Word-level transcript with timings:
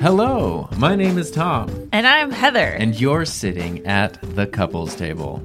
Hello, 0.00 0.68
my 0.76 0.94
name 0.94 1.18
is 1.18 1.30
Tom, 1.30 1.88
And 1.92 2.06
I'm 2.06 2.30
Heather. 2.30 2.60
and 2.78 2.98
you're 3.00 3.24
sitting 3.24 3.84
at 3.86 4.18
the 4.36 4.46
couples 4.46 4.94
table. 4.94 5.42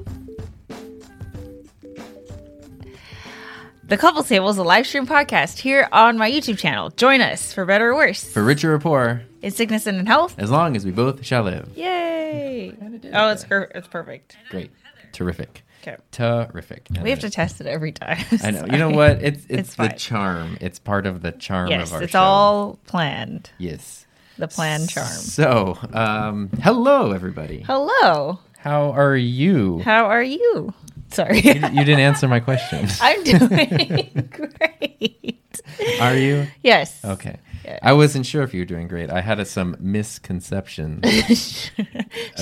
the 3.84 3.96
Couples 3.96 4.28
Table 4.28 4.48
is 4.50 4.56
a 4.56 4.62
live 4.62 4.86
stream 4.86 5.04
podcast 5.04 5.58
here 5.58 5.88
on 5.90 6.16
my 6.16 6.30
YouTube 6.30 6.58
channel. 6.58 6.90
Join 6.90 7.20
us 7.20 7.52
for 7.52 7.64
better 7.64 7.90
or 7.90 7.96
worse. 7.96 8.22
For 8.22 8.44
richer 8.44 8.72
or 8.72 8.78
poor, 8.78 9.22
in 9.42 9.50
sickness 9.50 9.86
and 9.86 9.98
in 9.98 10.06
health. 10.06 10.34
as 10.38 10.50
long 10.50 10.76
as 10.76 10.84
we 10.84 10.90
both 10.90 11.24
shall 11.24 11.42
live. 11.44 11.70
Yay! 11.76 12.72
Oh, 13.12 13.28
it's 13.30 13.44
per- 13.44 13.70
it's 13.74 13.88
perfect. 13.88 14.36
Great. 14.50 14.70
Terrific. 15.12 15.62
Okay. 15.82 15.96
Terrific. 16.12 16.86
We 17.02 17.08
have 17.10 17.20
to 17.20 17.30
test 17.30 17.60
it 17.60 17.66
every 17.66 17.92
time. 17.92 18.22
I 18.44 18.50
know. 18.50 18.66
You 18.70 18.76
know 18.78 18.90
what? 18.90 19.22
It's 19.22 19.44
it's, 19.48 19.60
It's 19.60 19.70
the 19.76 19.88
fine. 19.88 19.96
charm. 19.98 20.58
It's 20.60 20.78
part 20.78 21.06
of 21.06 21.22
the 21.22 21.32
charm 21.32 21.68
Yes, 21.70 21.88
of 21.88 21.94
our 21.94 22.02
it's 22.02 22.12
show. 22.12 22.20
all 22.20 22.78
planned. 22.86 23.50
Yes. 23.58 24.06
The 24.36 24.46
planned 24.48 24.88
charm. 24.90 25.06
So, 25.08 25.78
um, 25.92 26.50
hello 26.62 27.12
everybody. 27.12 27.60
Hello. 27.66 28.38
How 28.58 28.90
are 28.92 29.16
you? 29.16 29.80
How 29.80 30.04
are 30.06 30.22
you? 30.22 30.72
Sorry. 31.12 31.38
You 31.40 31.42
didn't 31.52 31.98
answer 32.00 32.28
my 32.28 32.40
question. 32.40 32.86
I'm 33.00 33.24
doing 33.24 34.28
great. 34.30 35.60
Are 36.00 36.14
you? 36.16 36.46
Yes. 36.62 37.02
Okay. 37.04 37.36
Yeah. 37.64 37.78
I 37.82 37.92
wasn't 37.92 38.26
sure 38.26 38.42
if 38.42 38.54
you 38.54 38.60
were 38.60 38.66
doing 38.66 38.88
great. 38.88 39.10
I 39.10 39.20
had 39.20 39.40
uh, 39.40 39.44
some 39.44 39.76
misconceptions. 39.78 41.00
it's 41.04 41.70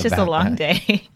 just 0.01 0.17
a 0.17 0.23
long 0.23 0.55
that. 0.55 0.85
day. 0.87 1.07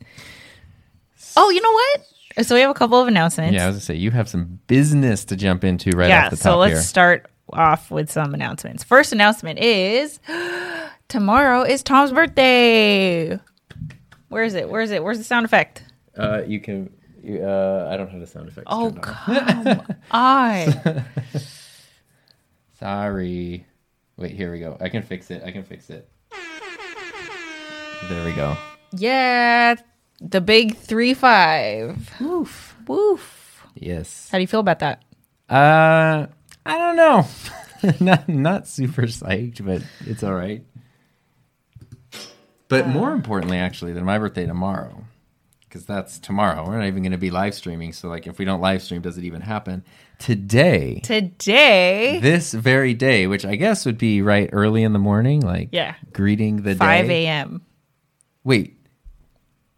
oh, 1.36 1.50
you 1.50 1.60
know 1.60 1.72
what? 1.72 2.46
So 2.46 2.54
we 2.54 2.60
have 2.60 2.70
a 2.70 2.74
couple 2.74 3.00
of 3.00 3.08
announcements. 3.08 3.54
yeah, 3.54 3.64
I 3.64 3.66
was 3.66 3.76
gonna 3.76 3.80
say 3.82 3.94
you 3.96 4.10
have 4.12 4.28
some 4.28 4.60
business 4.66 5.24
to 5.26 5.36
jump 5.36 5.64
into 5.64 5.90
right 5.90 6.08
yeah, 6.08 6.26
off 6.26 6.30
the 6.30 6.36
top. 6.36 6.42
so 6.42 6.58
let's 6.58 6.74
here. 6.74 6.82
start 6.82 7.30
off 7.52 7.90
with 7.90 8.10
some 8.10 8.34
announcements. 8.34 8.84
First 8.84 9.12
announcement 9.12 9.58
is 9.58 10.20
tomorrow 11.08 11.62
is 11.62 11.82
Tom's 11.82 12.12
birthday. 12.12 13.38
Where 14.28 14.44
is 14.44 14.54
it? 14.54 14.70
Where 14.70 14.80
is 14.80 14.90
it? 14.90 15.02
Where's 15.02 15.18
the 15.18 15.24
sound 15.24 15.44
effect? 15.44 15.82
Uh, 16.16 16.42
you 16.46 16.60
can. 16.60 16.90
You, 17.22 17.42
uh, 17.42 17.88
I 17.92 17.96
don't 17.96 18.08
have 18.08 18.20
the 18.20 18.26
sound 18.26 18.48
effect. 18.48 18.66
Oh, 18.70 18.92
come 18.92 19.80
on. 20.10 21.04
Sorry. 22.80 23.66
Wait, 24.16 24.32
here 24.32 24.50
we 24.50 24.58
go. 24.58 24.76
I 24.80 24.88
can 24.88 25.02
fix 25.02 25.30
it. 25.30 25.42
I 25.44 25.50
can 25.50 25.64
fix 25.64 25.90
it. 25.90 26.08
There 28.08 28.24
we 28.24 28.32
go. 28.32 28.56
Yeah, 28.92 29.76
the 30.20 30.40
big 30.40 30.76
3 30.78 31.12
5. 31.12 32.20
Woof. 32.22 32.74
Woof. 32.86 33.66
Yes. 33.74 34.30
How 34.32 34.38
do 34.38 34.42
you 34.42 34.48
feel 34.48 34.60
about 34.60 34.78
that? 34.78 35.02
Uh, 35.48 36.26
I 36.64 36.78
don't 36.78 36.96
know. 36.96 37.26
not 38.00 38.28
not 38.28 38.66
super 38.66 39.02
psyched, 39.02 39.64
but 39.64 39.82
it's 40.08 40.22
all 40.22 40.34
right. 40.34 40.64
But 42.68 42.88
more 42.88 43.12
importantly, 43.12 43.58
actually, 43.58 43.92
than 43.92 44.04
my 44.04 44.18
birthday 44.18 44.46
tomorrow, 44.46 45.04
because 45.68 45.84
that's 45.84 46.18
tomorrow. 46.18 46.66
We're 46.66 46.78
not 46.78 46.86
even 46.86 47.02
going 47.02 47.12
to 47.12 47.18
be 47.18 47.30
live 47.30 47.54
streaming. 47.54 47.92
So, 47.92 48.08
like, 48.08 48.26
if 48.26 48.38
we 48.38 48.44
don't 48.44 48.60
live 48.60 48.82
stream, 48.82 49.02
does 49.02 49.18
it 49.18 49.24
even 49.24 49.40
happen? 49.40 49.84
Today, 50.20 51.00
Today, 51.02 52.20
this 52.20 52.52
very 52.52 52.92
day, 52.94 53.26
which 53.26 53.44
I 53.46 53.56
guess 53.56 53.86
would 53.86 53.96
be 53.98 54.20
right 54.20 54.50
early 54.52 54.82
in 54.82 54.92
the 54.92 54.98
morning, 54.98 55.40
like 55.40 55.70
Yeah. 55.72 55.94
greeting 56.12 56.62
the 56.62 56.74
5 56.74 57.06
day. 57.08 57.26
a.m. 57.26 57.62
Wait, 58.44 58.76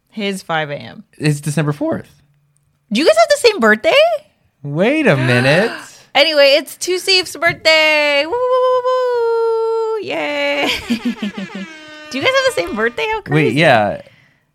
His 0.09 0.43
5 0.43 0.69
a.m. 0.69 1.05
it's 1.17 1.39
December 1.41 1.71
fourth. 1.71 2.21
Do 2.91 2.99
you 2.99 3.07
guys 3.07 3.15
have 3.17 3.29
the 3.29 3.47
same 3.47 3.59
birthday? 3.59 3.93
Wait 4.61 5.07
a 5.07 5.15
minute. 5.15 5.71
Anyway, 6.15 6.57
it's 6.59 6.77
Tusif's 6.77 7.35
birthday. 7.35 8.23
Woo, 8.27 8.31
woo, 8.31 8.37
woo, 8.37 8.81
woo. 9.95 9.99
Yay. 10.03 10.67
Do 10.87 10.93
you 10.93 12.23
guys 12.23 12.31
have 12.35 12.45
the 12.45 12.53
same 12.53 12.75
birthday? 12.75 13.07
How 13.07 13.21
crazy. 13.23 13.47
Wait, 13.47 13.53
yeah. 13.55 14.03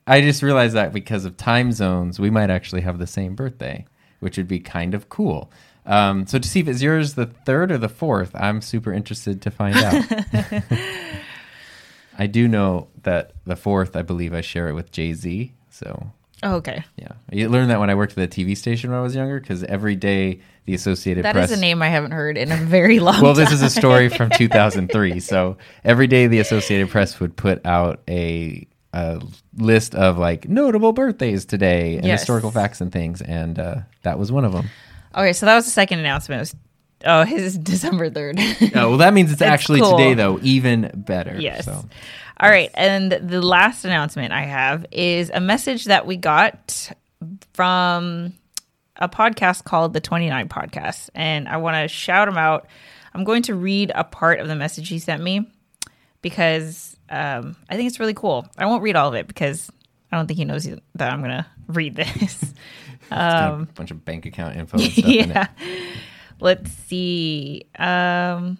I 0.06 0.20
just 0.20 0.40
realized 0.44 0.76
that 0.76 0.92
because 0.92 1.24
of 1.24 1.36
time 1.36 1.72
zones, 1.72 2.20
we 2.20 2.30
might 2.30 2.48
actually 2.48 2.82
have 2.82 3.00
the 3.00 3.08
same 3.08 3.34
birthday, 3.34 3.86
which 4.20 4.36
would 4.36 4.46
be 4.46 4.60
kind 4.60 4.94
of 4.94 5.08
cool. 5.08 5.50
Um, 5.88 6.26
so 6.26 6.38
to 6.38 6.46
see 6.48 6.60
if 6.60 6.68
it's 6.68 6.82
yours 6.82 7.14
the 7.14 7.26
third 7.26 7.72
or 7.72 7.78
the 7.78 7.88
fourth, 7.88 8.30
I'm 8.34 8.60
super 8.60 8.92
interested 8.92 9.40
to 9.42 9.50
find 9.50 9.74
out. 9.76 10.04
I 12.18 12.26
do 12.26 12.48
know 12.48 12.88
that 13.04 13.32
the 13.44 13.56
fourth, 13.56 13.96
I 13.96 14.02
believe 14.02 14.34
I 14.34 14.40
share 14.40 14.68
it 14.68 14.72
with 14.74 14.90
Jay 14.92 15.12
Z. 15.14 15.52
So 15.70 16.10
Oh, 16.42 16.54
okay. 16.56 16.84
yeah, 16.96 17.12
you 17.32 17.48
learned 17.48 17.70
that 17.70 17.80
when 17.80 17.90
I 17.90 17.94
worked 17.96 18.16
at 18.16 18.30
the 18.30 18.44
TV 18.44 18.56
station 18.56 18.90
when 18.90 18.98
I 18.98 19.02
was 19.02 19.14
younger, 19.14 19.40
because 19.40 19.64
every 19.64 19.96
day 19.96 20.40
the 20.66 20.74
Associated 20.74 21.24
That 21.24 21.32
Press. 21.34 21.50
is 21.50 21.58
a 21.58 21.60
name 21.60 21.80
I 21.82 21.88
haven't 21.88 22.10
heard 22.12 22.36
in 22.38 22.52
a 22.52 22.56
very 22.56 23.00
long 23.00 23.20
well, 23.22 23.34
this 23.34 23.50
is 23.50 23.62
a 23.62 23.70
story 23.70 24.08
from 24.08 24.30
2003. 24.36 25.18
So 25.20 25.56
every 25.84 26.06
day 26.06 26.26
the 26.28 26.38
Associated 26.40 26.90
Press 26.90 27.18
would 27.18 27.36
put 27.36 27.64
out 27.66 28.02
a, 28.08 28.66
a 28.92 29.20
list 29.56 29.94
of 29.96 30.18
like 30.18 30.48
notable 30.48 30.92
birthdays 30.92 31.44
today 31.44 31.96
and 31.96 32.04
Yes. 32.04 32.20
historical 32.20 32.50
facts 32.52 32.80
and 32.80 32.92
things, 32.92 33.20
and 33.22 33.58
uh, 33.58 33.76
that 34.02 34.18
was 34.18 34.30
one 34.30 34.44
of 34.44 34.52
them. 34.52 34.68
Okay, 35.14 35.32
so 35.32 35.46
that 35.46 35.54
was 35.54 35.64
the 35.64 35.70
second 35.70 36.00
announcement. 36.00 36.38
It 36.38 36.40
was, 36.40 36.56
oh, 37.04 37.24
his 37.24 37.42
is 37.42 37.58
December 37.58 38.10
3rd. 38.10 38.72
Oh, 38.76 38.88
well, 38.90 38.98
that 38.98 39.14
means 39.14 39.32
it's, 39.32 39.42
actually 39.42 39.80
cool. 39.80 39.96
today, 39.96 40.14
though, 40.14 40.38
even 40.42 40.90
better. 40.94 41.38
yes. 41.40 41.64
So. 41.64 41.84
All 42.40 42.48
right. 42.48 42.70
And 42.74 43.10
the 43.10 43.42
last 43.42 43.84
announcement 43.84 44.32
I 44.32 44.42
have 44.42 44.86
is 44.92 45.30
a 45.32 45.40
message 45.40 45.86
that 45.86 46.06
we 46.06 46.16
got 46.16 46.92
from 47.52 48.32
a 48.96 49.08
podcast 49.08 49.64
called 49.64 49.92
the 49.92 50.00
29 50.00 50.48
Podcast. 50.48 51.10
And 51.14 51.48
I 51.48 51.56
want 51.56 51.76
to 51.76 51.88
shout 51.88 52.28
him 52.28 52.36
out. 52.36 52.66
I'm 53.14 53.24
going 53.24 53.42
to 53.44 53.54
read 53.54 53.90
a 53.94 54.04
part 54.04 54.38
of 54.38 54.48
the 54.48 54.54
message 54.54 54.88
he 54.88 54.98
sent 54.98 55.22
me 55.22 55.50
because 56.22 56.96
um, 57.10 57.56
I 57.68 57.76
think 57.76 57.88
it's 57.88 58.00
really 58.00 58.14
cool. 58.14 58.46
I 58.56 58.66
won't 58.66 58.82
read 58.82 58.96
all 58.96 59.08
of 59.08 59.14
it 59.14 59.26
because 59.26 59.70
I 60.12 60.16
don't 60.16 60.26
think 60.26 60.38
he 60.38 60.44
knows 60.44 60.64
that 60.94 61.12
I'm 61.12 61.20
going 61.20 61.30
to 61.30 61.46
read 61.68 61.96
this. 61.96 62.54
a 63.10 63.68
bunch 63.74 63.90
of 63.90 64.04
bank 64.04 64.26
account 64.26 64.56
info 64.56 64.78
and 64.80 64.92
stuff 64.92 65.04
in. 65.04 65.22
Um, 65.24 65.30
yeah. 65.30 65.46
Let's 66.40 66.70
see. 66.70 67.66
Um, 67.78 68.58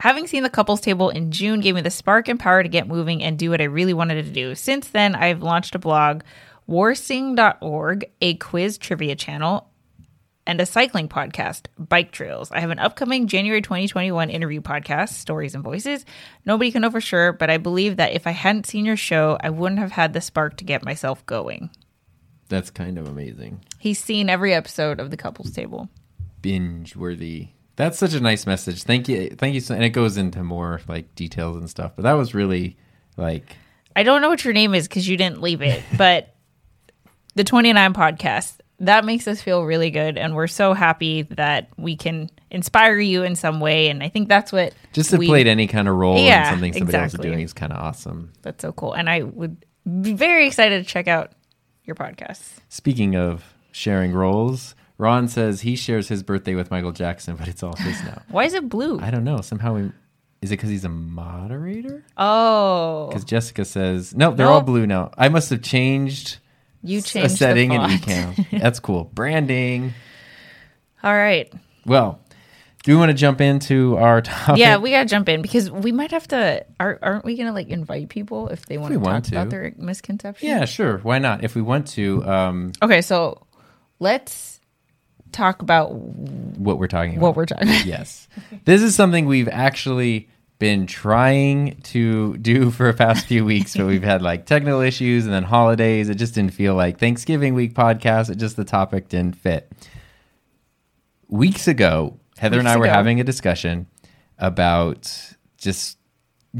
having 0.00 0.26
seen 0.26 0.42
the 0.42 0.50
couples 0.50 0.80
table 0.80 1.10
in 1.10 1.32
June 1.32 1.60
gave 1.60 1.74
me 1.74 1.80
the 1.80 1.90
spark 1.90 2.28
and 2.28 2.38
power 2.38 2.62
to 2.62 2.68
get 2.68 2.86
moving 2.86 3.22
and 3.22 3.38
do 3.38 3.50
what 3.50 3.60
I 3.60 3.64
really 3.64 3.94
wanted 3.94 4.24
to 4.24 4.30
do. 4.30 4.54
Since 4.54 4.88
then, 4.88 5.14
I've 5.14 5.42
launched 5.42 5.74
a 5.74 5.78
blog, 5.78 6.22
warsing.org, 6.66 8.10
a 8.20 8.34
quiz 8.34 8.78
trivia 8.78 9.16
channel, 9.16 9.68
and 10.46 10.60
a 10.60 10.66
cycling 10.66 11.08
podcast, 11.08 11.66
Bike 11.78 12.10
Trails. 12.10 12.50
I 12.50 12.60
have 12.60 12.70
an 12.70 12.78
upcoming 12.78 13.26
January 13.26 13.60
2021 13.60 14.30
interview 14.30 14.62
podcast, 14.62 15.10
Stories 15.10 15.54
and 15.54 15.62
Voices. 15.62 16.06
Nobody 16.46 16.70
can 16.72 16.82
know 16.82 16.90
for 16.90 17.02
sure, 17.02 17.32
but 17.32 17.50
I 17.50 17.58
believe 17.58 17.96
that 17.96 18.14
if 18.14 18.26
I 18.26 18.30
hadn't 18.30 18.66
seen 18.66 18.86
your 18.86 18.96
show, 18.96 19.36
I 19.40 19.50
wouldn't 19.50 19.80
have 19.80 19.92
had 19.92 20.14
the 20.14 20.22
spark 20.22 20.56
to 20.58 20.64
get 20.64 20.84
myself 20.84 21.24
going. 21.26 21.68
That's 22.48 22.70
kind 22.70 22.98
of 22.98 23.06
amazing. 23.06 23.60
He's 23.78 23.98
seen 24.02 24.28
every 24.28 24.54
episode 24.54 25.00
of 25.00 25.10
the 25.10 25.16
couples 25.16 25.50
table. 25.50 25.88
Binge 26.42 26.96
worthy. 26.96 27.48
That's 27.76 27.98
such 27.98 28.14
a 28.14 28.20
nice 28.20 28.46
message. 28.46 28.82
Thank 28.84 29.08
you. 29.08 29.30
Thank 29.30 29.54
you. 29.54 29.60
So, 29.60 29.74
and 29.74 29.84
it 29.84 29.90
goes 29.90 30.16
into 30.16 30.42
more 30.42 30.80
like 30.88 31.14
details 31.14 31.56
and 31.58 31.68
stuff, 31.70 31.92
but 31.94 32.02
that 32.02 32.14
was 32.14 32.34
really 32.34 32.76
like 33.16 33.56
I 33.94 34.02
don't 34.02 34.22
know 34.22 34.28
what 34.30 34.44
your 34.44 34.54
name 34.54 34.74
is 34.74 34.88
because 34.88 35.06
you 35.08 35.16
didn't 35.16 35.42
leave 35.42 35.62
it, 35.62 35.82
but 35.96 36.34
the 37.34 37.44
29 37.44 37.94
podcast, 37.94 38.54
that 38.80 39.04
makes 39.04 39.28
us 39.28 39.40
feel 39.42 39.64
really 39.64 39.90
good. 39.90 40.16
And 40.18 40.34
we're 40.34 40.46
so 40.48 40.72
happy 40.72 41.22
that 41.22 41.68
we 41.76 41.96
can 41.96 42.30
inspire 42.50 42.98
you 42.98 43.22
in 43.24 43.36
some 43.36 43.60
way. 43.60 43.88
And 43.90 44.02
I 44.02 44.08
think 44.08 44.28
that's 44.28 44.52
what 44.52 44.72
just 44.92 45.10
to 45.10 45.16
we- 45.18 45.26
play 45.26 45.44
any 45.44 45.66
kind 45.66 45.86
of 45.88 45.94
role 45.96 46.18
Yeah, 46.18 46.48
in 46.48 46.54
something 46.54 46.72
somebody 46.72 46.98
else 46.98 47.14
is 47.14 47.20
doing 47.20 47.40
is 47.40 47.52
kind 47.52 47.72
of 47.72 47.78
awesome. 47.78 48.32
That's 48.42 48.62
so 48.62 48.72
cool. 48.72 48.92
And 48.94 49.08
I 49.10 49.22
would 49.22 49.64
be 50.00 50.14
very 50.14 50.46
excited 50.46 50.84
to 50.84 50.88
check 50.90 51.06
out 51.08 51.32
your 51.88 51.96
podcasts. 51.96 52.58
Speaking 52.68 53.16
of 53.16 53.54
sharing 53.72 54.12
roles, 54.12 54.74
Ron 54.98 55.26
says 55.28 55.62
he 55.62 55.74
shares 55.74 56.08
his 56.08 56.22
birthday 56.22 56.54
with 56.54 56.70
Michael 56.70 56.92
Jackson, 56.92 57.34
but 57.36 57.48
it's 57.48 57.62
all 57.62 57.74
his 57.76 58.02
now. 58.04 58.22
Why 58.28 58.44
is 58.44 58.54
it 58.54 58.68
blue? 58.68 59.00
I 59.00 59.10
don't 59.10 59.24
know. 59.24 59.40
Somehow, 59.40 59.74
we, 59.74 59.82
is 60.42 60.50
it 60.50 60.56
because 60.58 60.70
he's 60.70 60.84
a 60.84 60.88
moderator? 60.88 62.04
Oh, 62.16 63.06
Because 63.08 63.24
Jessica 63.24 63.64
says 63.64 64.14
no, 64.14 64.32
they're 64.32 64.46
all 64.48 64.60
blue 64.60 64.86
now. 64.86 65.10
I 65.16 65.28
must 65.28 65.50
have 65.50 65.62
changed 65.62 66.38
you 66.82 67.00
changed 67.00 67.34
a 67.34 67.36
setting 67.36 67.72
in 67.72 67.80
font. 67.80 68.02
Ecamm. 68.02 68.60
That's 68.60 68.78
cool. 68.80 69.04
Branding. 69.14 69.94
All 71.02 71.14
right. 71.14 71.52
Well, 71.86 72.20
do 72.84 72.92
we 72.92 72.96
want 72.96 73.10
to 73.10 73.14
jump 73.14 73.40
into 73.40 73.96
our 73.96 74.20
topic? 74.22 74.58
Yeah, 74.60 74.76
we 74.78 74.90
gotta 74.90 75.08
jump 75.08 75.28
in 75.28 75.42
because 75.42 75.70
we 75.70 75.92
might 75.92 76.10
have 76.12 76.28
to. 76.28 76.64
Are, 76.80 76.98
aren't 77.02 77.24
we 77.24 77.36
gonna 77.36 77.52
like 77.52 77.68
invite 77.68 78.08
people 78.08 78.48
if 78.48 78.66
they 78.66 78.78
want 78.78 78.92
to 78.94 78.98
talk 78.98 79.06
want 79.06 79.24
to. 79.26 79.34
about 79.36 79.50
their 79.50 79.72
misconceptions? 79.76 80.48
yeah, 80.48 80.64
sure. 80.64 80.98
Why 80.98 81.18
not? 81.18 81.42
If 81.44 81.54
we 81.54 81.62
want 81.62 81.88
to, 81.88 82.24
um, 82.24 82.72
Okay, 82.82 83.02
so 83.02 83.46
let's 83.98 84.60
talk 85.32 85.60
about 85.60 85.92
what 85.92 86.78
we're 86.78 86.86
talking 86.86 87.12
about. 87.16 87.22
what 87.22 87.36
we're 87.36 87.46
talking 87.46 87.68
about. 87.68 87.84
yes. 87.84 88.28
This 88.64 88.80
is 88.82 88.94
something 88.94 89.26
we've 89.26 89.48
actually 89.48 90.28
been 90.58 90.86
trying 90.86 91.76
to 91.82 92.36
do 92.38 92.70
for 92.70 92.90
the 92.90 92.96
past 92.96 93.26
few 93.26 93.44
weeks, 93.44 93.76
but 93.76 93.86
we've 93.86 94.02
had 94.02 94.22
like 94.22 94.46
technical 94.46 94.80
issues 94.80 95.24
and 95.24 95.32
then 95.34 95.42
holidays. 95.44 96.08
It 96.08 96.14
just 96.16 96.34
didn't 96.34 96.52
feel 96.54 96.74
like 96.74 96.98
Thanksgiving 96.98 97.54
week 97.54 97.74
podcast. 97.74 98.30
It 98.30 98.36
just 98.38 98.56
the 98.56 98.64
topic 98.64 99.08
didn't 99.08 99.36
fit. 99.36 99.70
Weeks 101.28 101.68
ago, 101.68 102.18
Heather 102.38 102.58
and 102.58 102.68
I 102.68 102.76
were 102.76 102.84
ago. 102.84 102.94
having 102.94 103.20
a 103.20 103.24
discussion 103.24 103.86
about 104.38 105.34
just 105.56 105.98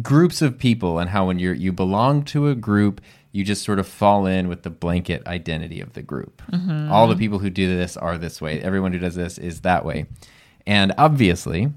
groups 0.02 0.42
of 0.42 0.58
people 0.58 0.98
and 0.98 1.08
how 1.10 1.26
when 1.26 1.38
you're 1.38 1.54
you 1.54 1.72
belong 1.72 2.22
to 2.22 2.48
a 2.48 2.54
group 2.54 3.00
you 3.32 3.44
just 3.44 3.62
sort 3.62 3.78
of 3.78 3.86
fall 3.86 4.26
in 4.26 4.48
with 4.48 4.62
the 4.62 4.70
blanket 4.70 5.24
identity 5.26 5.80
of 5.80 5.92
the 5.92 6.02
group. 6.02 6.42
Mm-hmm. 6.50 6.90
All 6.90 7.06
the 7.06 7.14
people 7.14 7.38
who 7.38 7.50
do 7.50 7.76
this 7.76 7.96
are 7.96 8.16
this 8.16 8.40
way. 8.40 8.60
Everyone 8.60 8.92
who 8.92 8.98
does 8.98 9.14
this 9.14 9.36
is 9.38 9.60
that 9.60 9.84
way. 9.84 10.06
And 10.66 10.94
obviously 10.98 11.70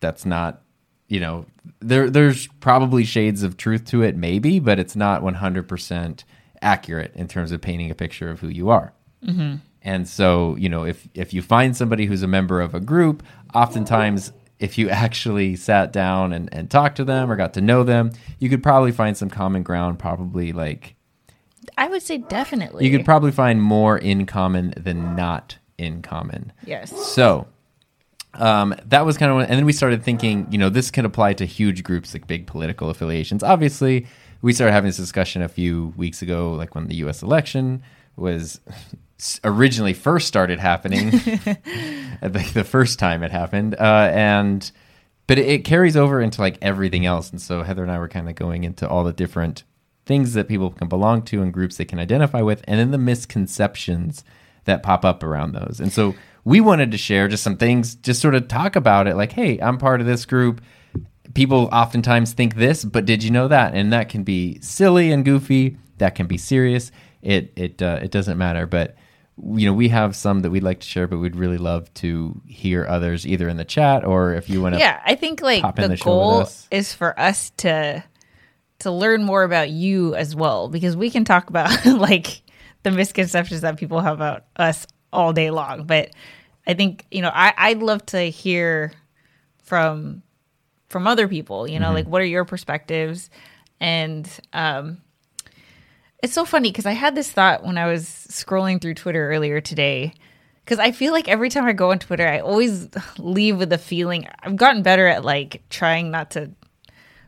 that's 0.00 0.26
not 0.26 0.62
you 1.08 1.20
know 1.20 1.46
there 1.80 2.10
there's 2.10 2.48
probably 2.60 3.04
shades 3.04 3.42
of 3.42 3.56
truth 3.56 3.84
to 3.86 4.02
it 4.02 4.16
maybe 4.16 4.58
but 4.58 4.78
it's 4.78 4.96
not 4.96 5.22
100% 5.22 6.24
accurate 6.60 7.12
in 7.14 7.28
terms 7.28 7.52
of 7.52 7.60
painting 7.60 7.90
a 7.90 7.94
picture 7.94 8.30
of 8.30 8.40
who 8.40 8.48
you 8.48 8.68
are 8.68 8.92
mm-hmm. 9.24 9.56
And 9.84 10.08
so, 10.08 10.56
you 10.56 10.68
know, 10.68 10.84
if 10.84 11.08
if 11.14 11.32
you 11.34 11.42
find 11.42 11.76
somebody 11.76 12.06
who's 12.06 12.22
a 12.22 12.28
member 12.28 12.60
of 12.60 12.74
a 12.74 12.80
group, 12.80 13.22
oftentimes 13.54 14.32
if 14.58 14.78
you 14.78 14.88
actually 15.04 15.56
sat 15.56 15.92
down 15.92 16.32
and, 16.32 16.48
and 16.52 16.70
talked 16.70 16.96
to 16.96 17.04
them 17.04 17.30
or 17.30 17.36
got 17.36 17.54
to 17.54 17.60
know 17.60 17.82
them, 17.82 18.12
you 18.38 18.48
could 18.48 18.62
probably 18.62 18.92
find 18.92 19.16
some 19.16 19.28
common 19.28 19.62
ground, 19.62 19.98
probably 19.98 20.52
like 20.52 20.94
I 21.76 21.88
would 21.88 22.02
say 22.02 22.18
definitely. 22.18 22.84
you 22.84 22.96
could 22.96 23.04
probably 23.04 23.32
find 23.32 23.62
more 23.62 23.98
in 23.98 24.26
common 24.26 24.74
than 24.76 25.16
not 25.16 25.58
in 25.78 26.02
common. 26.02 26.52
yes. 26.64 26.90
So 27.12 27.46
um, 28.34 28.74
that 28.86 29.04
was 29.04 29.16
kind 29.16 29.32
of, 29.32 29.38
and 29.40 29.50
then 29.50 29.64
we 29.64 29.72
started 29.72 30.02
thinking, 30.02 30.46
you 30.50 30.58
know, 30.58 30.68
this 30.68 30.90
could 30.90 31.04
apply 31.04 31.34
to 31.34 31.44
huge 31.44 31.82
groups 31.82 32.14
like 32.14 32.26
big 32.26 32.46
political 32.46 32.88
affiliations. 32.90 33.42
Obviously, 33.42 34.06
we 34.40 34.52
started 34.52 34.72
having 34.72 34.88
this 34.88 34.96
discussion 34.96 35.42
a 35.42 35.48
few 35.48 35.92
weeks 35.96 36.22
ago, 36.22 36.52
like 36.52 36.74
when 36.74 36.88
the 36.88 36.96
U.S. 36.96 37.22
election 37.22 37.82
was 38.16 38.60
originally 39.44 39.92
first 39.92 40.28
started 40.28 40.58
happening, 40.58 41.08
I 42.22 42.28
the 42.28 42.66
first 42.68 42.98
time 42.98 43.22
it 43.22 43.30
happened, 43.30 43.74
uh, 43.74 44.10
and 44.12 44.70
but 45.26 45.38
it, 45.38 45.46
it 45.46 45.64
carries 45.64 45.96
over 45.96 46.20
into 46.20 46.40
like 46.40 46.58
everything 46.62 47.06
else. 47.06 47.30
And 47.30 47.40
so 47.40 47.62
Heather 47.62 47.82
and 47.82 47.92
I 47.92 47.98
were 47.98 48.08
kind 48.08 48.28
of 48.28 48.34
going 48.34 48.64
into 48.64 48.88
all 48.88 49.04
the 49.04 49.12
different 49.12 49.64
things 50.04 50.34
that 50.34 50.48
people 50.48 50.70
can 50.70 50.88
belong 50.88 51.22
to 51.22 51.42
and 51.42 51.52
groups 51.52 51.76
they 51.76 51.84
can 51.84 51.98
identify 51.98 52.42
with, 52.42 52.62
and 52.66 52.78
then 52.78 52.90
the 52.90 52.98
misconceptions 52.98 54.24
that 54.64 54.82
pop 54.82 55.04
up 55.04 55.22
around 55.22 55.52
those. 55.52 55.80
And 55.80 55.92
so 55.92 56.14
we 56.44 56.60
wanted 56.60 56.90
to 56.90 56.98
share 56.98 57.28
just 57.28 57.42
some 57.42 57.56
things, 57.56 57.94
just 57.94 58.20
sort 58.20 58.34
of 58.34 58.48
talk 58.48 58.76
about 58.76 59.06
it 59.06 59.16
like, 59.16 59.32
hey, 59.32 59.58
I'm 59.60 59.78
part 59.78 60.00
of 60.00 60.06
this 60.06 60.24
group. 60.24 60.60
People 61.34 61.68
oftentimes 61.72 62.32
think 62.32 62.56
this, 62.56 62.84
but 62.84 63.04
did 63.04 63.22
you 63.22 63.30
know 63.30 63.48
that? 63.48 63.74
And 63.74 63.92
that 63.92 64.08
can 64.08 64.24
be 64.24 64.60
silly 64.60 65.12
and 65.12 65.24
goofy. 65.24 65.78
That 65.98 66.14
can 66.14 66.26
be 66.26 66.36
serious. 66.36 66.90
It 67.22 67.52
it 67.56 67.80
uh, 67.80 68.00
it 68.02 68.10
doesn't 68.10 68.36
matter. 68.36 68.66
But 68.66 68.96
you 69.36 69.66
know, 69.66 69.72
we 69.72 69.88
have 69.88 70.14
some 70.14 70.40
that 70.40 70.50
we'd 70.50 70.62
like 70.62 70.80
to 70.80 70.86
share, 70.86 71.06
but 71.06 71.18
we'd 71.18 71.36
really 71.36 71.58
love 71.58 71.92
to 71.94 72.40
hear 72.46 72.86
others 72.86 73.26
either 73.26 73.48
in 73.48 73.56
the 73.56 73.64
chat 73.64 74.04
or 74.04 74.34
if 74.34 74.50
you 74.50 74.60
want 74.62 74.74
to. 74.74 74.78
Yeah, 74.78 75.00
I 75.04 75.14
think 75.14 75.40
like 75.40 75.62
the, 75.76 75.88
the 75.88 75.96
goal 75.96 76.46
is 76.70 76.92
for 76.94 77.18
us 77.18 77.50
to 77.58 78.04
to 78.80 78.90
learn 78.90 79.22
more 79.24 79.42
about 79.44 79.70
you 79.70 80.14
as 80.16 80.34
well 80.34 80.68
because 80.68 80.96
we 80.96 81.08
can 81.08 81.24
talk 81.24 81.48
about 81.48 81.86
like 81.86 82.42
the 82.82 82.90
misconceptions 82.90 83.60
that 83.62 83.76
people 83.76 84.00
have 84.00 84.14
about 84.14 84.44
us 84.56 84.86
all 85.12 85.32
day 85.32 85.50
long. 85.50 85.84
But 85.84 86.10
I 86.66 86.74
think 86.74 87.06
you 87.10 87.22
know 87.22 87.30
I 87.32 87.54
I'd 87.56 87.78
love 87.82 88.04
to 88.06 88.20
hear 88.30 88.92
from 89.62 90.22
from 90.88 91.06
other 91.06 91.26
people. 91.26 91.66
You 91.68 91.78
know, 91.80 91.86
Mm-hmm. 91.86 91.94
like 91.94 92.06
what 92.06 92.20
are 92.22 92.26
your 92.26 92.44
perspectives 92.44 93.30
and 93.80 94.28
um 94.52 94.98
it's 96.22 96.32
so 96.32 96.44
funny 96.44 96.70
because 96.70 96.86
I 96.86 96.92
had 96.92 97.16
this 97.16 97.30
thought 97.30 97.64
when 97.64 97.76
I 97.76 97.86
was 97.86 98.04
scrolling 98.06 98.80
through 98.80 98.94
Twitter 98.94 99.30
earlier 99.30 99.60
today. 99.60 100.14
Because 100.64 100.78
I 100.78 100.92
feel 100.92 101.12
like 101.12 101.26
every 101.26 101.48
time 101.48 101.64
I 101.64 101.72
go 101.72 101.90
on 101.90 101.98
Twitter, 101.98 102.26
I 102.26 102.38
always 102.38 102.88
leave 103.18 103.58
with 103.58 103.72
a 103.72 103.78
feeling. 103.78 104.28
I've 104.40 104.56
gotten 104.56 104.82
better 104.82 105.08
at 105.08 105.24
like 105.24 105.62
trying 105.68 106.12
not 106.12 106.30
to 106.32 106.52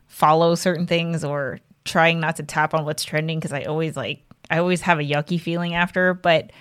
follow 0.06 0.54
certain 0.54 0.86
things 0.86 1.24
or 1.24 1.58
trying 1.84 2.20
not 2.20 2.36
to 2.36 2.44
tap 2.44 2.72
on 2.72 2.84
what's 2.84 3.04
trending 3.04 3.40
because 3.40 3.52
I 3.52 3.64
always 3.64 3.96
like, 3.96 4.22
I 4.48 4.58
always 4.58 4.82
have 4.82 5.00
a 5.00 5.02
yucky 5.02 5.40
feeling 5.40 5.74
after. 5.74 6.14
But 6.14 6.52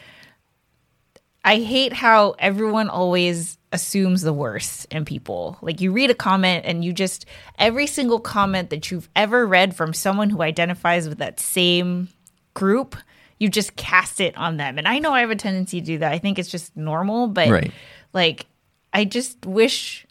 I 1.46 1.60
hate 1.60 1.94
how 1.94 2.32
everyone 2.40 2.90
always 2.90 3.60
assumes 3.72 4.24
the 4.24 4.34
worst 4.34 4.86
in 4.92 5.06
people. 5.06 5.60
Like 5.62 5.82
you 5.82 5.92
read 5.92 6.10
a 6.10 6.16
comment 6.16 6.66
and 6.66 6.84
you 6.84 6.94
just 6.94 7.28
every 7.60 7.86
single 7.86 8.20
comment 8.20 8.72
that 8.72 8.90
you've 8.90 9.10
ever 9.16 9.46
read 9.46 9.76
from 9.76 9.94
someone 9.94 10.32
who 10.32 10.42
identifies 10.42 11.08
with 11.08 11.20
that 11.20 11.40
same 11.40 12.08
group, 12.54 12.96
you 13.40 13.50
just 13.50 13.76
cast 13.76 14.22
it 14.22 14.36
on 14.38 14.58
them. 14.58 14.78
And 14.78 14.88
I 14.88 15.00
know 15.00 15.14
I 15.14 15.22
have 15.22 15.32
a 15.32 15.36
tendency 15.36 15.80
to 15.82 15.86
do 15.86 15.98
that. 16.00 16.12
I 16.12 16.18
think 16.20 16.40
it's 16.40 16.50
just 16.50 16.76
normal, 16.78 17.28
but 17.28 17.50
Right. 17.50 17.72
like 18.14 18.46
I 18.94 19.06
just 19.06 19.46
wish 19.46 20.06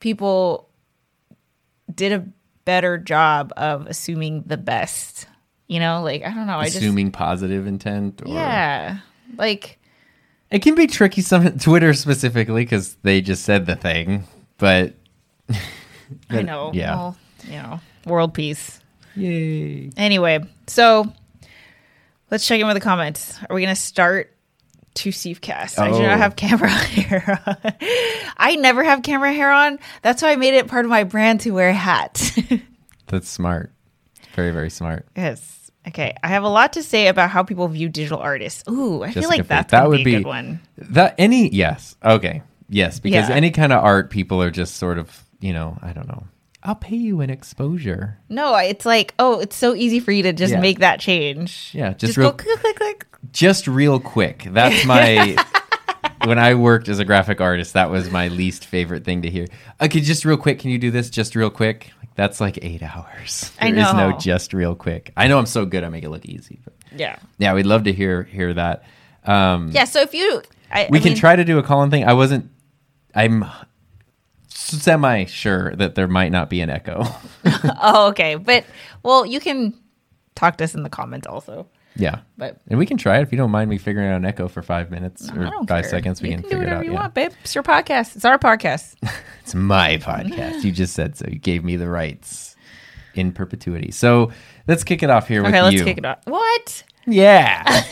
people 0.00 0.68
did 1.94 2.12
a 2.12 2.24
better 2.64 2.98
job 2.98 3.52
of 3.56 3.86
assuming 3.86 4.42
the 4.46 4.56
best. 4.56 5.26
You 5.68 5.80
know, 5.80 6.02
like 6.02 6.22
I 6.22 6.30
don't 6.32 6.46
know, 6.46 6.58
I 6.58 6.64
just 6.66 6.76
assuming 6.76 7.10
positive 7.10 7.66
intent. 7.66 8.22
Or, 8.24 8.28
yeah. 8.32 8.98
Like 9.36 9.78
It 10.50 10.62
can 10.62 10.74
be 10.76 10.86
tricky 10.86 11.22
some 11.22 11.58
Twitter 11.58 11.92
specifically 11.94 12.62
because 12.64 12.96
they 13.02 13.20
just 13.20 13.44
said 13.44 13.66
the 13.66 13.74
thing, 13.76 14.24
but 14.58 14.94
I 16.30 16.42
know. 16.42 16.70
yeah. 16.74 16.94
Well, 16.96 17.16
you 17.44 17.52
know, 17.52 17.80
world 18.06 18.32
peace. 18.34 18.80
yay. 19.16 19.90
Anyway, 19.96 20.44
so 20.68 21.12
let's 22.30 22.46
check 22.46 22.60
in 22.60 22.66
with 22.66 22.74
the 22.76 22.80
comments. 22.80 23.38
Are 23.48 23.54
we 23.54 23.62
going 23.62 23.74
to 23.74 23.80
start 23.80 24.32
to 24.94 25.12
Steve 25.12 25.40
Cast? 25.40 25.78
I 25.78 25.88
do 25.90 25.96
Oh. 25.96 26.02
not 26.02 26.18
have 26.18 26.36
camera 26.36 26.68
hair 26.70 27.40
on. 27.46 27.72
I 28.36 28.56
never 28.56 28.82
have 28.84 29.02
camera 29.02 29.32
hair 29.32 29.52
on. 29.52 29.78
That's 30.02 30.22
why 30.22 30.32
I 30.32 30.36
made 30.36 30.54
it 30.54 30.68
part 30.68 30.84
of 30.84 30.90
my 30.90 31.04
brand 31.04 31.40
to 31.42 31.50
wear 31.52 31.68
a 31.68 31.74
hat. 31.74 32.32
That's 33.06 33.28
smart. 33.28 33.72
Very 34.34 34.50
very 34.52 34.70
smart. 34.70 35.06
yes. 35.16 35.52
Okay. 35.88 36.14
I 36.22 36.28
have 36.28 36.42
a 36.42 36.48
lot 36.48 36.72
to 36.72 36.82
say 36.82 37.06
about 37.06 37.30
how 37.30 37.44
people 37.44 37.68
view 37.68 37.88
digital 37.88 38.18
artists. 38.18 38.64
Ooh, 38.68 39.04
I 39.04 39.12
feel 39.12 39.28
like 39.28 39.38
Faith. 39.42 39.48
that's 39.48 39.70
that 39.70 39.82
that 39.82 39.88
would 39.88 40.02
be 40.02 40.16
a 40.16 40.18
good 40.18 40.26
one. 40.26 40.60
that 40.78 41.14
any 41.16 41.48
yes 41.54 41.94
okay 42.04 42.42
yes 42.68 42.98
because 42.98 43.28
Yeah. 43.28 43.34
any 43.36 43.50
kind 43.52 43.72
of 43.72 43.84
art 43.84 44.10
people 44.10 44.42
are 44.42 44.50
just 44.50 44.76
sort 44.78 44.98
of 44.98 45.22
you 45.40 45.52
know 45.52 45.78
I 45.80 45.92
don't 45.92 46.08
know 46.08 46.24
I'll 46.66 46.74
pay 46.74 46.96
you 46.96 47.20
an 47.20 47.30
exposure 47.30 48.18
No, 48.28 48.54
it's 48.56 48.84
like, 48.84 49.14
oh, 49.18 49.40
it's 49.40 49.54
so 49.56 49.74
easy 49.74 50.00
for 50.00 50.10
you 50.12 50.22
to 50.24 50.32
just 50.32 50.52
Yeah. 50.52 50.60
make 50.60 50.80
that 50.80 50.98
change. 51.00 51.70
Yeah, 51.72 51.92
just 51.94 52.16
real- 52.16 52.32
go 52.32 52.36
click, 52.36 52.58
click, 52.60 52.76
click. 52.76 53.06
just 53.32 53.66
real 53.68 53.98
quick 54.00 54.48
that's 54.50 54.84
my 54.92 55.36
when 56.24 56.38
I 56.38 56.54
worked 56.54 56.88
as 56.88 56.98
a 56.98 57.04
graphic 57.04 57.40
artist 57.40 57.72
that 57.74 57.90
was 57.90 58.10
my 58.10 58.28
least 58.28 58.66
favorite 58.66 59.04
thing 59.04 59.22
to 59.22 59.30
hear 59.30 59.46
okay 59.80 60.00
just 60.00 60.24
real 60.24 60.36
quick 60.36 60.58
can 60.58 60.70
you 60.70 60.78
do 60.78 60.90
this 60.90 61.08
just 61.10 61.34
real 61.36 61.50
quick 61.50 61.92
like, 62.00 62.14
that's 62.14 62.40
like 62.40 62.58
eight 62.62 62.82
hours 62.82 63.52
I 63.60 63.70
There 63.70 63.80
is 63.86 63.92
no 63.92 64.10
know. 64.10 64.18
just 64.18 64.52
real 64.52 64.74
quick 64.74 65.12
I 65.16 65.28
know 65.28 65.38
I'm 65.38 65.46
so 65.46 65.64
good 65.66 65.84
I 65.84 65.88
make 65.88 66.04
it 66.04 66.10
look 66.10 66.24
easy 66.26 66.60
but 66.64 66.74
Yeah. 66.96 67.16
yeah 67.38 67.54
we'd 67.54 67.66
love 67.66 67.84
to 67.84 67.92
hear 67.92 68.24
hear 68.24 68.54
that 68.54 68.84
um 69.24 69.70
Yeah. 69.72 69.84
So 69.84 70.00
if 70.02 70.14
you, 70.14 70.42
I, 70.70 70.86
we 70.90 70.98
I 70.98 71.02
can 71.02 71.10
mean- 71.10 71.18
try 71.18 71.34
to 71.36 71.44
do 71.44 71.58
a 71.58 71.62
call-in 71.62 71.90
thing. 71.90 72.04
I 72.04 72.12
wasn't. 72.12 72.48
I'm 73.14 73.44
semi 74.66 75.24
sure 75.26 75.74
that 75.76 75.94
there 75.94 76.08
might 76.08 76.32
not 76.32 76.50
be 76.50 76.60
an 76.60 76.70
echo. 76.70 77.04
Oh, 77.80 78.08
okay. 78.08 78.34
But 78.36 78.64
well, 79.02 79.24
you 79.24 79.38
can 79.40 79.74
talk 80.34 80.56
to 80.58 80.64
us 80.64 80.74
in 80.74 80.82
the 80.82 80.90
comments 80.90 81.26
also. 81.26 81.68
yeah, 81.94 82.20
But 82.36 82.58
and 82.68 82.78
we 82.78 82.84
can 82.86 82.96
try 82.96 83.18
it 83.18 83.22
if 83.22 83.30
you 83.32 83.38
don't 83.38 83.50
mind 83.50 83.70
me 83.70 83.78
figuring 83.78 84.08
out 84.08 84.16
an 84.16 84.24
echo 84.24 84.48
for 84.48 84.62
five 84.62 84.90
minutes 84.90 85.28
I 85.30 85.36
or 85.36 85.50
five 85.66 85.82
care. 85.82 85.82
seconds. 85.84 86.20
We 86.20 86.30
you 86.30 86.34
can, 86.36 86.42
can 86.42 86.50
do 86.50 86.56
figure 86.56 86.62
it 86.62 86.66
whatever 86.66 86.80
out. 86.80 86.84
you 86.86 86.92
yeah. 86.92 87.00
want, 87.00 87.14
babe. 87.14 87.32
It's 87.42 87.54
your 87.54 87.64
podcast. 87.64 88.16
It's 88.16 88.24
our 88.24 88.38
podcast. 88.38 88.96
It's 89.42 89.54
my 89.54 89.96
podcast. 89.98 90.64
you 90.64 90.72
just 90.72 90.92
said 90.94 91.16
so. 91.16 91.26
You 91.30 91.38
gave 91.38 91.62
me 91.64 91.76
the 91.76 91.88
rights 91.88 92.56
in 93.14 93.30
perpetuity. 93.32 93.92
So 93.92 94.32
let's 94.66 94.82
kick 94.82 95.02
it 95.04 95.10
off 95.10 95.28
here 95.28 95.42
with 95.42 95.50
okay, 95.54 95.62
let's 95.62 95.76
you. 95.76 95.84
kick 95.84 95.98
it 95.98 96.04
off. 96.04 96.18
What? 96.24 96.82
Yeah. 97.06 97.62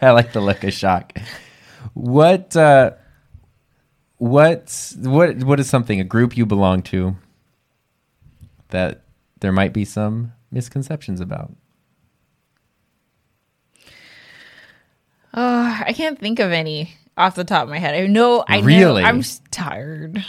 I 0.00 0.10
like 0.10 0.32
the 0.32 0.40
look 0.40 0.64
of 0.64 0.72
shock. 0.72 1.12
What 1.94 2.56
uh 2.56 2.92
what 4.22 4.94
what 4.98 5.42
what 5.42 5.58
is 5.58 5.68
something 5.68 5.98
a 5.98 6.04
group 6.04 6.36
you 6.36 6.46
belong 6.46 6.80
to 6.80 7.16
that 8.68 9.02
there 9.40 9.50
might 9.50 9.72
be 9.72 9.84
some 9.84 10.32
misconceptions 10.52 11.20
about? 11.20 11.52
Oh, 15.34 15.82
I 15.84 15.92
can't 15.92 16.20
think 16.20 16.38
of 16.38 16.52
any 16.52 16.94
off 17.16 17.34
the 17.34 17.42
top 17.42 17.64
of 17.64 17.68
my 17.68 17.80
head. 17.80 17.96
I 17.96 18.06
know. 18.06 18.44
I 18.46 18.60
know. 18.60 18.66
Really? 18.66 19.02
I'm 19.02 19.24
tired. 19.50 20.24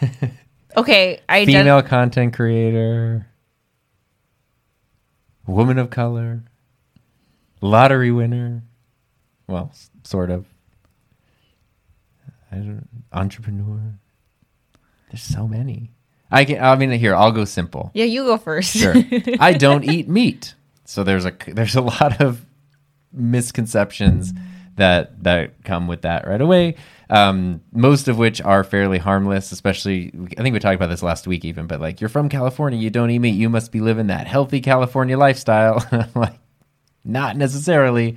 okay, 0.76 1.20
I 1.28 1.46
Female 1.46 1.82
content 1.84 2.34
creator, 2.34 3.28
woman 5.46 5.78
of 5.78 5.90
color, 5.90 6.42
lottery 7.60 8.10
winner. 8.10 8.64
Well, 9.46 9.72
sort 10.02 10.32
of. 10.32 10.46
I 12.56 12.60
don't 12.60 12.88
entrepreneur. 13.12 13.98
There's 15.10 15.22
so 15.22 15.46
many. 15.46 15.92
I 16.30 16.44
can. 16.44 16.62
I 16.62 16.74
mean, 16.76 16.90
here 16.90 17.14
I'll 17.14 17.32
go 17.32 17.44
simple. 17.44 17.90
Yeah, 17.94 18.04
you 18.04 18.24
go 18.24 18.36
first. 18.38 18.76
Sure. 18.76 18.94
I 19.38 19.52
don't 19.52 19.84
eat 19.90 20.08
meat, 20.08 20.54
so 20.84 21.04
there's 21.04 21.24
a 21.24 21.32
there's 21.46 21.76
a 21.76 21.80
lot 21.80 22.20
of 22.20 22.44
misconceptions 23.12 24.32
that 24.76 25.22
that 25.22 25.62
come 25.64 25.86
with 25.86 26.02
that 26.02 26.26
right 26.26 26.40
away. 26.40 26.76
Um, 27.08 27.60
most 27.72 28.08
of 28.08 28.18
which 28.18 28.40
are 28.40 28.64
fairly 28.64 28.98
harmless. 28.98 29.52
Especially, 29.52 30.12
I 30.36 30.42
think 30.42 30.52
we 30.52 30.58
talked 30.58 30.74
about 30.74 30.88
this 30.88 31.02
last 31.02 31.26
week, 31.26 31.44
even. 31.44 31.66
But 31.66 31.80
like, 31.80 32.00
you're 32.00 32.08
from 32.08 32.28
California, 32.28 32.78
you 32.78 32.90
don't 32.90 33.10
eat 33.10 33.20
meat, 33.20 33.36
you 33.36 33.48
must 33.48 33.70
be 33.70 33.80
living 33.80 34.08
that 34.08 34.26
healthy 34.26 34.60
California 34.60 35.16
lifestyle. 35.16 35.86
like, 36.14 36.38
not 37.04 37.36
necessarily. 37.36 38.16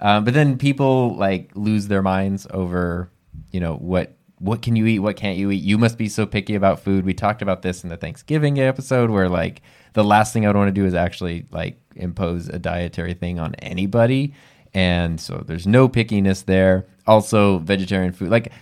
Um, 0.00 0.24
but 0.24 0.32
then 0.32 0.56
people 0.56 1.14
like 1.16 1.50
lose 1.54 1.88
their 1.88 2.02
minds 2.02 2.46
over, 2.50 3.10
you 3.50 3.60
know, 3.60 3.76
what 3.76 4.14
what 4.38 4.62
can 4.62 4.74
you 4.74 4.86
eat, 4.86 5.00
what 5.00 5.16
can't 5.16 5.36
you 5.36 5.50
eat? 5.50 5.62
You 5.62 5.76
must 5.76 5.98
be 5.98 6.08
so 6.08 6.24
picky 6.24 6.54
about 6.54 6.80
food. 6.80 7.04
We 7.04 7.12
talked 7.12 7.42
about 7.42 7.60
this 7.60 7.84
in 7.84 7.90
the 7.90 7.98
Thanksgiving 7.98 8.58
episode 8.58 9.10
where 9.10 9.28
like 9.28 9.60
the 9.92 10.02
last 10.02 10.32
thing 10.32 10.44
I 10.44 10.48
would 10.48 10.56
want 10.56 10.68
to 10.68 10.80
do 10.80 10.86
is 10.86 10.94
actually 10.94 11.46
like 11.50 11.78
impose 11.94 12.48
a 12.48 12.58
dietary 12.58 13.12
thing 13.12 13.38
on 13.38 13.54
anybody. 13.56 14.34
And 14.72 15.20
so 15.20 15.42
there's 15.46 15.66
no 15.66 15.88
pickiness 15.88 16.44
there. 16.44 16.86
Also, 17.06 17.58
vegetarian 17.58 18.12
food. 18.12 18.30
Like 18.30 18.52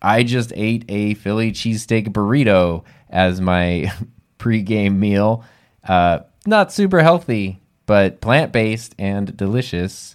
I 0.00 0.22
just 0.22 0.52
ate 0.56 0.84
a 0.88 1.14
Philly 1.14 1.52
cheesesteak 1.52 2.08
burrito 2.08 2.84
as 3.10 3.40
my 3.40 3.92
pregame 4.38 4.96
meal. 4.96 5.44
Uh, 5.86 6.20
not 6.46 6.72
super 6.72 7.00
healthy, 7.00 7.60
but 7.88 8.20
plant 8.20 8.52
based 8.52 8.94
and 8.98 9.34
delicious. 9.34 10.14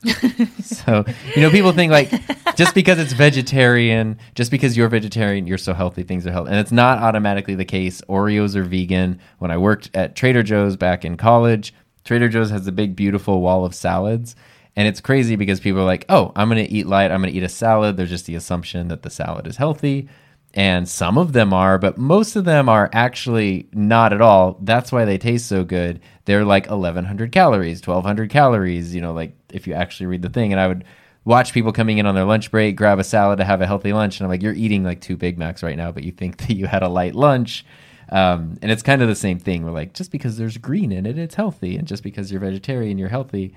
so, 0.63 1.03
you 1.36 1.42
know, 1.42 1.50
people 1.50 1.72
think 1.72 1.92
like 1.92 2.12
just 2.56 2.75
because 2.75 3.00
it's 3.00 3.13
vegetarian, 3.13 4.20
just 4.36 4.51
because 4.51 4.77
you're 4.77 4.88
vegetarian, 4.88 5.48
you're 5.48 5.58
so 5.58 5.74
healthy, 5.74 6.03
things 6.03 6.27
are 6.27 6.32
healthy. 6.32 6.51
And 6.51 6.60
it's 6.60 6.72
not 6.72 7.00
automatically 7.00 7.56
the 7.56 7.65
case. 7.65 8.00
Oreos 8.01 8.56
are 8.56 8.63
vegan. 8.63 9.20
When 9.39 9.50
I 9.50 9.58
worked 9.58 9.89
at 9.96 10.15
Trader 10.15 10.44
Joe's 10.44 10.77
back 10.77 11.03
in 11.03 11.18
college, 11.18 11.74
Trader 12.03 12.30
Joe's 12.30 12.51
has 12.51 12.68
a 12.68 12.72
big, 12.72 12.96
beautiful 12.96 13.42
wall 13.42 13.65
of 13.65 13.74
salads. 13.74 14.36
And 14.75 14.88
it's 14.88 15.01
crazy 15.01 15.36
because 15.36 15.60
people 15.60 15.82
are 15.82 15.86
like, 15.86 16.06
oh, 16.10 16.32
I'm 16.36 16.50
going 16.50 16.63
to 16.63 16.72
eat 16.72 16.86
light. 16.86 17.12
I'm 17.12 17.22
going 17.22 17.34
to 17.34 17.38
eat 17.38 17.44
a 17.44 17.50
salad. 17.50 17.98
There's 17.98 18.12
just 18.12 18.27
the 18.27 18.36
assumption 18.36 18.88
that 18.89 19.01
the 19.01 19.10
salad 19.10 19.48
is 19.48 19.58
healthy. 19.58 20.08
And 20.55 20.88
some 20.88 21.17
of 21.17 21.33
them 21.33 21.51
are, 21.51 21.79
but 21.79 21.98
most 21.98 22.36
of 22.36 22.45
them 22.45 22.69
are 22.69 22.89
actually 22.93 23.69
not 23.74 24.13
at 24.13 24.22
all. 24.22 24.60
That's 24.62 24.91
why 24.91 25.03
they 25.03 25.17
taste 25.17 25.48
so 25.48 25.63
good. 25.63 26.00
They're 26.25 26.45
like 26.45 26.69
1100 26.69 27.31
calories, 27.31 27.79
1200 27.79 28.29
calories, 28.29 28.93
you 28.93 29.01
know, 29.01 29.13
like 29.13 29.36
if 29.51 29.65
you 29.65 29.74
actually 29.74 30.05
read 30.05 30.22
the 30.22 30.29
thing. 30.29 30.51
And 30.51 30.60
I 30.60 30.67
would 30.67 30.83
watch 31.25 31.53
people 31.53 31.72
coming 31.72 31.98
in 31.98 32.05
on 32.05 32.13
their 32.13 32.25
lunch 32.25 32.51
break, 32.51 32.75
grab 32.75 33.00
a 33.00 33.03
salad 33.03 33.39
to 33.39 33.45
have 33.45 33.62
a 33.62 33.65
healthy 33.65 33.93
lunch. 33.93 34.19
And 34.19 34.25
I'm 34.25 34.29
like, 34.29 34.43
you're 34.43 34.53
eating 34.53 34.83
like 34.83 35.01
two 35.01 35.17
Big 35.17 35.39
Macs 35.39 35.63
right 35.63 35.77
now, 35.77 35.91
but 35.91 36.03
you 36.03 36.12
think 36.12 36.38
that 36.48 36.55
you 36.55 36.67
had 36.67 36.83
a 36.83 36.89
light 36.89 37.15
lunch. 37.15 37.65
Um, 38.10 38.57
and 38.62 38.69
it's 38.69 38.83
kind 38.83 39.01
of 39.01 39.07
the 39.07 39.15
same 39.15 39.39
thing. 39.39 39.63
We're 39.63 39.72
like, 39.72 39.93
just 39.93 40.12
because 40.12 40.38
there's 40.38 40.57
green 40.57 40.91
in 40.91 41.07
it, 41.07 41.17
it's 41.17 41.36
healthy. 41.36 41.77
And 41.77 41.88
just 41.88 42.03
because 42.03 42.31
you're 42.31 42.41
vegetarian, 42.41 43.00
you're 43.00 43.10
healthy. 43.10 43.55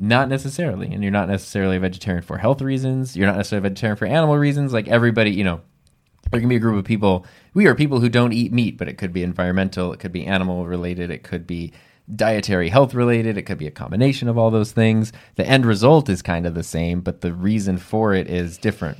Not 0.00 0.28
necessarily. 0.28 0.92
And 0.92 1.04
you're 1.04 1.12
not 1.12 1.28
necessarily 1.28 1.76
a 1.76 1.80
vegetarian 1.80 2.24
for 2.24 2.38
health 2.38 2.62
reasons. 2.62 3.16
You're 3.16 3.28
not 3.28 3.36
necessarily 3.36 3.66
a 3.66 3.70
vegetarian 3.70 3.96
for 3.96 4.06
animal 4.06 4.36
reasons. 4.38 4.72
Like 4.72 4.88
everybody, 4.88 5.30
you 5.30 5.44
know, 5.44 5.60
there 6.30 6.40
can 6.40 6.48
be 6.48 6.56
a 6.56 6.60
group 6.60 6.78
of 6.78 6.84
people. 6.84 7.26
We 7.54 7.66
are 7.66 7.74
people 7.74 8.00
who 8.00 8.08
don't 8.08 8.32
eat 8.32 8.52
meat, 8.52 8.78
but 8.78 8.88
it 8.88 8.98
could 8.98 9.12
be 9.12 9.22
environmental, 9.22 9.92
it 9.92 10.00
could 10.00 10.12
be 10.12 10.26
animal 10.26 10.66
related, 10.66 11.10
it 11.10 11.22
could 11.22 11.46
be 11.46 11.72
dietary 12.14 12.68
health 12.68 12.94
related, 12.94 13.36
it 13.36 13.42
could 13.42 13.58
be 13.58 13.66
a 13.66 13.72
combination 13.72 14.28
of 14.28 14.38
all 14.38 14.50
those 14.50 14.72
things. 14.72 15.12
The 15.36 15.46
end 15.46 15.66
result 15.66 16.08
is 16.08 16.22
kind 16.22 16.46
of 16.46 16.54
the 16.54 16.62
same, 16.62 17.00
but 17.00 17.20
the 17.20 17.32
reason 17.32 17.78
for 17.78 18.14
it 18.14 18.28
is 18.28 18.58
different. 18.58 18.98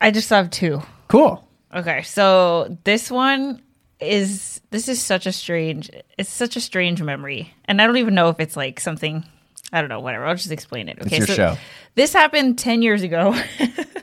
I 0.00 0.10
just 0.10 0.30
have 0.30 0.50
two. 0.50 0.82
Cool. 1.08 1.46
Okay, 1.74 2.02
so 2.02 2.76
this 2.84 3.10
one 3.10 3.62
is 4.00 4.60
this 4.70 4.88
is 4.88 5.00
such 5.00 5.26
a 5.26 5.32
strange 5.32 5.88
it's 6.18 6.28
such 6.28 6.56
a 6.56 6.60
strange 6.60 7.00
memory. 7.00 7.54
And 7.66 7.80
I 7.80 7.86
don't 7.86 7.98
even 7.98 8.14
know 8.14 8.28
if 8.28 8.40
it's 8.40 8.56
like 8.56 8.80
something 8.80 9.24
I 9.72 9.80
don't 9.80 9.88
know, 9.88 10.00
whatever. 10.00 10.26
I'll 10.26 10.34
just 10.34 10.50
explain 10.50 10.88
it. 10.88 10.98
Okay. 11.00 11.16
It's 11.16 11.18
your 11.18 11.26
so 11.28 11.34
show. 11.34 11.56
this 11.94 12.12
happened 12.12 12.58
10 12.58 12.82
years 12.82 13.02
ago. 13.02 13.34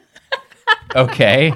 Okay. 0.96 1.54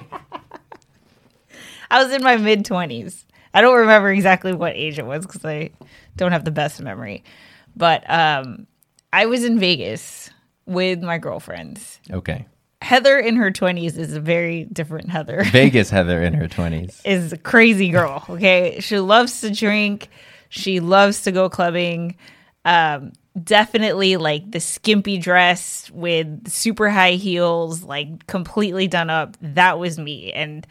I 1.90 2.04
was 2.04 2.12
in 2.14 2.24
my 2.24 2.38
mid 2.38 2.66
20s. 2.66 3.24
I 3.54 3.62
don't 3.62 3.78
remember 3.78 4.12
exactly 4.12 4.54
what 4.54 4.74
age 4.76 4.98
it 4.98 5.06
was 5.06 5.26
because 5.26 5.44
I 5.46 5.72
don't 6.16 6.32
have 6.32 6.46
the 6.46 6.52
best 6.52 6.82
memory. 6.82 7.24
But 7.76 8.08
um, 8.10 8.68
I 9.12 9.26
was 9.28 9.44
in 9.44 9.60
Vegas 9.60 10.30
with 10.66 11.02
my 11.02 11.18
girlfriends. 11.18 12.00
okay. 12.12 12.48
Heather 12.82 13.18
in 13.18 13.38
her 13.38 13.50
20s 13.50 13.98
is 13.98 14.14
a 14.14 14.20
very 14.20 14.66
different 14.66 15.10
Heather. 15.10 15.44
Vegas 15.52 15.90
Heather 15.90 16.22
in 16.22 16.34
her 16.34 16.48
20s. 16.50 17.00
is 17.06 17.32
a 17.32 17.38
crazy 17.38 17.90
girl. 17.90 18.26
Okay. 18.30 18.82
She 18.82 19.00
loves 19.00 19.40
to 19.42 19.52
drink. 19.52 20.10
She 20.50 20.80
loves 20.82 21.22
to 21.24 21.32
go 21.32 21.50
clubbing. 21.50 22.18
Um, 22.66 23.14
definitely 23.42 24.18
like 24.18 24.52
the 24.52 24.60
skimpy 24.60 25.18
dress 25.18 25.90
with 25.92 26.50
super 26.50 26.90
high 26.90 27.14
heels, 27.14 27.84
like 27.84 28.28
completely 28.28 28.88
done 28.88 29.10
up. 29.10 29.38
That 29.42 29.80
was 29.80 29.98
me. 29.98 30.32
And 30.34 30.68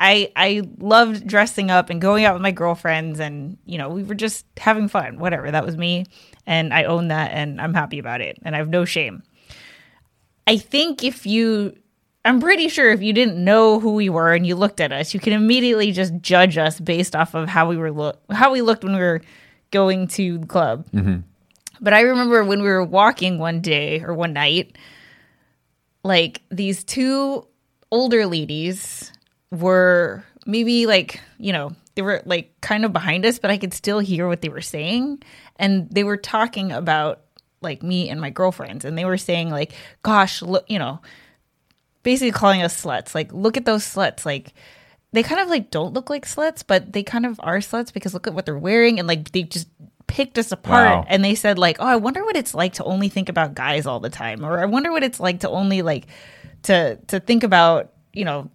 I 0.00 0.32
I 0.36 0.62
loved 0.78 1.26
dressing 1.26 1.70
up 1.70 1.90
and 1.90 2.00
going 2.00 2.24
out 2.24 2.34
with 2.34 2.42
my 2.42 2.52
girlfriends 2.52 3.20
and 3.20 3.58
you 3.66 3.78
know, 3.78 3.88
we 3.88 4.04
were 4.04 4.14
just 4.14 4.46
having 4.56 4.88
fun. 4.88 5.18
Whatever. 5.18 5.50
That 5.50 5.66
was 5.66 5.76
me. 5.76 6.06
And 6.46 6.72
I 6.72 6.84
own 6.84 7.08
that 7.08 7.32
and 7.32 7.60
I'm 7.60 7.74
happy 7.74 7.98
about 7.98 8.20
it. 8.20 8.38
And 8.42 8.54
I 8.54 8.58
have 8.58 8.68
no 8.68 8.84
shame. 8.84 9.22
I 10.46 10.56
think 10.56 11.04
if 11.04 11.26
you 11.26 11.76
I'm 12.24 12.40
pretty 12.40 12.68
sure 12.68 12.90
if 12.90 13.02
you 13.02 13.12
didn't 13.12 13.42
know 13.42 13.80
who 13.80 13.94
we 13.94 14.08
were 14.08 14.34
and 14.34 14.46
you 14.46 14.56
looked 14.56 14.80
at 14.80 14.92
us, 14.92 15.14
you 15.14 15.20
can 15.20 15.32
immediately 15.32 15.92
just 15.92 16.14
judge 16.20 16.58
us 16.58 16.80
based 16.80 17.14
off 17.14 17.34
of 17.34 17.48
how 17.48 17.68
we 17.68 17.76
were 17.76 17.92
look 17.92 18.20
how 18.30 18.52
we 18.52 18.62
looked 18.62 18.84
when 18.84 18.94
we 18.94 19.00
were 19.00 19.20
going 19.70 20.08
to 20.08 20.38
the 20.38 20.46
club. 20.46 20.86
Mm-hmm. 20.92 21.20
But 21.80 21.92
I 21.92 22.00
remember 22.00 22.44
when 22.44 22.62
we 22.62 22.68
were 22.68 22.84
walking 22.84 23.38
one 23.38 23.60
day 23.60 24.02
or 24.02 24.14
one 24.14 24.32
night, 24.32 24.76
like 26.04 26.42
these 26.50 26.84
two 26.84 27.46
older 27.90 28.26
ladies 28.26 29.12
were 29.50 30.24
maybe 30.46 30.86
like, 30.86 31.20
you 31.38 31.52
know, 31.52 31.72
they 31.94 32.02
were 32.02 32.22
like 32.24 32.60
kind 32.60 32.84
of 32.84 32.92
behind 32.92 33.24
us, 33.26 33.38
but 33.38 33.50
I 33.50 33.58
could 33.58 33.74
still 33.74 33.98
hear 33.98 34.28
what 34.28 34.40
they 34.40 34.48
were 34.48 34.60
saying. 34.60 35.22
And 35.56 35.90
they 35.90 36.04
were 36.04 36.16
talking 36.16 36.72
about 36.72 37.22
like 37.60 37.82
me 37.82 38.08
and 38.08 38.20
my 38.20 38.30
girlfriends. 38.30 38.84
And 38.84 38.96
they 38.96 39.04
were 39.04 39.18
saying, 39.18 39.50
like, 39.50 39.72
gosh, 40.02 40.42
look, 40.42 40.64
you 40.68 40.78
know, 40.78 41.00
basically 42.02 42.32
calling 42.32 42.62
us 42.62 42.84
sluts. 42.84 43.14
Like, 43.14 43.32
look 43.32 43.56
at 43.56 43.64
those 43.64 43.84
sluts. 43.84 44.24
Like, 44.24 44.54
they 45.12 45.22
kind 45.22 45.40
of 45.40 45.48
like 45.48 45.70
don't 45.70 45.92
look 45.92 46.10
like 46.10 46.26
sluts, 46.26 46.62
but 46.66 46.92
they 46.92 47.02
kind 47.02 47.26
of 47.26 47.40
are 47.42 47.58
sluts 47.58 47.92
because 47.92 48.14
look 48.14 48.26
at 48.26 48.34
what 48.34 48.46
they're 48.46 48.58
wearing. 48.58 48.98
And 48.98 49.08
like, 49.08 49.32
they 49.32 49.42
just 49.42 49.68
picked 50.08 50.38
us 50.38 50.50
apart 50.50 50.88
Wow. 50.88 51.04
and 51.08 51.22
they 51.22 51.34
said 51.36 51.58
like 51.58 51.76
oh 51.78 51.86
i 51.86 51.94
wonder 51.96 52.24
what 52.24 52.34
it's 52.34 52.54
like 52.54 52.72
to 52.74 52.84
only 52.84 53.08
think 53.08 53.28
about 53.28 53.54
guys 53.54 53.86
all 53.86 54.00
the 54.00 54.10
time 54.10 54.44
or 54.44 54.58
i 54.58 54.64
wonder 54.64 54.90
what 54.90 55.04
it's 55.04 55.20
like 55.20 55.40
to 55.40 55.48
only 55.50 55.82
like 55.82 56.06
to 56.62 56.96
to 57.06 57.20
think 57.20 57.44
about 57.44 57.92
you 58.12 58.24
know 58.24 58.50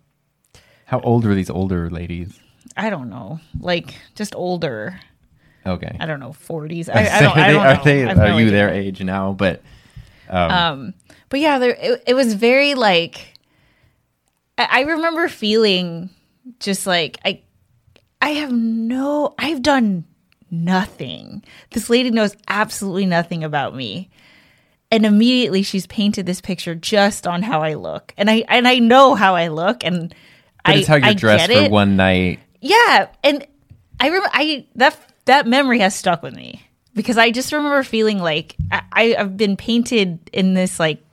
How 0.85 0.99
old 1.01 1.23
were 1.25 1.35
these 1.35 1.49
older 1.49 1.89
ladies? 1.89 2.37
i 2.75 2.89
don't 2.89 3.09
know 3.09 3.39
like 3.59 3.93
just 4.15 4.33
older 4.35 4.99
Okay. 5.65 5.95
i 5.99 6.05
don't 6.05 6.19
know 6.19 6.31
40s 6.31 6.89
i, 6.93 7.17
I 7.17 7.21
don't, 7.21 7.37
I 7.37 7.51
don't 7.51 7.65
are 7.65 7.75
know. 7.75 7.83
they 7.83 8.03
are 8.03 8.27
you 8.29 8.33
idea. 8.47 8.51
their 8.51 8.69
age 8.69 9.01
now? 9.01 9.31
But 9.33 9.61
um 10.29 10.93
but 11.29 11.39
yeah 11.39 11.59
there 11.59 11.77
it, 11.79 12.03
it 12.07 12.13
was 12.15 12.33
very 12.33 12.73
like 12.73 13.37
I, 14.57 14.67
I 14.71 14.81
remember 14.81 15.27
feeling 15.29 16.09
just 16.59 16.87
like 16.87 17.19
i 17.23 17.41
i 18.21 18.29
have 18.31 18.51
no 18.51 19.35
i've 19.37 19.61
done 19.61 20.05
nothing 20.53 21.43
this 21.71 21.89
lady 21.89 22.11
knows 22.11 22.35
absolutely 22.47 23.05
nothing 23.05 23.43
about 23.43 23.75
me 23.75 24.09
and 24.91 25.05
immediately 25.05 25.63
she's 25.63 25.87
painted 25.87 26.25
this 26.25 26.41
picture 26.41 26.75
just 26.75 27.25
on 27.25 27.41
how 27.41 27.61
i 27.61 27.73
look 27.73 28.13
and 28.17 28.29
i 28.29 28.43
and 28.47 28.67
i 28.67 28.79
know 28.79 29.15
how 29.15 29.35
i 29.35 29.47
look 29.47 29.83
and 29.83 30.13
but 30.63 30.75
I, 30.75 30.77
it's 30.79 30.87
how 30.87 30.95
you're 30.95 31.05
I 31.05 31.13
dressed 31.13 31.49
get 31.49 31.57
for 31.57 31.65
it. 31.65 31.71
one 31.71 31.95
night. 31.95 32.39
Yeah, 32.61 33.07
and 33.23 33.45
I 33.99 34.07
remember 34.07 34.29
I 34.31 34.65
that 34.75 34.97
that 35.25 35.47
memory 35.47 35.79
has 35.79 35.95
stuck 35.95 36.23
with 36.23 36.35
me 36.35 36.65
because 36.93 37.17
I 37.17 37.31
just 37.31 37.51
remember 37.51 37.83
feeling 37.83 38.19
like 38.19 38.55
I, 38.71 39.15
I've 39.17 39.35
been 39.35 39.57
painted 39.57 40.29
in 40.31 40.53
this 40.53 40.79
like 40.79 41.03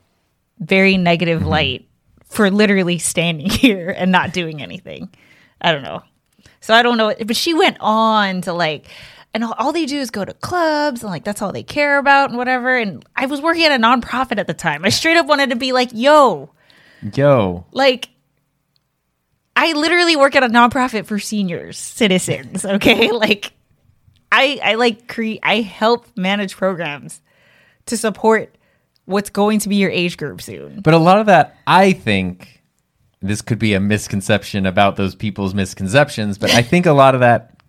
very 0.58 0.96
negative 0.96 1.40
mm-hmm. 1.40 1.48
light 1.48 1.88
for 2.26 2.50
literally 2.50 2.98
standing 2.98 3.50
here 3.50 3.90
and 3.90 4.12
not 4.12 4.32
doing 4.32 4.62
anything. 4.62 5.08
I 5.60 5.72
don't 5.72 5.82
know. 5.82 6.02
So 6.60 6.74
I 6.74 6.82
don't 6.82 6.98
know, 6.98 7.14
but 7.26 7.36
she 7.36 7.54
went 7.54 7.78
on 7.80 8.42
to 8.42 8.52
like, 8.52 8.86
and 9.32 9.44
all, 9.44 9.54
all 9.58 9.72
they 9.72 9.86
do 9.86 9.98
is 9.98 10.10
go 10.10 10.24
to 10.24 10.34
clubs 10.34 11.02
and 11.02 11.10
like 11.10 11.24
that's 11.24 11.42
all 11.42 11.52
they 11.52 11.62
care 11.62 11.98
about 11.98 12.30
and 12.30 12.38
whatever. 12.38 12.76
And 12.76 13.04
I 13.16 13.26
was 13.26 13.40
working 13.40 13.64
at 13.64 13.72
a 13.72 13.82
nonprofit 13.82 14.38
at 14.38 14.46
the 14.46 14.54
time. 14.54 14.84
I 14.84 14.88
straight 14.88 15.16
up 15.16 15.26
wanted 15.26 15.50
to 15.50 15.56
be 15.56 15.72
like, 15.72 15.90
yo, 15.92 16.50
Yo, 17.14 17.64
like 17.72 18.10
I 19.56 19.72
literally 19.72 20.16
work 20.16 20.36
at 20.36 20.42
a 20.42 20.48
nonprofit 20.48 21.06
for 21.06 21.18
seniors 21.18 21.78
citizens, 21.78 22.64
okay? 22.64 23.10
Like 23.10 23.52
I 24.30 24.60
I 24.62 24.74
like 24.74 25.08
create 25.08 25.40
I 25.42 25.60
help 25.60 26.06
manage 26.16 26.56
programs 26.56 27.20
to 27.86 27.96
support 27.96 28.56
what's 29.06 29.30
going 29.30 29.58
to 29.60 29.68
be 29.68 29.76
your 29.76 29.90
age 29.90 30.16
group 30.16 30.40
soon. 30.40 30.80
But 30.80 30.94
a 30.94 30.98
lot 30.98 31.18
of 31.18 31.26
that, 31.26 31.56
I 31.66 31.92
think, 31.92 32.62
this 33.20 33.42
could 33.42 33.58
be 33.58 33.74
a 33.74 33.80
misconception 33.80 34.66
about 34.66 34.96
those 34.96 35.14
people's 35.14 35.52
misconceptions, 35.52 36.38
but 36.38 36.50
I 36.50 36.62
think 36.62 36.86
a 36.86 36.92
lot 36.92 37.14
of 37.14 37.20
that 37.20 37.59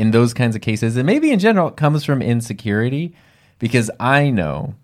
in 0.00 0.12
those 0.12 0.32
kinds 0.32 0.56
of 0.56 0.62
cases, 0.62 0.96
and 0.96 1.04
maybe 1.04 1.30
in 1.30 1.38
general, 1.38 1.68
it 1.68 1.76
comes 1.76 2.06
from 2.06 2.22
insecurity 2.22 3.14
because 3.58 3.90
I 4.00 4.30
know 4.30 4.74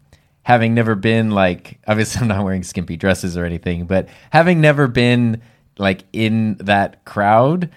having 0.42 0.74
never 0.74 0.94
been 0.94 1.30
like 1.30 1.80
obviously 1.88 2.20
I'm 2.20 2.28
not 2.28 2.44
wearing 2.44 2.62
skimpy 2.62 2.98
dresses 2.98 3.34
or 3.34 3.46
anything, 3.46 3.86
but 3.86 4.10
having 4.30 4.60
never 4.60 4.86
been 4.88 5.40
like 5.78 6.04
in 6.12 6.56
that 6.56 7.06
crowd, 7.06 7.70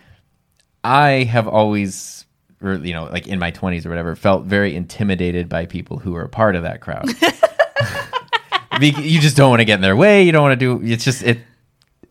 I 0.84 1.24
have 1.24 1.48
always 1.48 2.26
or 2.62 2.74
you 2.74 2.94
know, 2.94 3.06
like 3.06 3.26
in 3.26 3.40
my 3.40 3.54
20s 3.54 3.86
or 3.86 3.90
whatever, 3.90 4.18
felt 4.18 4.44
very 4.44 4.76
intimidated 4.76 5.48
by 5.48 5.66
people 5.66 5.98
who 5.98 6.18
are 6.18 6.24
a 6.24 6.30
part 6.30 6.58
of 6.58 6.64
that 6.64 6.82
crowd. 6.82 7.08
you 8.82 9.22
just 9.22 9.38
don't 9.38 9.50
want 9.50 9.62
to 9.62 9.66
get 9.66 9.76
in 9.76 9.82
their 9.82 9.96
way, 9.96 10.24
you 10.24 10.34
don't 10.34 10.44
want 10.44 10.60
to 10.60 10.78
do 10.78 10.86
it's 10.86 11.06
just 11.06 11.24
it 11.24 11.40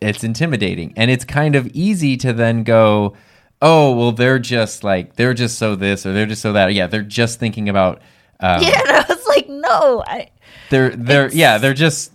it's 0.01 0.25
intimidating. 0.25 0.95
And 0.97 1.11
it's 1.11 1.27
kind 1.27 1.55
of 1.55 1.67
easy 1.75 2.17
to 2.17 2.33
then 2.33 2.63
go, 2.63 3.15
"Oh, 3.61 3.95
well 3.97 4.13
they're 4.13 4.39
just 4.39 4.85
like 4.85 5.17
they're 5.17 5.35
just 5.35 5.59
so 5.59 5.75
this 5.77 6.07
or 6.07 6.13
they're 6.13 6.27
just 6.27 6.43
so 6.43 6.53
that." 6.53 6.73
Yeah, 6.75 6.87
they're 6.87 7.03
just 7.03 7.39
thinking 7.39 7.69
about 7.69 8.01
um, 8.41 8.63
Yeah, 8.63 8.81
and 8.81 8.91
I 8.91 9.05
was 9.09 9.27
like, 9.27 9.49
no, 9.49 10.05
I 10.07 10.31
they're 10.71 10.91
they're 10.91 11.31
yeah 11.33 11.59
they're 11.59 11.75
just 11.75 12.13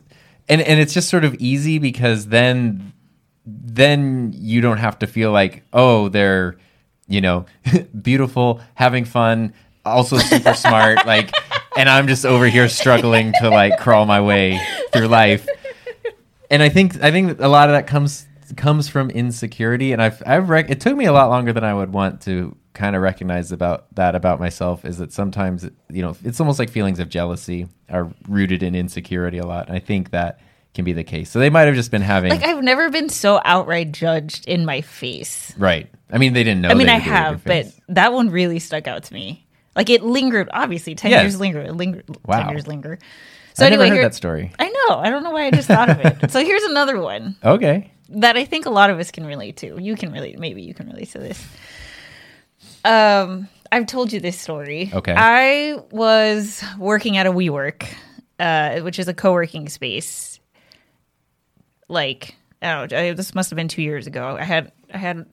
and 0.49 0.61
and 0.61 0.79
it's 0.79 0.93
just 0.93 1.09
sort 1.09 1.25
of 1.25 1.35
easy 1.35 1.79
because 1.79 2.27
then 2.27 2.93
then 3.45 4.31
you 4.35 4.61
don't 4.61 4.77
have 4.77 4.99
to 4.99 5.07
feel 5.07 5.31
like 5.31 5.63
oh 5.73 6.09
they're 6.09 6.57
you 7.07 7.21
know 7.21 7.45
beautiful 8.01 8.61
having 8.75 9.05
fun 9.05 9.53
also 9.85 10.17
super 10.17 10.53
smart 10.53 11.05
like 11.05 11.31
and 11.75 11.89
i'm 11.89 12.07
just 12.07 12.25
over 12.25 12.47
here 12.47 12.69
struggling 12.69 13.33
to 13.33 13.49
like 13.49 13.77
crawl 13.79 14.05
my 14.05 14.21
way 14.21 14.61
through 14.93 15.07
life 15.07 15.45
and 16.49 16.63
i 16.63 16.69
think 16.69 17.01
i 17.03 17.11
think 17.11 17.39
a 17.39 17.47
lot 17.47 17.67
of 17.67 17.73
that 17.73 17.85
comes 17.87 18.25
comes 18.55 18.87
from 18.87 19.09
insecurity 19.09 19.91
and 19.91 20.01
i've 20.01 20.21
i've 20.25 20.49
rec- 20.49 20.69
it 20.69 20.81
took 20.81 20.95
me 20.95 21.05
a 21.05 21.13
lot 21.13 21.29
longer 21.29 21.53
than 21.53 21.63
i 21.63 21.73
would 21.73 21.91
want 21.93 22.21
to 22.21 22.55
kind 22.73 22.95
of 22.95 23.01
recognize 23.01 23.51
about 23.51 23.93
that 23.95 24.15
about 24.15 24.39
myself 24.39 24.83
is 24.85 24.97
that 24.97 25.13
sometimes 25.13 25.69
you 25.89 26.01
know 26.01 26.15
it's 26.23 26.39
almost 26.39 26.59
like 26.59 26.69
feelings 26.69 26.99
of 26.99 27.09
jealousy 27.09 27.67
are 27.89 28.11
rooted 28.27 28.63
in 28.63 28.75
insecurity 28.75 29.37
a 29.37 29.45
lot 29.45 29.67
and 29.67 29.75
i 29.75 29.79
think 29.79 30.11
that 30.11 30.39
can 30.73 30.83
be 30.83 30.93
the 30.93 31.03
case 31.03 31.29
so 31.29 31.37
they 31.37 31.51
might 31.51 31.67
have 31.67 31.75
just 31.75 31.91
been 31.91 32.01
having 32.01 32.31
like 32.31 32.43
I've 32.43 32.63
never 32.63 32.89
been 32.89 33.09
so 33.09 33.39
outright 33.45 33.91
judged 33.91 34.47
in 34.47 34.65
my 34.65 34.81
face. 34.81 35.53
right 35.57 35.87
i 36.11 36.17
mean 36.17 36.33
they 36.33 36.43
didn't 36.43 36.61
know 36.61 36.69
I 36.69 36.73
mean, 36.73 36.89
I 36.89 36.95
would 36.95 37.03
do 37.03 37.09
it 37.09 37.11
in 37.11 37.13
your 37.13 37.23
have, 37.23 37.43
but 37.43 37.67
that 37.89 38.11
one 38.11 38.29
really 38.31 38.57
stuck 38.57 38.87
out 38.87 39.03
to 39.03 39.13
me. 39.13 39.43
Like 39.75 39.89
it 39.89 40.03
lingered. 40.03 40.49
Obviously, 40.53 40.95
ten 40.95 41.11
years 41.11 41.39
linger. 41.39 41.61
It 41.61 41.73
lingered. 41.73 42.05
Wow. 42.25 42.43
Ten 42.43 42.49
years 42.51 42.67
linger. 42.67 42.99
So 43.55 43.63
i 43.63 43.67
anyway, 43.67 43.85
never 43.85 43.89
heard 43.89 44.01
here, 44.01 44.09
that 44.09 44.15
story 44.15 44.51
I 44.57 44.69
know. 44.69 44.97
I 44.97 45.09
don't 45.09 45.23
know 45.23 45.31
why 45.31 45.45
I 45.45 45.51
just 45.51 45.67
thought 45.67 45.89
of 45.89 45.99
it. 45.99 46.31
so 46.31 46.43
here's 46.43 46.63
another 46.63 46.99
one 46.99 47.35
okay 47.43 47.91
that 48.09 48.37
I 48.37 48.45
think 48.45 48.65
a 48.65 48.69
lot 48.69 48.89
of 48.89 48.99
us 48.99 49.11
can 49.11 49.25
relate 49.25 49.57
to. 49.57 49.81
You 49.81 49.95
can 49.95 50.11
relate. 50.11 50.37
Maybe 50.39 50.61
you 50.61 50.73
can 50.73 50.87
relate 50.87 51.09
to 51.11 51.19
this. 51.19 51.45
Um, 52.85 53.47
I've 53.71 53.87
told 53.87 54.11
you 54.11 54.19
this 54.19 54.39
story. 54.39 54.91
Okay. 54.93 55.13
I 55.15 55.77
was 55.91 56.63
working 56.77 57.17
at 57.17 57.25
a 57.25 57.31
WeWork, 57.31 57.87
uh, 58.39 58.79
which 58.81 58.99
is 58.99 59.07
a 59.07 59.13
co-working 59.13 59.69
space. 59.69 60.39
Like, 61.89 62.35
I 62.61 62.73
don't 62.73 62.91
know, 62.91 62.97
I- 62.97 63.13
this 63.13 63.33
must 63.35 63.49
have 63.49 63.57
been 63.57 63.67
two 63.67 63.81
years 63.81 64.07
ago. 64.07 64.37
I 64.39 64.43
had, 64.43 64.71
I 64.93 64.97
had, 64.97 65.25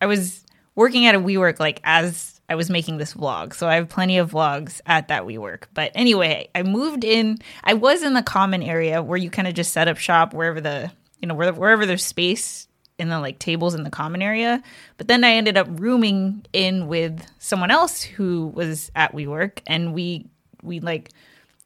I 0.00 0.06
was 0.06 0.44
working 0.74 1.06
at 1.06 1.14
a 1.14 1.20
WeWork 1.20 1.58
like 1.60 1.80
as 1.84 2.40
I 2.48 2.54
was 2.54 2.70
making 2.70 2.98
this 2.98 3.14
vlog. 3.14 3.54
So 3.54 3.68
I 3.68 3.74
have 3.76 3.88
plenty 3.88 4.18
of 4.18 4.32
vlogs 4.32 4.80
at 4.86 5.08
that 5.08 5.22
WeWork. 5.24 5.64
But 5.74 5.92
anyway, 5.94 6.48
I 6.54 6.62
moved 6.62 7.02
in. 7.04 7.38
I 7.64 7.74
was 7.74 8.02
in 8.02 8.14
the 8.14 8.22
common 8.22 8.62
area 8.62 9.02
where 9.02 9.18
you 9.18 9.30
kind 9.30 9.48
of 9.48 9.54
just 9.54 9.72
set 9.72 9.88
up 9.88 9.96
shop 9.96 10.32
wherever 10.34 10.60
the, 10.60 10.90
you 11.20 11.28
know, 11.28 11.34
wherever 11.34 11.86
there's 11.86 12.04
space 12.04 12.68
in 12.98 13.08
the 13.08 13.20
like 13.20 13.38
tables 13.38 13.74
in 13.74 13.82
the 13.84 13.90
common 13.90 14.22
area. 14.22 14.62
But 14.96 15.08
then 15.08 15.22
I 15.24 15.32
ended 15.32 15.56
up 15.56 15.66
rooming 15.70 16.46
in 16.52 16.86
with 16.88 17.22
someone 17.38 17.70
else 17.70 18.02
who 18.02 18.48
was 18.48 18.90
at 18.96 19.12
WeWork, 19.12 19.58
and 19.66 19.92
we 19.94 20.26
we 20.62 20.80
like 20.80 21.10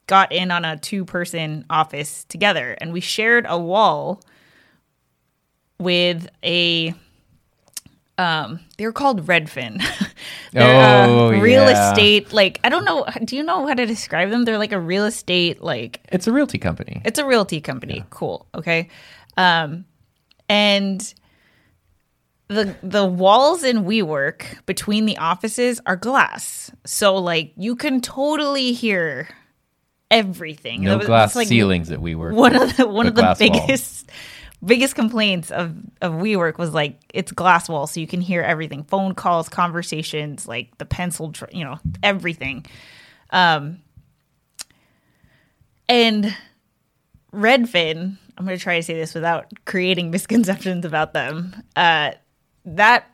got 0.07 0.33
in 0.33 0.51
on 0.51 0.65
a 0.65 0.77
two 0.77 1.05
person 1.05 1.65
office 1.71 2.25
together, 2.25 2.77
and 2.81 2.93
we 2.93 3.01
shared 3.01 3.47
a 3.49 3.59
wall 3.59 4.23
with 5.79 6.29
a 6.45 6.93
um 8.19 8.61
they're 8.77 8.93
called 8.93 9.25
redfin 9.27 9.83
they're 10.53 11.07
Oh, 11.09 11.31
a 11.31 11.41
real 11.41 11.63
yeah. 11.63 11.91
estate 11.93 12.35
like 12.35 12.61
i 12.65 12.69
don't 12.69 12.85
know 12.85 13.07
do 13.25 13.35
you 13.35 13.43
know 13.43 13.67
how 13.67 13.73
to 13.73 13.87
describe 13.87 14.29
them 14.29 14.45
they're 14.45 14.59
like 14.59 14.73
a 14.73 14.81
real 14.81 15.07
estate 15.07 15.63
like 15.63 16.01
it's 16.13 16.27
a 16.27 16.33
realty 16.33 16.59
company 16.59 17.01
it's 17.07 17.19
a 17.19 17.25
realty 17.25 17.63
company. 17.63 18.05
Cool. 18.11 18.47
Okay. 18.55 18.89
Um, 19.41 19.85
and 20.49 21.15
the 22.49 22.75
the 22.83 23.07
walls 23.07 23.63
in 23.63 23.85
WeWork 23.85 24.67
between 24.67 25.07
the 25.07 25.17
offices 25.19 25.81
are 25.87 25.97
glass, 25.97 26.71
so 26.85 27.17
like 27.17 27.53
you 27.57 27.77
can 27.77 28.01
totally 28.01 28.73
hear 28.73 29.29
everything. 30.11 30.83
no 30.83 30.99
was- 30.99 31.07
glass 31.07 31.37
like, 31.37 31.47
ceilings 31.49 31.91
at 31.91 32.01
WeWork. 32.01 32.35
One 32.35 32.55
of 32.57 32.77
the 32.77 32.87
one 32.89 33.07
of 33.07 33.15
the 33.15 33.23
wall. 33.23 33.39
biggest 33.39 34.11
biggest 34.63 34.95
complaints 34.95 35.51
of 35.51 35.77
of 36.03 36.13
WeWork 36.15 36.59
was 36.59 36.75
like 36.75 36.99
it's 37.15 37.33
glass 37.33 37.69
wall, 37.69 37.87
so 37.87 38.01
you 38.01 38.07
can 38.09 38.21
hear 38.21 38.43
everything: 38.43 38.83
phone 38.83 39.15
calls, 39.15 39.49
conversations, 39.49 40.49
like 40.49 40.77
the 40.79 40.85
pencil, 40.85 41.29
dr- 41.29 41.55
you 41.55 41.65
know, 41.65 41.79
everything. 42.03 42.67
Um, 43.31 43.79
and 45.89 46.37
Redfin, 47.33 48.17
I'm 48.41 48.47
going 48.47 48.57
to 48.57 48.63
try 48.63 48.77
to 48.77 48.83
say 48.83 48.95
this 48.95 49.15
without 49.15 49.53
creating 49.67 50.11
misconceptions 50.13 50.87
about 50.87 51.13
them. 51.13 51.55
Uh, 51.77 52.13
that 52.65 53.05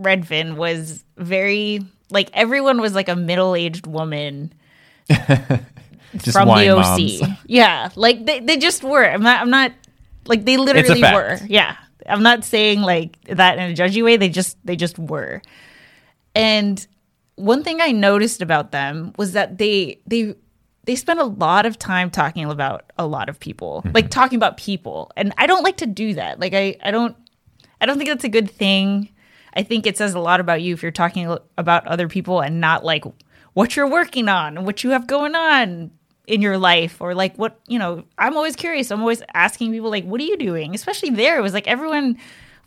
Redfin 0.00 0.54
was 0.54 1.02
very 1.16 1.80
like 2.10 2.30
everyone 2.32 2.80
was 2.80 2.94
like 2.94 3.08
a 3.08 3.16
middle 3.16 3.56
aged 3.56 3.88
woman 3.88 4.52
Just 5.08 6.32
from 6.32 6.46
the 6.46 6.68
OC. 6.68 6.78
moms. 6.78 7.22
Yeah, 7.46 7.88
like 7.96 8.24
they, 8.24 8.38
they 8.38 8.56
just 8.56 8.84
were. 8.84 9.04
I'm 9.04 9.22
not. 9.22 9.40
I'm 9.40 9.50
not 9.50 9.72
like 10.26 10.44
they 10.44 10.56
literally 10.56 11.02
were. 11.02 11.40
Yeah, 11.48 11.76
I'm 12.06 12.22
not 12.22 12.44
saying 12.44 12.80
like 12.82 13.20
that 13.24 13.58
in 13.58 13.72
a 13.72 13.74
judgy 13.74 14.04
way. 14.04 14.16
They 14.16 14.28
just 14.28 14.56
they 14.64 14.76
just 14.76 15.00
were. 15.00 15.42
And 16.36 16.86
one 17.34 17.64
thing 17.64 17.80
I 17.80 17.90
noticed 17.90 18.40
about 18.40 18.70
them 18.70 19.12
was 19.18 19.32
that 19.32 19.58
they 19.58 19.98
they 20.06 20.36
they 20.84 20.96
spend 20.96 21.18
a 21.20 21.24
lot 21.24 21.66
of 21.66 21.78
time 21.78 22.10
talking 22.10 22.44
about 22.50 22.92
a 22.98 23.06
lot 23.06 23.28
of 23.28 23.38
people, 23.40 23.82
Mm-hmm. 23.84 23.94
like 23.94 24.10
talking 24.10 24.36
about 24.36 24.56
people. 24.56 25.10
And 25.16 25.32
I 25.38 25.46
don't 25.46 25.62
like 25.64 25.78
to 25.78 25.86
do 25.86 26.14
that. 26.14 26.38
Like 26.40 26.54
I 26.54 26.76
I 26.82 26.90
don't 26.90 27.16
I 27.80 27.86
don't 27.86 27.96
think 27.98 28.08
that's 28.10 28.24
a 28.24 28.28
good 28.28 28.50
thing. 28.50 29.10
I 29.56 29.62
think 29.62 29.86
it 29.86 29.96
says 29.96 30.14
a 30.14 30.18
lot 30.20 30.40
about 30.40 30.62
you 30.62 30.74
if 30.74 30.82
you're 30.82 30.90
talking 30.92 31.36
about 31.56 31.86
other 31.86 32.08
people 32.08 32.40
and 32.40 32.60
not 32.60 32.84
like 32.84 33.04
what 33.52 33.76
you're 33.76 33.88
working 33.88 34.28
on, 34.28 34.64
what 34.64 34.82
you 34.82 34.90
have 34.90 35.06
going 35.06 35.34
on 35.36 35.90
in 36.26 36.42
your 36.42 36.58
life, 36.58 37.00
or 37.00 37.14
like 37.14 37.36
what, 37.36 37.60
you 37.68 37.78
know, 37.78 38.02
I'm 38.18 38.36
always 38.36 38.56
curious. 38.56 38.90
I'm 38.90 39.00
always 39.00 39.22
asking 39.34 39.70
people, 39.72 39.90
like, 39.90 40.04
what 40.04 40.20
are 40.20 40.24
you 40.24 40.36
doing? 40.38 40.74
Especially 40.74 41.10
there, 41.10 41.38
it 41.38 41.42
was 41.42 41.52
like 41.52 41.68
everyone 41.68 42.16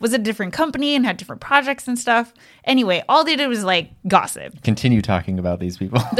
was 0.00 0.12
a 0.12 0.18
different 0.18 0.52
company 0.52 0.94
and 0.94 1.04
had 1.04 1.16
different 1.16 1.40
projects 1.42 1.88
and 1.88 1.98
stuff. 1.98 2.32
Anyway, 2.64 3.02
all 3.08 3.24
they 3.24 3.34
did 3.36 3.48
was 3.48 3.64
like 3.64 3.90
gossip. 4.06 4.62
Continue 4.62 5.02
talking 5.02 5.38
about 5.40 5.58
these 5.60 5.76
people. 5.76 6.00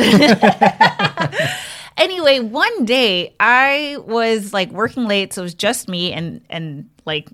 anyway, 1.98 2.40
one 2.40 2.84
day 2.84 3.34
I 3.38 3.96
was 4.06 4.52
like 4.52 4.70
working 4.70 5.04
late, 5.04 5.32
so 5.32 5.42
it 5.42 5.44
was 5.44 5.54
just 5.54 5.88
me 5.88 6.12
and 6.12 6.40
and 6.48 6.88
like 7.04 7.28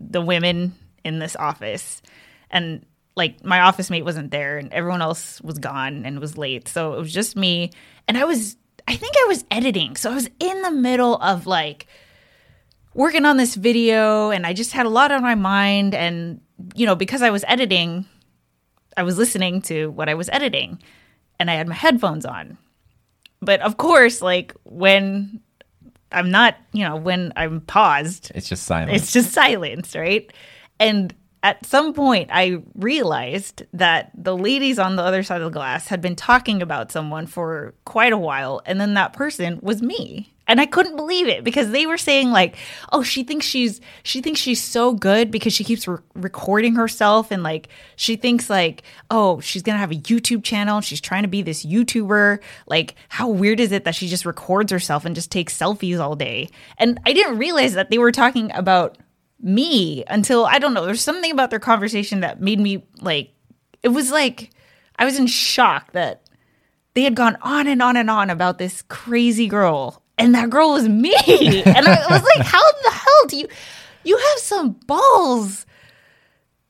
the 0.00 0.20
women 0.20 0.74
in 1.04 1.18
this 1.18 1.36
office, 1.36 2.02
and 2.50 2.84
like 3.14 3.44
my 3.44 3.60
office 3.60 3.90
mate 3.90 4.04
wasn't 4.04 4.30
there, 4.30 4.58
and 4.58 4.72
everyone 4.72 5.02
else 5.02 5.40
was 5.42 5.58
gone 5.58 6.04
and 6.04 6.18
was 6.18 6.38
late, 6.38 6.68
so 6.68 6.94
it 6.94 6.98
was 6.98 7.12
just 7.12 7.36
me, 7.36 7.70
and 8.08 8.18
I 8.18 8.24
was 8.24 8.56
I 8.88 8.96
think 8.96 9.14
I 9.16 9.26
was 9.28 9.44
editing, 9.50 9.96
so 9.96 10.10
I 10.10 10.14
was 10.14 10.30
in 10.40 10.62
the 10.62 10.70
middle 10.70 11.16
of 11.16 11.46
like 11.46 11.86
working 12.94 13.26
on 13.26 13.36
this 13.36 13.54
video, 13.54 14.30
and 14.30 14.46
I 14.46 14.54
just 14.54 14.72
had 14.72 14.86
a 14.86 14.90
lot 14.90 15.12
on 15.12 15.22
my 15.22 15.34
mind, 15.34 15.94
and 15.94 16.40
you 16.74 16.86
know 16.86 16.96
because 16.96 17.22
I 17.22 17.30
was 17.30 17.44
editing, 17.46 18.06
I 18.96 19.02
was 19.02 19.18
listening 19.18 19.62
to 19.62 19.90
what 19.90 20.08
I 20.08 20.14
was 20.14 20.28
editing, 20.30 20.82
and 21.38 21.50
I 21.50 21.54
had 21.54 21.68
my 21.68 21.74
headphones 21.74 22.24
on 22.24 22.58
but 23.40 23.60
of 23.60 23.76
course 23.76 24.22
like 24.22 24.54
when 24.64 25.40
i'm 26.12 26.30
not 26.30 26.56
you 26.72 26.84
know 26.84 26.96
when 26.96 27.32
i'm 27.36 27.60
paused 27.62 28.32
it's 28.34 28.48
just 28.48 28.64
silence. 28.64 29.02
it's 29.02 29.12
just 29.12 29.32
silence 29.32 29.94
right 29.94 30.32
and 30.80 31.14
at 31.42 31.64
some 31.64 31.92
point 31.92 32.28
i 32.32 32.60
realized 32.74 33.64
that 33.72 34.10
the 34.14 34.36
ladies 34.36 34.78
on 34.78 34.96
the 34.96 35.02
other 35.02 35.22
side 35.22 35.40
of 35.40 35.52
the 35.52 35.58
glass 35.58 35.88
had 35.88 36.00
been 36.00 36.16
talking 36.16 36.62
about 36.62 36.90
someone 36.90 37.26
for 37.26 37.74
quite 37.84 38.12
a 38.12 38.18
while 38.18 38.60
and 38.66 38.80
then 38.80 38.94
that 38.94 39.12
person 39.12 39.58
was 39.62 39.82
me 39.82 40.32
and 40.48 40.60
i 40.60 40.66
couldn't 40.66 40.96
believe 40.96 41.28
it 41.28 41.44
because 41.44 41.70
they 41.70 41.86
were 41.86 41.96
saying 41.96 42.32
like 42.32 42.56
oh 42.90 43.02
she 43.02 43.22
thinks 43.22 43.46
she's 43.46 43.80
she 44.02 44.20
thinks 44.20 44.40
she's 44.40 44.62
so 44.62 44.92
good 44.92 45.30
because 45.30 45.52
she 45.52 45.62
keeps 45.62 45.86
re- 45.86 45.98
recording 46.14 46.74
herself 46.74 47.30
and 47.30 47.42
like 47.42 47.68
she 47.94 48.16
thinks 48.16 48.50
like 48.50 48.82
oh 49.10 49.38
she's 49.40 49.62
gonna 49.62 49.78
have 49.78 49.92
a 49.92 49.96
youtube 50.08 50.42
channel. 50.42 50.80
She's 50.80 51.00
trying 51.00 51.22
to 51.22 51.28
be 51.28 51.42
this 51.42 51.64
youtuber. 51.64 52.40
Like 52.66 52.94
how 53.08 53.28
weird 53.28 53.60
is 53.60 53.72
it 53.72 53.84
that 53.84 53.94
she 53.94 54.08
just 54.08 54.26
records 54.26 54.72
herself 54.72 55.04
and 55.04 55.14
just 55.14 55.30
takes 55.30 55.56
selfies 55.56 56.00
all 56.00 56.16
day? 56.16 56.48
And 56.78 56.98
i 57.06 57.12
didn't 57.12 57.38
realize 57.38 57.74
that 57.74 57.90
they 57.90 57.98
were 57.98 58.12
talking 58.12 58.50
about 58.54 58.98
me 59.40 60.02
until 60.08 60.46
I 60.46 60.58
don't 60.58 60.74
know. 60.74 60.84
There's 60.84 61.00
something 61.00 61.30
about 61.30 61.50
their 61.50 61.60
conversation 61.60 62.20
that 62.20 62.40
made 62.40 62.58
me 62.58 62.84
like 63.00 63.32
it 63.82 63.88
was 63.88 64.10
like 64.10 64.50
I 64.98 65.04
was 65.04 65.18
in 65.18 65.26
shock 65.26 65.92
that 65.92 66.22
they 66.94 67.02
had 67.02 67.14
gone 67.14 67.36
on 67.42 67.68
and 67.68 67.80
on 67.80 67.96
and 67.96 68.10
on 68.10 68.30
about 68.30 68.58
this 68.58 68.82
crazy 68.82 69.46
girl 69.46 70.02
and 70.18 70.34
that 70.34 70.50
girl 70.50 70.72
was 70.72 70.88
me. 70.88 71.14
and 71.64 71.86
I 71.86 72.06
was 72.10 72.22
like, 72.36 72.46
how 72.46 72.72
the 72.82 72.90
hell 72.90 73.26
do 73.28 73.36
you 73.38 73.48
you 74.04 74.16
have 74.16 74.38
some 74.38 74.72
balls 74.86 75.66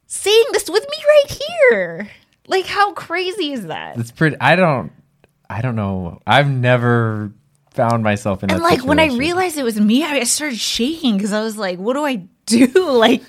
saying 0.06 0.44
this 0.52 0.68
with 0.68 0.86
me 0.88 0.96
right 1.08 1.40
here? 1.60 2.08
Like 2.46 2.66
how 2.66 2.92
crazy 2.92 3.52
is 3.52 3.66
that? 3.66 3.98
It's 3.98 4.10
pretty. 4.10 4.36
I 4.40 4.56
don't. 4.56 4.92
I 5.50 5.62
don't 5.62 5.76
know. 5.76 6.20
I've 6.26 6.48
never 6.48 7.32
found 7.70 8.02
myself 8.02 8.42
in. 8.42 8.50
And 8.50 8.60
that 8.60 8.64
like 8.64 8.84
when 8.84 8.98
I 8.98 9.06
realized 9.06 9.56
it 9.56 9.62
was 9.62 9.80
me, 9.80 10.04
I 10.04 10.22
started 10.24 10.58
shaking 10.58 11.16
because 11.16 11.32
I 11.32 11.42
was 11.42 11.56
like, 11.56 11.78
"What 11.78 11.94
do 11.94 12.04
I 12.04 12.26
do?" 12.46 12.68
Like, 12.98 13.22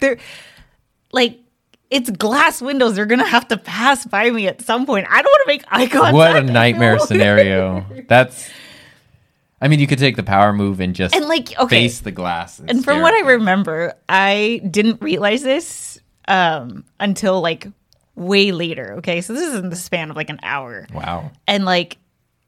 they're 0.00 0.18
like 1.12 1.40
it's 1.90 2.08
glass 2.08 2.62
windows. 2.62 2.94
They're 2.94 3.06
gonna 3.06 3.26
have 3.26 3.48
to 3.48 3.56
pass 3.58 4.06
by 4.06 4.30
me 4.30 4.46
at 4.46 4.62
some 4.62 4.86
point. 4.86 5.06
I 5.10 5.20
don't 5.20 5.30
want 5.30 5.42
to 5.42 5.48
make 5.48 5.64
eye 5.68 5.86
contact. 5.88 6.14
what 6.14 6.36
a 6.36 6.42
nightmare 6.42 6.98
scenario. 7.00 7.84
That's. 8.08 8.48
I 9.60 9.68
mean, 9.68 9.78
you 9.80 9.86
could 9.86 9.98
take 9.98 10.16
the 10.16 10.22
power 10.22 10.52
move 10.52 10.80
and 10.80 10.94
just 10.94 11.14
And 11.14 11.26
like, 11.26 11.48
okay, 11.58 11.68
face 11.82 12.00
the 12.00 12.10
glass. 12.10 12.58
And, 12.58 12.70
and 12.70 12.84
from 12.84 13.02
what 13.02 13.12
I 13.12 13.28
remember, 13.32 13.94
I 14.08 14.62
didn't 14.70 15.02
realize 15.02 15.42
this 15.42 16.00
um, 16.28 16.84
until 16.98 17.40
like 17.40 17.66
way 18.14 18.52
later. 18.52 18.94
Okay, 18.98 19.20
so 19.20 19.32
this 19.34 19.46
is 19.48 19.54
in 19.56 19.68
the 19.70 19.76
span 19.76 20.10
of 20.10 20.16
like 20.16 20.30
an 20.30 20.40
hour. 20.42 20.86
Wow. 20.94 21.30
and 21.46 21.64
like 21.64 21.98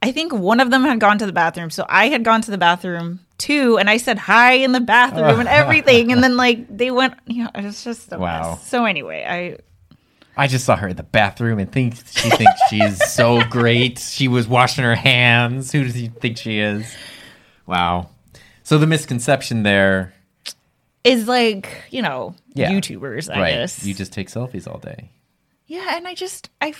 I 0.04 0.10
think 0.10 0.32
one 0.32 0.58
of 0.58 0.70
them 0.70 0.82
had 0.84 0.98
gone 0.98 1.18
to 1.18 1.26
the 1.26 1.32
bathroom, 1.32 1.70
so 1.70 1.86
I 1.88 2.08
had 2.08 2.24
gone 2.24 2.40
to 2.42 2.50
the 2.50 2.58
bathroom 2.58 3.20
too, 3.38 3.78
and 3.78 3.88
I 3.88 3.98
said 3.98 4.18
hi 4.18 4.54
in 4.54 4.72
the 4.72 4.80
bathroom 4.80 5.38
and 5.38 5.48
everything, 5.62 6.10
and 6.12 6.24
then 6.24 6.36
like 6.36 6.66
they 6.76 6.90
went, 6.90 7.14
you 7.26 7.44
know, 7.44 7.50
it's 7.54 7.84
just 7.84 8.12
a 8.12 8.18
Wow. 8.18 8.52
mess. 8.54 8.66
So 8.68 8.84
anyway, 8.84 9.24
I 9.28 9.58
I 10.36 10.46
just 10.46 10.64
saw 10.64 10.76
her 10.76 10.88
in 10.88 10.96
the 10.96 11.02
bathroom 11.02 11.58
and 11.58 11.70
think 11.70 11.96
she 11.96 12.30
thinks 12.30 12.60
she's 12.70 13.12
so 13.12 13.42
great. 13.50 13.98
She 13.98 14.28
was 14.28 14.48
washing 14.48 14.84
her 14.84 14.94
hands. 14.94 15.72
Who 15.72 15.84
does 15.84 15.94
he 15.94 16.08
think 16.08 16.38
she 16.38 16.58
is? 16.58 16.90
Wow. 17.66 18.08
So 18.62 18.78
the 18.78 18.86
misconception 18.86 19.62
there, 19.62 20.14
is 21.04 21.26
like 21.28 21.68
you 21.90 22.00
know 22.02 22.34
Yeah. 22.54 22.70
YouTubers, 22.70 23.28
I 23.34 23.40
right? 23.40 23.50
guess. 23.54 23.84
You 23.84 23.92
just 23.92 24.12
take 24.12 24.28
selfies 24.28 24.66
all 24.66 24.78
day. 24.78 25.10
yeah, 25.66 25.96
and 25.96 26.06
I 26.08 26.14
just 26.14 26.48
I 26.60 26.74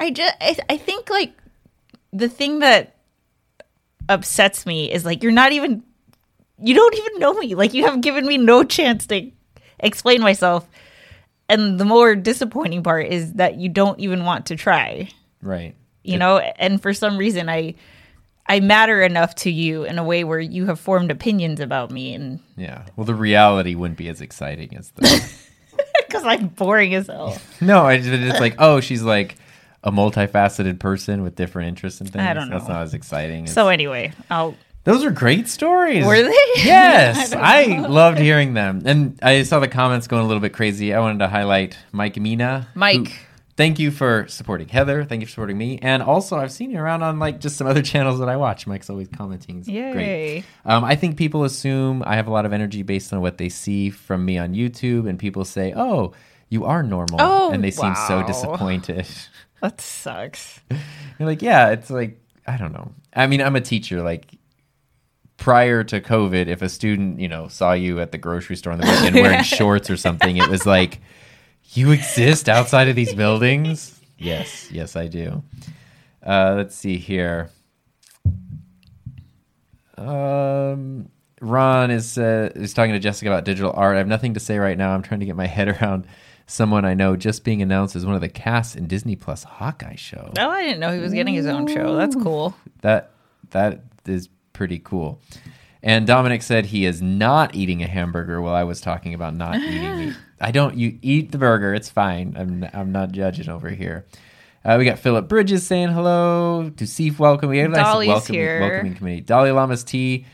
I 0.00 0.10
just 0.10 0.34
I, 0.40 0.56
I 0.70 0.76
think 0.76 1.10
like 1.10 1.32
the 2.12 2.28
thing 2.28 2.60
that 2.60 2.96
upsets 4.08 4.66
me 4.66 4.90
is 4.90 5.04
like 5.04 5.22
you're 5.22 5.32
not 5.32 5.52
even 5.52 5.82
you 6.62 6.74
don't 6.74 6.94
even 6.96 7.18
know 7.18 7.34
me. 7.34 7.54
Like 7.54 7.74
you 7.74 7.84
have 7.84 8.00
given 8.00 8.26
me 8.26 8.38
no 8.38 8.64
chance 8.64 9.06
to 9.08 9.30
explain 9.80 10.20
myself. 10.20 10.68
And 11.52 11.78
the 11.78 11.84
more 11.84 12.14
disappointing 12.14 12.82
part 12.82 13.06
is 13.06 13.34
that 13.34 13.56
you 13.56 13.68
don't 13.68 13.98
even 14.00 14.24
want 14.24 14.46
to 14.46 14.56
try. 14.56 15.08
Right. 15.42 15.74
You 16.04 16.18
know, 16.18 16.38
and 16.38 16.80
for 16.82 16.92
some 16.94 17.16
reason 17.16 17.48
I 17.48 17.74
I 18.46 18.58
matter 18.60 19.02
enough 19.02 19.34
to 19.36 19.50
you 19.50 19.84
in 19.84 19.98
a 19.98 20.04
way 20.04 20.24
where 20.24 20.40
you 20.40 20.66
have 20.66 20.80
formed 20.80 21.10
opinions 21.10 21.60
about 21.60 21.90
me 21.90 22.14
and 22.14 22.40
Yeah. 22.56 22.84
Well, 22.96 23.04
the 23.04 23.14
reality 23.14 23.74
wouldn't 23.74 23.98
be 23.98 24.08
as 24.08 24.20
exciting 24.20 24.76
as 24.76 24.90
the. 24.90 25.02
because 26.06 26.24
I'm 26.24 26.48
boring 26.48 26.94
as 26.94 27.06
hell. 27.06 27.38
no, 27.60 27.84
I 27.84 27.98
just, 27.98 28.08
it's 28.10 28.40
like, 28.40 28.56
oh, 28.58 28.80
she's 28.80 29.02
like 29.02 29.36
a 29.84 29.90
multifaceted 29.92 30.78
person 30.78 31.22
with 31.22 31.34
different 31.36 31.68
interests 31.68 32.00
and 32.00 32.10
things. 32.12 32.22
I 32.24 32.34
don't 32.34 32.48
know. 32.50 32.58
That's 32.58 32.68
not 32.68 32.82
as 32.82 32.94
exciting. 32.94 33.44
as- 33.44 33.52
So 33.52 33.68
anyway, 33.68 34.12
I'll 34.30 34.54
Those 34.84 35.04
are 35.04 35.10
great 35.10 35.48
stories. 35.48 36.04
Were 36.04 36.22
they? 36.22 36.34
Yes, 36.64 37.32
I 37.32 37.74
I, 37.74 37.78
loved 37.86 38.18
hearing 38.18 38.54
them. 38.54 38.82
And 38.84 39.18
I 39.22 39.42
saw 39.44 39.58
the 39.60 39.68
comments 39.68 40.06
going 40.06 40.24
a 40.24 40.26
little 40.26 40.40
bit 40.40 40.52
crazy. 40.52 40.92
I 40.92 41.00
wanted 41.00 41.18
to 41.20 41.28
highlight 41.28 41.76
Mike 41.92 42.16
Mina. 42.18 42.68
Mike. 42.74 43.08
who- 43.08 43.14
thank 43.56 43.78
you 43.78 43.90
for 43.90 44.26
supporting 44.28 44.68
Heather. 44.68 45.04
Thank 45.04 45.20
you 45.20 45.26
for 45.26 45.30
supporting 45.30 45.56
me. 45.58 45.78
And 45.82 46.02
also, 46.02 46.36
I've 46.36 46.50
seen 46.52 46.70
you 46.70 46.78
around 46.80 47.02
on 47.02 47.18
like 47.20 47.38
just 47.40 47.56
some 47.56 47.66
other 47.66 47.82
channels 47.92 48.18
that 48.20 48.28
I 48.28 48.36
watch. 48.36 48.66
Mike's 48.66 48.90
always 48.90 49.08
commenting. 49.08 49.60
It's 49.60 49.68
Yay. 49.68 49.92
Great. 49.92 50.44
Um, 50.64 50.84
I 50.84 50.96
think 50.96 51.16
people 51.16 51.44
assume 51.44 52.02
I 52.04 52.16
have 52.16 52.26
a 52.26 52.32
lot 52.32 52.44
of 52.44 52.52
energy 52.52 52.82
based 52.82 53.12
on 53.12 53.20
what 53.20 53.38
they 53.38 53.48
see 53.48 53.90
from 53.90 54.24
me 54.24 54.36
on 54.38 54.52
YouTube, 54.54 55.08
and 55.08 55.18
people 55.18 55.44
say, 55.44 55.72
"Oh, 55.76 56.12
you 56.48 56.64
are 56.64 56.82
normal," 56.82 57.18
Oh, 57.20 57.50
and 57.52 57.62
they 57.62 57.70
seem 57.70 57.94
so 58.08 58.24
disappointed. 58.26 59.06
that 59.60 59.80
sucks. 59.80 60.60
You're 61.18 61.28
like, 61.28 61.40
yeah, 61.42 61.70
it's 61.70 61.88
like 61.90 62.20
I 62.46 62.56
don't 62.56 62.72
know. 62.72 62.92
I 63.14 63.26
mean, 63.28 63.40
I'm 63.42 63.54
a 63.56 63.60
teacher. 63.60 64.02
Like 64.02 64.26
prior 65.42 65.82
to 65.82 66.00
COVID, 66.00 66.46
if 66.46 66.62
a 66.62 66.68
student, 66.68 67.18
you 67.18 67.26
know, 67.26 67.48
saw 67.48 67.72
you 67.72 67.98
at 67.98 68.12
the 68.12 68.18
grocery 68.18 68.54
store 68.54 68.72
on 68.72 68.78
the 68.78 68.86
weekend 68.86 69.16
wearing 69.16 69.42
shorts 69.42 69.90
or 69.90 69.96
something, 69.96 70.36
it 70.36 70.48
was 70.48 70.64
like, 70.64 71.00
you 71.72 71.90
exist 71.90 72.48
outside 72.48 72.88
of 72.88 72.94
these 72.94 73.12
buildings. 73.12 74.00
Yes, 74.16 74.70
yes, 74.70 74.94
I 74.94 75.08
do. 75.08 75.42
Uh, 76.24 76.54
let's 76.56 76.76
see 76.76 76.96
here. 76.96 77.50
Um, 79.98 81.08
Ron 81.40 81.90
is 81.90 82.18
uh, 82.18 82.52
is 82.54 82.72
talking 82.72 82.92
to 82.92 83.00
Jessica 83.00 83.28
about 83.28 83.44
digital 83.44 83.72
art. 83.74 83.96
I 83.96 83.98
have 83.98 84.06
nothing 84.06 84.34
to 84.34 84.40
say 84.40 84.58
right 84.58 84.78
now. 84.78 84.94
I'm 84.94 85.02
trying 85.02 85.20
to 85.20 85.26
get 85.26 85.34
my 85.34 85.46
head 85.58 85.68
around 85.68 86.06
someone 86.46 86.84
I 86.84 86.94
know 86.94 87.16
just 87.16 87.42
being 87.42 87.62
announced 87.62 87.96
as 87.96 88.06
one 88.06 88.14
of 88.14 88.20
the 88.20 88.28
casts 88.28 88.76
in 88.76 88.86
Disney 88.86 89.16
Plus 89.16 89.42
Hawkeye 89.42 89.96
show. 89.96 90.32
Oh, 90.38 90.50
I 90.50 90.62
didn't 90.62 90.78
know 90.78 90.92
he 90.92 91.00
was 91.00 91.12
getting 91.12 91.34
his 91.34 91.46
own 91.46 91.66
show. 91.66 91.96
That's 91.96 92.14
cool. 92.14 92.54
That 92.82 93.10
that 93.50 93.82
is 94.06 94.28
pretty 94.62 94.78
cool. 94.78 95.20
And 95.82 96.06
Dominic 96.06 96.42
said 96.42 96.66
he 96.66 96.84
is 96.84 97.02
not 97.02 97.56
eating 97.56 97.82
a 97.82 97.88
hamburger 97.88 98.40
while 98.40 98.54
I 98.54 98.62
was 98.62 98.80
talking 98.80 99.12
about 99.12 99.34
not 99.34 99.56
eating 99.60 99.98
meat. 99.98 100.16
I 100.40 100.52
don't. 100.52 100.76
You 100.76 101.00
eat 101.02 101.32
the 101.32 101.38
burger. 101.38 101.74
It's 101.74 101.90
fine. 101.90 102.36
I'm 102.38 102.64
I'm 102.72 102.92
not 102.92 103.10
judging 103.10 103.48
over 103.48 103.68
here. 103.68 104.06
Uh, 104.64 104.76
we 104.78 104.84
got 104.84 105.00
Philip 105.00 105.26
Bridges 105.26 105.66
saying 105.66 105.88
hello 105.88 106.70
to 106.76 106.84
Seif. 106.84 107.18
Welcome. 107.18 107.48
We 107.50 107.58
had 107.58 107.70
a 107.70 107.72
nice 107.72 107.82
Dolly's 107.82 108.06
welcoming, 108.06 108.40
here. 108.40 108.60
welcoming 108.60 108.94
committee. 108.94 109.20
Dolly 109.20 109.50
Lamas 109.50 109.82
tea. 109.82 110.26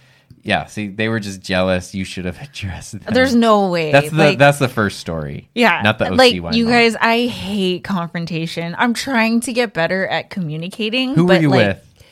Yeah. 0.42 0.66
See, 0.66 0.88
they 0.88 1.08
were 1.08 1.20
just 1.20 1.40
jealous. 1.40 1.94
You 1.94 2.04
should 2.04 2.26
have 2.26 2.38
addressed 2.42 2.92
them. 2.92 3.14
There's 3.14 3.34
no 3.34 3.70
way. 3.70 3.90
That's 3.92 4.10
the 4.10 4.16
like, 4.16 4.38
that's 4.38 4.58
the 4.58 4.68
first 4.68 5.00
story. 5.00 5.48
yeah, 5.54 5.80
Not 5.80 5.98
the 5.98 6.12
OC 6.12 6.18
like 6.18 6.42
wine 6.42 6.52
you 6.52 6.64
mom. 6.64 6.72
guys. 6.74 6.96
I 6.96 7.24
hate 7.28 7.84
confrontation. 7.84 8.76
I'm 8.78 8.92
trying 8.92 9.40
to 9.40 9.54
get 9.54 9.72
better 9.72 10.06
at 10.06 10.28
communicating. 10.28 11.14
Who 11.14 11.22
were 11.22 11.28
but, 11.28 11.40
you 11.40 11.48
like, 11.48 11.66
with? 11.66 12.04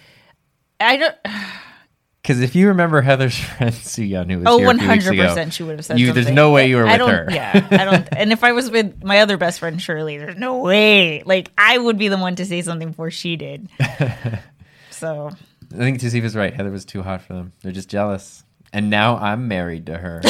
I 0.80 0.96
don't. 0.96 1.14
Because 2.26 2.40
if 2.40 2.56
you 2.56 2.66
remember 2.66 3.02
Heather's 3.02 3.38
friend 3.56 3.72
Suyeon, 3.72 4.28
who 4.28 4.38
was 4.40 4.48
Oh, 4.48 4.56
here 4.58 4.66
a 4.66 4.66
one 4.66 4.80
few 4.80 4.88
weeks 4.88 5.04
hundred 5.04 5.20
ago, 5.20 5.28
percent. 5.28 5.52
She 5.54 5.62
would 5.62 5.76
have 5.76 5.84
said. 5.84 6.00
you, 6.00 6.06
there's 6.12 6.26
something. 6.26 6.34
no 6.34 6.50
way 6.50 6.68
you 6.68 6.74
were 6.74 6.84
I 6.84 6.92
with 6.92 6.98
don't, 6.98 7.08
her. 7.10 7.26
Yeah, 7.30 7.68
I 7.70 7.84
don't. 7.84 8.08
And 8.16 8.32
if 8.32 8.42
I 8.42 8.50
was 8.50 8.68
with 8.68 9.04
my 9.04 9.20
other 9.20 9.36
best 9.36 9.60
friend 9.60 9.80
Shirley, 9.80 10.18
there's 10.18 10.34
no 10.36 10.58
way. 10.58 11.22
Like 11.24 11.52
I 11.56 11.78
would 11.78 11.98
be 11.98 12.08
the 12.08 12.18
one 12.18 12.34
to 12.34 12.44
say 12.44 12.62
something 12.62 12.88
before 12.88 13.12
she 13.12 13.36
did. 13.36 13.68
so 14.90 15.30
I 15.72 15.76
think 15.76 16.00
Tusif 16.00 16.24
is 16.24 16.34
right. 16.34 16.52
Heather 16.52 16.72
was 16.72 16.84
too 16.84 17.00
hot 17.04 17.22
for 17.22 17.34
them. 17.34 17.52
They're 17.62 17.70
just 17.70 17.88
jealous. 17.88 18.42
And 18.72 18.90
now 18.90 19.18
I'm 19.18 19.46
married 19.46 19.86
to 19.86 19.96
her. 19.96 20.20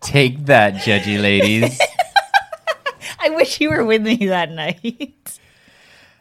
Take 0.00 0.46
that, 0.46 0.74
judgy 0.74 1.22
ladies. 1.22 1.78
I 3.20 3.30
wish 3.30 3.60
you 3.60 3.70
were 3.70 3.84
with 3.84 4.02
me 4.02 4.26
that 4.26 4.50
night. 4.50 5.25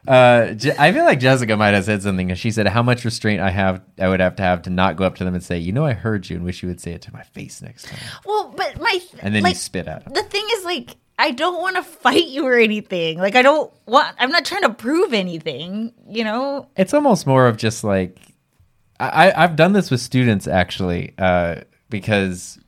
Uh, 0.08 0.54
Je- 0.54 0.74
I 0.78 0.92
feel 0.92 1.04
like 1.06 1.20
Jessica 1.20 1.56
might 1.58 1.74
have 1.74 1.86
said 1.86 2.02
something. 2.04 2.34
She 2.36 2.52
said, 2.52 2.68
"How 2.68 2.84
much 2.84 3.04
restraint 3.06 3.42
I 3.42 3.50
have, 3.50 3.82
I 4.00 4.08
would 4.08 4.20
have 4.20 4.36
to 4.38 4.44
have 4.44 4.62
to 4.64 4.70
not 4.70 4.96
go 4.98 5.06
up 5.06 5.16
to 5.16 5.24
them 5.24 5.34
and 5.34 5.44
say, 5.44 5.58
you 5.58 5.72
know, 5.72 5.86
I 5.86 5.94
heard 5.94 6.30
you, 6.30 6.36
and 6.36 6.46
wish 6.46 6.62
you 6.62 6.70
would 6.70 6.80
say 6.82 6.92
it 6.92 7.02
to 7.04 7.14
my 7.14 7.24
face 7.24 7.62
next 7.62 7.86
time.' 7.88 8.00
Well, 8.26 8.54
but 8.56 8.80
my 8.80 9.00
And 9.22 9.34
then 9.34 9.44
like, 9.44 9.54
you 9.54 9.60
spit 9.60 9.88
at 9.88 10.14
the 10.14 10.24
thing 10.24 10.46
is 10.54 10.64
like 10.66 10.96
I 11.18 11.32
don't 11.32 11.62
want 11.62 11.78
to 11.78 11.84
fight 11.84 12.28
you 12.28 12.46
or 12.46 12.56
anything. 12.58 13.18
Like 13.20 13.36
I 13.36 13.42
don't 13.42 13.72
want. 13.86 14.16
I'm 14.20 14.32
not 14.32 14.46
trying 14.46 14.64
to 14.64 14.74
prove 14.74 15.14
anything. 15.14 15.94
You 16.08 16.24
know. 16.26 16.68
It's 16.76 16.94
almost 16.94 17.26
more 17.26 17.48
of 17.48 17.58
just 17.58 17.84
like 17.84 18.18
I, 19.00 19.30
I- 19.32 19.44
I've 19.44 19.56
done 19.56 19.74
this 19.74 19.90
with 19.90 20.02
students 20.02 20.46
actually, 20.48 21.14
uh, 21.18 21.62
because 21.90 22.60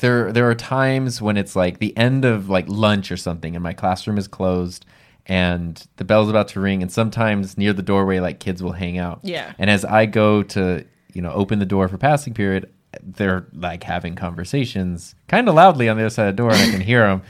there 0.00 0.32
there 0.32 0.48
are 0.50 0.54
times 0.54 1.20
when 1.22 1.36
it's 1.36 1.54
like 1.54 1.78
the 1.78 1.96
end 1.96 2.24
of 2.24 2.48
like 2.48 2.66
lunch 2.68 3.12
or 3.12 3.16
something, 3.16 3.54
and 3.54 3.62
my 3.62 3.72
classroom 3.72 4.18
is 4.18 4.26
closed, 4.28 4.84
and 5.30 5.86
the 5.96 6.04
bell's 6.04 6.28
about 6.28 6.48
to 6.48 6.60
ring, 6.60 6.82
and 6.82 6.90
sometimes 6.90 7.56
near 7.56 7.72
the 7.72 7.82
doorway, 7.82 8.18
like 8.18 8.40
kids 8.40 8.64
will 8.64 8.72
hang 8.72 8.98
out. 8.98 9.20
Yeah. 9.22 9.52
And 9.60 9.70
as 9.70 9.84
I 9.84 10.06
go 10.06 10.42
to 10.42 10.84
you 11.14 11.22
know 11.22 11.32
open 11.32 11.60
the 11.60 11.66
door 11.66 11.86
for 11.86 11.96
passing 11.98 12.34
period, 12.34 12.68
they're 13.00 13.46
like 13.54 13.84
having 13.84 14.16
conversations 14.16 15.14
kind 15.28 15.48
of 15.48 15.54
loudly 15.54 15.88
on 15.88 15.96
the 15.96 16.02
other 16.02 16.10
side 16.10 16.28
of 16.28 16.36
the 16.36 16.42
door, 16.42 16.50
and 16.50 16.60
I 16.60 16.70
can 16.72 16.80
hear 16.80 17.06
them. 17.06 17.22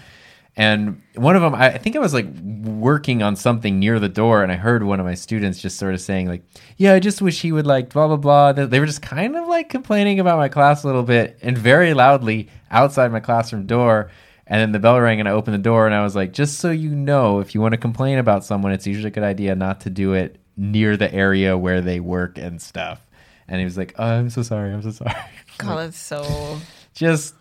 And 0.57 1.03
one 1.15 1.37
of 1.37 1.43
them, 1.43 1.55
I 1.55 1.75
I 1.75 1.79
think 1.79 1.95
I 1.95 1.99
was 1.99 2.15
like 2.15 2.27
working 2.65 3.23
on 3.23 3.37
something 3.37 3.79
near 3.79 3.99
the 3.99 4.09
door, 4.09 4.43
and 4.43 4.51
I 4.51 4.57
heard 4.57 4.83
one 4.83 4.99
of 4.99 5.05
my 5.05 5.15
students 5.15 5.61
just 5.61 5.77
sort 5.77 5.93
of 5.93 6.01
saying, 6.01 6.27
like, 6.27 6.43
"Yeah, 6.79 6.95
I 6.95 7.01
just 7.01 7.21
wish 7.21 7.43
he 7.43 7.53
would 7.53 7.67
like 7.67 7.91
blah 7.91 8.07
blah 8.07 8.17
blah." 8.17 8.53
They 8.55 8.65
they 8.65 8.81
were 8.81 8.87
just 8.87 9.03
kind 9.03 9.37
of 9.37 9.47
like 9.47 9.69
complaining 9.69 10.21
about 10.21 10.39
my 10.39 10.49
class 10.49 10.85
a 10.85 10.87
little 10.87 11.03
bit, 11.03 11.39
and 11.43 11.57
very 11.57 11.93
loudly 11.93 12.49
outside 12.71 13.13
my 13.13 13.21
classroom 13.21 13.67
door. 13.67 14.11
And 14.51 14.61
then 14.61 14.73
the 14.73 14.81
bell 14.81 15.01
rang, 15.01 15.21
and 15.21 15.29
I 15.29 15.33
opened 15.33 15.55
the 15.55 15.59
door, 15.63 15.87
and 15.87 15.95
I 15.95 16.03
was 16.03 16.15
like, 16.17 16.33
"Just 16.33 16.59
so 16.59 16.71
you 16.71 16.91
know, 16.91 17.39
if 17.39 17.55
you 17.55 17.61
want 17.61 17.73
to 17.73 17.79
complain 17.79 18.19
about 18.19 18.45
someone, 18.45 18.73
it's 18.73 18.87
usually 18.87 19.09
a 19.09 19.13
good 19.13 19.23
idea 19.23 19.55
not 19.55 19.81
to 19.83 19.91
do 19.91 20.13
it 20.13 20.39
near 20.57 20.97
the 20.97 21.13
area 21.15 21.57
where 21.57 21.81
they 21.81 22.01
work 22.01 22.37
and 22.37 22.61
stuff." 22.61 23.07
and 23.51 23.59
he 23.59 23.65
was 23.65 23.77
like, 23.77 23.95
oh, 23.99 24.05
"I'm 24.05 24.31
so 24.31 24.43
sorry. 24.43 24.73
I'm 24.73 24.81
so 24.83 24.93
sorry." 24.93 25.13
God, 25.59 25.77
that's 25.79 25.99
so. 25.99 26.59
Just 26.95 27.35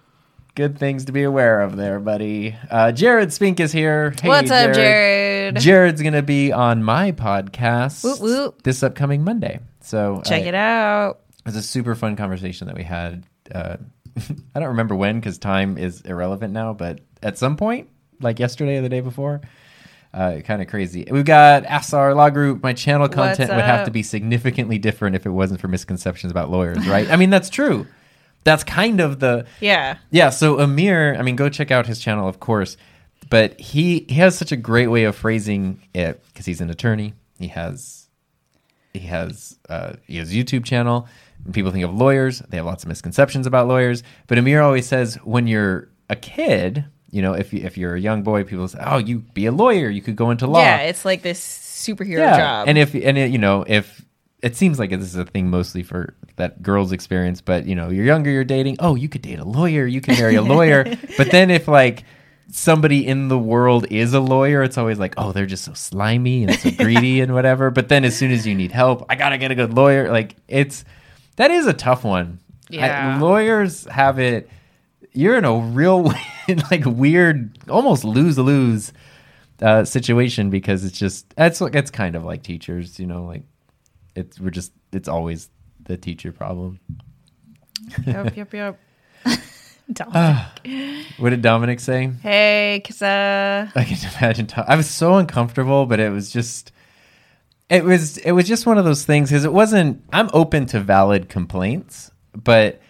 good 0.56 0.78
things 0.78 1.06
to 1.06 1.12
be 1.12 1.24
aware 1.24 1.62
of 1.62 1.78
there, 1.78 2.00
buddy. 2.00 2.56
Uh, 2.70 2.92
Jared 2.92 3.32
Spink 3.32 3.60
is 3.60 3.72
here. 3.72 4.14
Hey, 4.22 4.28
What's 4.28 4.52
up, 4.52 4.74
Jared? 4.74 5.58
Jared's 5.58 6.02
gonna 6.02 6.24
be 6.24 6.52
on 6.52 6.84
my 6.84 7.12
podcast 7.12 8.02
this 8.64 8.84
upcoming 8.84 9.24
Monday. 9.24 9.60
So 9.82 10.22
Check 10.26 10.44
I- 10.44 10.48
it 10.48 10.56
out. 10.56 11.20
It 11.40 11.46
was 11.46 11.56
a 11.56 11.62
super 11.64 11.96
fun 11.96 12.16
conversation 12.16 12.68
that 12.68 12.76
we 12.76 12.84
had. 12.84 13.24
Uh, 13.54 13.78
I 14.56 14.60
don't 14.60 14.70
remember 14.70 14.96
when 14.96 15.20
because 15.20 15.38
time 15.38 15.78
is 15.78 16.02
irrelevant 16.02 16.54
now, 16.54 16.74
but 16.74 17.00
at 17.22 17.38
some 17.38 17.58
point, 17.58 17.90
like 18.22 18.40
yesterday 18.40 18.78
or 18.78 18.82
the 18.82 18.90
day 18.90 19.02
before, 19.02 19.42
uh, 20.14 20.40
kind 20.44 20.62
of 20.62 20.68
crazy. 20.68 21.06
We've 21.10 21.26
got 21.26 21.66
Ask 21.66 21.94
Our 21.94 22.16
Law 22.16 22.30
Group. 22.30 22.64
My 22.64 22.74
channel 22.74 23.08
content 23.10 23.52
would 23.52 23.64
have 23.64 23.86
to 23.86 23.92
be 23.92 24.04
significantly 24.04 24.78
different 24.78 25.16
if 25.16 25.26
it 25.26 25.30
wasn't 25.30 25.62
for 25.62 25.68
misconceptions 25.68 26.32
about 26.32 26.50
lawyers, 26.50 26.88
right? 26.88 27.10
I 27.10 27.16
mean, 27.16 27.30
that's 27.30 27.50
true. 27.50 27.86
That's 28.44 28.64
kind 28.64 29.02
of 29.02 29.20
the 29.20 29.46
Yeah. 29.60 29.98
yeah, 30.12 30.30
so 30.30 30.60
Amir, 30.60 31.16
I 31.20 31.22
mean, 31.22 31.36
go 31.36 31.50
check 31.50 31.72
out 31.72 31.88
his 31.88 32.00
channel, 32.00 32.28
of 32.28 32.40
course, 32.40 32.78
but 33.30 33.60
he 33.60 34.06
he 34.08 34.16
has 34.16 34.38
such 34.38 34.52
a 34.52 34.58
great 34.58 34.88
way 34.88 35.04
of 35.04 35.16
phrasing 35.16 35.82
it 35.94 36.24
because 36.28 36.46
he's 36.46 36.62
an 36.62 36.70
attorney. 36.70 37.14
He 37.38 37.50
has 37.50 38.08
he 38.94 39.00
has 39.02 39.60
uh, 39.70 39.94
he 40.08 40.18
has 40.18 40.32
a 40.32 40.36
YouTube 40.36 40.66
channel. 40.66 41.08
When 41.44 41.54
people 41.54 41.72
think 41.72 41.86
of 41.86 41.94
lawyers, 41.94 42.40
they 42.50 42.58
have 42.58 42.66
lots 42.66 42.84
of 42.84 42.90
misconceptions 42.90 43.48
about 43.48 43.68
lawyers. 43.68 44.04
But 44.28 44.38
Amir 44.38 44.62
always 44.62 44.88
says 44.88 45.16
when 45.24 45.48
you're 45.48 45.90
a 46.10 46.16
kid, 46.16 46.86
you 47.12 47.22
know, 47.22 47.34
if 47.34 47.54
you, 47.54 47.62
if 47.64 47.78
you're 47.78 47.96
a 47.96 48.00
young 48.00 48.24
boy, 48.24 48.44
people 48.44 48.68
say, 48.68 48.80
"Oh, 48.82 48.98
you 48.98 49.20
be 49.34 49.46
a 49.46 49.52
lawyer. 49.52 49.90
You 49.90 50.02
could 50.02 50.16
go 50.16 50.32
into 50.32 50.48
law." 50.48 50.62
Yeah, 50.62 50.82
it's 50.82 51.06
like 51.06 51.22
this 51.22 51.40
superhero 51.40 52.36
job. 52.36 52.68
And 52.68 52.78
if 52.78 52.94
and 52.94 53.18
it, 53.18 53.32
you 53.32 53.38
know 53.38 53.64
if 53.68 54.06
it 54.42 54.56
seems 54.56 54.80
like 54.80 54.90
this 54.90 55.02
is 55.02 55.16
a 55.16 55.26
thing 55.26 55.50
mostly 55.50 55.84
for 55.84 56.16
that 56.36 56.62
girls 56.62 56.92
experience, 56.92 57.42
but 57.42 57.66
you 57.66 57.76
know 57.76 57.90
you're 57.90 58.06
younger, 58.06 58.30
you're 58.30 58.44
dating. 58.44 58.78
Oh, 58.80 58.96
you 58.96 59.10
could 59.10 59.22
date 59.22 59.40
a 59.40 59.46
lawyer. 59.46 59.86
You 59.86 60.02
can 60.02 60.16
marry 60.16 60.36
a 60.36 60.42
lawyer. 60.42 60.84
but 61.18 61.32
then 61.32 61.50
if 61.50 61.68
like 61.68 62.04
somebody 62.52 63.06
in 63.06 63.28
the 63.28 63.38
world 63.38 63.86
is 63.90 64.14
a 64.14 64.20
lawyer, 64.20 64.64
it's 64.64 64.78
always 64.78 64.98
like, 64.98 65.14
oh, 65.18 65.32
they're 65.32 65.46
just 65.46 65.66
so 65.66 65.74
slimy 65.74 66.44
and 66.44 66.56
so 66.56 66.72
greedy 66.72 67.22
and 67.22 67.34
whatever. 67.34 67.70
But 67.70 67.90
then 67.90 68.06
as 68.06 68.16
soon 68.16 68.32
as 68.32 68.48
you 68.48 68.56
need 68.56 68.72
help, 68.72 69.06
I 69.10 69.16
gotta 69.16 69.38
get 69.38 69.52
a 69.52 69.56
good 69.56 69.74
lawyer. 69.74 70.12
Like 70.12 70.36
it's 70.48 70.86
that 71.40 71.50
is 71.52 71.66
a 71.66 71.74
tough 71.74 72.04
one. 72.04 72.40
I- 72.72 72.76
Yeah. 72.76 73.20
lawyers 73.20 73.86
have 73.86 74.20
it. 74.20 74.50
You're 75.14 75.38
in 75.38 75.46
a 75.46 75.58
real 75.58 76.04
like 76.72 76.86
weird, 76.86 77.58
almost 77.68 78.04
lose 78.04 78.38
lose 78.38 78.94
uh, 79.62 79.84
situation 79.84 80.50
because 80.52 80.86
it's 80.86 80.98
just 81.00 81.34
that's 81.36 81.60
it's 81.62 81.90
kind 81.92 82.16
of 82.16 82.24
like 82.24 82.44
teachers, 82.44 83.00
you 83.00 83.08
know, 83.08 83.24
like 83.26 83.44
it's 84.16 84.40
we're 84.40 84.52
just 84.52 84.72
it's 84.94 85.08
always 85.08 85.50
the 85.84 85.98
teacher 85.98 86.32
problem. 86.32 86.80
yep, 88.06 88.36
yep, 88.38 88.54
yep. 88.54 88.80
Don't. 89.92 90.14
What 91.18 91.32
did 91.32 91.42
Dominic 91.42 91.80
say? 91.80 92.12
hey, 92.22 92.82
Kissa. 92.86 93.72
I 93.76 93.84
can 93.84 93.98
imagine. 94.20 94.46
Tom- 94.46 94.66
I 94.68 94.76
was 94.76 94.88
so 94.88 95.16
uncomfortable, 95.16 95.88
but 95.88 96.00
it 96.00 96.12
was 96.12 96.30
just, 96.30 96.72
it 97.70 97.84
was, 97.84 98.18
it 98.18 98.32
was 98.32 98.48
just 98.48 98.66
one 98.66 98.78
of 98.78 98.86
those 98.86 99.06
things 99.06 99.30
because 99.30 99.46
it 99.46 99.54
wasn't. 99.54 100.04
I'm 100.12 100.30
open 100.34 100.66
to 100.68 100.80
valid 100.80 101.30
complaints, 101.30 102.12
but 102.34 102.82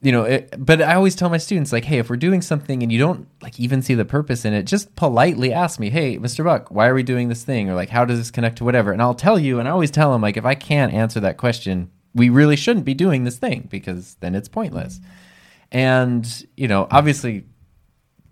you 0.00 0.12
know, 0.12 0.22
it, 0.24 0.54
but 0.56 0.80
I 0.80 0.94
always 0.94 1.16
tell 1.16 1.28
my 1.28 1.38
students 1.38 1.72
like, 1.72 1.84
hey, 1.84 1.98
if 1.98 2.08
we're 2.08 2.16
doing 2.16 2.40
something 2.40 2.82
and 2.82 2.92
you 2.92 2.98
don't 2.98 3.26
like 3.42 3.58
even 3.58 3.82
see 3.82 3.94
the 3.94 4.04
purpose 4.04 4.44
in 4.44 4.52
it, 4.52 4.62
just 4.62 4.94
politely 4.94 5.52
ask 5.52 5.80
me, 5.80 5.90
hey, 5.90 6.18
Mr. 6.18 6.44
Buck, 6.44 6.70
why 6.70 6.86
are 6.86 6.94
we 6.94 7.02
doing 7.02 7.28
this 7.28 7.42
thing, 7.42 7.68
or 7.68 7.74
like, 7.74 7.88
how 7.88 8.04
does 8.04 8.18
this 8.18 8.30
connect 8.30 8.58
to 8.58 8.64
whatever, 8.64 8.92
and 8.92 9.02
I'll 9.02 9.14
tell 9.14 9.38
you. 9.38 9.58
And 9.58 9.66
I 9.66 9.72
always 9.72 9.90
tell 9.90 10.12
them 10.12 10.22
like, 10.22 10.36
if 10.36 10.44
I 10.44 10.54
can't 10.54 10.92
answer 10.92 11.18
that 11.20 11.36
question, 11.36 11.90
we 12.14 12.28
really 12.28 12.56
shouldn't 12.56 12.84
be 12.84 12.94
doing 12.94 13.24
this 13.24 13.38
thing 13.38 13.66
because 13.70 14.16
then 14.20 14.34
it's 14.34 14.48
pointless. 14.48 15.00
And 15.72 16.46
you 16.56 16.68
know, 16.68 16.86
obviously, 16.90 17.46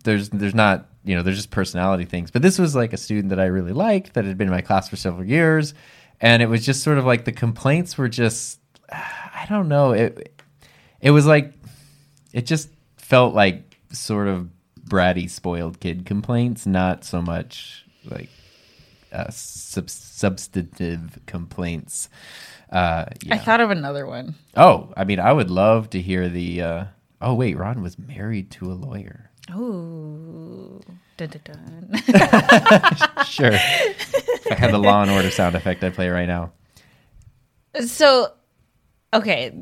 there's 0.05 0.29
there's 0.31 0.55
not 0.55 0.89
you 1.07 1.15
know 1.17 1.23
there's 1.23 1.37
just 1.37 1.51
personality 1.51 2.05
things. 2.05 2.31
But 2.31 2.43
this 2.43 2.59
was 2.59 2.75
like 2.75 2.93
a 2.93 2.97
student 2.97 3.31
that 3.31 3.41
i 3.41 3.47
really 3.47 3.73
liked 3.73 4.15
that 4.15 4.25
had 4.25 4.37
been 4.37 4.49
in 4.49 4.53
my 4.55 4.61
class 4.61 4.89
for 4.89 4.97
several 4.97 5.25
years. 5.25 5.73
And 6.21 6.43
it 6.43 6.47
was 6.47 6.65
just 6.65 6.83
sort 6.83 6.99
of 6.99 7.05
like 7.05 7.25
the 7.25 7.33
complaints 7.33 7.97
were 7.97 8.09
just 8.09 8.59
i 8.93 9.47
don't 9.49 9.69
know 9.69 9.93
it 9.93 10.33
it 11.01 11.11
was 11.13 11.27
like 11.27 11.53
it 12.33 12.47
just 12.47 12.69
felt 12.97 13.35
like 13.35 13.77
sort 13.93 14.27
of 14.29 14.49
bratty 14.89 15.29
spoiled 15.31 15.79
kid 15.81 16.05
complaints 16.07 16.67
not 16.67 17.05
so 17.05 17.21
much 17.23 17.85
like 18.05 18.29
uh, 19.13 19.31
sub- 19.31 19.89
substantive 19.91 21.19
complaints. 21.27 22.09
Uh 22.71 23.05
I 23.31 23.39
thought 23.39 23.61
of 23.61 23.71
another 23.71 24.07
one. 24.07 24.35
oh 24.57 24.93
i 24.97 25.05
mean 25.05 25.21
i 25.21 25.33
would 25.33 25.51
love 25.51 25.89
to 25.91 26.01
hear 26.01 26.29
the 26.29 26.63
uh 26.63 26.85
oh 27.21 27.35
wait 27.35 27.57
ron 27.57 27.83
was 27.83 27.97
married 27.99 28.51
to 28.53 28.71
a 28.73 28.75
lawyer 28.75 29.31
Ooh. 29.55 30.81
Dun, 31.17 31.29
dun, 31.29 31.41
dun. 31.45 32.03
Sure. 33.27 33.51
if 33.53 34.51
I 34.51 34.55
had 34.55 34.73
the 34.73 34.79
Law 34.79 35.03
and 35.03 35.11
Order 35.11 35.31
sound 35.31 35.55
effect, 35.55 35.83
I'd 35.83 35.95
play 35.95 36.09
right 36.09 36.27
now. 36.27 36.53
so, 37.85 38.33
okay. 39.13 39.53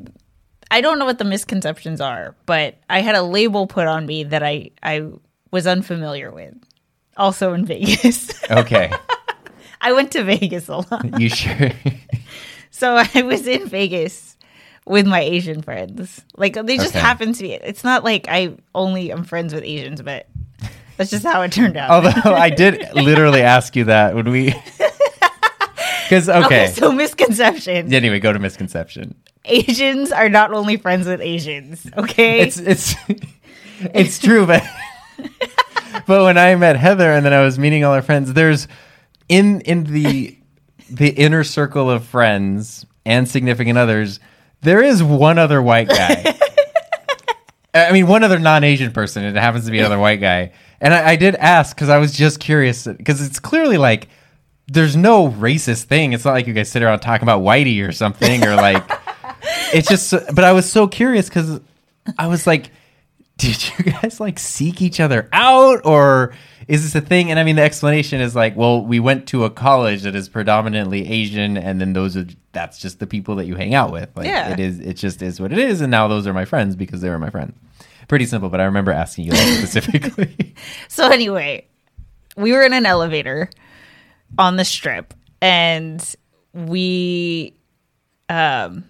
I 0.71 0.81
don't 0.81 0.97
know 0.99 1.05
what 1.05 1.19
the 1.19 1.23
misconceptions 1.25 2.01
are, 2.01 2.35
but 2.45 2.77
I 2.89 3.01
had 3.01 3.15
a 3.15 3.21
label 3.21 3.67
put 3.67 3.87
on 3.87 4.05
me 4.05 4.23
that 4.25 4.43
I, 4.43 4.71
I 4.81 5.07
was 5.51 5.67
unfamiliar 5.67 6.31
with. 6.31 6.53
Also 7.17 7.53
in 7.53 7.65
Vegas. 7.65 8.31
Okay. 8.51 8.91
I 9.81 9.93
went 9.93 10.11
to 10.13 10.23
Vegas 10.23 10.67
a 10.67 10.77
lot. 10.77 11.19
you 11.19 11.29
sure? 11.29 11.71
So 12.71 12.95
I 12.97 13.21
was 13.21 13.47
in 13.47 13.69
Vegas 13.69 14.34
with 14.85 15.05
my 15.07 15.21
Asian 15.21 15.61
friends. 15.61 16.21
Like 16.37 16.53
they 16.53 16.77
just 16.77 16.89
Okay. 16.95 16.99
happen 16.99 17.33
to 17.33 17.41
be. 17.43 17.53
It's 17.53 17.83
not 17.83 18.03
like 18.03 18.27
I 18.29 18.55
only 18.73 19.11
am 19.11 19.23
friends 19.23 19.53
with 19.53 19.63
Asians, 19.63 20.01
but 20.01 20.27
that's 20.97 21.09
just 21.09 21.23
how 21.25 21.41
it 21.41 21.51
turned 21.51 21.75
out. 21.77 21.89
Although 21.89 22.33
I 22.35 22.49
did 22.49 22.83
literally 22.95 23.41
ask 23.41 23.75
you 23.75 23.85
that 23.85 24.15
when 24.15 24.29
we. 24.29 24.53
Because, 26.07 26.29
okay. 26.29 26.67
so 26.67 26.91
misconception. 26.91 27.91
Anyway, 27.91 28.19
go 28.19 28.31
to 28.31 28.37
misconception. 28.37 29.15
Asians 29.45 30.11
are 30.11 30.29
not 30.29 30.53
only 30.53 30.77
friends 30.77 31.07
with 31.07 31.19
Asians. 31.19 31.87
Okay. 31.97 32.41
It's 32.41 32.59
it's 32.59 32.93
it's 33.79 34.19
true, 34.19 34.45
but 34.45 34.63
but 36.05 36.23
when 36.23 36.37
I 36.37 36.53
met 36.55 36.75
Heather 36.77 37.11
and 37.11 37.25
then 37.25 37.33
I 37.33 37.41
was 37.41 37.57
meeting 37.57 37.83
all 37.83 37.91
our 37.93 38.03
friends, 38.03 38.33
there's 38.33 38.67
in 39.29 39.61
in 39.61 39.85
the 39.85 40.37
the 40.91 41.09
inner 41.09 41.43
circle 41.43 41.89
of 41.89 42.05
friends 42.05 42.85
and 43.03 43.27
significant 43.27 43.79
others, 43.79 44.19
there 44.61 44.81
is 44.81 45.03
one 45.03 45.37
other 45.37 45.61
white 45.61 45.89
guy. 45.89 46.37
I 47.73 47.91
mean, 47.91 48.07
one 48.07 48.23
other 48.23 48.39
non-Asian 48.39 48.91
person, 48.93 49.25
and 49.25 49.35
it 49.35 49.39
happens 49.39 49.65
to 49.65 49.71
be 49.71 49.79
another 49.79 49.99
white 49.99 50.21
guy. 50.21 50.53
And 50.79 50.93
I, 50.93 51.11
I 51.11 51.15
did 51.17 51.35
ask 51.35 51.75
because 51.75 51.89
I 51.89 51.97
was 51.97 52.15
just 52.15 52.39
curious 52.39 52.87
because 52.87 53.25
it's 53.25 53.39
clearly 53.39 53.77
like 53.77 54.07
there's 54.67 54.95
no 54.95 55.29
racist 55.29 55.83
thing. 55.83 56.13
It's 56.13 56.25
not 56.25 56.31
like 56.31 56.47
you 56.47 56.53
guys 56.53 56.69
sit 56.69 56.83
around 56.83 56.99
talking 56.99 57.23
about 57.23 57.41
whitey 57.41 57.87
or 57.87 57.91
something 57.91 58.43
or 58.45 58.55
like 58.55 58.83
it's 59.73 59.89
just. 59.89 60.11
But 60.33 60.43
I 60.43 60.53
was 60.53 60.69
so 60.69 60.87
curious 60.87 61.27
because 61.27 61.59
I 62.17 62.27
was 62.27 62.47
like, 62.47 62.71
did 63.37 63.69
you 63.69 63.91
guys 63.91 64.19
like 64.19 64.39
seek 64.39 64.81
each 64.81 64.99
other 64.99 65.29
out 65.33 65.81
or 65.85 66.33
is 66.67 66.83
this 66.83 66.95
a 66.95 67.05
thing? 67.05 67.29
And 67.31 67.39
I 67.39 67.43
mean, 67.43 67.55
the 67.57 67.61
explanation 67.61 68.21
is 68.21 68.35
like, 68.35 68.55
well, 68.55 68.83
we 68.83 68.99
went 68.99 69.27
to 69.29 69.43
a 69.45 69.49
college 69.49 70.01
that 70.03 70.15
is 70.15 70.29
predominantly 70.29 71.07
Asian, 71.09 71.57
and 71.57 71.79
then 71.79 71.93
those 71.93 72.15
are 72.17 72.25
that's 72.51 72.77
just 72.79 72.99
the 72.99 73.07
people 73.07 73.35
that 73.35 73.45
you 73.45 73.55
hang 73.55 73.73
out 73.73 73.91
with. 73.91 74.09
Like, 74.15 74.27
Yeah. 74.27 74.49
it 74.51 74.59
is. 74.59 74.79
It 74.79 74.93
just 74.95 75.21
is 75.21 75.39
what 75.39 75.51
it 75.51 75.57
is, 75.59 75.81
and 75.81 75.91
now 75.91 76.07
those 76.07 76.25
are 76.27 76.33
my 76.33 76.45
friends 76.45 76.75
because 76.75 77.01
they 77.01 77.09
were 77.09 77.19
my 77.19 77.29
friends. 77.29 77.53
Pretty 78.07 78.25
simple, 78.25 78.49
but 78.49 78.61
I 78.61 78.65
remember 78.65 78.91
asking 78.91 79.25
you 79.25 79.31
that 79.31 79.55
specifically. 79.57 80.55
so 80.87 81.07
anyway, 81.09 81.67
we 82.37 82.51
were 82.51 82.61
in 82.63 82.73
an 82.73 82.85
elevator 82.85 83.49
on 84.37 84.57
the 84.57 84.65
strip 84.65 85.13
and 85.41 86.15
we 86.53 87.55
um 88.29 88.85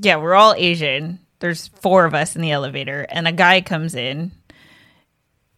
yeah, 0.00 0.16
we're 0.16 0.34
all 0.34 0.54
Asian. 0.56 1.18
There's 1.40 1.68
four 1.68 2.04
of 2.04 2.14
us 2.14 2.36
in 2.36 2.42
the 2.42 2.50
elevator 2.52 3.06
and 3.10 3.26
a 3.26 3.32
guy 3.32 3.60
comes 3.60 3.94
in 3.94 4.30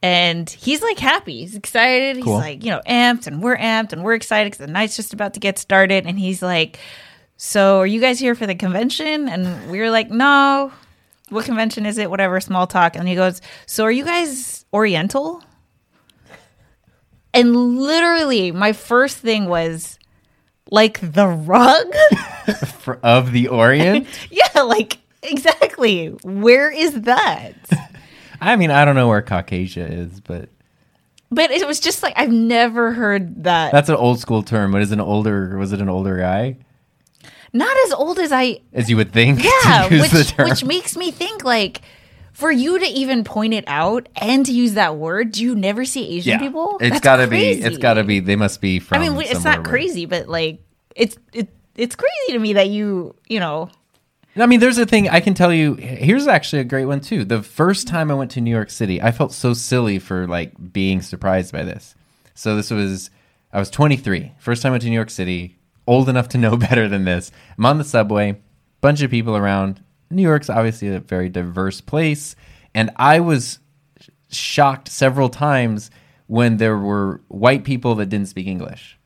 and 0.02 0.48
he's 0.48 0.82
like 0.82 0.98
happy. 0.98 1.40
He's 1.40 1.56
excited. 1.56 2.22
Cool. 2.22 2.36
He's 2.36 2.44
like, 2.44 2.64
you 2.64 2.70
know, 2.70 2.80
amped 2.86 3.26
and 3.26 3.42
we're 3.42 3.56
amped 3.56 3.92
and 3.92 4.02
we're 4.02 4.14
excited 4.14 4.52
because 4.52 4.66
the 4.66 4.72
night's 4.72 4.96
just 4.96 5.12
about 5.12 5.34
to 5.34 5.40
get 5.40 5.58
started. 5.58 6.06
And 6.06 6.18
he's 6.18 6.42
like, 6.42 6.78
So 7.36 7.80
are 7.80 7.86
you 7.86 8.00
guys 8.00 8.18
here 8.18 8.34
for 8.34 8.46
the 8.46 8.54
convention? 8.54 9.28
And 9.28 9.70
we 9.70 9.78
were 9.80 9.90
like, 9.90 10.10
No. 10.10 10.72
What 11.28 11.44
convention 11.44 11.86
is 11.86 11.98
it? 11.98 12.10
Whatever, 12.10 12.40
small 12.40 12.66
talk. 12.66 12.96
And 12.96 13.06
he 13.06 13.14
goes, 13.14 13.40
So 13.66 13.84
are 13.84 13.92
you 13.92 14.04
guys 14.04 14.64
Oriental? 14.72 15.42
And 17.32 17.54
literally, 17.78 18.50
my 18.50 18.72
first 18.72 19.18
thing 19.18 19.46
was 19.46 19.98
like 20.70 21.00
the 21.00 21.26
rug? 21.26 21.86
Of 23.04 23.30
the 23.30 23.46
Orient. 23.48 24.08
yeah, 24.30 24.62
like 24.62 24.98
exactly. 25.22 26.08
Where 26.24 26.70
is 26.70 27.02
that? 27.02 27.54
I 28.40 28.56
mean, 28.56 28.70
I 28.70 28.84
don't 28.84 28.94
know 28.94 29.08
where 29.08 29.22
Caucasia 29.22 29.86
is, 29.86 30.20
but 30.20 30.48
But 31.30 31.50
it 31.50 31.66
was 31.66 31.80
just 31.80 32.02
like 32.02 32.14
I've 32.16 32.30
never 32.30 32.92
heard 32.92 33.44
that. 33.44 33.72
that's 33.72 33.88
an 33.88 33.96
old 33.96 34.18
school 34.20 34.42
term. 34.42 34.72
What 34.72 34.82
is 34.82 34.92
an 34.92 35.00
older? 35.00 35.56
Was 35.58 35.72
it 35.72 35.80
an 35.80 35.88
older 35.88 36.16
guy? 36.18 36.56
not 37.52 37.76
as 37.86 37.92
old 37.92 38.18
as 38.20 38.30
I 38.32 38.60
as 38.72 38.88
you 38.88 38.96
would 38.96 39.12
think. 39.12 39.42
yeah, 39.42 39.88
which 40.12 40.30
which 40.38 40.64
makes 40.64 40.96
me 40.96 41.10
think 41.10 41.44
like 41.44 41.82
for 42.32 42.50
you 42.50 42.78
to 42.78 42.86
even 42.86 43.24
point 43.24 43.52
it 43.54 43.64
out 43.66 44.08
and 44.16 44.46
to 44.46 44.52
use 44.52 44.74
that 44.74 44.96
word, 44.96 45.32
do 45.32 45.42
you 45.42 45.54
never 45.54 45.84
see 45.84 46.16
Asian 46.16 46.34
yeah, 46.34 46.38
people? 46.38 46.78
it's 46.80 46.90
That's 46.90 47.00
got 47.00 47.16
to 47.16 47.26
be. 47.26 47.50
It's 47.50 47.76
got 47.78 47.94
to 47.94 48.04
be. 48.04 48.20
They 48.20 48.36
must 48.36 48.60
be 48.60 48.78
from. 48.78 49.02
I 49.02 49.08
mean, 49.08 49.20
it's 49.22 49.44
not 49.44 49.58
where- 49.58 49.64
crazy, 49.64 50.06
but 50.06 50.28
like 50.28 50.62
it's 50.94 51.18
it 51.32 51.48
it's 51.74 51.96
crazy 51.96 52.32
to 52.32 52.38
me 52.38 52.52
that 52.54 52.68
you 52.68 53.14
you 53.28 53.40
know 53.40 53.68
I 54.36 54.46
mean, 54.46 54.60
there's 54.60 54.78
a 54.78 54.86
thing 54.86 55.08
I 55.08 55.20
can 55.20 55.34
tell 55.34 55.52
you. 55.52 55.74
Here's 55.74 56.28
actually 56.28 56.60
a 56.60 56.64
great 56.64 56.84
one 56.84 57.00
too. 57.00 57.24
The 57.24 57.42
first 57.42 57.88
time 57.88 58.10
I 58.10 58.14
went 58.14 58.30
to 58.32 58.40
New 58.40 58.50
York 58.50 58.70
City, 58.70 59.02
I 59.02 59.10
felt 59.10 59.32
so 59.32 59.54
silly 59.54 59.98
for 59.98 60.26
like 60.26 60.72
being 60.72 61.02
surprised 61.02 61.52
by 61.52 61.64
this. 61.64 61.94
So 62.34 62.54
this 62.54 62.70
was 62.70 63.10
I 63.52 63.58
was 63.58 63.70
23. 63.70 64.32
First 64.38 64.62
time 64.62 64.70
I 64.70 64.74
went 64.74 64.82
to 64.84 64.88
New 64.88 64.94
York 64.94 65.10
City, 65.10 65.58
old 65.86 66.08
enough 66.08 66.28
to 66.28 66.38
know 66.38 66.56
better 66.68 66.88
than 66.88 67.04
this. 67.04 67.32
I'm 67.58 67.66
on 67.66 67.78
the 67.78 67.84
subway, 67.84 68.40
bunch 68.80 69.02
of 69.02 69.10
people 69.10 69.36
around. 69.36 69.82
New 70.10 70.22
York's 70.22 70.50
obviously 70.50 70.88
a 70.88 71.00
very 71.00 71.28
diverse 71.28 71.80
place, 71.80 72.34
and 72.74 72.90
I 72.96 73.20
was 73.20 73.58
shocked 74.30 74.88
several 74.88 75.28
times 75.28 75.90
when 76.26 76.58
there 76.58 76.78
were 76.78 77.20
white 77.28 77.64
people 77.64 77.96
that 77.96 78.06
didn't 78.06 78.28
speak 78.28 78.46
English 78.46 78.96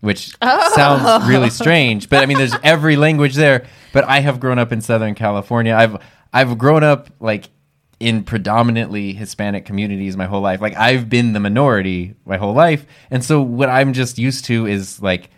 which 0.00 0.36
sounds 0.40 1.28
really 1.28 1.50
strange. 1.62 2.08
But 2.08 2.22
I 2.22 2.26
mean, 2.26 2.38
there's 2.38 2.56
every 2.62 2.96
language 2.96 3.34
there. 3.34 3.66
But 3.92 4.04
I 4.04 4.20
have 4.20 4.40
grown 4.40 4.58
up 4.58 4.72
in 4.72 4.80
Southern 4.80 5.14
California. 5.14 5.74
I've 5.74 5.96
I've 6.32 6.58
grown 6.58 6.82
up 6.84 7.10
like 7.20 7.50
in 7.98 8.24
predominantly 8.24 9.12
Hispanic 9.12 9.66
communities 9.66 10.16
my 10.16 10.26
whole 10.26 10.40
life. 10.40 10.60
Like 10.60 10.76
I've 10.76 11.08
been 11.08 11.32
the 11.32 11.40
minority 11.40 12.14
my 12.24 12.36
whole 12.36 12.54
life, 12.54 12.86
and 13.10 13.24
so 13.24 13.42
what 13.42 13.68
I'm 13.68 13.92
just 13.92 14.18
used 14.18 14.44
to 14.46 14.66
is 14.66 15.02
like 15.02 15.30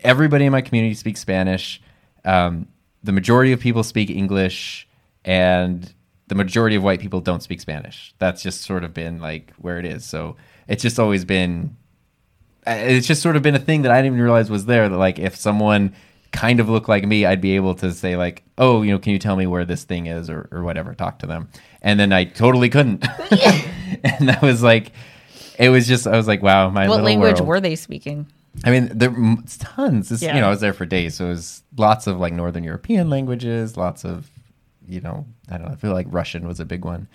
everybody 0.00 0.46
in 0.46 0.52
my 0.52 0.60
community 0.60 0.94
speaks 0.94 1.20
Spanish. 1.20 1.80
Um, 2.24 2.68
the 3.02 3.12
majority 3.12 3.52
of 3.52 3.60
people 3.60 3.84
speak 3.84 4.10
English, 4.10 4.88
and 5.24 5.92
the 6.26 6.34
majority 6.34 6.76
of 6.76 6.82
white 6.82 7.00
people 7.00 7.20
don't 7.20 7.42
speak 7.42 7.60
Spanish. 7.60 8.14
That's 8.18 8.42
just 8.42 8.62
sort 8.62 8.84
of 8.84 8.92
been 8.92 9.20
like 9.20 9.52
where 9.58 9.78
it 9.78 9.84
is. 9.84 10.04
So 10.04 10.36
it's 10.66 10.82
just 10.82 10.98
always 10.98 11.24
been 11.24 11.76
it's 12.76 13.06
just 13.06 13.22
sort 13.22 13.36
of 13.36 13.42
been 13.42 13.54
a 13.54 13.60
thing 13.60 13.82
that 13.82 13.92
I 13.92 13.96
didn't 13.96 14.14
even 14.14 14.20
realize 14.20 14.50
was 14.50 14.66
there. 14.66 14.88
That 14.88 14.96
like 14.96 15.18
if 15.18 15.36
someone 15.36 15.94
kind 16.32 16.60
of 16.60 16.68
looked 16.68 16.88
like 16.88 17.06
me, 17.06 17.24
I'd 17.26 17.40
be 17.40 17.56
able 17.56 17.74
to 17.76 17.92
say 17.92 18.16
like, 18.16 18.42
"Oh, 18.56 18.82
you 18.82 18.92
know, 18.92 18.98
can 18.98 19.12
you 19.12 19.18
tell 19.18 19.36
me 19.36 19.46
where 19.46 19.64
this 19.64 19.84
thing 19.84 20.06
is?" 20.06 20.30
or 20.30 20.48
or 20.52 20.62
whatever. 20.62 20.94
Talk 20.94 21.18
to 21.20 21.26
them, 21.26 21.48
and 21.82 21.98
then 21.98 22.12
I 22.12 22.24
totally 22.24 22.68
couldn't. 22.68 23.04
and 23.30 24.28
that 24.28 24.40
was 24.42 24.62
like, 24.62 24.92
it 25.58 25.68
was 25.70 25.86
just 25.86 26.06
I 26.06 26.16
was 26.16 26.28
like, 26.28 26.42
"Wow, 26.42 26.70
my 26.70 26.88
what 26.88 27.02
language 27.02 27.36
world." 27.36 27.48
were 27.48 27.60
they 27.60 27.76
speaking? 27.76 28.26
I 28.64 28.70
mean, 28.70 28.90
there 28.92 29.14
it's 29.40 29.56
tons. 29.58 30.10
Yeah. 30.22 30.34
You 30.34 30.40
know, 30.40 30.48
I 30.48 30.50
was 30.50 30.60
there 30.60 30.72
for 30.72 30.86
days, 30.86 31.16
so 31.16 31.26
it 31.26 31.30
was 31.30 31.62
lots 31.76 32.06
of 32.06 32.18
like 32.18 32.32
Northern 32.32 32.64
European 32.64 33.08
languages, 33.08 33.76
lots 33.76 34.04
of, 34.04 34.30
you 34.88 35.00
know, 35.00 35.26
I 35.50 35.58
don't 35.58 35.66
know. 35.66 35.72
I 35.72 35.76
feel 35.76 35.92
like 35.92 36.06
Russian 36.10 36.46
was 36.46 36.58
a 36.60 36.64
big 36.64 36.84
one. 36.84 37.08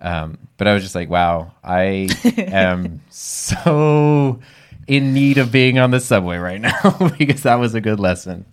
Um, 0.00 0.38
but 0.56 0.66
I 0.66 0.74
was 0.74 0.82
just 0.82 0.94
like, 0.94 1.10
wow, 1.10 1.52
I 1.62 2.08
am 2.38 3.02
so 3.10 4.40
in 4.90 5.14
need 5.14 5.38
of 5.38 5.52
being 5.52 5.78
on 5.78 5.92
the 5.92 6.00
subway 6.00 6.36
right 6.36 6.60
now 6.60 7.12
because 7.18 7.44
that 7.44 7.60
was 7.60 7.76
a 7.76 7.80
good 7.80 8.00
lesson. 8.00 8.44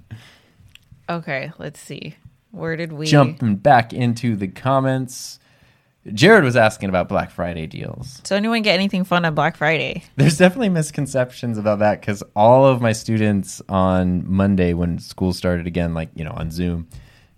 Okay, 1.10 1.52
let's 1.58 1.80
see. 1.80 2.15
Where 2.52 2.76
did 2.76 2.93
we 2.93 3.08
Jumping 3.08 3.56
back 3.56 3.91
into 3.91 4.36
the 4.36 4.47
comments, 4.47 5.39
Jared 6.13 6.43
was 6.43 6.56
asking 6.56 6.89
about 6.89 7.10
Black 7.10 7.32
Friday 7.32 7.65
deals. 7.65 8.21
So 8.23 8.36
anyone 8.36 8.62
get 8.62 8.76
anything 8.76 9.04
fun 9.04 9.26
on 9.26 9.34
Black 9.34 9.58
Friday? 9.58 10.04
There's 10.15 10.38
definitely 10.38 10.69
misconceptions 10.69 11.58
about 11.58 11.80
that 11.80 12.02
because 12.02 12.21
all 12.36 12.67
of 12.67 12.82
my 12.82 12.91
students 12.91 13.60
on 13.67 14.23
Monday, 14.32 14.73
when 14.73 15.00
school 15.00 15.34
started 15.34 15.65
again, 15.65 15.95
like, 15.95 16.10
you 16.13 16.23
know, 16.23 16.34
on 16.36 16.52
Zoom, 16.52 16.88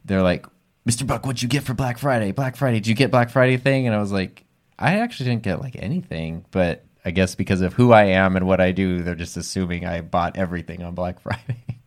they're 0.03 0.21
like, 0.21 0.45
Mr. 0.85 1.07
Buck, 1.07 1.25
what'd 1.25 1.41
you 1.41 1.47
get 1.47 1.63
for 1.63 1.73
Black 1.73 1.97
Friday? 1.97 2.33
Black 2.33 2.57
Friday, 2.57 2.81
did 2.81 2.87
you 2.87 2.95
get 2.95 3.11
Black 3.11 3.29
Friday 3.29 3.55
thing? 3.55 3.87
And 3.87 3.95
I 3.95 3.99
was 3.99 4.11
like, 4.11 4.43
I 4.77 4.99
actually 4.99 5.29
didn't 5.29 5.43
get 5.43 5.61
like 5.61 5.77
anything, 5.77 6.43
but 6.51 6.83
I 7.05 7.11
guess 7.11 7.35
because 7.35 7.61
of 7.61 7.73
who 7.73 7.93
I 7.93 8.05
am 8.05 8.35
and 8.35 8.45
what 8.45 8.59
I 8.59 8.71
do, 8.71 9.01
they're 9.03 9.15
just 9.15 9.37
assuming 9.37 9.85
I 9.85 10.01
bought 10.01 10.37
everything 10.37 10.83
on 10.83 10.95
Black 10.95 11.19
Friday. 11.21 11.79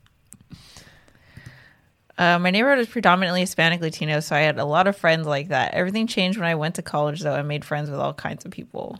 Uh, 2.19 2.39
my 2.39 2.51
neighborhood 2.51 2.79
is 2.79 2.89
predominantly 2.89 3.41
Hispanic 3.41 3.81
Latino, 3.81 4.21
so 4.21 4.37
I 4.37 4.41
had 4.41 4.59
a 4.59 4.65
lot 4.65 4.87
of 4.87 4.97
friends 4.97 5.27
like 5.27 5.49
that. 5.49 5.75
Everything 5.75 6.07
changed 6.07 6.39
when 6.39 6.47
I 6.47 6.55
went 6.55 6.75
to 6.77 6.83
college, 6.83 7.21
though. 7.21 7.35
I 7.35 7.43
made 7.43 7.65
friends 7.65 7.91
with 7.91 7.99
all 7.99 8.15
kinds 8.15 8.45
of 8.45 8.51
people. 8.51 8.99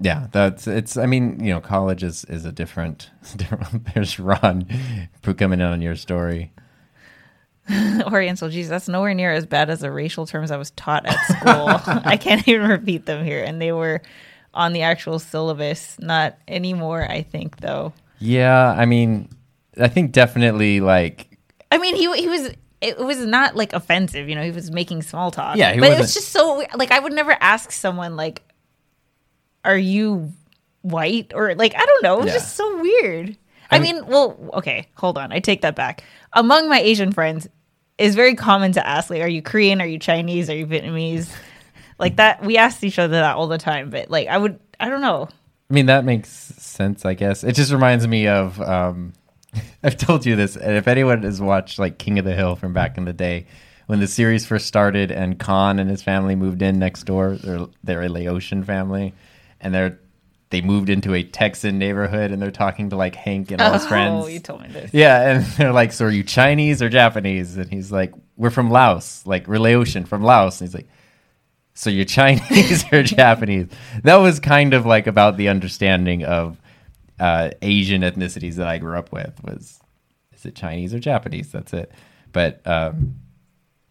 yeah, 0.00 0.26
that's 0.32 0.66
it's. 0.66 0.96
I 0.96 1.06
mean, 1.06 1.42
you 1.44 1.52
know, 1.52 1.60
college 1.60 2.02
is 2.02 2.24
is 2.24 2.44
a 2.44 2.52
different. 2.52 3.10
different 3.36 3.94
there's 3.94 4.18
Ron 4.18 4.66
coming 5.22 5.60
in 5.60 5.66
on 5.66 5.82
your 5.82 5.94
story. 5.94 6.52
Oriental, 8.06 8.48
geez, 8.48 8.68
that's 8.68 8.88
nowhere 8.88 9.14
near 9.14 9.32
as 9.32 9.46
bad 9.46 9.70
as 9.70 9.80
the 9.80 9.92
racial 9.92 10.26
terms 10.26 10.50
I 10.50 10.56
was 10.56 10.72
taught 10.72 11.06
at 11.06 11.18
school. 11.26 12.00
I 12.04 12.16
can't 12.16 12.46
even 12.48 12.68
repeat 12.68 13.06
them 13.06 13.24
here, 13.24 13.44
and 13.44 13.62
they 13.62 13.70
were 13.72 14.02
on 14.54 14.72
the 14.72 14.82
actual 14.82 15.18
syllabus. 15.18 15.96
Not 15.98 16.36
anymore, 16.48 17.06
I 17.10 17.22
think, 17.22 17.58
though. 17.58 17.92
Yeah, 18.18 18.70
I 18.76 18.86
mean, 18.86 19.28
I 19.80 19.88
think 19.88 20.12
definitely 20.12 20.80
like 20.80 21.38
I 21.70 21.78
mean, 21.78 21.96
he 21.96 22.12
he 22.20 22.28
was. 22.28 22.50
It 22.80 22.98
was 22.98 23.24
not 23.24 23.54
like 23.54 23.72
offensive, 23.74 24.28
you 24.28 24.34
know. 24.34 24.42
He 24.42 24.50
was 24.50 24.70
making 24.72 25.02
small 25.02 25.30
talk. 25.30 25.56
Yeah, 25.56 25.72
he 25.72 25.78
but 25.80 25.92
it 25.92 25.98
was 26.00 26.12
just 26.14 26.30
so 26.30 26.64
like 26.74 26.90
I 26.90 26.98
would 26.98 27.12
never 27.12 27.36
ask 27.40 27.70
someone 27.70 28.16
like, 28.16 28.42
"Are 29.64 29.76
you 29.78 30.32
white?" 30.82 31.32
or 31.34 31.54
like 31.54 31.74
I 31.76 31.84
don't 31.86 32.02
know. 32.02 32.14
It 32.16 32.24
was 32.24 32.26
Yeah. 32.26 32.32
just 32.34 32.56
so 32.56 32.80
weird. 32.82 33.36
I, 33.70 33.76
I 33.76 33.78
mean, 33.78 34.04
well, 34.06 34.36
okay, 34.54 34.88
hold 34.96 35.16
on. 35.16 35.32
I 35.32 35.38
take 35.38 35.62
that 35.62 35.76
back. 35.76 36.02
Among 36.32 36.68
my 36.68 36.80
Asian 36.80 37.12
friends, 37.12 37.48
it's 37.98 38.14
very 38.16 38.34
common 38.34 38.72
to 38.72 38.86
ask 38.86 39.08
like, 39.10 39.22
"Are 39.22 39.28
you 39.28 39.42
Korean? 39.42 39.80
Are 39.80 39.86
you 39.86 39.98
Chinese? 40.00 40.50
Are 40.50 40.56
you 40.56 40.66
Vietnamese?" 40.66 41.30
Like 41.98 42.16
that. 42.16 42.44
We 42.44 42.56
asked 42.56 42.84
each 42.84 42.98
other 42.98 43.14
that 43.14 43.36
all 43.36 43.48
the 43.48 43.58
time. 43.58 43.90
But 43.90 44.10
like, 44.10 44.28
I 44.28 44.38
would, 44.38 44.58
I 44.80 44.88
don't 44.88 45.02
know. 45.02 45.28
I 45.70 45.74
mean, 45.74 45.86
that 45.86 46.04
makes 46.04 46.28
sense, 46.28 47.04
I 47.04 47.14
guess. 47.14 47.44
It 47.44 47.54
just 47.54 47.72
reminds 47.72 48.06
me 48.06 48.26
of 48.28 48.60
um, 48.60 49.14
I've 49.82 49.96
told 49.96 50.26
you 50.26 50.36
this, 50.36 50.56
and 50.56 50.76
if 50.76 50.88
anyone 50.88 51.22
has 51.22 51.40
watched 51.40 51.78
like 51.78 51.98
King 51.98 52.18
of 52.18 52.24
the 52.24 52.34
Hill 52.34 52.56
from 52.56 52.72
back 52.72 52.98
in 52.98 53.04
the 53.04 53.12
day, 53.12 53.46
when 53.86 54.00
the 54.00 54.06
series 54.06 54.46
first 54.46 54.66
started 54.66 55.10
and 55.10 55.38
Kahn 55.38 55.78
and 55.78 55.90
his 55.90 56.02
family 56.02 56.34
moved 56.34 56.62
in 56.62 56.78
next 56.78 57.04
door, 57.04 57.36
they're 57.36 57.66
they're 57.82 58.02
a 58.02 58.08
Laotian 58.08 58.64
family, 58.64 59.14
and 59.60 59.74
they're 59.74 59.98
they 60.50 60.60
moved 60.60 60.90
into 60.90 61.14
a 61.14 61.22
Texan 61.22 61.78
neighborhood, 61.78 62.30
and 62.30 62.40
they're 62.40 62.50
talking 62.50 62.90
to 62.90 62.96
like 62.96 63.14
Hank 63.14 63.50
and 63.50 63.60
all 63.60 63.72
his 63.72 63.86
friends. 63.88 64.24
Oh, 64.24 64.28
you 64.28 64.40
told 64.40 64.62
me 64.62 64.68
this. 64.68 64.92
Yeah, 64.92 65.30
and 65.30 65.44
they're 65.56 65.72
like, 65.72 65.92
"So 65.92 66.06
are 66.06 66.10
you 66.10 66.22
Chinese 66.22 66.80
or 66.80 66.88
Japanese?" 66.88 67.56
And 67.56 67.70
he's 67.70 67.92
like, 67.92 68.12
"We're 68.36 68.50
from 68.50 68.70
Laos, 68.70 69.26
like 69.26 69.46
we're 69.46 69.58
Laotian 69.58 70.04
from 70.06 70.22
Laos." 70.22 70.60
And 70.60 70.68
he's 70.68 70.74
like, 70.74 70.88
"So 71.74 71.90
you're 71.90 72.04
Chinese 72.04 72.84
or 72.92 73.02
Japanese?" 73.02 73.68
That 74.04 74.16
was 74.16 74.40
kind 74.40 74.74
of 74.74 74.86
like 74.86 75.06
about 75.06 75.36
the 75.36 75.48
understanding 75.48 76.24
of 76.24 76.60
uh, 77.18 77.50
Asian 77.62 78.02
ethnicities 78.02 78.54
that 78.56 78.66
I 78.66 78.78
grew 78.78 78.96
up 78.96 79.12
with. 79.12 79.32
Was 79.44 79.80
is 80.34 80.46
it 80.46 80.54
Chinese 80.54 80.92
or 80.92 80.98
Japanese? 80.98 81.52
That's 81.52 81.72
it. 81.72 81.92
But 82.32 82.66
um, 82.66 83.16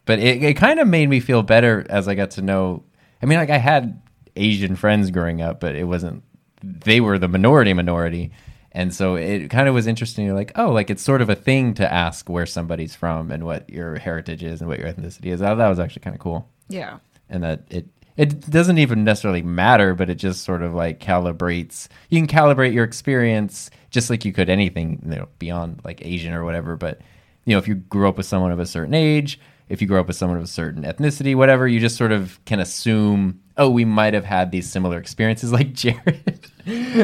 but 0.06 0.20
it, 0.20 0.44
it 0.44 0.54
kind 0.56 0.80
of 0.80 0.88
made 0.88 1.10
me 1.10 1.20
feel 1.20 1.44
better 1.44 1.86
as 1.90 2.08
I 2.08 2.16
got 2.16 2.32
to 2.32 2.42
know. 2.42 2.84
I 3.22 3.26
mean, 3.26 3.38
like 3.38 3.50
I 3.50 3.58
had 3.58 4.02
Asian 4.36 4.76
friends 4.76 5.12
growing 5.12 5.42
up, 5.42 5.60
but 5.60 5.76
it 5.76 5.86
wasn't. 5.86 6.24
They 6.64 7.02
were 7.02 7.18
the 7.18 7.28
minority 7.28 7.74
minority, 7.74 8.32
and 8.72 8.94
so 8.94 9.16
it 9.16 9.50
kind 9.50 9.68
of 9.68 9.74
was 9.74 9.88
interesting. 9.88 10.26
You're 10.26 10.36
like, 10.36 10.52
oh, 10.56 10.72
like 10.72 10.90
it's 10.90 11.02
sort 11.02 11.22
of 11.22 11.30
a 11.30 11.36
thing 11.36 11.74
to 11.76 11.92
ask 11.92 12.30
where 12.30 12.46
somebody's 12.46 12.96
from 12.96 13.32
and 13.32 13.46
what 13.46 13.70
your 13.70 13.98
heritage 13.98 14.44
is 14.44 14.62
and 14.62 14.70
what 14.70 14.80
your 14.80 14.92
ethnicity 14.92 15.28
is. 15.28 15.40
That, 15.40 15.56
that 15.56 15.70
was 15.70 15.80
actually 15.80 16.02
kind 16.02 16.16
of 16.16 16.20
cool, 16.20 16.50
Yeah. 16.68 16.98
And 17.32 17.44
that 17.44 17.64
it 17.70 17.88
it 18.18 18.50
doesn't 18.50 18.78
even 18.78 19.04
necessarily 19.04 19.42
matter, 19.42 19.96
but 19.96 20.10
it 20.10 20.16
just 20.16 20.44
sort 20.44 20.62
of 20.62 20.74
like 20.74 21.00
calibrates. 21.00 21.88
You 22.10 22.20
can 22.20 22.28
calibrate 22.28 22.74
your 22.74 22.84
experience 22.84 23.72
just 23.90 24.10
like 24.10 24.26
you 24.26 24.34
could 24.34 24.50
anything, 24.50 25.02
you 25.04 25.16
know, 25.16 25.28
beyond 25.40 25.82
like 25.84 26.06
Asian 26.06 26.34
or 26.34 26.44
whatever. 26.44 26.76
But 26.76 27.02
you 27.46 27.54
know, 27.54 27.58
if 27.58 27.68
you 27.68 27.76
grew 27.76 28.08
up 28.08 28.18
with 28.18 28.26
someone 28.26 28.52
of 28.52 28.60
a 28.60 28.66
certain 28.66 28.94
age, 28.94 29.40
if 29.70 29.82
you 29.82 29.88
grew 29.88 30.00
up 30.00 30.08
with 30.08 30.18
someone 30.18 30.38
of 30.38 30.44
a 30.44 30.48
certain 30.48 30.84
ethnicity, 30.84 31.34
whatever, 31.36 31.68
you 31.68 31.80
just 31.80 31.96
sort 31.96 32.12
of 32.12 32.44
can 32.46 32.60
assume, 32.60 33.40
oh, 33.58 33.70
we 33.70 33.86
might 33.86 34.14
have 34.14 34.26
had 34.26 34.52
these 34.52 34.70
similar 34.70 34.98
experiences. 34.98 35.52
Like 35.54 35.74
Jared, 35.74 36.50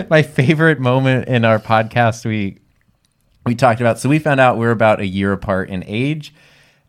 my 0.10 0.22
favorite 0.22 0.80
moment 0.80 1.28
in 1.28 1.46
our 1.46 1.60
podcast, 1.60 2.26
we 2.26 2.60
we 3.46 3.56
talked 3.56 3.80
about. 3.80 4.00
So 4.00 4.10
we 4.10 4.20
found 4.20 4.40
out 4.40 4.58
we're 4.58 4.72
about 4.72 5.00
a 5.00 5.08
year 5.08 5.32
apart 5.32 5.70
in 5.70 5.84
age. 5.88 6.34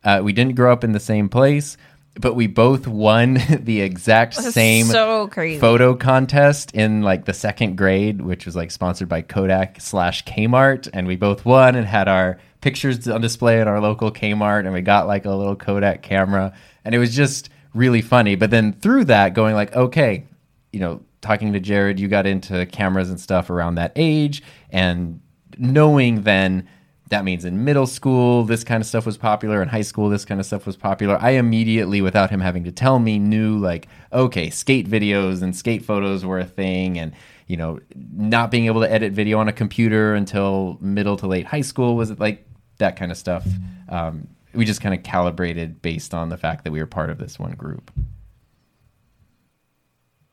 Uh, 0.05 0.21
we 0.23 0.33
didn't 0.33 0.57
grow 0.57 0.73
up 0.73 0.85
in 0.85 0.93
the 0.93 1.01
same 1.01 1.29
place, 1.29 1.77
but 2.21 2.35
we 2.35 2.47
both 2.47 2.87
won 2.87 3.35
the 3.61 3.81
exact 3.81 4.35
same 4.35 4.87
so 4.87 5.29
photo 5.59 5.95
contest 5.95 6.73
in 6.75 7.03
like 7.03 7.25
the 7.25 7.35
second 7.35 7.77
grade, 7.77 8.21
which 8.21 8.47
was 8.47 8.57
like 8.57 8.71
sponsored 8.71 9.09
by 9.09 9.23
Kodak 9.23 9.81
slash 9.81 10.25
Kmart, 10.25 10.89
and 10.93 11.07
we 11.07 11.17
both 11.17 11.45
won 11.45 11.75
and 11.75 11.87
had 11.87 12.09
our 12.09 12.39
pictures 12.61 13.07
on 13.09 13.21
display 13.21 13.61
at 13.61 13.69
our 13.69 13.81
local 13.81 14.11
Kmart, 14.11 14.61
and 14.61 14.73
we 14.73 14.81
got 14.81 15.07
like 15.07 15.25
a 15.25 15.31
little 15.31 15.57
Kodak 15.57 16.03
camera, 16.03 16.53
and 16.85 16.95
it 16.95 16.99
was 16.99 17.15
just 17.15 17.51
really 17.75 18.03
funny. 18.03 18.35
But 18.35 18.51
then 18.51 18.73
through 18.73 19.05
that, 19.07 19.35
going 19.35 19.55
like, 19.55 19.75
okay, 19.77 20.27
you 20.73 20.81
know, 20.81 21.01
talking 21.21 21.53
to 21.53 21.61
Jared, 21.61 22.01
you 22.01 22.09
got 22.09 22.27
into 22.27 22.67
cameras 22.67 23.11
and 23.11 23.21
stuff 23.21 23.51
around 23.51 23.77
that 23.77 23.93
age, 23.97 24.43
and 24.71 25.21
knowing 25.57 26.23
then 26.23 26.69
that 27.09 27.25
means 27.25 27.45
in 27.45 27.65
middle 27.65 27.87
school 27.87 28.45
this 28.45 28.65
kind 28.65 28.81
of 28.81 28.87
stuff 28.87 29.07
was 29.07 29.17
popular. 29.17 29.63
In 29.63 29.69
high 29.69 29.83
school 29.83 30.09
this 30.09 30.25
kind 30.25 30.41
of 30.41 30.47
stuff 30.47 30.67
was 30.67 30.77
popular. 30.77 31.19
I 31.21 31.31
immediately 31.31 32.01
without 32.03 32.31
him 32.31 32.41
having 32.41 32.65
to 32.65 32.73
tell 32.73 32.99
me 32.99 33.19
knew 33.19 33.59
like 33.59 33.89
okay 34.13 34.51
skate 34.51 34.89
videos 34.89 35.43
and 35.43 35.57
skate 35.57 35.85
photos 35.85 36.25
were 36.25 36.39
a 36.39 36.45
thing 36.45 36.99
and 36.99 37.13
you 37.47 37.57
know 37.57 37.81
not 37.95 38.51
being 38.51 38.67
able 38.67 38.81
to 38.83 38.93
edit 38.93 39.13
video 39.13 39.39
on 39.39 39.49
a 39.49 39.53
computer 39.53 40.15
until 40.15 40.77
middle 40.81 41.17
to 41.17 41.27
late 41.27 41.47
high 41.47 41.63
school 41.63 41.97
was 41.97 42.19
like 42.19 42.47
that 42.79 42.97
kind 42.97 43.11
of 43.11 43.19
stuff. 43.19 43.47
Um, 43.89 44.29
we 44.55 44.65
just 44.65 44.81
kind 44.81 44.95
of 44.95 45.03
calibrated 45.03 45.83
based 45.83 46.15
on 46.15 46.29
the 46.29 46.37
fact 46.37 46.65
that 46.65 46.73
we 46.73 46.81
were 46.81 46.87
part 46.87 47.11
of 47.11 47.19
this 47.19 47.39
one 47.39 47.53
group. 47.53 47.93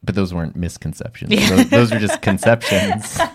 But 0.04 0.16
those 0.16 0.34
weren't 0.34 0.56
misconceptions. 0.56 1.50
Those, 1.50 1.70
those 1.70 1.92
were 1.92 2.00
just 2.00 2.22
conceptions 2.22 3.20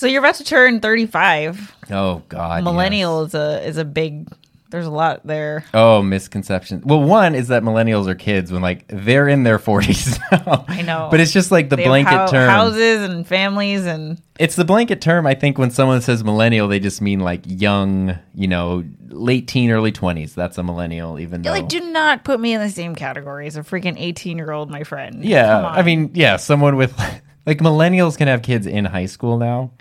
So 0.00 0.06
you're 0.06 0.20
about 0.20 0.36
to 0.36 0.44
turn 0.44 0.80
35. 0.80 1.76
oh 1.90 2.22
god 2.30 2.64
Millennial 2.64 3.20
yes. 3.24 3.28
is 3.28 3.34
uh, 3.34 3.60
a 3.62 3.68
is 3.68 3.76
a 3.76 3.84
big. 3.84 4.28
There's 4.70 4.86
a 4.86 4.90
lot 4.90 5.26
there. 5.26 5.62
Oh, 5.74 6.00
misconception. 6.00 6.80
Well, 6.86 7.02
one 7.02 7.34
is 7.34 7.48
that 7.48 7.62
millennials 7.62 8.06
are 8.08 8.14
kids 8.14 8.50
when 8.50 8.62
like 8.62 8.86
they're 8.88 9.28
in 9.28 9.42
their 9.42 9.58
40s 9.68 10.18
now. 10.32 10.64
I 10.68 10.80
know. 10.80 11.08
But 11.10 11.20
it's 11.20 11.34
just 11.34 11.50
like 11.50 11.68
the 11.68 11.76
They 11.76 11.84
blanket 11.84 12.16
hou- 12.16 12.28
term. 12.28 12.48
houses 12.48 13.10
and 13.10 13.26
families 13.26 13.84
and 13.84 14.18
It's 14.38 14.56
the 14.56 14.64
blanket 14.64 15.02
term. 15.02 15.26
I 15.26 15.34
think 15.34 15.58
when 15.58 15.70
someone 15.70 16.00
says 16.00 16.24
millennial, 16.24 16.66
they 16.66 16.80
just 16.80 17.02
mean 17.02 17.20
like 17.20 17.42
young, 17.44 18.18
you 18.34 18.48
know, 18.48 18.82
late 19.08 19.48
teen, 19.48 19.70
early 19.70 19.92
20s. 19.92 20.32
That's 20.32 20.56
a 20.56 20.62
millennial, 20.62 21.18
even 21.18 21.42
though. 21.42 21.50
like 21.50 21.68
do 21.68 21.80
not 21.92 22.24
put 22.24 22.40
me 22.40 22.54
in 22.54 22.62
the 22.62 22.70
same 22.70 22.94
category 22.94 23.48
as 23.48 23.56
a 23.58 23.62
freaking 23.62 23.96
18 23.98 24.38
year 24.38 24.50
old, 24.50 24.70
my 24.70 24.82
friend. 24.82 25.22
yeah. 25.22 25.46
Come 25.56 25.64
on. 25.66 25.78
I 25.78 25.82
mean, 25.82 26.10
yeah, 26.14 26.36
someone 26.38 26.76
with 26.76 26.98
like 27.44 27.58
millennials 27.58 28.16
can 28.16 28.28
have 28.28 28.40
kids 28.40 28.66
in 28.66 28.86
high 28.86 29.04
school 29.04 29.36
now 29.36 29.72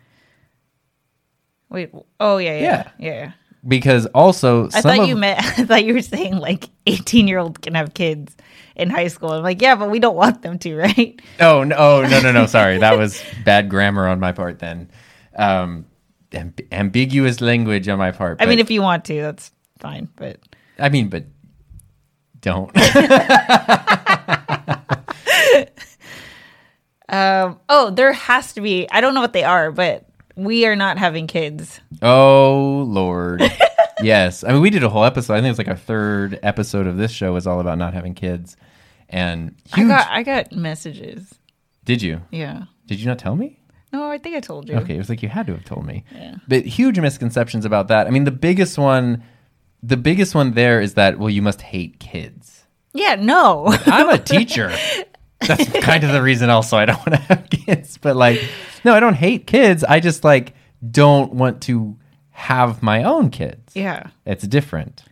wait. 1.70 1.91
Oh 2.20 2.38
yeah, 2.38 2.57
yeah, 2.57 2.89
Yeah. 2.97 3.13
yeah. 3.13 3.32
because 3.67 4.05
also 4.07 4.67
I 4.74 4.82
thought 4.82 4.99
of, 4.99 5.07
you 5.07 5.15
meant. 5.15 5.39
I 5.59 5.65
thought 5.65 5.84
you 5.86 5.93
were 5.93 6.01
saying 6.01 6.38
like 6.38 6.70
eighteen-year-old 6.88 7.61
can 7.61 7.76
have 7.76 7.93
kids 7.93 8.36
in 8.76 8.89
high 8.89 9.07
school. 9.07 9.32
I'm 9.32 9.43
like, 9.43 9.61
yeah, 9.61 9.76
but 9.76 9.89
we 9.89 9.99
don't 9.99 10.15
want 10.15 10.41
them 10.41 10.57
to, 10.59 10.76
right? 10.88 11.22
Oh 11.39 11.63
no, 11.63 11.76
oh, 11.78 12.07
no, 12.09 12.22
no, 12.22 12.32
no. 12.32 12.45
Sorry, 12.45 12.78
that 12.80 12.97
was 12.97 13.22
bad 13.45 13.70
grammar 13.70 14.07
on 14.07 14.20
my 14.20 14.32
part. 14.32 14.59
Then, 14.59 14.89
um, 15.36 15.86
amb- 16.32 16.65
ambiguous 16.72 17.41
language 17.41 17.88
on 17.88 17.97
my 17.97 18.11
part. 18.11 18.41
I 18.41 18.45
mean, 18.45 18.59
if 18.59 18.72
you 18.72 18.82
want 18.82 19.05
to, 19.05 19.22
that's 19.22 19.51
fine. 19.80 20.09
But 20.15 20.39
I 20.78 20.89
mean, 20.89 21.09
but 21.09 21.26
don't. 22.41 22.72
um, 27.09 27.59
oh, 27.67 27.89
there 27.91 28.13
has 28.13 28.53
to 28.53 28.61
be. 28.61 28.88
I 28.89 29.01
don't 29.01 29.13
know 29.13 29.22
what 29.22 29.34
they 29.34 29.43
are, 29.43 29.72
but 29.72 30.09
we 30.40 30.66
are 30.66 30.76
not 30.76 30.98
having 30.98 31.28
kids. 31.28 31.80
oh 32.02 32.84
Lord. 32.88 33.42
yes, 34.02 34.44
I 34.44 34.52
mean, 34.54 34.62
we 34.62 34.70
did 34.70 34.84
a 34.84 34.90
whole 34.90 35.06
episode. 35.06 35.34
I 35.34 35.38
think 35.38 35.48
it 35.48 35.52
was 35.52 35.58
like 35.58 35.68
our 35.68 35.76
third 35.76 36.40
episode 36.44 36.88
of 36.88 36.98
this 36.98 37.12
show 37.12 37.34
was 37.34 37.46
all 37.48 37.60
about 37.60 37.78
not 37.78 37.94
having 37.94 38.14
kids. 38.14 38.58
And 39.10 39.56
huge. 39.76 39.86
I 39.86 39.90
got 39.90 40.08
I 40.10 40.24
got 40.24 40.52
messages. 40.52 41.34
did 41.86 42.02
you? 42.02 42.22
Yeah. 42.32 42.64
Did 42.86 43.00
you 43.00 43.08
not 43.08 43.20
tell 43.20 43.36
me? 43.36 43.60
No, 43.92 44.10
I 44.10 44.20
think 44.20 44.36
I 44.36 44.40
told 44.40 44.70
you. 44.70 44.76
Okay, 44.78 44.96
it 44.96 45.00
was 45.00 45.10
like 45.10 45.24
you 45.24 45.30
had 45.30 45.48
to 45.48 45.54
have 45.54 45.66
told 45.66 45.86
me. 45.86 46.04
Yeah. 46.14 46.36
But 46.48 46.64
huge 46.66 47.00
misconceptions 47.00 47.66
about 47.66 47.88
that. 47.88 48.06
I 48.06 48.12
mean, 48.12 48.24
the 48.24 48.32
biggest 48.32 48.78
one, 48.78 49.24
the 49.82 49.98
biggest 49.98 50.36
one 50.36 50.52
there 50.52 50.80
is 50.80 50.94
that 50.94 51.18
well, 51.18 51.30
you 51.30 51.42
must 51.42 51.62
hate 51.62 52.00
kids. 52.00 52.66
Yeah. 52.94 53.16
No. 53.16 53.66
I'm 53.86 54.10
a 54.10 54.18
teacher. 54.20 54.72
That's 55.42 55.72
kind 55.80 56.04
of 56.04 56.12
the 56.12 56.22
reason 56.22 56.50
also 56.50 56.78
I 56.78 56.86
don't 56.86 56.98
want 56.98 57.14
to 57.14 57.18
have 57.18 57.50
kids. 57.50 57.98
But 57.98 58.16
like, 58.16 58.44
no, 58.86 58.94
I 58.94 59.00
don't 59.00 59.16
hate 59.16 59.48
kids. 59.48 59.84
I 59.84 60.00
just 60.00 60.24
like 60.24 60.54
don't 60.90 61.34
want 61.34 61.62
to 61.64 61.98
have 62.32 62.82
my 62.82 63.04
own 63.04 63.30
kids. 63.30 63.76
yeah. 63.76 64.08
It's 64.26 64.46
different. 64.48 65.04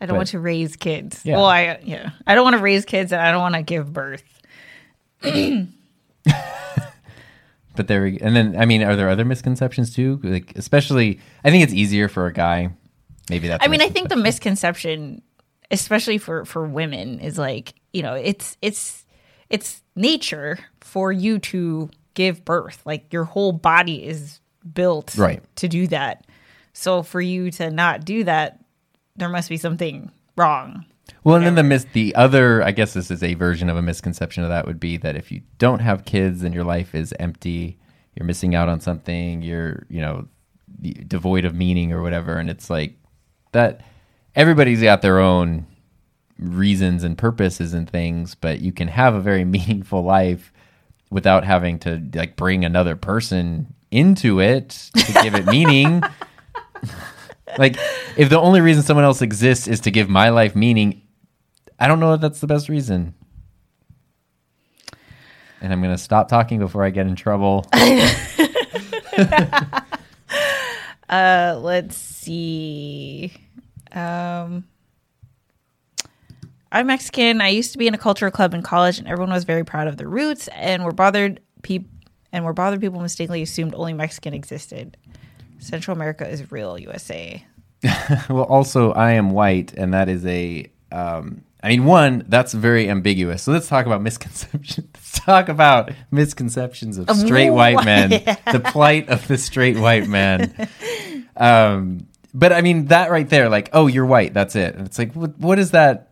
I 0.00 0.06
don't 0.06 0.14
But- 0.14 0.18
want 0.18 0.28
to 0.30 0.40
raise 0.40 0.76
kids. 0.76 1.20
Yeah. 1.24 1.36
Well, 1.36 1.46
I 1.46 1.78
yeah. 1.84 2.10
I 2.26 2.34
don't 2.34 2.44
want 2.44 2.56
to 2.56 2.62
raise 2.62 2.84
kids, 2.84 3.12
and 3.12 3.22
I 3.22 3.30
don't 3.30 3.40
want 3.40 3.54
to 3.54 3.62
give 3.62 3.92
birth. 3.92 4.24
But 7.76 7.88
there, 7.88 8.02
we, 8.02 8.20
and 8.20 8.36
then 8.36 8.54
I 8.56 8.66
mean, 8.66 8.84
are 8.84 8.94
there 8.94 9.08
other 9.08 9.24
misconceptions 9.24 9.92
too? 9.92 10.20
Like, 10.22 10.52
especially, 10.56 11.18
I 11.42 11.50
think 11.50 11.64
it's 11.64 11.72
easier 11.72 12.08
for 12.08 12.26
a 12.26 12.32
guy. 12.32 12.68
Maybe 13.28 13.48
that's. 13.48 13.64
I 13.64 13.68
mean, 13.68 13.80
I 13.82 13.88
think 13.88 14.10
the 14.10 14.16
misconception. 14.16 15.00
misconception, 15.00 15.22
especially 15.72 16.18
for 16.18 16.44
for 16.44 16.64
women, 16.68 17.18
is 17.18 17.36
like 17.36 17.74
you 17.92 18.02
know, 18.04 18.14
it's 18.14 18.56
it's 18.62 19.04
it's 19.50 19.82
nature 19.96 20.56
for 20.82 21.10
you 21.10 21.40
to 21.40 21.90
give 22.14 22.44
birth. 22.44 22.82
Like 22.84 23.12
your 23.12 23.24
whole 23.24 23.52
body 23.52 24.04
is 24.06 24.40
built 24.72 25.14
Right. 25.16 25.42
to 25.56 25.68
do 25.68 25.86
that. 25.88 26.26
So 26.72 27.02
for 27.02 27.20
you 27.20 27.50
to 27.52 27.70
not 27.70 28.04
do 28.04 28.24
that, 28.24 28.60
there 29.16 29.28
must 29.28 29.48
be 29.48 29.56
something 29.56 30.10
wrong. 30.36 30.84
Well, 31.22 31.36
and 31.36 31.44
then 31.46 31.54
the 31.54 31.62
mis- 31.62 31.86
the 31.92 32.14
other, 32.14 32.62
I 32.62 32.70
guess 32.72 32.94
this 32.94 33.10
is 33.10 33.22
a 33.22 33.34
version 33.34 33.68
of 33.68 33.76
a 33.76 33.82
misconception 33.82 34.42
of 34.42 34.48
that 34.48 34.66
would 34.66 34.80
be 34.80 34.96
that 34.98 35.16
if 35.16 35.30
you 35.30 35.42
don't 35.58 35.80
have 35.80 36.04
kids 36.04 36.42
and 36.42 36.54
your 36.54 36.64
life 36.64 36.94
is 36.94 37.14
empty, 37.20 37.78
you're 38.16 38.26
missing 38.26 38.54
out 38.54 38.68
on 38.68 38.80
something. 38.80 39.42
You're, 39.42 39.84
you 39.88 40.00
know, 40.00 40.28
devoid 41.06 41.44
of 41.44 41.54
meaning 41.54 41.92
or 41.92 42.02
whatever. 42.02 42.38
And 42.38 42.48
it's 42.50 42.70
like 42.70 42.96
that. 43.52 43.82
Everybody's 44.34 44.82
got 44.82 45.02
their 45.02 45.20
own 45.20 45.66
reasons 46.38 47.04
and 47.04 47.16
purposes 47.16 47.74
and 47.74 47.88
things, 47.88 48.34
but 48.34 48.60
you 48.60 48.72
can 48.72 48.88
have 48.88 49.14
a 49.14 49.20
very 49.20 49.44
meaningful 49.56 50.02
life 50.02 50.52
without 51.14 51.44
having 51.44 51.78
to 51.78 52.02
like 52.12 52.34
bring 52.34 52.64
another 52.64 52.96
person 52.96 53.72
into 53.92 54.40
it 54.40 54.70
to 54.96 55.12
give 55.22 55.36
it 55.36 55.46
meaning. 55.46 56.02
like 57.58 57.76
if 58.16 58.28
the 58.30 58.40
only 58.40 58.60
reason 58.60 58.82
someone 58.82 59.04
else 59.04 59.22
exists 59.22 59.68
is 59.68 59.78
to 59.78 59.92
give 59.92 60.08
my 60.08 60.30
life 60.30 60.56
meaning, 60.56 61.02
I 61.78 61.86
don't 61.86 62.00
know 62.00 62.14
if 62.14 62.20
that's 62.20 62.40
the 62.40 62.48
best 62.48 62.68
reason. 62.68 63.14
And 65.60 65.72
I'm 65.72 65.80
going 65.80 65.94
to 65.94 66.02
stop 66.02 66.26
talking 66.26 66.58
before 66.58 66.82
I 66.82 66.90
get 66.90 67.06
in 67.06 67.14
trouble. 67.14 67.64
Uh, 71.06 71.60
let's 71.60 71.96
see. 71.96 73.32
Um, 73.92 74.64
I'm 76.74 76.88
Mexican. 76.88 77.40
I 77.40 77.50
used 77.50 77.70
to 77.70 77.78
be 77.78 77.86
in 77.86 77.94
a 77.94 77.98
cultural 77.98 78.32
club 78.32 78.52
in 78.52 78.60
college, 78.60 78.98
and 78.98 79.06
everyone 79.06 79.32
was 79.32 79.44
very 79.44 79.64
proud 79.64 79.86
of 79.86 79.96
their 79.96 80.08
roots, 80.08 80.48
and 80.48 80.84
were 80.84 80.92
bothered 80.92 81.40
people 81.62 81.88
and 82.32 82.44
were 82.44 82.52
bothered 82.52 82.80
people 82.80 83.00
mistakenly 83.00 83.42
assumed 83.42 83.76
only 83.76 83.92
Mexican 83.92 84.34
existed. 84.34 84.96
Central 85.60 85.96
America 85.96 86.28
is 86.28 86.50
real, 86.50 86.76
USA. 86.76 87.46
well, 88.28 88.42
also, 88.42 88.90
I 88.90 89.12
am 89.12 89.30
white, 89.30 89.72
and 89.74 89.94
that 89.94 90.08
is 90.08 90.26
a. 90.26 90.68
Um, 90.90 91.44
I 91.62 91.68
mean, 91.68 91.84
one, 91.84 92.24
that's 92.26 92.52
very 92.52 92.90
ambiguous. 92.90 93.44
So 93.44 93.52
let's 93.52 93.68
talk 93.68 93.86
about 93.86 94.02
misconceptions. 94.02 94.88
Let's 94.94 95.20
talk 95.20 95.48
about 95.48 95.92
misconceptions 96.10 96.98
of 96.98 97.08
straight 97.16 97.50
white 97.50 97.84
men, 97.84 98.10
the 98.52 98.60
plight 98.60 99.08
of 99.08 99.26
the 99.28 99.38
straight 99.38 99.78
white 99.78 100.08
man. 100.08 100.68
Um, 101.36 102.08
but 102.34 102.52
I 102.52 102.62
mean, 102.62 102.86
that 102.86 103.12
right 103.12 103.28
there, 103.28 103.48
like, 103.48 103.70
oh, 103.72 103.86
you're 103.86 104.04
white, 104.04 104.34
that's 104.34 104.56
it. 104.56 104.74
And 104.74 104.86
it's 104.86 104.98
like, 104.98 105.14
what, 105.14 105.38
what 105.38 105.58
is 105.60 105.70
that? 105.70 106.10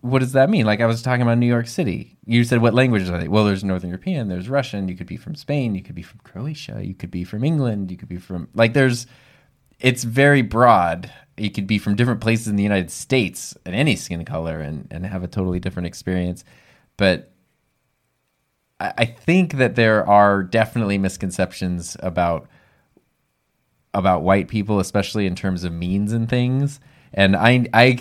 What 0.00 0.20
does 0.20 0.32
that 0.32 0.48
mean? 0.48 0.64
Like, 0.64 0.80
I 0.80 0.86
was 0.86 1.02
talking 1.02 1.22
about 1.22 1.38
New 1.38 1.46
York 1.46 1.66
City. 1.66 2.16
You 2.24 2.42
said, 2.44 2.62
what 2.62 2.74
languages 2.74 3.10
are 3.10 3.18
they? 3.18 3.28
Well, 3.28 3.44
there's 3.44 3.64
Northern 3.64 3.90
European, 3.90 4.28
there's 4.28 4.48
Russian, 4.48 4.88
you 4.88 4.96
could 4.96 5.06
be 5.06 5.16
from 5.16 5.34
Spain, 5.34 5.74
you 5.74 5.82
could 5.82 5.94
be 5.94 6.02
from 6.02 6.20
Croatia, 6.24 6.80
you 6.82 6.94
could 6.94 7.10
be 7.10 7.24
from 7.24 7.44
England, 7.44 7.90
you 7.90 7.96
could 7.96 8.08
be 8.08 8.16
from, 8.16 8.48
like, 8.54 8.72
there's, 8.72 9.06
it's 9.78 10.04
very 10.04 10.42
broad. 10.42 11.12
You 11.36 11.50
could 11.50 11.66
be 11.66 11.78
from 11.78 11.96
different 11.96 12.20
places 12.20 12.48
in 12.48 12.56
the 12.56 12.62
United 12.62 12.90
States 12.90 13.56
and 13.64 13.74
any 13.74 13.96
skin 13.96 14.24
color 14.24 14.60
and, 14.60 14.86
and 14.90 15.06
have 15.06 15.22
a 15.22 15.28
totally 15.28 15.58
different 15.58 15.86
experience. 15.86 16.44
But 16.98 17.32
I, 18.78 18.92
I 18.98 19.04
think 19.06 19.54
that 19.54 19.74
there 19.74 20.06
are 20.06 20.42
definitely 20.42 20.98
misconceptions 20.98 21.96
about 22.00 22.48
about 23.92 24.22
white 24.22 24.48
people, 24.48 24.78
especially 24.78 25.26
in 25.26 25.34
terms 25.34 25.64
of 25.64 25.72
means 25.72 26.12
and 26.12 26.28
things. 26.28 26.78
And 27.14 27.34
I 27.34 27.66
I 27.72 27.98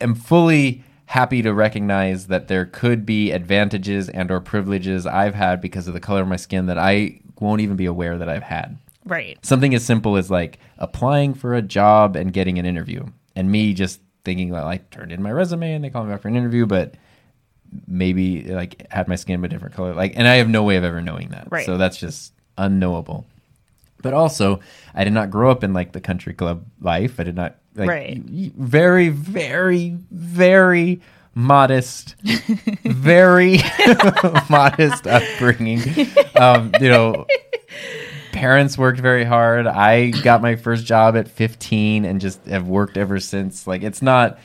am 0.00 0.14
fully 0.14 0.82
happy 1.06 1.42
to 1.42 1.52
recognize 1.52 2.28
that 2.28 2.48
there 2.48 2.66
could 2.66 3.04
be 3.04 3.30
advantages 3.30 4.08
and 4.08 4.30
or 4.30 4.40
privileges 4.40 5.06
I've 5.06 5.34
had 5.34 5.60
because 5.60 5.86
of 5.86 5.94
the 5.94 6.00
color 6.00 6.22
of 6.22 6.28
my 6.28 6.36
skin 6.36 6.66
that 6.66 6.78
I 6.78 7.20
won't 7.40 7.60
even 7.60 7.76
be 7.76 7.86
aware 7.86 8.18
that 8.18 8.28
I've 8.28 8.42
had. 8.42 8.78
Right. 9.06 9.38
something 9.44 9.74
as 9.74 9.84
simple 9.84 10.16
as 10.16 10.30
like 10.30 10.58
applying 10.78 11.34
for 11.34 11.54
a 11.54 11.60
job 11.60 12.16
and 12.16 12.32
getting 12.32 12.58
an 12.58 12.64
interview 12.64 13.04
and 13.36 13.52
me 13.52 13.74
just 13.74 14.00
thinking 14.24 14.48
that 14.52 14.64
I 14.64 14.78
turned 14.90 15.12
in 15.12 15.22
my 15.22 15.30
resume 15.30 15.74
and 15.74 15.84
they 15.84 15.90
called 15.90 16.06
me 16.06 16.14
back 16.14 16.22
for 16.22 16.28
an 16.28 16.36
interview 16.36 16.64
but 16.64 16.94
maybe 17.86 18.44
like 18.44 18.90
had 18.90 19.06
my 19.06 19.16
skin 19.16 19.44
a 19.44 19.48
different 19.48 19.74
color. 19.74 19.92
Like 19.92 20.14
and 20.16 20.26
I 20.26 20.36
have 20.36 20.48
no 20.48 20.62
way 20.62 20.76
of 20.76 20.84
ever 20.84 21.02
knowing 21.02 21.28
that. 21.30 21.48
Right. 21.50 21.66
so 21.66 21.76
that's 21.76 21.98
just 21.98 22.32
unknowable. 22.56 23.26
But 24.00 24.14
also 24.14 24.60
I 24.94 25.04
did 25.04 25.12
not 25.12 25.30
grow 25.30 25.50
up 25.50 25.62
in 25.62 25.74
like 25.74 25.92
the 25.92 26.00
country 26.00 26.32
club 26.32 26.64
life. 26.80 27.20
I 27.20 27.24
did 27.24 27.36
not 27.36 27.56
like 27.74 27.88
Right. 27.88 28.22
very 28.24 29.08
very 29.08 29.96
very 30.10 31.00
modest, 31.34 32.14
very 32.84 33.58
modest 34.48 35.06
upbringing. 35.06 35.82
Um, 36.36 36.72
you 36.80 36.88
know, 36.88 37.26
parents 38.32 38.78
worked 38.78 39.00
very 39.00 39.24
hard. 39.24 39.66
I 39.66 40.10
got 40.10 40.42
my 40.42 40.54
first 40.56 40.84
job 40.86 41.16
at 41.16 41.28
15 41.28 42.04
and 42.04 42.20
just 42.20 42.44
have 42.46 42.68
worked 42.68 42.96
ever 42.96 43.18
since. 43.18 43.66
Like, 43.66 43.82
it's 43.82 44.00
not 44.02 44.38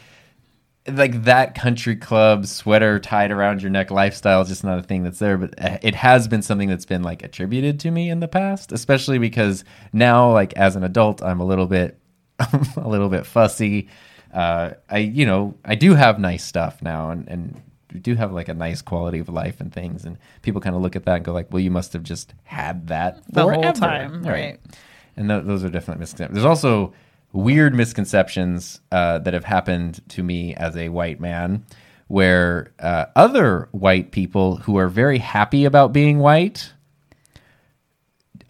like 0.87 1.25
that 1.25 1.53
country 1.53 1.95
club 1.95 2.47
sweater 2.47 2.99
tied 2.99 3.29
around 3.29 3.61
your 3.61 3.69
neck 3.69 3.91
lifestyle 3.91 4.41
is 4.41 4.47
just 4.47 4.63
not 4.63 4.79
a 4.79 4.81
thing 4.81 5.03
that's 5.03 5.19
there 5.19 5.37
but 5.37 5.53
uh, 5.63 5.77
it 5.83 5.93
has 5.93 6.27
been 6.27 6.41
something 6.41 6.67
that's 6.67 6.85
been 6.85 7.03
like 7.03 7.21
attributed 7.21 7.79
to 7.79 7.91
me 7.91 8.09
in 8.09 8.21
the 8.21 8.27
past 8.27 8.71
especially 8.71 9.19
because 9.19 9.63
now 9.93 10.31
like 10.31 10.51
as 10.53 10.75
an 10.75 10.83
adult 10.83 11.21
i'm 11.21 11.39
a 11.41 11.45
little 11.45 11.67
bit 11.67 11.98
a 12.77 12.87
little 12.87 13.09
bit 13.09 13.25
fussy 13.25 13.87
uh, 14.33 14.71
i 14.89 14.97
you 14.97 15.25
know 15.25 15.55
i 15.65 15.75
do 15.75 15.93
have 15.95 16.19
nice 16.19 16.43
stuff 16.43 16.81
now 16.81 17.09
and 17.11 17.27
and 17.27 17.61
we 17.93 17.99
do 17.99 18.13
have 18.15 18.31
like 18.31 18.47
a 18.47 18.53
nice 18.53 18.81
quality 18.83 19.17
of 19.19 19.29
life 19.29 19.59
and 19.59 19.73
things 19.73 20.05
and 20.05 20.17
people 20.43 20.61
kind 20.61 20.75
of 20.75 20.81
look 20.81 20.95
at 20.95 21.05
that 21.05 21.15
and 21.15 21.25
go 21.25 21.33
like 21.33 21.51
well 21.51 21.59
you 21.59 21.71
must 21.71 21.91
have 21.93 22.03
just 22.03 22.33
had 22.43 22.87
that 22.87 23.19
The 23.29 23.41
whole 23.43 23.61
forever." 23.61 23.79
time, 23.79 24.23
right. 24.23 24.59
and 25.17 25.27
th- 25.29 25.43
those 25.45 25.63
are 25.63 25.69
definitely 25.69 25.99
misconceptions. 26.01 26.35
There's 26.35 26.45
also 26.45 26.93
weird 27.33 27.73
misconceptions 27.75 28.79
uh, 28.91 29.17
that 29.19 29.33
have 29.33 29.45
happened 29.45 30.01
to 30.09 30.21
me 30.23 30.53
as 30.55 30.75
a 30.77 30.89
white 30.89 31.19
man, 31.19 31.65
where 32.07 32.71
uh, 32.79 33.05
other 33.15 33.67
white 33.71 34.11
people 34.11 34.57
who 34.57 34.77
are 34.77 34.87
very 34.87 35.17
happy 35.17 35.65
about 35.65 35.91
being 35.93 36.19
white 36.19 36.71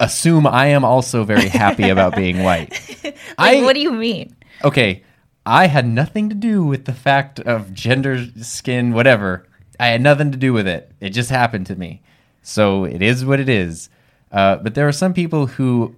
assume 0.00 0.46
I 0.46 0.66
am 0.66 0.84
also 0.84 1.22
very 1.24 1.48
happy 1.48 1.88
about 1.88 2.16
being 2.16 2.42
white. 2.42 2.70
Like, 3.04 3.16
I 3.38 3.62
what 3.62 3.74
do 3.74 3.80
you 3.80 3.92
mean? 3.92 4.34
okay, 4.64 5.04
I 5.46 5.66
had 5.68 5.86
nothing 5.86 6.28
to 6.28 6.34
do 6.34 6.64
with 6.64 6.84
the 6.86 6.92
fact 6.92 7.38
of 7.40 7.72
gender, 7.72 8.26
skin, 8.42 8.92
whatever. 8.92 9.46
I 9.78 9.86
had 9.88 10.00
nothing 10.02 10.32
to 10.32 10.38
do 10.38 10.52
with 10.52 10.66
it. 10.66 10.92
It 11.00 11.10
just 11.10 11.30
happened 11.30 11.66
to 11.66 11.76
me. 11.76 12.02
So 12.42 12.84
it 12.84 13.02
is 13.02 13.24
what 13.24 13.40
it 13.40 13.48
is. 13.48 13.88
Uh, 14.32 14.56
but 14.56 14.74
there 14.74 14.86
are 14.86 14.92
some 14.92 15.14
people 15.14 15.46
who 15.46 15.94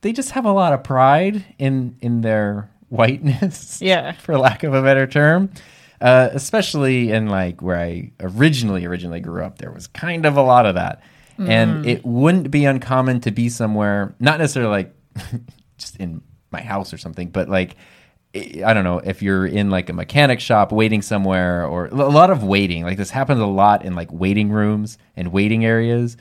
they 0.00 0.12
just 0.12 0.30
have 0.30 0.44
a 0.44 0.52
lot 0.52 0.72
of 0.72 0.82
pride 0.82 1.44
in 1.58 1.96
in 2.00 2.22
their 2.22 2.70
whiteness. 2.88 3.80
Yeah. 3.80 4.12
for 4.24 4.36
lack 4.36 4.62
of 4.62 4.74
a 4.74 4.82
better 4.82 5.06
term. 5.06 5.50
Uh, 6.00 6.30
especially 6.32 7.10
in 7.12 7.26
like 7.28 7.60
where 7.60 7.78
I 7.78 8.10
originally 8.20 8.86
originally 8.86 9.20
grew 9.20 9.44
up, 9.44 9.58
there 9.58 9.70
was 9.70 9.86
kind 9.86 10.24
of 10.24 10.36
a 10.38 10.42
lot 10.42 10.64
of 10.64 10.74
that, 10.76 11.02
and 11.48 11.86
it 11.86 12.04
wouldn't 12.04 12.50
be 12.50 12.64
uncommon 12.64 13.20
to 13.20 13.30
be 13.30 13.48
somewhere, 13.48 14.14
not 14.20 14.38
necessarily 14.38 14.70
like 14.70 14.94
just 15.78 15.96
in 15.96 16.22
my 16.50 16.60
house 16.60 16.92
or 16.92 16.98
something, 16.98 17.30
but 17.30 17.48
like 17.48 17.76
I 18.34 18.62
I 18.64 18.74
don't 18.74 18.84
know 18.84 18.98
if 18.98 19.22
you're 19.22 19.46
in 19.46 19.70
like 19.70 19.88
a 19.88 19.92
mechanic 19.92 20.40
shop 20.40 20.72
waiting 20.72 21.02
somewhere 21.02 21.66
or 21.66 21.86
a 21.86 21.94
lot 21.94 22.30
of 22.30 22.44
waiting. 22.44 22.84
Like 22.84 22.96
this 22.96 23.10
happens 23.10 23.40
a 23.40 23.46
lot 23.46 23.84
in 23.84 23.94
like 23.94 24.12
waiting 24.12 24.50
rooms 24.50 24.98
and 25.16 25.32
waiting 25.32 25.64
areas 25.64 26.16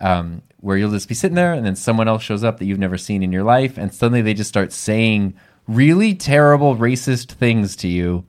um, 0.00 0.42
where 0.58 0.76
you'll 0.76 0.90
just 0.90 1.08
be 1.08 1.14
sitting 1.14 1.36
there 1.36 1.52
and 1.52 1.64
then 1.64 1.76
someone 1.76 2.08
else 2.08 2.22
shows 2.22 2.44
up 2.44 2.58
that 2.58 2.66
you've 2.66 2.78
never 2.78 2.98
seen 2.98 3.22
in 3.22 3.32
your 3.32 3.44
life 3.44 3.78
and 3.78 3.94
suddenly 3.94 4.22
they 4.22 4.34
just 4.34 4.48
start 4.48 4.72
saying 4.72 5.34
really 5.66 6.14
terrible 6.14 6.76
racist 6.76 7.32
things 7.32 7.76
to 7.76 7.88
you 7.88 8.24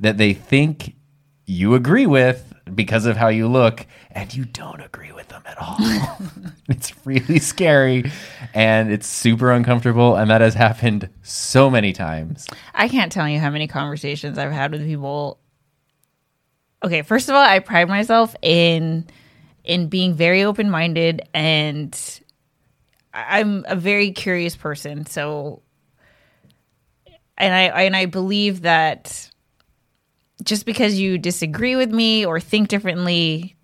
that 0.00 0.16
they 0.16 0.32
think 0.32 0.94
you 1.46 1.74
agree 1.74 2.06
with 2.06 2.52
because 2.74 3.06
of 3.06 3.16
how 3.16 3.28
you 3.28 3.48
look 3.48 3.86
and 4.12 4.34
you 4.34 4.44
don't 4.44 4.80
agree 4.80 5.12
with 5.12 5.28
them 5.28 5.42
at 5.46 5.58
all. 5.58 5.76
it's 6.68 6.92
really 7.04 7.38
scary 7.38 8.10
and 8.54 8.92
it's 8.92 9.06
super 9.06 9.50
uncomfortable 9.50 10.16
and 10.16 10.30
that 10.30 10.40
has 10.40 10.54
happened 10.54 11.08
so 11.22 11.68
many 11.68 11.92
times. 11.92 12.46
I 12.74 12.88
can't 12.88 13.10
tell 13.10 13.28
you 13.28 13.38
how 13.38 13.50
many 13.50 13.66
conversations 13.66 14.38
I've 14.38 14.52
had 14.52 14.72
with 14.72 14.84
people. 14.84 15.38
Okay, 16.84 17.02
first 17.02 17.28
of 17.28 17.34
all, 17.34 17.42
I 17.42 17.58
pride 17.58 17.88
myself 17.88 18.34
in 18.42 19.06
in 19.64 19.88
being 19.88 20.14
very 20.14 20.42
open 20.42 20.70
minded 20.70 21.22
and 21.32 22.20
I'm 23.14 23.64
a 23.68 23.76
very 23.76 24.12
curious 24.12 24.56
person. 24.56 25.06
So 25.06 25.62
and 27.36 27.52
I 27.54 27.84
and 27.84 27.96
I 27.96 28.06
believe 28.06 28.62
that 28.62 29.30
just 30.42 30.66
because 30.66 30.98
you 30.98 31.18
disagree 31.18 31.76
with 31.76 31.90
me 31.90 32.24
or 32.24 32.40
think 32.40 32.68
differently, 32.68 33.56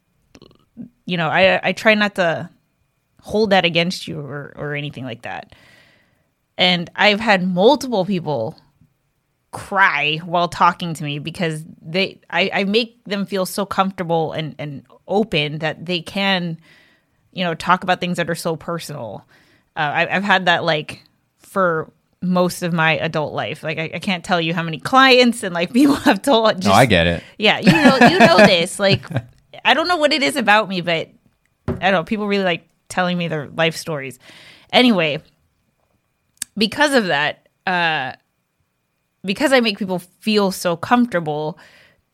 you 1.04 1.16
know, 1.16 1.28
I 1.28 1.60
I 1.68 1.72
try 1.72 1.94
not 1.94 2.14
to 2.16 2.50
hold 3.20 3.50
that 3.50 3.64
against 3.64 4.08
you 4.08 4.20
or 4.20 4.52
or 4.56 4.74
anything 4.74 5.04
like 5.04 5.22
that. 5.22 5.54
And 6.56 6.90
I've 6.96 7.20
had 7.20 7.46
multiple 7.46 8.04
people 8.04 8.58
cry 9.50 10.18
while 10.24 10.48
talking 10.48 10.92
to 10.94 11.04
me 11.04 11.18
because 11.18 11.64
they 11.80 12.20
I, 12.30 12.50
I 12.52 12.64
make 12.64 13.02
them 13.04 13.26
feel 13.26 13.46
so 13.46 13.64
comfortable 13.64 14.32
and, 14.32 14.54
and 14.58 14.84
open 15.06 15.58
that 15.58 15.86
they 15.86 16.02
can, 16.02 16.58
you 17.32 17.44
know, 17.44 17.54
talk 17.54 17.82
about 17.82 18.00
things 18.00 18.18
that 18.18 18.28
are 18.28 18.34
so 18.34 18.56
personal. 18.56 19.26
Uh, 19.76 19.80
I, 19.94 20.16
I've 20.16 20.24
had 20.24 20.46
that 20.46 20.64
like 20.64 21.02
for 21.38 21.90
most 22.22 22.62
of 22.62 22.72
my 22.72 22.98
adult 22.98 23.32
life. 23.32 23.62
Like 23.62 23.78
I, 23.78 23.90
I 23.94 23.98
can't 23.98 24.24
tell 24.24 24.40
you 24.40 24.54
how 24.54 24.62
many 24.62 24.78
clients 24.78 25.42
and 25.42 25.54
like 25.54 25.72
people 25.74 25.94
have 25.96 26.22
told. 26.22 26.56
Just, 26.56 26.66
No, 26.66 26.72
I 26.72 26.86
get 26.86 27.06
it. 27.06 27.22
Yeah, 27.38 27.58
you 27.58 27.72
know, 27.72 28.08
you 28.08 28.18
know 28.18 28.36
this. 28.46 28.78
Like, 28.78 29.04
I 29.64 29.74
don't 29.74 29.88
know 29.88 29.96
what 29.96 30.12
it 30.12 30.22
is 30.22 30.36
about 30.36 30.68
me, 30.68 30.80
but 30.80 31.08
I 31.68 31.72
don't 31.90 31.92
know. 31.92 32.04
People 32.04 32.26
really 32.26 32.44
like 32.44 32.68
telling 32.88 33.18
me 33.18 33.28
their 33.28 33.48
life 33.48 33.76
stories. 33.76 34.18
Anyway, 34.72 35.22
because 36.56 36.94
of 36.94 37.06
that, 37.06 37.48
uh, 37.66 38.12
because 39.24 39.52
I 39.52 39.60
make 39.60 39.78
people 39.78 39.98
feel 39.98 40.50
so 40.52 40.76
comfortable, 40.76 41.58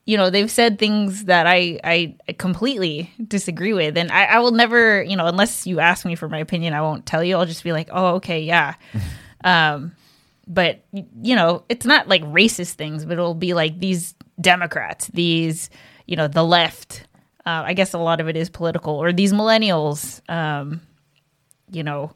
you 0.05 0.17
know, 0.17 0.29
they've 0.29 0.51
said 0.51 0.77
things 0.77 1.25
that 1.25 1.47
I 1.47 1.79
I 1.83 2.15
completely 2.37 3.11
disagree 3.27 3.73
with, 3.73 3.97
and 3.97 4.11
I, 4.11 4.25
I 4.25 4.39
will 4.39 4.51
never, 4.51 5.01
you 5.01 5.15
know, 5.15 5.25
unless 5.25 5.65
you 5.65 5.79
ask 5.79 6.05
me 6.05 6.15
for 6.15 6.29
my 6.29 6.37
opinion, 6.39 6.73
I 6.73 6.81
won't 6.81 7.05
tell 7.05 7.23
you. 7.23 7.37
I'll 7.37 7.45
just 7.45 7.63
be 7.63 7.71
like, 7.71 7.89
oh, 7.91 8.15
okay, 8.15 8.41
yeah. 8.41 8.75
um, 9.45 9.95
but 10.47 10.83
you 10.91 11.35
know, 11.35 11.63
it's 11.69 11.85
not 11.85 12.07
like 12.09 12.21
racist 12.23 12.73
things, 12.73 13.05
but 13.05 13.13
it'll 13.13 13.33
be 13.33 13.53
like 13.53 13.79
these 13.79 14.13
Democrats, 14.41 15.07
these, 15.07 15.69
you 16.05 16.15
know, 16.17 16.27
the 16.27 16.43
left. 16.43 17.07
Uh, 17.45 17.63
I 17.65 17.73
guess 17.73 17.93
a 17.93 17.97
lot 17.99 18.19
of 18.19 18.27
it 18.27 18.35
is 18.35 18.49
political, 18.49 18.95
or 18.95 19.13
these 19.13 19.31
millennials. 19.31 20.21
Um, 20.29 20.81
you 21.71 21.83
know, 21.83 22.11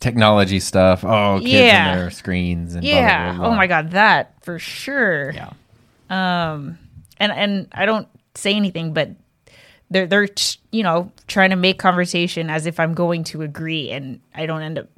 Technology 0.00 0.60
stuff. 0.60 1.04
Oh, 1.04 1.38
kids 1.40 1.50
Yeah. 1.52 1.92
and 1.92 2.00
their 2.00 2.10
screens 2.10 2.74
and 2.74 2.82
blah, 2.82 2.90
blah, 2.90 3.00
yeah. 3.00 3.30
blah, 3.32 3.38
blah. 3.38 3.46
Oh 3.48 3.54
my 3.56 3.66
god, 3.66 3.92
that 3.92 4.34
for 4.42 4.58
sure. 4.58 5.32
Yeah. 5.32 5.50
Um, 6.10 6.78
and 7.18 7.32
and 7.32 7.68
I 7.72 7.86
don't 7.86 8.08
say 8.34 8.54
anything, 8.54 8.92
but 8.92 9.10
they're 9.90 10.06
they're 10.06 10.28
you 10.72 10.82
know 10.82 11.10
trying 11.26 11.50
to 11.50 11.56
make 11.56 11.78
conversation 11.78 12.50
as 12.50 12.66
if 12.66 12.78
I'm 12.80 12.94
going 12.94 13.24
to 13.24 13.42
agree, 13.42 13.90
and 13.90 14.20
I 14.34 14.46
don't 14.46 14.62
end 14.62 14.78
up 14.78 14.88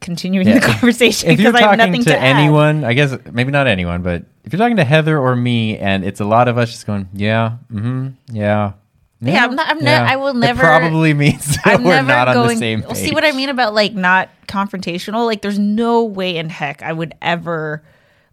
continuing 0.00 0.46
Yeah. 0.48 0.54
the 0.54 0.60
conversation 0.72 1.36
because 1.36 1.54
I 1.54 1.62
have 1.62 1.76
nothing 1.78 2.04
to, 2.04 2.10
to, 2.10 2.18
anyone, 2.18 2.84
I 2.84 2.94
guess 2.94 3.16
maybe 3.32 3.50
not 3.52 3.66
anyone, 3.66 4.02
but 4.02 4.24
if 4.44 4.52
you're 4.52 4.58
talking 4.58 4.76
to 4.76 4.84
Heather 4.84 5.18
or 5.18 5.36
me, 5.36 5.78
and 5.78 6.04
it's 6.04 6.20
a 6.20 6.24
lot 6.24 6.48
of 6.48 6.56
us 6.58 6.70
just 6.70 6.86
going, 6.86 7.08
yeah, 7.12 7.56
mm-hmm, 7.72 8.08
yeah, 8.34 8.72
Yeah, 9.20 9.44
I'm 9.44 9.54
not- 9.54 9.68
I'm 9.68 9.78
ne- 9.80 9.92
I 9.94 10.16
will 10.16 10.28
It 10.28 10.36
never- 10.36 10.62
probably 10.62 11.12
means 11.14 11.46
that 11.64 11.66
I'm 11.66 11.84
we're 11.84 12.00
not 12.02 12.28
on 12.28 12.34
going. 12.34 12.48
the 12.48 12.56
same 12.56 12.80
Well, 12.80 12.90
page. 12.94 12.98
See 13.08 13.12
what 13.12 13.24
I 13.24 13.32
mean 13.32 13.50
about 13.50 13.74
like 13.74 13.92
not 13.92 14.30
confrontational? 14.48 15.26
Like, 15.26 15.42
there's 15.42 15.58
no 15.58 16.04
way 16.04 16.36
in 16.38 16.48
heck 16.48 16.82
I 16.82 16.92
would 16.92 17.14
ever. 17.20 17.82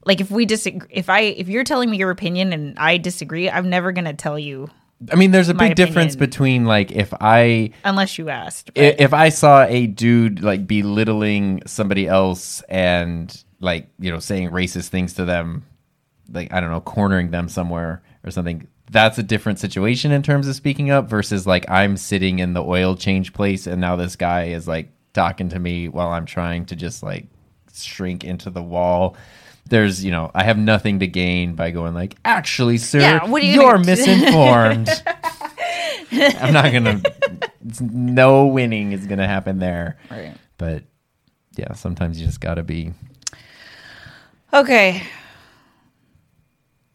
Like 0.06 0.22
if 0.22 0.32
we 0.32 0.46
disagree, 0.46 0.88
if 0.90 1.10
I 1.10 1.20
if 1.20 1.50
you're 1.50 1.66
telling 1.66 1.90
me 1.90 1.98
your 1.98 2.12
opinion 2.12 2.54
and 2.54 2.80
I 2.80 2.96
disagree, 2.98 3.50
I'm 3.50 3.70
never 3.70 3.92
gonna 3.92 4.14
tell 4.14 4.40
you 4.40 4.70
I 5.12 5.16
mean, 5.16 5.32
there's 5.32 5.50
a 5.50 5.54
big 5.54 5.76
difference 5.76 6.16
opinion. 6.16 6.30
between 6.30 6.66
like 6.66 6.92
if 6.92 7.14
I 7.22 7.72
unless 7.84 8.18
you 8.18 8.30
asked. 8.30 8.72
if 8.76 9.14
I 9.14 9.30
saw 9.30 9.64
a 9.64 9.88
dude 9.88 10.42
like 10.42 10.66
belittling 10.66 11.62
somebody 11.68 12.08
else 12.08 12.62
and 12.62 13.44
like 13.60 13.90
you 14.00 14.12
know 14.12 14.20
saying 14.20 14.50
racist 14.50 14.88
things 14.90 15.14
to 15.14 15.26
them, 15.26 15.66
like 16.32 16.52
I 16.52 16.60
don't 16.60 16.72
know, 16.72 16.82
cornering 16.82 17.32
them 17.32 17.48
somewhere 17.50 18.02
or 18.24 18.32
something. 18.32 18.68
That's 18.90 19.18
a 19.18 19.24
different 19.24 19.60
situation 19.60 20.12
in 20.12 20.24
terms 20.24 20.48
of 20.48 20.56
speaking 20.56 20.90
up 20.92 21.10
versus 21.10 21.46
like 21.46 21.70
I'm 21.70 21.98
sitting 21.98 22.40
in 22.40 22.54
the 22.54 22.64
oil 22.64 22.96
change 22.96 23.34
place 23.34 23.68
and 23.68 23.82
now 23.82 23.98
this 23.98 24.16
guy 24.16 24.46
is 24.46 24.68
like 24.68 24.90
talking 25.14 25.50
to 25.50 25.60
me 25.60 25.90
while 25.90 26.10
I'm 26.10 26.26
trying 26.26 26.66
to 26.68 26.76
just 26.76 27.04
like 27.04 27.28
shrink 27.74 28.24
into 28.24 28.50
the 28.50 28.64
wall. 28.64 29.16
There's, 29.70 30.04
you 30.04 30.12
know, 30.12 30.32
I 30.34 30.44
have 30.44 30.58
nothing 30.58 31.00
to 31.00 31.08
gain 31.08 31.56
by 31.56 31.72
going 31.72 31.94
like, 31.94 32.16
actually, 32.26 32.78
sir, 32.78 33.00
Yeah, 33.00 33.26
what 33.26 33.42
are 33.42 33.46
you 33.46 33.62
you're 33.62 33.78
misinformed. 33.78 34.90
I'm 36.12 36.54
not 36.54 36.72
gonna. 36.72 37.02
No 37.82 38.48
winning 38.48 38.94
is 38.94 39.06
gonna 39.06 39.28
happen 39.28 39.60
there. 39.60 39.98
Right. 40.10 40.36
But 40.58 40.84
yeah, 41.58 41.74
sometimes 41.74 42.20
you 42.20 42.26
just 42.26 42.40
gotta 42.40 42.64
be. 42.64 42.94
Okay. 44.54 45.04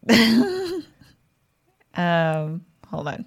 um, 1.95 2.65
hold 2.87 3.07
on. 3.07 3.25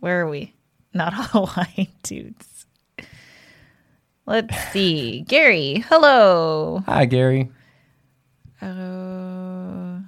Where 0.00 0.20
are 0.20 0.28
we? 0.28 0.54
Not 0.92 1.34
all 1.34 1.48
white 1.48 1.90
dudes. 2.02 2.66
Let's 4.26 4.56
see. 4.72 5.22
Gary, 5.22 5.84
hello. 5.88 6.82
Hi, 6.86 7.04
Gary. 7.04 7.50
Uh, 8.64 9.98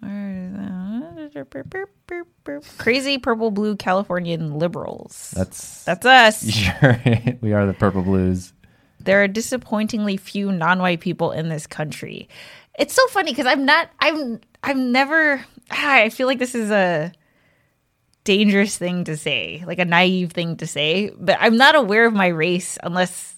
where 0.00 0.44
is 0.44 0.52
that? 0.54 2.62
Crazy 2.78 3.18
purple 3.18 3.50
blue 3.52 3.76
Californian 3.76 4.58
liberals. 4.58 5.32
That's 5.36 5.84
That's 5.84 6.04
us. 6.04 6.48
sure 6.50 7.00
we 7.40 7.52
are 7.52 7.64
the 7.64 7.74
purple 7.74 8.02
blues. 8.02 8.52
There 8.98 9.22
are 9.22 9.28
disappointingly 9.28 10.16
few 10.16 10.50
non-white 10.50 11.00
people 11.00 11.30
in 11.32 11.48
this 11.48 11.66
country. 11.66 12.28
It's 12.78 12.94
so 12.94 13.06
funny 13.08 13.30
because 13.30 13.46
I'm 13.46 13.64
not. 13.64 13.88
I'm. 14.00 14.40
I'm 14.64 14.92
never. 14.92 15.44
ah, 15.70 15.92
I 15.94 16.08
feel 16.08 16.26
like 16.26 16.38
this 16.38 16.54
is 16.54 16.70
a 16.70 17.12
dangerous 18.24 18.78
thing 18.78 19.04
to 19.04 19.16
say, 19.16 19.62
like 19.66 19.78
a 19.78 19.84
naive 19.84 20.32
thing 20.32 20.56
to 20.56 20.66
say. 20.66 21.10
But 21.16 21.36
I'm 21.40 21.56
not 21.56 21.74
aware 21.74 22.06
of 22.06 22.14
my 22.14 22.28
race 22.28 22.78
unless 22.82 23.31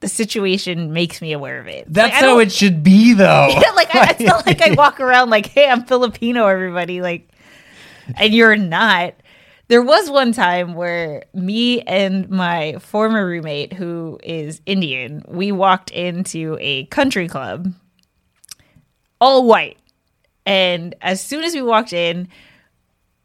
the 0.00 0.08
situation 0.08 0.92
makes 0.92 1.20
me 1.20 1.32
aware 1.32 1.60
of 1.60 1.66
it. 1.66 1.84
That's 1.88 2.12
Like, 2.12 2.22
how 2.22 2.38
it 2.38 2.50
should 2.52 2.82
be, 2.82 3.14
though. 3.14 3.48
Yeah, 3.60 3.70
like 3.72 3.94
I, 3.94 4.10
it's 4.10 4.20
not 4.26 4.46
like 4.46 4.62
I 4.62 4.72
walk 4.74 4.98
around 5.00 5.30
like, 5.30 5.46
"Hey, 5.46 5.68
I'm 5.68 5.84
Filipino," 5.84 6.46
everybody. 6.46 7.00
Like, 7.00 7.28
and 8.16 8.32
you're 8.34 8.56
not. 8.56 9.14
There 9.68 9.82
was 9.82 10.10
one 10.10 10.32
time 10.32 10.74
where 10.74 11.24
me 11.32 11.82
and 11.82 12.28
my 12.28 12.76
former 12.80 13.24
roommate, 13.24 13.72
who 13.72 14.18
is 14.24 14.60
Indian, 14.66 15.22
we 15.28 15.52
walked 15.52 15.92
into 15.92 16.56
a 16.60 16.86
country 16.86 17.28
club, 17.28 17.72
all 19.20 19.44
white, 19.46 19.78
and 20.44 20.94
as 21.02 21.20
soon 21.22 21.44
as 21.44 21.54
we 21.54 21.62
walked 21.62 21.92
in, 21.92 22.26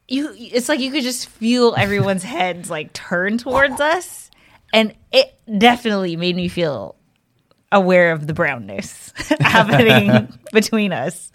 you 0.08 0.36
it's 0.38 0.70
like 0.70 0.80
you 0.80 0.92
could 0.92 1.02
just 1.04 1.28
feel 1.30 1.74
everyone's 1.78 2.24
heads 2.38 2.70
like 2.70 2.94
turn 2.94 3.38
towards 3.40 3.80
us, 3.82 4.25
and 4.76 4.94
it 5.14 5.34
definitely 5.58 6.18
made 6.18 6.36
me 6.36 6.50
feel 6.50 6.98
aware 7.72 8.12
of 8.12 8.28
the 8.28 8.34
brownness 8.34 9.14
happening 9.40 10.28
between 10.54 10.92
us. 10.92 11.32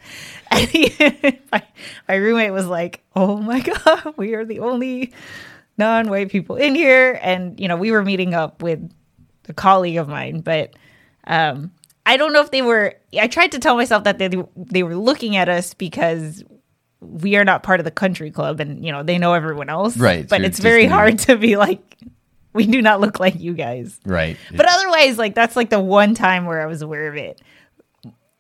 My, 0.53 1.62
my 2.09 2.14
roommate 2.16 2.53
was 2.53 2.66
like, 2.66 3.03
"Oh 3.14 3.36
my 3.36 3.61
god, 3.61 4.14
we 4.16 4.34
are 4.34 4.45
the 4.45 4.59
only 4.61 5.12
non-white 5.78 6.28
people 6.28 6.57
in 6.57 6.74
here." 6.74 7.18
And 7.22 7.59
you 7.59 7.68
know, 7.68 7.76
we 7.76 7.93
were 7.93 8.05
meeting 8.05 8.34
up 8.34 8.62
with 8.62 8.93
a 9.49 9.53
colleague 9.53 9.97
of 9.97 10.09
mine, 10.09 10.41
but 10.41 10.74
um, 11.24 11.70
I 12.05 12.16
don't 12.16 12.32
know 12.32 12.41
if 12.41 12.51
they 12.51 12.62
were. 12.62 12.97
I 13.18 13.28
tried 13.28 13.53
to 13.53 13.61
tell 13.61 13.76
myself 13.76 14.05
that 14.05 14.18
they 14.18 14.28
they 14.57 14.82
were 14.82 14.97
looking 14.97 15.36
at 15.36 15.49
us 15.49 15.72
because 15.72 16.43
we 17.01 17.36
are 17.36 17.45
not 17.45 17.62
part 17.62 17.78
of 17.78 17.84
the 17.84 17.93
country 17.93 18.32
club, 18.32 18.59
and 18.59 18.84
you 18.84 18.91
know 18.91 19.05
they 19.05 19.18
know 19.18 19.34
everyone 19.34 19.68
else, 19.68 19.97
Right, 19.97 20.28
But 20.28 20.43
it's 20.43 20.59
very 20.59 20.86
hard 20.86 21.20
to 21.20 21.36
be 21.36 21.57
like, 21.57 21.97
we 22.53 22.66
do 22.66 22.82
not 22.82 23.01
look 23.01 23.20
like 23.20 23.38
you 23.38 23.55
guys. 23.55 23.98
Right. 24.05 24.36
But 24.55 24.66
otherwise, 24.68 25.18
like 25.18 25.34
that's 25.34 25.57
like 25.57 25.70
the 25.70 25.80
one 25.80 26.14
time 26.14 26.46
where 26.46 26.61
I 26.61 26.66
was 26.66 26.82
aware 26.82 27.09
of 27.09 27.16
it. 27.16 27.40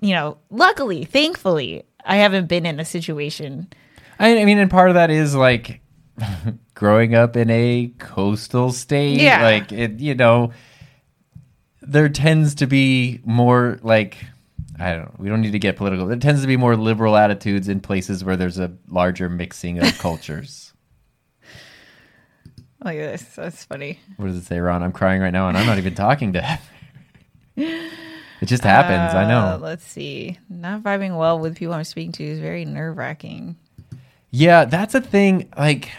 You 0.00 0.14
know, 0.14 0.38
luckily, 0.50 1.04
thankfully, 1.04 1.84
I 2.04 2.16
haven't 2.16 2.48
been 2.48 2.66
in 2.66 2.80
a 2.80 2.84
situation. 2.84 3.68
I, 4.18 4.40
I 4.40 4.44
mean, 4.44 4.58
and 4.58 4.70
part 4.70 4.88
of 4.88 4.94
that 4.94 5.10
is 5.10 5.34
like 5.34 5.80
growing 6.74 7.14
up 7.14 7.36
in 7.36 7.50
a 7.50 7.92
coastal 7.98 8.72
state. 8.72 9.20
Yeah. 9.20 9.42
Like 9.42 9.72
it, 9.72 10.00
you 10.00 10.14
know, 10.14 10.52
there 11.82 12.08
tends 12.08 12.56
to 12.56 12.66
be 12.66 13.20
more 13.24 13.78
like 13.82 14.16
I 14.78 14.94
don't 14.94 15.04
know. 15.04 15.14
We 15.18 15.28
don't 15.28 15.42
need 15.42 15.52
to 15.52 15.58
get 15.58 15.76
political. 15.76 16.06
There 16.06 16.16
tends 16.16 16.40
to 16.40 16.46
be 16.46 16.56
more 16.56 16.74
liberal 16.74 17.16
attitudes 17.16 17.68
in 17.68 17.80
places 17.80 18.24
where 18.24 18.36
there's 18.36 18.58
a 18.58 18.72
larger 18.88 19.28
mixing 19.28 19.78
of 19.78 19.98
cultures. 19.98 20.69
Look 22.84 22.94
at 22.94 23.12
this. 23.12 23.22
That's 23.34 23.64
funny. 23.64 23.98
What 24.16 24.26
does 24.26 24.36
it 24.36 24.44
say, 24.44 24.58
Ron? 24.58 24.82
I'm 24.82 24.92
crying 24.92 25.20
right 25.20 25.32
now, 25.32 25.48
and 25.48 25.56
I'm 25.58 25.66
not 25.66 25.78
even 25.78 25.94
talking 25.94 26.32
to. 26.34 26.58
It 28.42 28.46
just 28.46 28.64
happens. 28.64 29.14
I 29.14 29.24
Uh, 29.24 29.28
know. 29.28 29.58
let's 29.62 29.84
see. 29.84 30.38
Not 30.48 30.82
vibing 30.82 31.18
well 31.18 31.38
with 31.38 31.56
people 31.58 31.74
I'm 31.74 31.84
speaking 31.84 32.12
to 32.12 32.24
is 32.24 32.38
very 32.38 32.64
nerve 32.64 32.96
wracking. 32.96 33.56
Yeah, 34.30 34.64
that's 34.64 34.94
a 34.94 35.00
thing. 35.02 35.52
Like, 35.58 35.90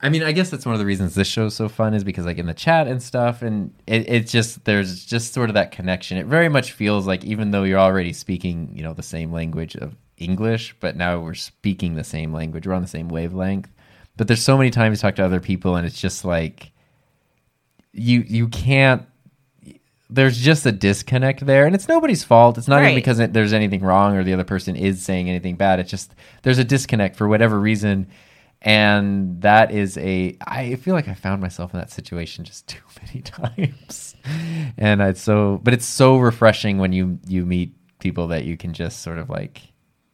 I 0.00 0.10
mean, 0.10 0.22
I 0.22 0.30
guess 0.30 0.48
that's 0.48 0.64
one 0.64 0.76
of 0.76 0.78
the 0.78 0.86
reasons 0.86 1.16
this 1.16 1.26
show's 1.26 1.56
so 1.56 1.68
fun 1.68 1.92
is 1.94 2.04
because, 2.04 2.24
like, 2.24 2.38
in 2.38 2.46
the 2.46 2.54
chat 2.54 2.86
and 2.86 3.02
stuff, 3.02 3.42
and 3.42 3.74
it, 3.88 4.08
it's 4.08 4.30
just 4.30 4.64
there's 4.64 5.04
just 5.04 5.34
sort 5.34 5.50
of 5.50 5.54
that 5.54 5.72
connection. 5.72 6.18
It 6.18 6.26
very 6.26 6.48
much 6.48 6.70
feels 6.70 7.04
like 7.08 7.24
even 7.24 7.50
though 7.50 7.64
you're 7.64 7.80
already 7.80 8.12
speaking, 8.12 8.70
you 8.72 8.84
know, 8.84 8.92
the 8.94 9.02
same 9.02 9.32
language 9.32 9.74
of 9.74 9.96
English, 10.18 10.76
but 10.78 10.94
now 10.94 11.18
we're 11.18 11.34
speaking 11.34 11.96
the 11.96 12.04
same 12.04 12.32
language. 12.32 12.64
We're 12.64 12.74
on 12.74 12.82
the 12.82 12.86
same 12.88 13.08
wavelength. 13.08 13.70
But 14.18 14.26
there's 14.28 14.42
so 14.42 14.58
many 14.58 14.70
times 14.70 14.98
you 14.98 15.02
talk 15.02 15.14
to 15.16 15.24
other 15.24 15.40
people, 15.40 15.76
and 15.76 15.86
it's 15.86 15.98
just 16.00 16.24
like 16.26 16.72
you 17.92 18.20
you 18.26 18.48
can't. 18.48 19.06
There's 20.10 20.38
just 20.38 20.64
a 20.66 20.72
disconnect 20.72 21.44
there, 21.44 21.66
and 21.66 21.74
it's 21.74 21.86
nobody's 21.88 22.24
fault. 22.24 22.56
It's 22.58 22.66
not 22.68 22.76
even 22.80 22.86
Right. 22.90 22.94
because 22.96 23.18
it, 23.20 23.32
there's 23.34 23.52
anything 23.52 23.82
wrong 23.82 24.16
or 24.16 24.24
the 24.24 24.32
other 24.32 24.44
person 24.44 24.74
is 24.74 25.02
saying 25.02 25.28
anything 25.28 25.56
bad. 25.56 25.80
It's 25.80 25.90
just 25.90 26.14
there's 26.42 26.58
a 26.58 26.64
disconnect 26.64 27.16
for 27.16 27.28
whatever 27.28 27.60
reason, 27.60 28.08
and 28.62 29.40
that 29.42 29.70
is 29.70 29.96
a. 29.98 30.36
I 30.46 30.74
feel 30.76 30.94
like 30.94 31.08
I 31.08 31.14
found 31.14 31.40
myself 31.42 31.72
in 31.74 31.80
that 31.80 31.90
situation 31.90 32.44
just 32.44 32.66
too 32.68 32.80
many 33.06 33.22
times, 33.22 34.16
and 34.76 35.00
it's 35.02 35.22
so. 35.22 35.60
But 35.62 35.74
it's 35.74 35.86
so 35.86 36.16
refreshing 36.18 36.78
when 36.78 36.92
you 36.92 37.18
you 37.26 37.44
meet 37.46 37.74
people 37.98 38.28
that 38.28 38.44
you 38.44 38.56
can 38.56 38.72
just 38.72 39.02
sort 39.02 39.18
of 39.18 39.28
like 39.28 39.60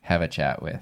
have 0.00 0.20
a 0.22 0.28
chat 0.28 0.60
with, 0.60 0.80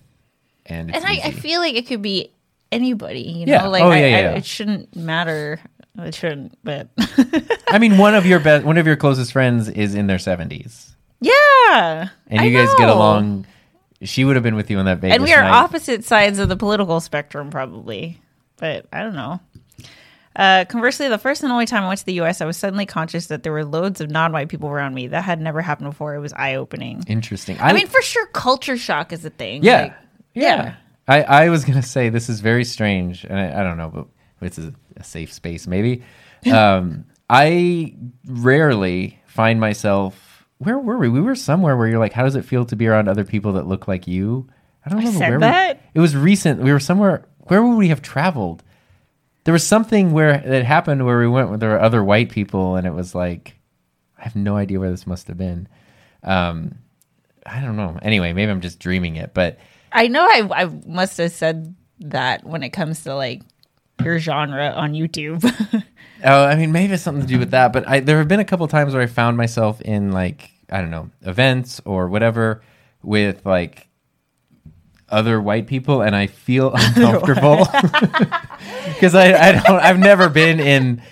and 0.67 0.89
it's 0.91 0.97
and 0.99 1.07
I, 1.07 1.17
I 1.25 1.29
easy. 1.29 1.41
feel 1.41 1.61
like 1.61 1.75
it 1.75 1.87
could 1.87 2.03
be 2.03 2.33
anybody, 2.73 3.21
you 3.21 3.47
know? 3.47 3.53
Yeah. 3.53 3.67
Like, 3.69 3.83
Oh, 3.83 3.91
I, 3.91 3.99
yeah, 4.01 4.05
I- 4.05 4.09
yeah, 4.09 4.21
yeah. 4.21 4.31
it 4.33 4.45
shouldn't 4.45 4.97
matter. 4.97 5.61
It 5.99 6.15
shouldn't, 6.15 6.57
but 6.65 6.89
I 7.69 7.79
mean, 7.79 7.99
one 7.99 8.15
of 8.15 8.25
your 8.25 8.41
best, 8.49 8.65
one 8.65 8.79
of 8.79 8.87
your 8.87 8.97
closest 8.97 9.31
friends 9.33 9.69
is 9.69 9.95
in 9.95 10.07
their 10.07 10.19
seventies, 10.19 10.97
yeah. 11.21 12.09
and 12.29 12.41
I 12.41 12.45
you 12.45 12.57
guys 12.57 12.75
get 12.79 12.89
along. 12.89 13.47
She 14.03 14.25
would 14.25 14.35
have 14.37 14.43
been 14.43 14.55
with 14.57 14.71
you 14.71 14.79
on 14.79 14.87
that 14.87 14.99
Vegas 14.99 15.15
And 15.17 15.23
we 15.23 15.33
are 15.35 15.43
night. 15.43 15.51
opposite 15.53 16.03
sides 16.05 16.39
of 16.39 16.49
the 16.49 16.57
political 16.57 16.99
spectrum, 17.01 17.51
probably. 17.51 18.21
But 18.57 18.87
I 18.93 19.03
don't 19.03 19.15
know. 19.15 19.39
Uh, 20.35 20.65
conversely, 20.65 21.09
the 21.09 21.19
first 21.19 21.43
and 21.43 21.53
only 21.53 21.67
time 21.67 21.85
I 21.85 21.89
went 21.89 22.01
to 22.01 22.07
the 22.07 22.15
U.S., 22.15 22.41
I 22.41 22.47
was 22.47 22.57
suddenly 22.57 22.87
conscious 22.87 23.27
that 23.27 23.43
there 23.43 23.53
were 23.53 23.65
loads 23.65 24.01
of 24.01 24.11
non-white 24.11 24.49
people 24.49 24.71
around 24.71 24.95
me. 24.95 25.09
That 25.09 25.23
had 25.25 25.41
never 25.43 25.61
happened 25.61 25.91
before. 25.91 26.15
It 26.15 26.21
was 26.21 26.33
eye-opening. 26.33 27.05
Interesting. 27.07 27.59
I 27.61 27.73
mean, 27.75 27.87
for 27.87 28.01
sure, 28.01 28.27
culture 28.27 28.79
shock 28.79 29.13
is 29.13 29.25
a 29.27 29.31
thing. 29.31 29.63
yeah, 29.63 29.83
Like, 29.83 29.95
yeah. 30.35 30.75
I, 31.09 31.23
I 31.23 31.49
was 31.49 31.65
gonna 31.65 31.83
say 31.83 32.09
this 32.09 32.29
is 32.29 32.41
very 32.41 32.65
strange, 32.65 33.25
and 33.25 33.39
I, 33.39 33.61
I 33.61 33.63
don't 33.63 33.77
know, 33.77 34.09
but 34.39 34.47
it's 34.47 34.59
a, 34.59 34.73
a 34.97 35.05
safe 35.05 35.33
space, 35.33 35.67
maybe. 35.67 36.03
Um, 36.53 37.05
I 37.31 37.95
rarely 38.27 39.21
find 39.27 39.61
myself. 39.61 40.45
Where 40.59 40.77
were 40.77 40.99
we? 40.99 41.09
We 41.09 41.21
were 41.21 41.37
somewhere 41.37 41.77
where 41.77 41.87
you're 41.87 42.01
like, 42.01 42.13
how 42.13 42.25
does 42.25 42.35
it 42.35 42.45
feel 42.45 42.65
to 42.65 42.75
be 42.75 42.89
around 42.89 43.09
other 43.09 43.25
people 43.25 43.53
that 43.53 43.69
look 43.69 43.87
like 43.87 44.09
you? 44.09 44.49
I 44.85 44.91
don't 44.91 44.99
I 44.99 45.03
remember 45.03 45.19
said 45.19 45.31
where 45.31 45.39
that? 45.39 45.77
We, 45.77 45.99
it 45.99 46.01
was 46.01 46.17
recent. 46.17 46.61
We 46.61 46.73
were 46.73 46.81
somewhere. 46.81 47.25
Where 47.43 47.63
would 47.63 47.77
we 47.77 47.89
have 47.89 48.03
traveled? 48.03 48.65
There 49.45 49.53
was 49.53 49.65
something 49.65 50.11
where 50.11 50.39
that 50.39 50.65
happened 50.65 51.07
where 51.07 51.21
we 51.21 51.29
went 51.29 51.49
where 51.49 51.59
there 51.59 51.71
were 51.71 51.81
other 51.81 52.03
white 52.03 52.31
people, 52.31 52.75
and 52.75 52.89
it 52.89 52.93
was 52.93 53.15
like, 53.15 53.55
I 54.19 54.25
have 54.25 54.35
no 54.35 54.57
idea 54.57 54.81
where 54.81 54.91
this 54.91 55.07
must 55.07 55.29
have 55.29 55.39
been. 55.39 55.69
Um, 56.25 56.77
I 57.47 57.61
don't 57.61 57.77
know. 57.77 57.99
Anyway, 58.03 58.33
maybe 58.33 58.51
I'm 58.51 58.61
just 58.61 58.79
dreaming 58.79 59.17
it, 59.17 59.33
but 59.33 59.59
I 59.93 60.09
know 60.09 60.25
I, 60.25 60.63
I 60.63 60.65
must 60.87 61.19
have 61.19 61.33
said 61.33 61.75
that 62.01 62.45
when 62.45 62.63
it 62.63 62.71
comes 62.71 63.05
to 63.05 63.15
like 63.15 63.43
your 64.03 64.19
genre 64.19 64.71
on 64.71 64.93
YouTube. 64.93 65.43
Oh, 66.25 66.45
I 66.45 66.55
mean, 66.55 66.73
maybe 66.73 66.95
it's 66.95 67.03
something 67.03 67.23
to 67.23 67.29
do 67.29 67.39
with 67.39 67.51
that. 67.51 67.73
But 67.73 67.89
I, 67.89 68.01
there 68.01 68.19
have 68.19 68.29
been 68.29 68.41
a 68.41 68.45
couple 68.45 68.67
times 68.69 68.95
where 68.95 69.03
I 69.03 69.07
found 69.07 69.37
myself 69.37 69.81
in 69.81 70.13
like 70.13 70.51
I 70.71 70.81
don't 70.81 70.91
know 70.91 71.11
events 71.23 71.81
or 71.85 72.09
whatever 72.09 72.63
with 73.03 73.45
like 73.45 73.89
other 75.09 75.41
white 75.41 75.67
people, 75.67 76.01
and 76.03 76.15
I 76.15 76.29
feel 76.29 76.73
uncomfortable 76.75 77.67
because 78.95 79.15
I, 79.17 79.33
I 79.33 79.53
don't. 79.53 79.67
I've 79.81 79.99
never 79.99 80.29
been 80.29 80.61
in. 80.61 81.03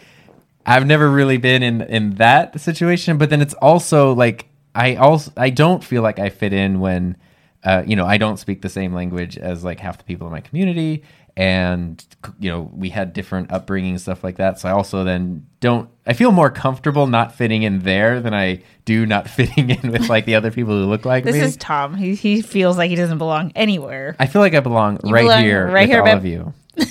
I've 0.65 0.87
never 0.87 1.11
really 1.11 1.39
been 1.39 1.63
in 1.63 1.83
in 1.83 2.15
that 2.15 2.61
situation. 2.61 3.19
But 3.19 3.31
then 3.31 3.41
it's 3.41 3.55
also 3.55 4.13
like 4.13 4.47
I 4.75 4.95
also 4.95 5.33
I 5.37 5.51
don't 5.51 5.83
feel 5.83 6.03
like 6.03 6.19
I 6.19 6.29
fit 6.29 6.53
in 6.53 6.81
when. 6.81 7.17
Uh, 7.63 7.83
you 7.87 7.97
know, 7.97 8.07
I 8.07 8.17
don't 8.17 8.39
speak 8.39 8.63
the 8.63 8.69
same 8.69 8.95
language 8.95 9.37
as 9.37 9.65
like 9.65 9.81
half 9.81 9.99
the 9.99 10.05
people 10.05 10.27
in 10.27 10.33
my 10.33 10.41
community, 10.41 11.03
and 11.37 12.03
you 12.39 12.51
know, 12.51 12.71
we 12.73 12.89
had 12.89 13.13
different 13.13 13.53
upbringing 13.53 13.99
stuff 13.99 14.25
like 14.25 14.37
that. 14.37 14.59
So 14.59 14.69
I 14.69 14.73
also 14.73 15.05
then 15.05 15.47
don't. 15.61 15.89
I 16.07 16.15
feel 16.15 16.33
more 16.33 16.51
comfortable 16.51 17.07
not 17.07 17.35
fitting 17.35 17.63
in 17.63 17.81
there 17.81 18.21
than 18.21 18.35
I 18.35 18.63
do 18.85 19.05
not 19.07 19.29
fitting 19.37 19.71
in 19.71 19.91
with 19.93 20.09
like 20.09 20.25
the 20.25 20.35
other 20.35 20.51
people 20.51 20.73
who 20.73 20.87
look 20.87 21.05
like 21.05 21.25
this 21.25 21.35
me. 21.35 21.41
This 21.41 21.51
is 21.51 21.57
Tom. 21.59 21.95
He, 21.95 22.15
he 22.15 22.43
feels 22.43 22.79
like 22.79 22.91
he 22.91 22.97
doesn't 22.97 23.19
belong 23.19 23.53
anywhere. 23.55 24.17
I 24.19 24.27
feel 24.27 24.41
like 24.43 24.55
I 24.55 24.61
belong 24.61 24.99
right 25.05 25.23
belong 25.23 25.43
here 25.43 25.67
right 25.67 25.83
with 25.83 25.91
here, 25.91 26.01
all 26.01 26.07
babe. 26.07 26.17
of 26.17 26.25
you. 26.25 26.55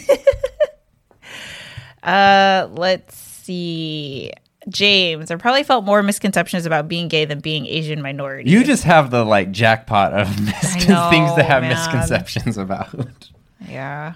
Uh, 2.01 2.70
let's 2.72 3.17
see. 3.17 4.32
James, 4.70 5.32
I 5.32 5.36
probably 5.36 5.63
felt 5.63 5.84
more 5.86 6.01
misconceptions 6.03 6.65
about 6.65 6.88
being 6.88 7.07
gay 7.07 7.26
than 7.26 7.39
being 7.39 7.65
Asian 7.65 8.01
minority. 8.01 8.49
You 8.49 8.63
just 8.63 8.84
have 8.84 9.11
the 9.11 9.24
like 9.26 9.51
jackpot 9.51 10.13
of 10.13 10.28
miscon- 10.28 10.89
know, 10.89 11.09
things 11.11 11.34
to 11.36 11.43
have 11.43 11.63
man. 11.63 11.72
misconceptions 11.72 12.57
about. 12.57 13.30
yeah. 13.67 14.13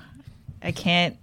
I 0.61 0.71
can't 0.71 1.17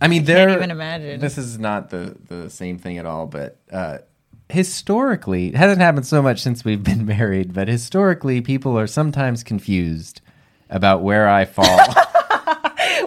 I 0.00 0.08
mean, 0.08 0.24
there. 0.24 0.48
can't 0.48 0.58
even 0.58 0.70
imagine. 0.72 1.20
This 1.20 1.38
is 1.38 1.58
not 1.60 1.90
the 1.90 2.16
the 2.28 2.50
same 2.50 2.78
thing 2.78 2.98
at 2.98 3.06
all, 3.06 3.26
but 3.28 3.58
uh, 3.70 3.98
historically, 4.48 5.48
it 5.48 5.54
hasn't 5.54 5.80
happened 5.80 6.06
so 6.06 6.20
much 6.20 6.40
since 6.40 6.64
we've 6.64 6.82
been 6.82 7.06
married. 7.18 7.52
But 7.54 7.68
historically, 7.68 8.40
people 8.40 8.76
are 8.78 8.88
sometimes 8.88 9.44
confused 9.44 10.20
about 10.70 11.02
where 11.02 11.28
I 11.28 11.44
fall. 11.44 11.78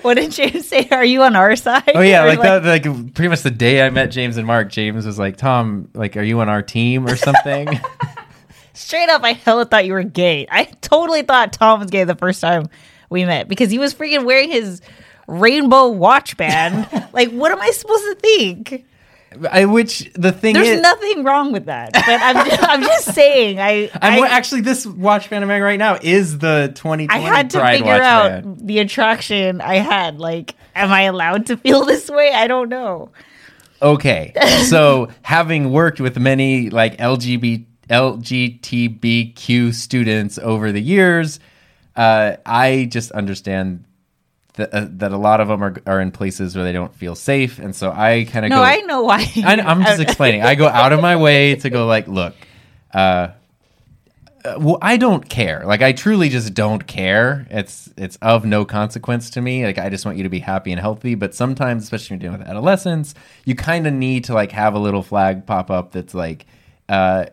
What 0.10 0.18
did 0.18 0.34
James 0.34 0.68
say? 0.68 0.88
Are 0.92 1.04
you 1.04 1.24
on 1.24 1.36
our 1.36 1.56
side? 1.56 1.92
oh 1.96 2.02
yeah, 2.02 2.26
Or 2.26 2.28
like, 2.28 2.42
that. 2.42 2.64
Like 2.64 2.84
pretty 3.16 3.28
much 3.28 3.42
the 3.42 3.50
day 3.50 3.84
I 3.84 3.90
met 3.90 4.12
James 4.12 4.38
and 4.38 4.46
Mark, 4.46 4.70
James 4.70 5.04
was 5.04 5.18
like, 5.18 5.36
"Tom, 5.36 5.90
like, 5.96 6.16
are 6.16 6.22
you 6.22 6.40
on 6.42 6.48
our 6.48 6.62
team 6.62 7.08
or 7.08 7.16
something?" 7.16 7.68
Straight 8.74 9.10
up, 9.10 9.24
I 9.24 9.34
hella 9.34 9.66
thought 9.66 9.86
you 9.88 9.94
were 9.94 10.04
gay. 10.04 10.46
I 10.52 10.66
totally 10.82 11.24
thought 11.24 11.54
Tom 11.54 11.80
was 11.80 11.90
gay 11.90 12.04
the 12.04 12.14
first 12.14 12.40
time 12.40 12.70
we 13.10 13.26
met 13.26 13.48
because 13.48 13.72
he 13.72 13.80
was 13.80 13.96
freaking 13.96 14.26
wearing 14.26 14.52
his 14.52 14.80
rainbow 15.28 15.88
watch 15.88 16.38
band. 16.38 16.88
like, 17.14 17.32
what 17.32 17.52
am 17.52 17.60
I 17.60 17.72
supposed 17.72 18.04
to 18.04 18.16
think? 18.16 18.86
I 19.52 19.66
which 19.66 20.12
the 20.14 20.32
thing 20.32 20.54
There's 20.54 20.68
is, 20.68 20.82
nothing 20.82 21.24
wrong 21.24 21.52
with 21.52 21.66
that. 21.66 21.94
But 21.94 22.08
I'm 22.08 22.50
just, 22.50 22.64
I'm 22.64 22.82
just 22.82 23.14
saying. 23.14 23.60
I 23.60 23.90
I'm 24.02 24.24
I, 24.24 24.28
actually 24.28 24.62
this 24.62 24.86
watch 24.86 25.30
I'm 25.30 25.62
right 25.62 25.80
now 25.80 25.98
is 26.02 26.40
the 26.40 26.72
2020 26.76 27.10
I 27.10 27.18
had 27.18 27.50
to 27.52 27.60
Pride 27.60 27.78
figure 27.78 27.92
watch 27.92 28.02
out 28.02 28.58
the 28.66 28.80
attraction 28.80 29.62
I 29.62 29.76
had. 29.76 30.20
Like, 30.20 30.56
am 30.76 30.92
I 30.92 31.04
allowed 31.04 31.48
to 31.48 31.58
feel 31.58 31.86
this 31.86 32.10
way? 32.10 32.32
I 32.34 32.48
don't 32.48 32.70
know. 32.70 33.12
Okay, 33.82 34.34
so 34.70 35.10
having 35.22 35.72
worked 35.72 36.00
with 36.00 36.18
many 36.18 36.70
like 36.70 36.98
LGBT 36.98 37.66
LGBTQ 37.90 39.74
students 39.74 40.40
over 40.40 40.72
the 40.72 40.82
years, 40.82 41.40
uh, 41.96 42.38
I 42.46 42.88
just 42.90 43.12
understand 43.12 43.86
that, 44.58 44.74
uh, 44.74 44.88
that 44.90 45.12
a 45.12 45.18
lot 45.18 45.42
of 45.42 45.48
them 45.48 45.64
are, 45.64 45.76
are 45.86 46.02
in 46.02 46.12
places 46.12 46.56
where 46.56 46.64
they 46.64 46.72
don't 46.72 46.94
feel 46.96 47.16
safe, 47.16 47.60
and 47.60 47.76
so 47.76 47.92
I 47.92 48.26
kind 48.30 48.46
of 48.46 48.50
No, 48.50 48.58
go. 48.58 48.64
I 48.64 48.78
know 48.78 49.02
why. 49.04 49.32
I, 49.44 49.60
I'm 49.60 49.84
just 49.84 50.02
explaining. 50.02 50.42
I 50.44 50.56
go 50.56 50.68
out 50.68 50.94
of 50.94 51.02
my 51.02 51.16
way 51.16 51.56
to 51.56 51.70
go 51.70 51.86
like, 51.86 52.08
look, 52.08 52.36
uh, 52.94 53.30
uh, 54.46 54.58
well, 54.60 54.78
I 54.82 54.98
don't 54.98 55.28
care. 55.28 55.64
Like, 55.66 55.82
I 55.82 55.92
truly 55.92 56.30
just 56.30 56.54
don't 56.54 56.86
care. 56.86 57.48
It's 57.50 57.90
it's 57.98 58.16
of 58.22 58.46
no 58.46 58.64
consequence 58.64 59.32
to 59.32 59.42
me. 59.42 59.66
Like, 59.66 59.80
I 59.80 59.90
just 59.90 60.06
want 60.06 60.18
you 60.18 60.24
to 60.24 60.30
be 60.30 60.40
happy 60.40 60.72
and 60.72 60.80
healthy. 60.80 61.16
But 61.16 61.34
sometimes, 61.34 61.84
especially 61.84 62.16
when 62.16 62.22
you're 62.22 62.30
dealing 62.30 62.40
with 62.42 62.48
adolescents, 62.48 63.16
you 63.44 63.56
kind 63.56 63.88
of 63.88 63.94
need 63.94 64.26
to 64.26 64.34
like 64.34 64.52
have 64.52 64.76
a 64.76 64.80
little 64.80 65.02
flag 65.02 65.48
pop 65.48 65.72
up 65.72 65.92
that's 65.94 66.14
like, 66.14 66.46
uh, 66.88 67.26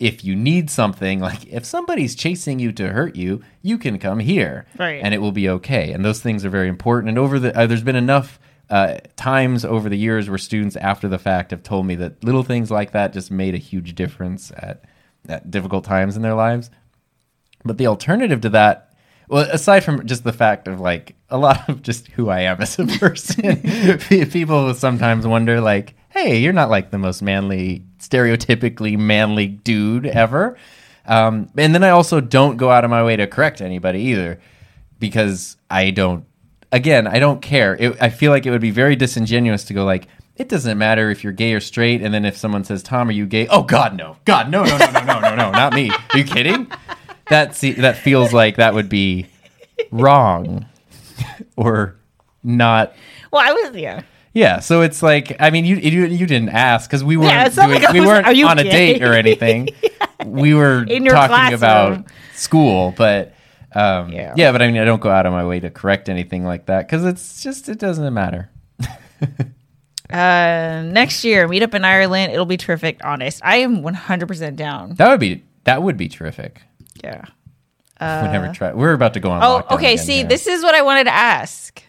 if 0.00 0.24
you 0.24 0.34
need 0.34 0.70
something, 0.70 1.20
like 1.20 1.46
if 1.46 1.64
somebody's 1.64 2.14
chasing 2.14 2.58
you 2.58 2.72
to 2.72 2.90
hurt 2.90 3.14
you, 3.16 3.42
you 3.62 3.78
can 3.78 3.98
come 3.98 4.18
here, 4.18 4.66
Right. 4.78 5.00
And 5.02 5.14
it 5.14 5.18
will 5.18 5.32
be 5.32 5.48
okay. 5.48 5.92
And 5.92 6.04
those 6.04 6.20
things 6.20 6.44
are 6.44 6.50
very 6.50 6.68
important. 6.68 7.10
And 7.10 7.18
over 7.18 7.38
the 7.38 7.56
uh, 7.56 7.66
there's 7.66 7.82
been 7.82 7.96
enough 7.96 8.40
uh, 8.70 8.96
times 9.16 9.64
over 9.64 9.88
the 9.88 9.98
years 9.98 10.28
where 10.28 10.38
students 10.38 10.74
after 10.76 11.06
the 11.06 11.18
fact 11.18 11.50
have 11.52 11.62
told 11.62 11.86
me 11.86 11.94
that 11.96 12.24
little 12.24 12.42
things 12.42 12.70
like 12.70 12.92
that 12.92 13.12
just 13.12 13.30
made 13.30 13.54
a 13.54 13.58
huge 13.58 13.94
difference 13.94 14.50
at 14.56 14.84
at 15.28 15.50
difficult 15.50 15.84
times 15.84 16.16
in 16.16 16.22
their 16.22 16.34
lives. 16.34 16.70
But 17.64 17.78
the 17.78 17.86
alternative 17.86 18.40
to 18.42 18.50
that, 18.50 18.94
well, 19.28 19.48
aside 19.50 19.84
from 19.84 20.06
just 20.06 20.24
the 20.24 20.32
fact 20.32 20.68
of 20.68 20.80
like 20.80 21.14
a 21.30 21.38
lot 21.38 21.68
of 21.68 21.82
just 21.82 22.08
who 22.08 22.28
I 22.28 22.40
am 22.40 22.60
as 22.60 22.78
a 22.78 22.86
person, 22.98 23.60
pe- 23.98 24.26
people 24.26 24.74
sometimes 24.74 25.26
wonder 25.26 25.60
like, 25.60 25.94
hey, 26.10 26.38
you're 26.38 26.52
not 26.52 26.68
like 26.68 26.90
the 26.90 26.98
most 26.98 27.22
manly, 27.22 27.84
stereotypically 28.08 28.98
manly 28.98 29.46
dude 29.46 30.06
ever. 30.06 30.56
Um, 31.06 31.50
and 31.56 31.74
then 31.74 31.84
I 31.84 31.90
also 31.90 32.20
don't 32.20 32.56
go 32.56 32.70
out 32.70 32.84
of 32.84 32.90
my 32.90 33.04
way 33.04 33.16
to 33.16 33.26
correct 33.26 33.60
anybody 33.60 34.00
either 34.00 34.40
because 34.98 35.56
I 35.70 35.90
don't, 35.90 36.24
again, 36.72 37.06
I 37.06 37.18
don't 37.18 37.42
care. 37.42 37.76
It, 37.78 38.00
I 38.00 38.08
feel 38.08 38.30
like 38.30 38.46
it 38.46 38.50
would 38.50 38.60
be 38.60 38.70
very 38.70 38.96
disingenuous 38.96 39.64
to 39.66 39.74
go 39.74 39.84
like, 39.84 40.08
it 40.36 40.48
doesn't 40.48 40.78
matter 40.78 41.10
if 41.10 41.22
you're 41.22 41.32
gay 41.32 41.52
or 41.52 41.60
straight. 41.60 42.02
And 42.02 42.12
then 42.12 42.24
if 42.24 42.36
someone 42.36 42.64
says, 42.64 42.82
Tom, 42.82 43.08
are 43.08 43.12
you 43.12 43.26
gay? 43.26 43.46
Oh, 43.48 43.62
God, 43.62 43.96
no. 43.96 44.16
God, 44.24 44.50
no, 44.50 44.64
no, 44.64 44.76
no, 44.76 44.90
no, 44.90 45.04
no, 45.04 45.20
no, 45.20 45.34
no, 45.36 45.50
not 45.50 45.74
me. 45.74 45.90
Are 45.90 46.18
you 46.18 46.24
kidding? 46.24 46.70
That, 47.28 47.54
that 47.54 47.96
feels 47.98 48.32
like 48.32 48.56
that 48.56 48.74
would 48.74 48.88
be 48.88 49.26
wrong 49.90 50.66
or 51.56 51.96
not. 52.42 52.94
well, 53.30 53.42
I 53.42 53.52
was 53.52 53.76
yeah. 53.76 54.02
Yeah, 54.34 54.58
so 54.60 54.82
it's 54.82 55.02
like 55.02 55.36
I 55.40 55.50
mean, 55.50 55.64
you 55.64 55.76
you, 55.76 56.04
you 56.06 56.26
didn't 56.26 56.48
ask 56.50 56.90
because 56.90 57.02
we 57.04 57.16
weren't 57.16 57.30
Yeah, 57.30 57.48
doing, 57.48 57.80
like 57.82 57.92
we 57.92 58.00
was- 58.00 58.08
weren't 58.08 58.26
on 58.44 58.58
a 58.58 58.64
date 58.64 59.02
or 59.02 59.12
anything. 59.24 59.68
We 60.24 60.54
were 60.54 60.84
talking 60.86 61.52
about 61.54 62.06
school, 62.34 62.94
but 62.96 63.34
um, 63.74 64.10
Yeah. 64.10 64.32
yeah. 64.36 64.52
but 64.52 64.62
I 64.62 64.68
mean, 64.70 64.80
I 64.80 64.84
don't 64.86 65.00
go 65.02 65.10
out 65.10 65.26
of 65.26 65.32
my 65.32 65.44
way 65.44 65.60
to 65.60 65.68
correct 65.70 66.08
anything 66.08 66.44
like 66.44 66.66
that 66.66 66.86
because 66.86 67.04
it's 67.04 67.42
just 67.42 67.68
it 67.68 67.78
doesn't 67.78 68.14
matter. 68.14 68.48
Uh, 70.10 70.82
next 70.86 71.24
year, 71.24 71.46
meet 71.48 71.62
up 71.62 71.74
in 71.74 71.84
Ireland. 71.84 72.32
It'll 72.32 72.46
be 72.46 72.56
terrific. 72.56 73.00
Honest, 73.04 73.40
I 73.44 73.56
am 73.56 73.82
100% 73.82 74.56
down. 74.56 74.94
That 74.94 75.10
would 75.10 75.20
be 75.20 75.42
that 75.64 75.82
would 75.82 75.96
be 75.96 76.08
terrific. 76.08 76.62
Yeah. 77.02 77.22
we 78.00 78.28
never 78.28 78.52
try. 78.52 78.72
We're 78.72 78.92
about 78.92 79.14
to 79.14 79.20
go 79.20 79.30
on. 79.30 79.42
Oh, 79.42 79.74
okay. 79.74 79.94
again 79.94 80.04
See, 80.04 80.22
this 80.22 80.46
is 80.46 80.62
what 80.62 80.74
I 80.74 80.82
wanted 80.82 81.04
to 81.04 81.14
ask. 81.14 81.82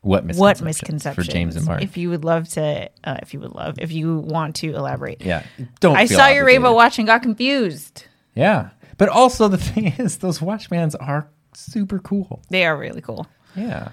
What 0.00 0.24
misconceptions 0.24 0.60
What 0.60 0.64
misconceptions 0.64 1.26
for 1.26 1.32
James 1.32 1.56
and 1.56 1.66
Mark? 1.66 1.82
If 1.82 1.96
you 1.96 2.10
would 2.10 2.24
love 2.24 2.48
to, 2.50 2.90
uh, 3.04 3.16
if 3.22 3.34
you 3.34 3.40
would 3.40 3.52
love, 3.52 3.78
if 3.78 3.92
you 3.92 4.18
want 4.18 4.56
to 4.56 4.74
elaborate. 4.74 5.22
yeah, 5.22 5.44
don't. 5.80 5.96
I 5.96 6.06
saw 6.06 6.28
your 6.28 6.44
rainbow 6.44 6.74
watch 6.74 6.98
and 6.98 7.06
got 7.06 7.22
confused. 7.22 8.04
Yeah, 8.34 8.70
but 8.96 9.08
also 9.08 9.48
the 9.48 9.58
thing 9.58 9.86
is, 9.98 10.18
those 10.18 10.40
watch 10.40 10.70
bands 10.70 10.94
are 10.94 11.28
super 11.54 11.98
cool. 11.98 12.42
They 12.50 12.64
are 12.64 12.76
really 12.76 13.00
cool. 13.00 13.26
Yeah. 13.56 13.90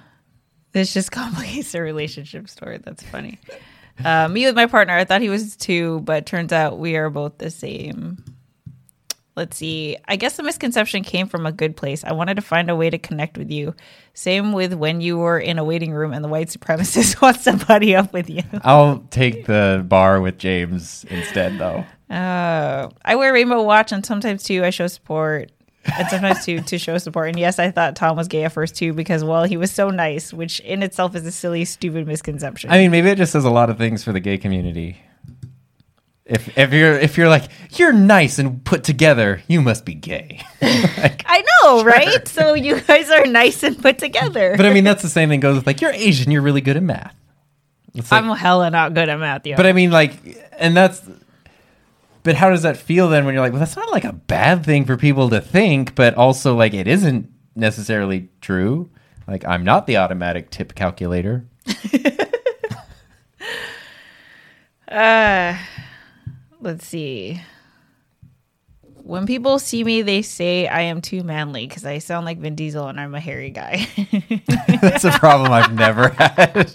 This 0.74 0.94
just 0.94 1.12
complicates 1.14 1.72
the 1.72 1.82
relationship 1.82 2.50
story. 2.50 2.78
That's 2.78 3.02
funny. 3.04 3.40
Uh, 4.04 4.28
me 4.28 4.46
with 4.46 4.56
my 4.56 4.66
partner, 4.66 4.94
I 4.94 5.06
thought 5.06 5.22
he 5.22 5.30
was 5.30 5.56
two, 5.56 6.02
but 6.02 6.26
turns 6.26 6.52
out 6.52 6.78
we 6.80 6.98
are 6.98 7.10
both 7.10 7.38
the 7.38 7.50
same. 7.50 8.24
Let's 9.36 9.58
see. 9.58 9.98
I 10.08 10.16
guess 10.16 10.38
the 10.38 10.44
misconception 10.44 11.04
came 11.04 11.28
from 11.28 11.46
a 11.46 11.52
good 11.52 11.76
place. 11.76 12.06
I 12.06 12.14
wanted 12.14 12.36
to 12.36 12.42
find 12.42 12.70
a 12.70 12.76
way 12.76 12.90
to 12.90 12.98
connect 12.98 13.38
with 13.38 13.52
you. 13.52 13.76
Same 14.14 14.54
with 14.54 14.74
when 14.74 15.02
you 15.02 15.18
were 15.18 15.38
in 15.38 15.60
a 15.60 15.64
waiting 15.64 15.92
room 15.92 16.14
and 16.14 16.24
the 16.24 16.30
white 16.30 16.48
supremacist 16.48 17.22
wants 17.22 17.46
buddy 17.68 17.96
up 17.96 18.14
with 18.14 18.30
you. 18.30 18.44
I'll 18.64 19.00
take 19.12 19.46
the 19.46 19.84
bar 19.86 20.22
with 20.22 20.38
James 20.38 21.06
instead, 21.10 21.58
though. 21.58 21.86
Uh, 22.10 22.90
I 23.04 23.16
wear 23.16 23.34
rainbow 23.34 23.62
watch 23.62 23.92
and 23.92 24.06
sometimes 24.06 24.44
too 24.44 24.64
I 24.64 24.70
show 24.70 24.88
support. 24.88 25.52
And 25.98 26.08
sometimes 26.08 26.44
to 26.46 26.62
to 26.62 26.80
show 26.80 26.98
support. 26.98 27.30
And 27.30 27.38
yes, 27.38 27.60
I 27.60 27.70
thought 27.70 27.96
Tom 27.96 28.18
was 28.18 28.28
gay 28.28 28.46
at 28.46 28.54
first 28.54 28.76
too 28.76 28.92
because 28.94 29.24
well 29.24 29.44
he 29.44 29.56
was 29.56 29.70
so 29.70 29.92
nice, 29.92 30.34
which 30.34 30.60
in 30.62 30.82
itself 30.82 31.14
is 31.14 31.26
a 31.28 31.32
silly, 31.32 31.64
stupid 31.64 32.08
misconception. 32.08 32.72
I 32.72 32.80
mean, 32.80 32.90
maybe 32.90 33.10
it 33.10 33.18
just 33.18 33.32
says 33.32 33.46
a 33.46 33.52
lot 33.52 33.70
of 33.70 33.78
things 33.78 34.04
for 34.04 34.12
the 34.12 34.20
gay 34.20 34.40
community. 34.40 34.98
If 36.26 36.58
if 36.58 36.74
you're 36.74 36.98
if 36.98 37.18
you're 37.18 37.30
like 37.30 37.44
you're 37.78 37.94
nice 37.94 38.40
and 38.40 38.64
put 38.66 38.84
together, 38.84 39.44
you 39.48 39.62
must 39.62 39.86
be 39.86 39.94
gay. 39.94 40.42
Like, 40.98 41.24
I 41.28 41.44
know, 41.64 41.84
right? 41.84 42.28
So 42.28 42.54
you 42.56 42.80
guys 42.80 43.12
are 43.12 43.26
nice 43.26 43.62
and 43.62 43.80
put 43.80 44.00
together. 44.00 44.56
but 44.58 44.66
I 44.66 44.74
mean, 44.74 44.84
that's 44.84 45.04
the 45.04 45.10
same 45.10 45.30
thing 45.30 45.40
goes 45.40 45.56
with 45.56 45.68
like 45.68 45.82
you're 45.82 45.92
Asian, 45.92 46.32
you're 46.32 46.42
really 46.42 46.62
good 46.62 46.78
at 46.78 46.84
math. 46.84 47.14
Like, 47.94 48.12
I'm 48.12 48.36
hella 48.36 48.72
not 48.72 48.94
good 48.94 49.08
at 49.08 49.20
math, 49.20 49.46
yo. 49.46 49.56
but 49.56 49.66
I 49.66 49.74
mean, 49.74 49.92
like, 49.92 50.14
and 50.58 50.76
that's. 50.76 51.02
But 52.24 52.36
how 52.36 52.50
does 52.50 52.64
that 52.64 52.78
feel 52.78 53.08
then 53.10 53.26
when 53.26 53.36
you're 53.36 53.44
like, 53.44 53.52
well, 53.54 53.60
that's 53.60 53.76
not 53.76 53.92
like 53.92 54.04
a 54.04 54.14
bad 54.14 54.66
thing 54.66 54.86
for 54.86 54.98
people 54.98 55.30
to 55.30 55.40
think, 55.40 55.94
but 55.94 56.16
also 56.16 56.56
like 56.56 56.74
it 56.74 56.88
isn't 56.88 57.30
necessarily 57.56 58.30
true. 58.42 58.90
Like 59.28 59.46
I'm 59.46 59.64
not 59.64 59.86
the 59.86 59.98
automatic 59.98 60.50
tip 60.50 60.74
calculator. 60.74 61.46
uh, 64.88 65.58
let's 66.62 66.86
see. 66.86 67.42
When 69.04 69.28
people 69.28 69.60
see 69.60 69.84
me, 69.84 70.02
they 70.02 70.22
say 70.24 70.68
I 70.68 70.82
am 70.82 71.00
too 71.00 71.24
manly 71.24 71.68
because 71.68 71.86
I 71.86 72.00
sound 72.00 72.26
like 72.26 72.40
Vin 72.40 72.56
Diesel 72.56 72.88
and 72.88 73.00
I'm 73.00 73.14
a 73.14 73.20
hairy 73.20 73.52
guy. 73.52 73.88
That's 74.82 75.04
a 75.04 75.12
problem 75.12 75.52
I've 75.52 75.74
never 75.74 76.10
had. 76.18 76.74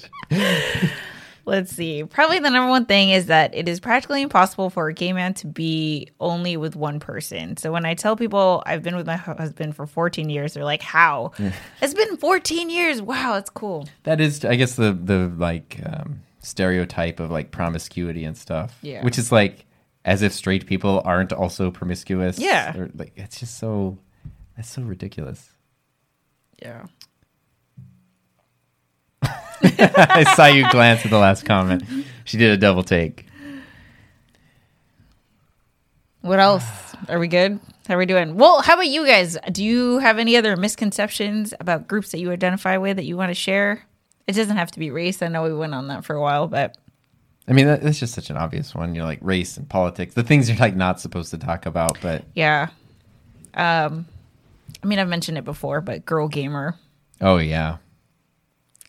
Let's 1.45 1.73
see. 1.73 2.05
Probably 2.05 2.39
the 2.39 2.51
number 2.51 2.71
one 2.71 2.85
thing 2.85 3.11
is 3.11 3.27
that 3.27 3.53
it 3.55 3.69
is 3.69 3.81
practically 3.81 4.23
impossible 4.23 4.71
for 4.71 4.87
a 4.87 4.95
gay 4.95 5.13
man 5.13 5.35
to 5.35 5.49
be 5.49 6.09
only 6.21 6.57
with 6.57 6.77
one 6.77 7.01
person. 7.01 7.57
So 7.57 7.73
when 7.73 7.85
I 7.85 7.95
tell 7.95 8.15
people 8.15 8.63
I've 8.67 8.85
been 8.85 8.95
with 8.95 9.07
my 9.07 9.17
husband 9.17 9.75
for 9.75 9.87
14 9.87 10.31
years, 10.31 10.55
they're 10.55 10.65
like, 10.65 10.83
"How? 10.83 11.33
It's 11.83 11.95
been 11.95 12.17
14 12.17 12.71
years. 12.71 13.03
Wow, 13.03 13.33
that's 13.35 13.51
cool." 13.51 13.89
That 14.05 14.21
is, 14.21 14.45
I 14.45 14.55
guess, 14.55 14.77
the 14.77 14.93
the 14.93 15.33
like 15.37 15.81
um, 15.85 16.21
stereotype 16.39 17.19
of 17.19 17.33
like 17.33 17.51
promiscuity 17.51 18.25
and 18.25 18.37
stuff. 18.39 18.79
Yeah. 18.83 19.03
Which 19.03 19.19
is 19.19 19.33
like 19.33 19.65
as 20.05 20.23
if 20.23 20.33
straight 20.33 20.67
people 20.67 21.03
aren't 21.05 21.33
also 21.33 21.71
promiscuous. 21.71 22.39
Yeah. 22.39 22.77
Or, 22.77 22.91
like 22.95 23.13
it's 23.17 23.41
just 23.41 23.59
so 23.59 23.99
that's 24.57 24.71
so 24.71 24.83
ridiculous. 24.83 25.51
Yeah. 26.63 26.87
I 29.63 30.25
saw 30.37 30.47
you 30.47 30.71
glance 30.71 31.05
at 31.05 31.11
the 31.11 31.19
last 31.19 31.45
comment. 31.45 31.83
She 32.25 32.39
did 32.39 32.51
a 32.51 32.57
double 32.57 32.83
take. 32.83 33.27
What 36.23 36.39
else? 36.39 36.65
Are 37.09 37.19
we 37.19 37.29
good? 37.29 37.61
How 37.89 37.95
are 37.95 37.99
we 37.99 38.07
doing? 38.07 38.37
Well, 38.37 38.61
how 38.61 38.75
about 38.75 38.89
you 38.89 39.07
guys? 39.07 39.37
Do 39.51 39.65
you 39.65 39.99
have 39.99 40.19
any 40.19 40.37
other 40.37 40.57
misconceptions 40.57 41.55
about 41.59 41.89
groups 41.89 42.11
that 42.13 42.21
you 42.21 42.31
identify 42.31 42.77
with 42.77 42.97
that 42.97 43.05
you 43.05 43.17
want 43.17 43.31
to 43.31 43.35
share? 43.35 43.87
It 44.27 44.35
doesn't 44.35 44.57
have 44.57 44.71
to 44.73 44.79
be 44.79 44.91
race. 44.91 45.23
I 45.23 45.29
know 45.29 45.43
we 45.43 45.55
went 45.55 45.75
on 45.75 45.89
that 45.89 46.05
for 46.05 46.15
a 46.15 46.21
while, 46.21 46.47
but 46.47 46.77
I 47.51 47.53
mean, 47.53 47.67
that, 47.67 47.83
that's 47.83 47.99
just 47.99 48.15
such 48.15 48.31
an 48.31 48.37
obvious 48.37 48.75
one. 48.75 48.95
You 48.95 49.01
know, 49.01 49.07
like 49.07 49.19
race 49.21 49.57
and 49.57 49.69
politics, 49.69 50.15
the 50.15 50.23
things 50.23 50.49
you're 50.49 50.59
like 50.59 50.77
not 50.77 51.01
supposed 51.01 51.33
to 51.33 51.39
talk 51.39 51.67
about. 51.67 52.01
But 52.01 52.25
yeah. 52.35 52.69
Um, 53.55 54.07
I 54.83 54.87
mean, 54.87 55.01
I've 55.01 55.09
mentioned 55.09 55.37
it 55.37 55.45
before, 55.45 55.81
but 55.81 56.07
Girl 56.07 56.29
Gamer. 56.29 56.77
Oh 57.21 57.39
yeah. 57.39 57.79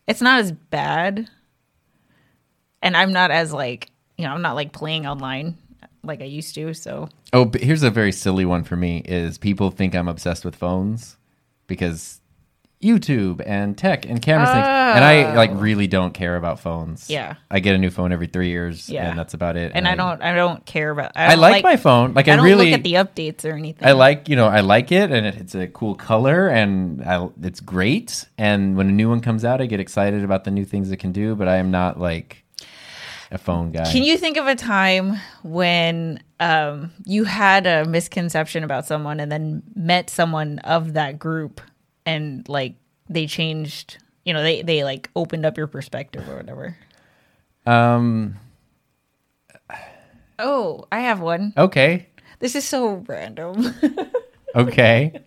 It's 0.06 0.22
not 0.22 0.40
as 0.40 0.52
bad. 0.52 1.28
And 2.80 2.96
I'm 2.96 3.12
not 3.12 3.30
as 3.30 3.52
like, 3.52 3.90
you 4.16 4.24
know, 4.24 4.32
I'm 4.32 4.42
not 4.42 4.54
like 4.54 4.72
playing 4.72 5.06
online 5.06 5.58
like 6.04 6.20
I 6.20 6.24
used 6.24 6.54
to, 6.54 6.72
so 6.74 7.08
Oh, 7.32 7.44
but 7.44 7.62
here's 7.62 7.82
a 7.82 7.90
very 7.90 8.12
silly 8.12 8.44
one 8.44 8.64
for 8.64 8.76
me 8.76 8.98
is 9.04 9.38
people 9.38 9.70
think 9.70 9.94
I'm 9.94 10.08
obsessed 10.08 10.44
with 10.44 10.56
phones 10.56 11.16
because 11.66 12.20
YouTube 12.82 13.40
and 13.46 13.78
tech 13.78 14.04
and 14.06 14.20
camera 14.20 14.46
things. 14.46 14.66
And 14.66 15.04
I 15.04 15.34
like 15.34 15.50
really 15.54 15.86
don't 15.86 16.12
care 16.12 16.36
about 16.36 16.60
phones. 16.60 17.06
Oh. 17.08 17.12
Yeah. 17.12 17.36
I 17.50 17.60
get 17.60 17.74
a 17.74 17.78
new 17.78 17.90
phone 17.90 18.12
every 18.12 18.26
3 18.26 18.48
years 18.48 18.88
Yeah. 18.90 19.08
and 19.08 19.18
that's 19.18 19.34
about 19.34 19.56
it. 19.56 19.72
and 19.74 19.86
I 19.86 19.94
don't 19.94 20.20
I 20.20 20.34
don't 20.34 20.64
care 20.66 20.90
about 20.90 21.12
I, 21.14 21.26
I 21.26 21.30
don't 21.30 21.40
like, 21.40 21.62
my 21.64 21.76
phone. 21.76 22.12
Like 22.14 22.28
I, 22.28 22.32
I 22.32 22.36
don't 22.36 22.44
really 22.44 22.70
look 22.70 22.78
at 22.80 22.84
the 22.84 22.94
updates 22.94 23.44
or 23.44 23.52
anything. 23.54 23.86
I 23.86 23.92
like, 23.92 24.28
you 24.28 24.36
know, 24.36 24.48
I 24.48 24.60
like 24.60 24.90
it 24.92 25.10
and 25.10 25.24
it, 25.26 25.36
it's 25.36 25.54
a 25.54 25.68
cool 25.68 25.94
color 25.94 26.48
and 26.48 27.02
I, 27.04 27.28
it's 27.42 27.60
great. 27.60 28.24
And 28.36 28.76
when 28.76 28.88
a 28.88 28.92
new 28.92 29.08
one 29.08 29.20
comes 29.20 29.44
out, 29.44 29.60
I 29.60 29.66
get 29.66 29.80
excited 29.80 30.24
about 30.24 30.44
the 30.44 30.50
new 30.50 30.64
things 30.64 30.90
it 30.90 30.96
can 30.98 31.12
do, 31.12 31.34
but 31.36 31.46
I 31.48 31.56
am 31.56 31.70
not 31.70 32.00
like 32.00 32.44
a 33.30 33.38
phone 33.38 33.72
guy. 33.72 33.90
Can 33.90 34.02
you 34.02 34.18
think 34.18 34.36
of 34.36 34.46
a 34.46 34.54
time 34.54 35.16
when 35.42 36.22
um, 36.38 36.90
you 37.06 37.24
had 37.24 37.66
a 37.66 37.84
misconception 37.86 38.62
about 38.64 38.86
someone 38.86 39.20
and 39.20 39.32
then 39.32 39.62
met 39.74 40.10
someone 40.10 40.58
of 40.60 40.92
that 40.94 41.18
group 41.18 41.60
and 42.06 42.48
like 42.48 42.74
they 43.08 43.26
changed, 43.26 43.98
you 44.24 44.32
know, 44.32 44.42
they, 44.42 44.62
they 44.62 44.84
like 44.84 45.10
opened 45.16 45.44
up 45.46 45.56
your 45.56 45.66
perspective 45.66 46.28
or 46.28 46.36
whatever? 46.36 46.76
um, 47.66 48.36
Oh, 50.38 50.86
I 50.90 51.00
have 51.00 51.20
one. 51.20 51.52
okay. 51.56 52.08
This 52.40 52.54
is 52.56 52.64
so 52.64 53.04
random. 53.08 53.74
Okay. 54.54 55.18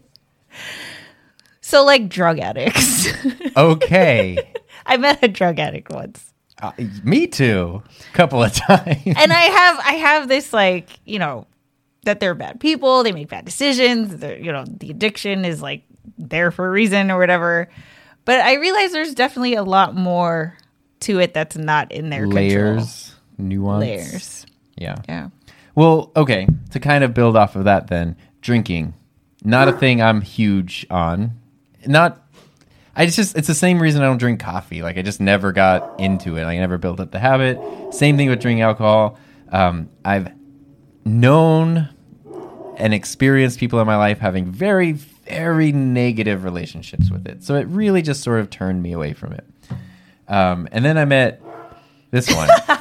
so, 1.61 1.83
like 1.83 2.09
drug 2.09 2.37
addicts. 2.37 3.07
Okay. 3.57 4.37
I 4.85 4.97
met 4.97 5.23
a 5.23 5.27
drug 5.27 5.57
addict 5.57 5.89
once. 5.91 6.31
Uh, 6.61 6.71
me 7.03 7.25
too. 7.25 7.81
A 8.11 8.13
couple 8.13 8.43
of 8.43 8.51
times. 8.67 9.01
and 9.05 9.33
I 9.33 9.41
have 9.41 9.79
I 9.79 9.93
have 9.93 10.27
this 10.27 10.53
like 10.53 10.89
you 11.05 11.17
know 11.17 11.47
that 12.03 12.19
they're 12.19 12.35
bad 12.35 12.59
people, 12.59 13.01
they 13.01 13.13
make 13.13 13.29
bad 13.29 13.45
decisions. 13.45 14.15
they're- 14.17 14.37
You 14.37 14.51
know, 14.51 14.63
the 14.67 14.91
addiction 14.91 15.43
is 15.43 15.59
like 15.61 15.81
there 16.17 16.51
for 16.51 16.67
a 16.67 16.71
reason 16.71 17.11
or 17.11 17.17
whatever. 17.19 17.69
But 18.25 18.41
I 18.41 18.55
realize 18.55 18.91
there's 18.91 19.13
definitely 19.13 19.55
a 19.55 19.63
lot 19.63 19.95
more 19.95 20.57
to 21.01 21.19
it 21.19 21.33
that's 21.33 21.55
not 21.55 21.91
in 21.91 22.09
their 22.09 22.23
control. 22.23 22.43
Layers, 22.43 23.15
nuance. 23.37 23.81
layers. 23.81 24.45
Yeah. 24.75 24.95
Yeah. 25.07 25.29
Well, 25.75 26.11
okay. 26.15 26.47
To 26.71 26.79
kind 26.79 27.03
of 27.03 27.13
build 27.13 27.37
off 27.37 27.55
of 27.55 27.65
that, 27.65 27.87
then 27.87 28.15
drinking, 28.41 28.93
not 29.43 29.67
a 29.67 29.73
thing 29.73 30.01
I'm 30.01 30.21
huge 30.21 30.85
on. 30.89 31.31
Not. 31.85 32.21
I 32.95 33.05
just 33.05 33.37
it's 33.37 33.47
the 33.47 33.53
same 33.53 33.81
reason 33.81 34.01
I 34.01 34.05
don't 34.05 34.17
drink 34.17 34.39
coffee. 34.39 34.81
Like 34.81 34.97
I 34.97 35.01
just 35.01 35.19
never 35.19 35.51
got 35.51 35.99
into 35.99 36.37
it. 36.37 36.45
I 36.45 36.57
never 36.57 36.77
built 36.77 36.99
up 36.99 37.11
the 37.11 37.19
habit. 37.19 37.59
Same 37.93 38.15
thing 38.17 38.29
with 38.29 38.39
drinking 38.41 38.61
alcohol. 38.61 39.19
Um, 39.51 39.89
I've 40.03 40.31
known 41.03 41.89
and 42.77 42.93
experienced 42.93 43.59
people 43.59 43.79
in 43.79 43.87
my 43.87 43.97
life 43.97 44.19
having 44.19 44.45
very 44.45 44.93
very 45.27 45.71
negative 45.71 46.43
relationships 46.43 47.09
with 47.09 47.27
it. 47.27 47.43
So 47.43 47.55
it 47.55 47.67
really 47.67 48.01
just 48.01 48.23
sort 48.23 48.39
of 48.39 48.49
turned 48.49 48.81
me 48.83 48.91
away 48.93 49.13
from 49.13 49.33
it. 49.33 49.45
Um, 50.27 50.67
and 50.71 50.83
then 50.83 50.97
I 50.97 51.05
met 51.05 51.41
this 52.11 52.33
one 52.33 52.49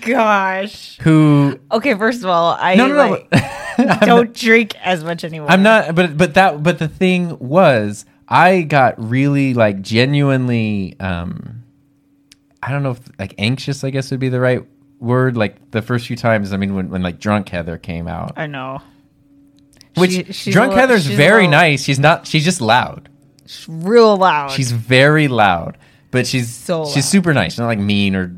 Gosh. 0.00 0.96
who 0.98 1.60
Okay, 1.70 1.94
first 1.94 2.22
of 2.22 2.30
all, 2.30 2.56
I 2.58 2.74
no 2.74 2.88
no 2.88 2.94
no. 2.94 3.10
like, 3.10 4.00
don't 4.00 4.34
drink 4.34 4.74
as 4.82 5.04
much 5.04 5.24
anymore. 5.24 5.50
I'm 5.50 5.62
not, 5.62 5.94
but 5.94 6.16
but 6.16 6.34
that 6.34 6.62
but 6.62 6.78
the 6.78 6.88
thing 6.88 7.38
was, 7.38 8.06
I 8.28 8.62
got 8.62 8.94
really 8.98 9.52
like 9.52 9.82
genuinely, 9.82 10.96
um, 11.00 11.62
I 12.62 12.70
don't 12.70 12.82
know 12.82 12.92
if 12.92 13.00
like 13.18 13.34
anxious, 13.36 13.84
I 13.84 13.90
guess 13.90 14.10
would 14.10 14.20
be 14.20 14.30
the 14.30 14.40
right 14.40 14.64
word. 15.00 15.36
Like 15.36 15.70
the 15.70 15.82
first 15.82 16.06
few 16.06 16.16
times, 16.16 16.52
I 16.52 16.56
mean, 16.56 16.74
when 16.74 16.88
when 16.88 17.02
like 17.02 17.18
drunk 17.18 17.50
Heather 17.50 17.76
came 17.76 18.08
out, 18.08 18.32
I 18.36 18.46
know. 18.46 18.80
Which 19.96 20.34
She- 20.34 20.50
drunk 20.52 20.72
Heather's 20.72 21.06
very 21.06 21.46
nice. 21.46 21.82
She's 21.84 21.98
not. 21.98 22.26
She's 22.26 22.44
just 22.44 22.60
loud. 22.60 23.08
She's 23.46 23.66
real 23.68 24.16
loud. 24.16 24.50
She's 24.52 24.72
very 24.72 25.28
loud. 25.28 25.76
But 26.10 26.26
she's 26.26 26.48
So 26.48 26.84
she's 26.86 26.96
loud. 26.96 27.04
super 27.04 27.34
nice. 27.34 27.52
She's 27.52 27.58
not 27.58 27.66
like 27.66 27.78
mean 27.78 28.14
or 28.14 28.32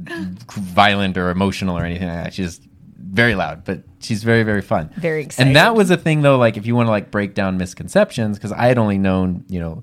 violent 0.52 1.16
or 1.18 1.30
emotional 1.30 1.76
or 1.78 1.84
anything 1.84 2.08
like 2.08 2.24
that. 2.24 2.34
She's 2.34 2.60
very 2.98 3.34
loud, 3.34 3.64
but 3.64 3.82
she's 4.00 4.22
very 4.24 4.42
very 4.42 4.62
fun. 4.62 4.90
Very 4.96 5.22
excited. 5.22 5.48
And 5.48 5.56
that 5.56 5.74
was 5.74 5.90
a 5.90 5.96
thing 5.96 6.22
though. 6.22 6.38
Like 6.38 6.56
if 6.56 6.66
you 6.66 6.74
want 6.74 6.86
to 6.86 6.90
like 6.90 7.10
break 7.10 7.34
down 7.34 7.58
misconceptions, 7.58 8.38
because 8.38 8.52
I 8.52 8.66
had 8.66 8.78
only 8.78 8.98
known 8.98 9.44
you 9.48 9.60
know 9.60 9.82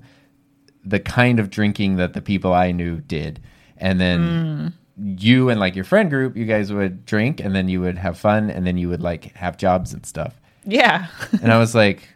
the 0.84 1.00
kind 1.00 1.38
of 1.40 1.50
drinking 1.50 1.96
that 1.96 2.12
the 2.12 2.20
people 2.20 2.52
I 2.52 2.72
knew 2.72 3.00
did, 3.00 3.40
and 3.78 4.00
then 4.00 4.20
Mm. 5.00 5.20
you 5.22 5.48
and 5.48 5.58
like 5.60 5.74
your 5.74 5.84
friend 5.84 6.10
group, 6.10 6.36
you 6.36 6.44
guys 6.44 6.72
would 6.72 7.04
drink, 7.06 7.40
and 7.40 7.54
then 7.54 7.68
you 7.68 7.80
would 7.80 7.98
have 7.98 8.18
fun, 8.18 8.50
and 8.50 8.66
then 8.66 8.76
you 8.76 8.88
would 8.88 9.00
like 9.00 9.34
have 9.36 9.56
jobs 9.56 9.92
and 9.94 10.04
stuff. 10.04 10.40
Yeah. 10.64 11.06
And 11.42 11.52
I 11.52 11.58
was 11.58 11.74
like, 11.74 12.08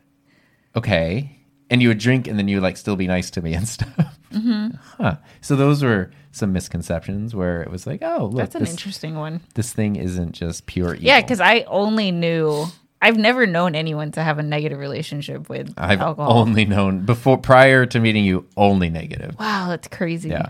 okay. 0.76 1.34
And 1.70 1.82
you 1.82 1.88
would 1.88 1.98
drink, 1.98 2.26
and 2.26 2.38
then 2.38 2.48
you 2.48 2.56
would 2.56 2.62
like 2.62 2.76
still 2.78 2.96
be 2.96 3.06
nice 3.06 3.30
to 3.32 3.42
me 3.42 3.52
and 3.54 3.68
stuff. 3.76 4.18
Mm-hmm. 4.32 4.68
Huh. 5.02 5.16
So 5.40 5.54
those 5.56 5.82
were 5.82 6.10
some 6.32 6.52
misconceptions 6.52 7.34
where 7.34 7.62
it 7.62 7.70
was 7.70 7.86
like, 7.86 8.00
oh, 8.02 8.26
look, 8.26 8.36
That's 8.38 8.54
an 8.54 8.62
this, 8.62 8.70
interesting 8.70 9.16
one. 9.16 9.40
this 9.54 9.72
thing 9.72 9.96
isn't 9.96 10.32
just 10.32 10.66
pure 10.66 10.94
evil. 10.94 11.06
Yeah, 11.06 11.20
because 11.20 11.40
I 11.40 11.64
only 11.66 12.10
knew. 12.10 12.66
I've 13.00 13.16
never 13.16 13.46
known 13.46 13.76
anyone 13.76 14.10
to 14.12 14.22
have 14.24 14.40
a 14.40 14.42
negative 14.42 14.78
relationship 14.80 15.48
with 15.48 15.72
I've 15.78 16.00
alcohol. 16.00 16.36
only 16.38 16.64
known 16.64 17.04
before 17.06 17.38
prior 17.38 17.86
to 17.86 18.00
meeting 18.00 18.24
you 18.24 18.48
only 18.56 18.90
negative. 18.90 19.36
wow, 19.38 19.68
that's 19.68 19.86
crazy. 19.86 20.30
Yeah. 20.30 20.48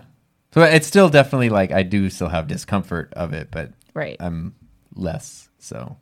So 0.55 0.62
it's 0.62 0.86
still 0.86 1.11
definitely 1.11 1.51
like 1.51 1.72
I 1.72 1.82
do 1.82 2.09
still 2.09 2.28
have 2.30 2.46
discomfort 2.46 3.12
of 3.14 3.34
it, 3.34 3.51
but 3.51 3.72
Right. 3.92 4.16
I'm 4.18 4.55
less 4.94 5.51
so. 5.59 5.99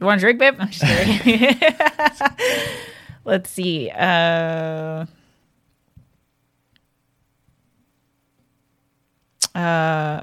You 0.00 0.06
want 0.06 0.18
a 0.18 0.22
drink, 0.22 0.38
babe? 0.38 0.54
I'm 0.58 0.70
just 0.70 0.82
kidding. 0.82 1.60
Let's 3.24 3.50
see. 3.50 3.90
Uh, 3.90 5.04
uh, 9.54 10.22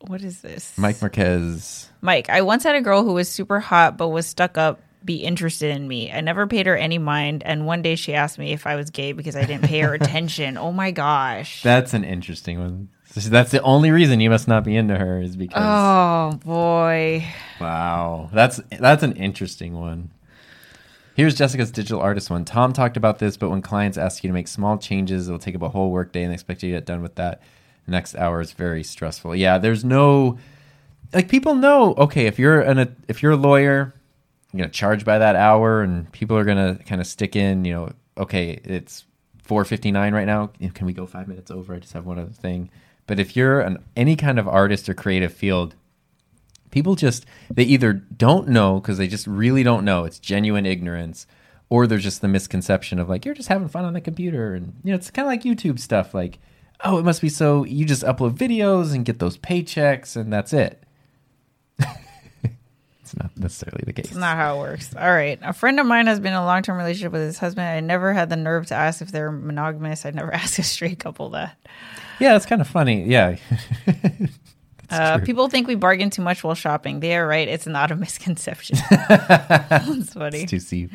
what 0.00 0.22
is 0.22 0.42
this? 0.42 0.76
Mike 0.76 1.00
Marquez. 1.00 1.88
Mike, 2.02 2.28
I 2.28 2.42
once 2.42 2.62
had 2.62 2.76
a 2.76 2.82
girl 2.82 3.02
who 3.04 3.14
was 3.14 3.28
super 3.28 3.58
hot 3.58 3.96
but 3.96 4.08
was 4.08 4.26
stuck 4.26 4.58
up, 4.58 4.80
be 5.02 5.16
interested 5.16 5.74
in 5.74 5.88
me. 5.88 6.12
I 6.12 6.20
never 6.20 6.46
paid 6.46 6.66
her 6.66 6.76
any 6.76 6.98
mind, 6.98 7.42
and 7.42 7.66
one 7.66 7.80
day 7.80 7.96
she 7.96 8.12
asked 8.14 8.38
me 8.38 8.52
if 8.52 8.66
I 8.66 8.76
was 8.76 8.90
gay 8.90 9.12
because 9.12 9.34
I 9.34 9.44
didn't 9.46 9.64
pay 9.64 9.80
her 9.80 9.94
attention. 10.00 10.58
Oh 10.58 10.72
my 10.72 10.90
gosh. 10.90 11.62
That's 11.62 11.94
an 11.94 12.04
interesting 12.04 12.58
one. 12.58 12.88
That's 13.24 13.50
the 13.50 13.62
only 13.62 13.90
reason 13.90 14.20
you 14.20 14.28
must 14.28 14.46
not 14.46 14.62
be 14.62 14.76
into 14.76 14.96
her 14.96 15.20
is 15.20 15.36
because 15.36 15.62
oh 15.64 16.38
boy. 16.44 17.26
wow, 17.60 18.28
that's 18.32 18.60
that's 18.78 19.02
an 19.02 19.16
interesting 19.16 19.72
one. 19.74 20.10
Here's 21.14 21.34
Jessica's 21.34 21.70
digital 21.70 22.00
artist 22.00 22.28
one. 22.28 22.44
Tom 22.44 22.74
talked 22.74 22.98
about 22.98 23.18
this, 23.18 23.38
but 23.38 23.48
when 23.48 23.62
clients 23.62 23.96
ask 23.96 24.22
you 24.22 24.28
to 24.28 24.34
make 24.34 24.48
small 24.48 24.76
changes, 24.76 25.28
it'll 25.28 25.38
take 25.38 25.54
up 25.54 25.62
a 25.62 25.70
whole 25.70 25.90
workday 25.90 26.22
and 26.24 26.30
they 26.30 26.34
expect 26.34 26.62
you 26.62 26.70
to 26.70 26.76
get 26.76 26.84
done 26.84 27.00
with 27.00 27.14
that. 27.14 27.40
The 27.86 27.92
next 27.92 28.16
hour 28.16 28.42
is 28.42 28.52
very 28.52 28.82
stressful. 28.84 29.34
Yeah, 29.34 29.56
there's 29.56 29.82
no 29.82 30.36
like 31.14 31.28
people 31.28 31.54
know. 31.54 31.94
Okay, 31.94 32.26
if 32.26 32.38
you're 32.38 32.60
an 32.60 32.96
if 33.08 33.22
you're 33.22 33.32
a 33.32 33.36
lawyer, 33.36 33.94
you're 34.52 34.64
gonna 34.64 34.70
charge 34.70 35.06
by 35.06 35.18
that 35.18 35.36
hour, 35.36 35.80
and 35.80 36.12
people 36.12 36.36
are 36.36 36.44
gonna 36.44 36.78
kind 36.86 37.00
of 37.00 37.06
stick 37.06 37.34
in. 37.34 37.64
You 37.64 37.72
know, 37.72 37.92
okay, 38.18 38.60
it's 38.64 39.06
four 39.42 39.64
fifty 39.64 39.90
nine 39.90 40.12
right 40.12 40.26
now. 40.26 40.50
Can 40.74 40.86
we 40.86 40.92
go 40.92 41.06
five 41.06 41.28
minutes 41.28 41.50
over? 41.50 41.74
I 41.74 41.78
just 41.78 41.94
have 41.94 42.04
one 42.04 42.18
other 42.18 42.32
thing. 42.32 42.70
But 43.06 43.20
if 43.20 43.36
you're 43.36 43.60
an 43.60 43.78
any 43.96 44.16
kind 44.16 44.38
of 44.38 44.48
artist 44.48 44.88
or 44.88 44.94
creative 44.94 45.32
field, 45.32 45.74
people 46.70 46.94
just 46.94 47.24
they 47.50 47.62
either 47.62 47.92
don't 47.92 48.48
know 48.48 48.80
because 48.80 48.98
they 48.98 49.06
just 49.08 49.26
really 49.26 49.62
don't 49.62 49.84
know 49.84 50.04
it's 50.04 50.18
genuine 50.18 50.66
ignorance 50.66 51.26
or 51.70 51.86
there's 51.86 52.02
just 52.02 52.20
the 52.20 52.28
misconception 52.28 52.98
of 52.98 53.08
like 53.08 53.24
you're 53.24 53.34
just 53.34 53.48
having 53.48 53.66
fun 53.68 53.84
on 53.84 53.94
the 53.94 54.00
computer 54.00 54.52
and 54.52 54.74
you 54.84 54.90
know 54.90 54.96
it's 54.96 55.10
kind 55.10 55.24
of 55.26 55.30
like 55.30 55.42
youtube 55.42 55.78
stuff 55.78 56.12
like 56.12 56.38
oh 56.84 56.98
it 56.98 57.02
must 57.02 57.22
be 57.22 57.30
so 57.30 57.64
you 57.64 57.86
just 57.86 58.02
upload 58.02 58.36
videos 58.36 58.94
and 58.94 59.06
get 59.06 59.20
those 59.20 59.38
paychecks 59.38 60.16
and 60.16 60.30
that's 60.30 60.52
it 60.52 60.82
it's 63.00 63.16
not 63.16 63.30
necessarily 63.38 63.82
the 63.86 63.92
case 63.92 64.06
It's 64.06 64.14
not 64.16 64.36
how 64.36 64.56
it 64.56 64.58
works. 64.58 64.94
All 64.94 65.10
right. 65.10 65.38
A 65.42 65.52
friend 65.52 65.78
of 65.78 65.86
mine 65.86 66.08
has 66.08 66.18
been 66.18 66.32
in 66.32 66.38
a 66.38 66.44
long 66.44 66.62
term 66.62 66.76
relationship 66.76 67.12
with 67.12 67.22
his 67.22 67.38
husband. 67.38 67.66
I 67.66 67.80
never 67.80 68.12
had 68.12 68.28
the 68.30 68.36
nerve 68.36 68.66
to 68.66 68.74
ask 68.74 69.00
if 69.00 69.12
they're 69.12 69.30
monogamous. 69.30 70.04
I 70.04 70.10
never 70.10 70.34
asked 70.34 70.58
a 70.58 70.62
straight 70.64 70.98
couple 70.98 71.30
that. 71.30 71.56
Yeah 72.20 72.36
it's 72.36 72.46
kind 72.46 72.60
of 72.60 72.68
funny 72.68 73.04
yeah 73.04 73.36
Uh, 74.88 75.18
people 75.18 75.48
think 75.48 75.66
we 75.66 75.74
bargain 75.74 76.10
too 76.10 76.22
much 76.22 76.44
while 76.44 76.54
shopping. 76.54 77.00
They 77.00 77.16
are 77.16 77.26
right. 77.26 77.48
It's 77.48 77.66
not 77.66 77.90
a 77.90 77.96
misconception. 78.06 78.78
That's 79.08 80.12
funny. 80.14 80.42
it's 80.42 80.50
too 80.50 80.60
steep 80.60 80.92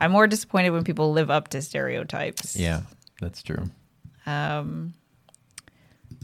I'm 0.00 0.10
more 0.10 0.26
disappointed 0.26 0.70
when 0.70 0.84
people 0.84 1.12
live 1.12 1.30
up 1.30 1.48
to 1.48 1.60
stereotypes. 1.60 2.56
yeah 2.56 2.80
that's 3.20 3.42
true 3.42 3.68
Um, 4.24 4.94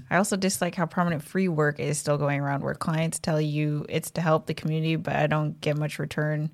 I 0.08 0.16
also 0.16 0.36
dislike 0.38 0.74
how 0.74 0.86
prominent 0.86 1.22
free 1.22 1.48
work 1.48 1.78
is 1.80 1.98
still 1.98 2.16
going 2.16 2.40
around 2.40 2.62
where 2.62 2.74
clients 2.74 3.18
tell 3.18 3.38
you 3.42 3.84
it's 3.90 4.10
to 4.12 4.22
help 4.22 4.46
the 4.46 4.54
community, 4.54 4.96
but 4.96 5.16
I 5.16 5.26
don't 5.26 5.60
get 5.60 5.76
much 5.76 5.98
return 5.98 6.50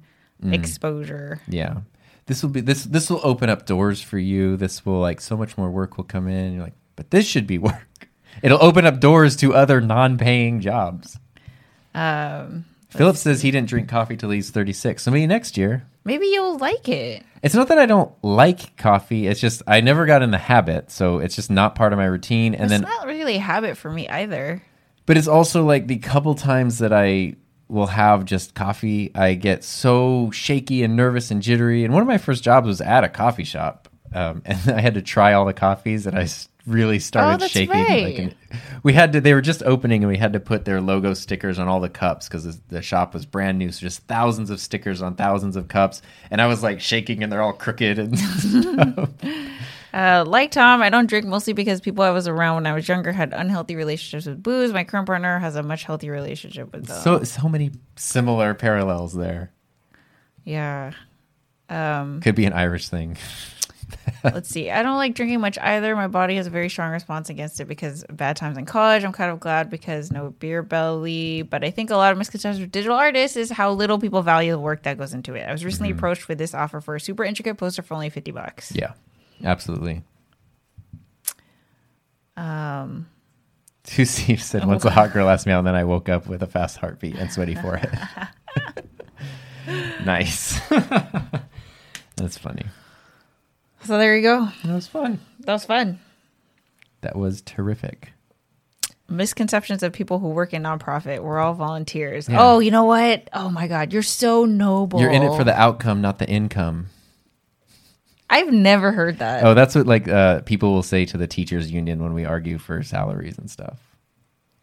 exposure. 0.50 1.40
Yeah. 1.46 1.82
This 2.26 2.42
will 2.42 2.50
be 2.50 2.60
this 2.62 2.82
this 2.84 3.08
will 3.10 3.20
open 3.22 3.48
up 3.48 3.66
doors 3.66 4.02
for 4.02 4.18
you. 4.18 4.56
This 4.56 4.84
will 4.84 4.98
like 5.00 5.20
so 5.20 5.36
much 5.36 5.56
more 5.56 5.70
work 5.70 5.96
will 5.96 6.04
come 6.04 6.26
in. 6.26 6.54
You're 6.54 6.64
like, 6.64 6.74
but 6.96 7.10
this 7.10 7.26
should 7.26 7.46
be 7.46 7.58
work. 7.58 8.08
It'll 8.42 8.62
open 8.62 8.86
up 8.86 9.00
doors 9.00 9.36
to 9.36 9.54
other 9.54 9.80
non-paying 9.80 10.60
jobs. 10.60 11.18
Um, 11.94 12.64
Philip 12.90 13.16
says 13.16 13.42
he 13.42 13.50
didn't 13.50 13.68
drink 13.68 13.88
coffee 13.88 14.16
till 14.16 14.30
he's 14.30 14.50
36. 14.50 15.02
So 15.02 15.10
maybe 15.10 15.26
next 15.26 15.56
year. 15.56 15.86
maybe 16.04 16.26
you'll 16.26 16.58
like 16.58 16.88
it. 16.88 17.22
It's 17.42 17.54
not 17.54 17.68
that 17.68 17.78
I 17.78 17.86
don't 17.86 18.12
like 18.22 18.76
coffee. 18.76 19.26
It's 19.26 19.40
just 19.40 19.62
I 19.66 19.80
never 19.80 20.06
got 20.06 20.22
in 20.22 20.30
the 20.30 20.38
habit, 20.38 20.90
so 20.90 21.18
it's 21.18 21.34
just 21.34 21.50
not 21.50 21.74
part 21.74 21.92
of 21.92 21.98
my 21.98 22.04
routine. 22.04 22.54
And 22.54 22.64
it's 22.64 22.72
then, 22.72 22.82
not 22.82 23.06
really 23.06 23.36
a 23.36 23.40
habit 23.40 23.76
for 23.76 23.90
me 23.90 24.08
either. 24.08 24.62
but 25.06 25.16
it's 25.16 25.26
also 25.28 25.64
like 25.64 25.86
the 25.88 25.98
couple 25.98 26.34
times 26.34 26.78
that 26.78 26.92
I 26.92 27.34
will 27.68 27.88
have 27.88 28.24
just 28.26 28.54
coffee, 28.54 29.10
I 29.14 29.34
get 29.34 29.64
so 29.64 30.30
shaky 30.30 30.82
and 30.84 30.94
nervous 30.94 31.30
and 31.30 31.42
jittery. 31.42 31.84
And 31.84 31.92
one 31.92 32.02
of 32.02 32.08
my 32.08 32.18
first 32.18 32.44
jobs 32.44 32.66
was 32.66 32.80
at 32.80 33.02
a 33.02 33.08
coffee 33.08 33.44
shop, 33.44 33.88
um, 34.14 34.42
and 34.46 34.58
I 34.70 34.80
had 34.80 34.94
to 34.94 35.02
try 35.02 35.32
all 35.32 35.44
the 35.44 35.52
coffees, 35.54 36.06
and 36.06 36.16
I 36.16 36.26
really 36.66 36.98
started 36.98 37.34
Oh, 37.34 37.36
that's 37.38 37.52
shaking. 37.52 37.74
right. 37.74 38.18
an- 38.18 38.34
we 38.82 38.92
had 38.92 39.12
to. 39.14 39.20
They 39.20 39.34
were 39.34 39.40
just 39.40 39.62
opening, 39.64 40.02
and 40.02 40.10
we 40.10 40.18
had 40.18 40.32
to 40.34 40.40
put 40.40 40.64
their 40.64 40.80
logo 40.80 41.14
stickers 41.14 41.58
on 41.58 41.68
all 41.68 41.80
the 41.80 41.88
cups 41.88 42.28
because 42.28 42.58
the 42.68 42.82
shop 42.82 43.14
was 43.14 43.24
brand 43.26 43.58
new. 43.58 43.70
So 43.72 43.80
just 43.80 44.00
thousands 44.06 44.50
of 44.50 44.60
stickers 44.60 45.02
on 45.02 45.14
thousands 45.14 45.56
of 45.56 45.68
cups, 45.68 46.02
and 46.30 46.40
I 46.40 46.46
was 46.46 46.62
like 46.62 46.80
shaking, 46.80 47.22
and 47.22 47.32
they're 47.32 47.42
all 47.42 47.52
crooked 47.52 47.98
and 47.98 48.18
stuff. 48.18 49.10
Uh, 49.94 50.24
like 50.26 50.50
Tom, 50.50 50.80
I 50.80 50.88
don't 50.88 51.06
drink 51.06 51.26
mostly 51.26 51.52
because 51.52 51.82
people 51.82 52.02
I 52.02 52.08
was 52.12 52.26
around 52.26 52.54
when 52.54 52.66
I 52.66 52.72
was 52.72 52.88
younger 52.88 53.12
had 53.12 53.34
unhealthy 53.34 53.76
relationships 53.76 54.24
with 54.24 54.42
booze. 54.42 54.72
My 54.72 54.84
current 54.84 55.06
partner 55.06 55.38
has 55.38 55.54
a 55.54 55.62
much 55.62 55.84
healthier 55.84 56.12
relationship 56.12 56.72
with 56.72 56.86
them. 56.86 56.98
So 57.02 57.22
so 57.24 57.46
many 57.46 57.72
similar 57.96 58.54
parallels 58.54 59.12
there. 59.12 59.52
yeah. 60.44 60.92
Um, 61.68 62.20
Could 62.22 62.34
be 62.36 62.46
an 62.46 62.54
Irish 62.54 62.88
thing. 62.88 63.18
let's 64.24 64.48
see. 64.48 64.70
I 64.70 64.82
don't 64.82 64.96
like 64.96 65.14
drinking 65.14 65.40
much 65.40 65.58
either. 65.58 65.94
My 65.96 66.08
body 66.08 66.36
has 66.36 66.46
a 66.46 66.50
very 66.50 66.68
strong 66.68 66.92
response 66.92 67.30
against 67.30 67.60
it 67.60 67.66
because 67.66 68.02
of 68.04 68.16
bad 68.16 68.36
times 68.36 68.58
in 68.58 68.66
college. 68.66 69.04
I'm 69.04 69.12
kind 69.12 69.30
of 69.30 69.40
glad 69.40 69.70
because 69.70 70.10
no 70.10 70.30
beer 70.30 70.62
belly. 70.62 71.42
But 71.42 71.64
I 71.64 71.70
think 71.70 71.90
a 71.90 71.96
lot 71.96 72.12
of 72.12 72.18
misconceptions 72.18 72.60
with 72.60 72.72
digital 72.72 72.96
artists 72.96 73.36
is 73.36 73.50
how 73.50 73.72
little 73.72 73.98
people 73.98 74.22
value 74.22 74.52
the 74.52 74.58
work 74.58 74.82
that 74.84 74.98
goes 74.98 75.14
into 75.14 75.34
it. 75.34 75.48
I 75.48 75.52
was 75.52 75.64
recently 75.64 75.90
approached 75.90 76.28
with 76.28 76.38
this 76.38 76.54
offer 76.54 76.80
for 76.80 76.94
a 76.94 77.00
super 77.00 77.24
intricate 77.24 77.56
poster 77.56 77.82
for 77.82 77.94
only 77.94 78.10
50 78.10 78.30
bucks. 78.32 78.72
Yeah, 78.74 78.92
absolutely. 79.44 80.02
Um, 82.36 83.08
Two 83.84 84.04
Steve 84.04 84.42
said, 84.42 84.64
once 84.64 84.84
a 84.84 84.90
hot 84.90 85.12
girl 85.12 85.28
asked 85.28 85.46
me 85.46 85.52
out, 85.52 85.58
and 85.58 85.66
then 85.66 85.74
I 85.74 85.84
woke 85.84 86.08
up 86.08 86.26
with 86.26 86.42
a 86.42 86.46
fast 86.46 86.78
heartbeat 86.78 87.16
and 87.16 87.30
sweaty 87.30 87.54
forehead. 87.54 87.98
nice. 90.04 90.60
That's 92.16 92.38
funny. 92.38 92.64
So 93.84 93.98
there 93.98 94.16
you 94.16 94.22
go. 94.22 94.48
That 94.64 94.74
was 94.74 94.86
fun. 94.86 95.20
That 95.40 95.52
was 95.52 95.64
fun. 95.64 95.98
That 97.02 97.16
was 97.16 97.42
terrific. 97.42 98.12
misconceptions 99.08 99.82
of 99.82 99.92
people 99.92 100.18
who 100.18 100.28
work 100.28 100.54
in 100.54 100.62
nonprofit. 100.62 101.20
We're 101.20 101.38
all 101.38 101.52
volunteers. 101.54 102.28
Yeah. 102.28 102.38
Oh, 102.40 102.58
you 102.60 102.70
know 102.70 102.84
what? 102.84 103.28
Oh 103.32 103.50
my 103.50 103.66
God, 103.68 103.92
you're 103.92 104.02
so 104.02 104.44
noble. 104.44 105.00
You're 105.00 105.10
in 105.10 105.22
it 105.22 105.36
for 105.36 105.44
the 105.44 105.58
outcome, 105.58 106.00
not 106.00 106.18
the 106.18 106.28
income. 106.28 106.86
I've 108.30 108.50
never 108.52 108.92
heard 108.92 109.18
that. 109.18 109.44
Oh, 109.44 109.52
that's 109.52 109.74
what 109.74 109.86
like 109.86 110.08
uh, 110.08 110.40
people 110.42 110.72
will 110.72 110.82
say 110.82 111.04
to 111.06 111.18
the 111.18 111.26
teachers 111.26 111.70
union 111.70 112.02
when 112.02 112.14
we 112.14 112.24
argue 112.24 112.56
for 112.56 112.82
salaries 112.82 113.36
and 113.36 113.50
stuff. 113.50 113.78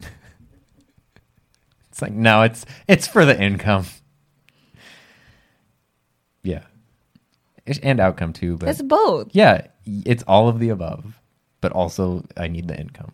it's 1.90 2.02
like 2.02 2.12
no, 2.12 2.42
it's 2.42 2.66
it's 2.88 3.06
for 3.06 3.24
the 3.24 3.40
income. 3.40 3.84
Yeah, 6.42 6.62
It's- 7.58 7.59
and 7.78 8.00
outcome 8.00 8.32
too, 8.32 8.56
but 8.56 8.68
It's 8.68 8.82
both. 8.82 9.28
yeah, 9.32 9.66
it's 9.86 10.22
all 10.24 10.48
of 10.48 10.58
the 10.58 10.68
above, 10.70 11.20
but 11.60 11.72
also 11.72 12.24
I 12.36 12.48
need 12.48 12.68
the 12.68 12.78
income. 12.78 13.12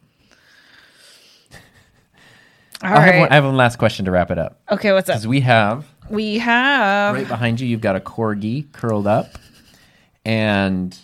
All 2.82 2.92
I 2.92 3.00
have, 3.06 3.20
one, 3.20 3.28
I 3.30 3.34
have 3.36 3.44
one 3.44 3.56
last 3.56 3.76
question 3.78 4.04
to 4.04 4.10
wrap 4.10 4.30
it 4.30 4.38
up 4.38 4.60
okay, 4.70 4.92
what's 4.92 5.08
up? 5.08 5.14
because 5.16 5.26
we 5.26 5.40
have 5.40 5.86
We 6.10 6.38
have. 6.38 7.14
right 7.14 7.26
behind 7.26 7.58
you. 7.60 7.66
You've 7.66 7.80
got 7.80 7.96
a 7.96 8.00
corgi 8.00 8.70
curled 8.72 9.06
up, 9.06 9.38
and 10.26 10.96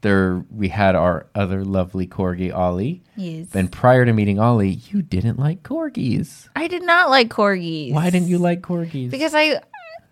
there 0.00 0.44
we 0.50 0.68
had 0.68 0.96
our 0.96 1.26
other 1.36 1.64
lovely 1.64 2.06
corgi 2.08 2.52
Ollie. 2.54 3.02
Yes. 3.16 3.46
And 3.54 3.70
prior 3.70 4.04
to 4.04 4.12
meeting 4.12 4.38
Ollie, 4.40 4.80
you 4.90 5.02
didn't 5.02 5.38
like 5.38 5.62
corgis. 5.62 6.48
I 6.56 6.66
did 6.66 6.82
not 6.82 7.10
like 7.10 7.28
corgis. 7.28 7.92
Why 7.94 8.10
didn't 8.10 8.28
you 8.28 8.38
like 8.38 8.60
corgis? 8.60 9.10
Because 9.10 9.34
I. 9.36 9.60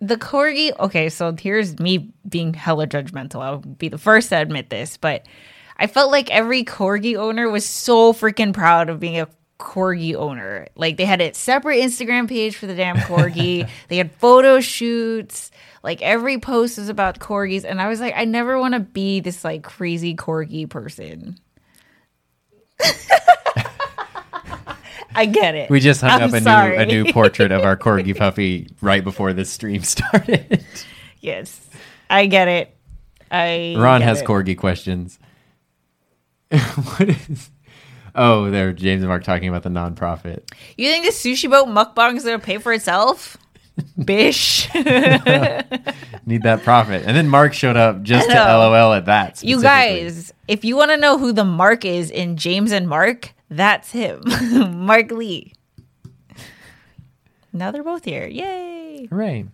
The 0.03 0.17
corgi. 0.17 0.77
Okay, 0.77 1.07
so 1.07 1.33
here's 1.39 1.79
me 1.79 2.11
being 2.27 2.53
hella 2.53 2.87
judgmental. 2.87 3.41
I'll 3.41 3.59
be 3.59 3.87
the 3.87 3.97
first 3.97 4.29
to 4.29 4.37
admit 4.37 4.69
this, 4.69 4.97
but 4.97 5.25
I 5.77 5.87
felt 5.87 6.11
like 6.11 6.29
every 6.29 6.65
corgi 6.65 7.15
owner 7.15 7.49
was 7.49 7.65
so 7.65 8.11
freaking 8.11 8.53
proud 8.53 8.89
of 8.89 8.99
being 8.99 9.17
a 9.17 9.29
corgi 9.59 10.13
owner. 10.13 10.67
Like 10.75 10.97
they 10.97 11.05
had 11.05 11.21
a 11.21 11.33
separate 11.33 11.77
Instagram 11.81 12.27
page 12.27 12.57
for 12.57 12.67
the 12.67 12.75
damn 12.75 12.97
corgi. 12.97 13.69
they 13.87 13.95
had 13.95 14.11
photo 14.15 14.59
shoots. 14.59 15.51
Like 15.83 16.01
every 16.01 16.37
post 16.37 16.77
was 16.77 16.89
about 16.89 17.19
corgis, 17.19 17.63
and 17.63 17.79
I 17.79 17.87
was 17.87 18.01
like, 18.01 18.13
I 18.17 18.25
never 18.25 18.59
want 18.59 18.73
to 18.73 18.81
be 18.81 19.21
this 19.21 19.45
like 19.45 19.63
crazy 19.63 20.17
corgi 20.17 20.69
person. 20.69 21.39
I 25.15 25.25
get 25.25 25.55
it. 25.55 25.69
we 25.69 25.79
just 25.79 26.01
hung 26.01 26.11
I'm 26.11 26.29
up 26.29 26.33
a 26.33 26.41
sorry. 26.41 26.77
new 26.77 26.81
a 26.81 26.85
new 27.05 27.13
portrait 27.13 27.51
of 27.51 27.63
our 27.63 27.77
corgi 27.77 28.17
puppy 28.17 28.69
right 28.81 29.03
before 29.03 29.33
this 29.33 29.49
stream 29.51 29.83
started. 29.95 30.63
Yes, 31.21 31.59
I 32.09 32.25
get 32.25 32.47
it. 32.47 32.75
I 33.31 33.75
Ron 33.77 34.01
has 34.01 34.21
it. 34.21 34.25
corgi 34.27 34.57
questions. 34.57 35.19
what 36.49 37.09
is? 37.09 37.49
Oh, 38.15 38.51
there, 38.51 38.73
James 38.73 39.01
and 39.01 39.09
Mark 39.09 39.23
talking 39.23 39.49
about 39.49 39.63
the 39.63 39.69
nonprofit. 39.69 40.43
You 40.77 40.87
think 40.89 41.05
the 41.05 41.11
sushi 41.11 41.49
boat 41.49 41.67
mukbang 41.67 42.15
is 42.15 42.23
gonna 42.23 42.37
pay 42.39 42.57
for 42.59 42.71
itself? 42.73 43.37
Bish. 44.05 44.71
Need 44.75 46.43
that 46.43 46.61
profit. 46.63 47.03
And 47.07 47.17
then 47.17 47.27
Mark 47.27 47.53
showed 47.55 47.75
up 47.75 48.03
just 48.03 48.29
to 48.29 48.35
LOL 48.35 48.93
at 48.93 49.05
that. 49.07 49.43
you 49.43 49.59
guys, 49.63 50.31
if 50.47 50.63
you 50.63 50.75
want 50.77 50.91
to 50.91 50.97
know 50.97 51.17
who 51.17 51.31
the 51.31 51.43
Mark 51.43 51.83
is 51.83 52.11
in 52.11 52.37
James 52.37 52.71
and 52.71 52.87
Mark, 52.87 53.33
that's 53.57 53.91
him, 53.91 54.21
Mark 54.85 55.11
Lee. 55.11 55.53
Now 57.51 57.71
they're 57.71 57.83
both 57.83 58.03
here. 58.03 58.25
Yay! 58.25 59.07
Hooray. 59.07 59.45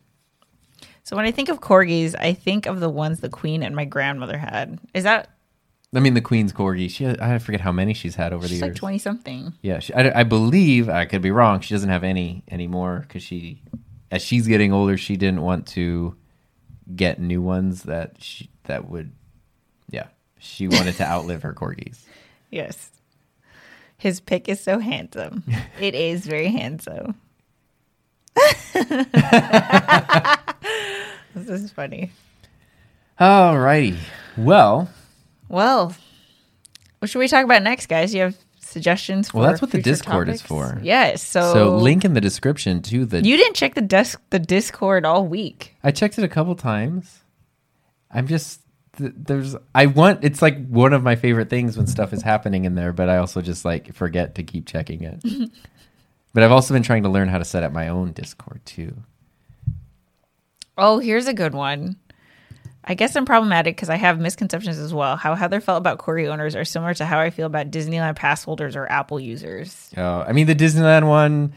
So 1.03 1.15
when 1.15 1.25
I 1.25 1.31
think 1.31 1.49
of 1.49 1.59
corgis, 1.59 2.15
I 2.19 2.33
think 2.33 2.65
of 2.65 2.79
the 2.79 2.89
ones 2.89 3.19
the 3.19 3.29
queen 3.29 3.63
and 3.63 3.75
my 3.75 3.85
grandmother 3.85 4.37
had. 4.37 4.79
Is 4.93 5.03
that 5.03 5.29
I 5.93 5.99
mean, 5.99 6.13
the 6.13 6.21
Queen's 6.21 6.53
corgi. 6.53 6.89
She, 6.89 7.07
I 7.07 7.39
forget 7.39 7.61
how 7.61 7.71
many 7.71 7.93
she's 7.95 8.13
had 8.13 8.31
over 8.31 8.47
she's 8.47 8.59
the 8.59 8.65
years. 8.67 8.73
like 8.75 8.79
twenty 8.79 8.99
something? 8.99 9.53
Yeah, 9.63 9.79
she, 9.79 9.91
I, 9.93 10.19
I 10.19 10.23
believe 10.23 10.87
I 10.87 11.05
could 11.05 11.21
be 11.23 11.31
wrong. 11.31 11.61
She 11.61 11.73
doesn't 11.73 11.89
have 11.89 12.03
any 12.03 12.43
anymore 12.51 13.05
because 13.07 13.23
she, 13.23 13.63
as 14.11 14.21
she's 14.21 14.45
getting 14.45 14.71
older, 14.71 14.97
she 14.97 15.17
didn't 15.17 15.41
want 15.41 15.65
to 15.69 16.15
get 16.95 17.19
new 17.19 17.41
ones 17.41 17.83
that 17.83 18.17
she 18.19 18.49
that 18.65 18.87
would, 18.87 19.11
yeah, 19.89 20.07
she 20.37 20.67
wanted 20.67 20.95
to 20.97 21.03
outlive 21.03 21.41
her 21.43 21.53
corgis. 21.53 21.97
Yes. 22.51 22.89
His 23.99 24.21
pick 24.21 24.47
is 24.47 24.61
so 24.61 24.79
handsome. 24.79 25.43
it 25.79 25.93
is 25.93 26.25
very 26.25 26.47
handsome. 26.47 27.15
this 31.35 31.49
is 31.49 31.69
funny. 31.71 32.11
Alrighty, 33.19 33.97
well, 34.37 34.89
Well, 35.49 35.93
what 36.99 37.09
should 37.09 37.19
we 37.19 37.27
talk 37.27 37.43
about 37.43 37.61
next, 37.61 37.87
guys? 37.87 38.13
You 38.13 38.21
have 38.21 38.37
suggestions 38.61 39.29
for 39.29 39.39
Well, 39.39 39.49
that's 39.49 39.61
what 39.61 39.71
the 39.71 39.81
Discord 39.81 40.29
is 40.29 40.41
for. 40.41 40.79
Yes. 40.81 41.21
So, 41.21 41.53
so 41.53 41.75
link 41.75 42.05
in 42.05 42.13
the 42.13 42.21
description 42.21 42.81
to 42.83 43.05
the. 43.05 43.21
you 43.21 43.35
didn't 43.35 43.55
check 43.55 43.75
the 43.75 43.81
desk 43.81 44.21
the 44.29 44.39
Discord 44.39 45.03
all 45.03 45.27
week. 45.27 45.75
I 45.83 45.91
checked 45.91 46.17
it 46.17 46.23
a 46.23 46.29
couple 46.29 46.55
times. 46.55 47.19
I'm 48.09 48.27
just 48.27 48.61
there's 48.99 49.55
I 49.73 49.87
want 49.87 50.23
it's 50.23 50.41
like 50.41 50.67
one 50.67 50.93
of 50.93 51.03
my 51.03 51.15
favorite 51.15 51.49
things 51.49 51.77
when 51.77 51.87
stuff 51.87 52.13
is 52.13 52.21
happening 52.21 52.65
in 52.65 52.75
there, 52.75 52.93
but 52.93 53.09
I 53.09 53.17
also 53.17 53.41
just 53.41 53.65
like 53.65 53.93
forget 53.93 54.35
to 54.35 54.43
keep 54.43 54.65
checking 54.65 55.03
it. 55.03 55.23
but 56.33 56.43
I've 56.43 56.51
also 56.51 56.73
been 56.73 56.83
trying 56.83 57.03
to 57.03 57.09
learn 57.09 57.29
how 57.29 57.37
to 57.37 57.45
set 57.45 57.63
up 57.63 57.71
my 57.71 57.87
own 57.87 58.11
Discord 58.11 58.61
too. 58.65 58.95
Oh, 60.77 60.99
here's 60.99 61.27
a 61.27 61.33
good 61.33 61.53
one. 61.53 61.97
I 62.83 62.93
guess 62.93 63.15
I'm 63.15 63.25
problematic 63.25 63.75
because 63.75 63.89
I 63.89 63.97
have 63.97 64.19
misconceptions 64.19 64.79
as 64.79 64.93
well. 64.93 65.15
How 65.17 65.35
Heather 65.35 65.59
felt 65.59 65.77
about 65.77 65.99
corgi 65.99 66.27
owners 66.27 66.55
are 66.55 66.65
similar 66.65 66.93
to 66.95 67.05
how 67.05 67.19
I 67.19 67.29
feel 67.29 67.45
about 67.45 67.71
Disneyland 67.71 68.15
pass 68.15 68.43
holders 68.43 68.75
or 68.75 68.89
Apple 68.89 69.19
users. 69.19 69.89
Oh, 69.97 70.21
I 70.21 70.31
mean 70.31 70.47
the 70.47 70.55
Disneyland 70.55 71.07
one. 71.07 71.53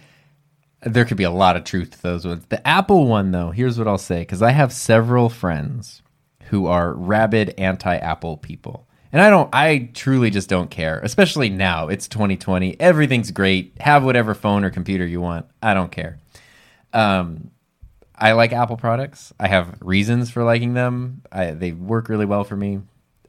There 0.83 1.05
could 1.05 1.17
be 1.17 1.25
a 1.25 1.31
lot 1.31 1.57
of 1.57 1.63
truth 1.63 1.93
to 1.93 2.03
those 2.03 2.27
ones. 2.27 2.45
The 2.49 2.67
Apple 2.67 3.07
one, 3.07 3.31
though, 3.31 3.53
here's 3.53 3.79
what 3.79 3.87
I'll 3.87 3.99
say 3.99 4.21
because 4.21 4.43
I 4.43 4.51
have 4.51 4.73
several 4.73 5.29
friends 5.29 6.02
who 6.49 6.67
are 6.67 6.93
rabid 6.93 7.55
anti-Apple 7.59 8.39
people, 8.39 8.87
And 9.13 9.21
I 9.21 9.31
don't, 9.31 9.49
I 9.53 9.91
truly 9.95 10.31
just 10.31 10.49
don't 10.49 10.71
care, 10.71 11.01
especially 11.01 11.49
now. 11.51 11.89
It's 11.89 12.09
2020. 12.09 12.79
Everything's 12.81 13.31
great. 13.31 13.75
Have 13.81 14.05
whatever 14.05 14.35
phone 14.35 14.65
or 14.65 14.71
computer 14.71 15.07
you 15.07 15.21
want. 15.21 15.47
I 15.63 15.75
don't 15.75 15.93
care. 15.93 16.19
Um, 16.93 17.51
I 18.17 18.33
like 18.33 18.53
Apple 18.53 18.77
products. 18.77 19.33
I 19.41 19.49
have 19.49 19.77
reasons 19.81 20.31
for 20.31 20.45
liking 20.45 20.75
them. 20.75 21.23
I, 21.33 21.51
they 21.51 21.73
work 21.73 22.09
really 22.09 22.27
well 22.27 22.45
for 22.45 22.57
me. 22.57 22.81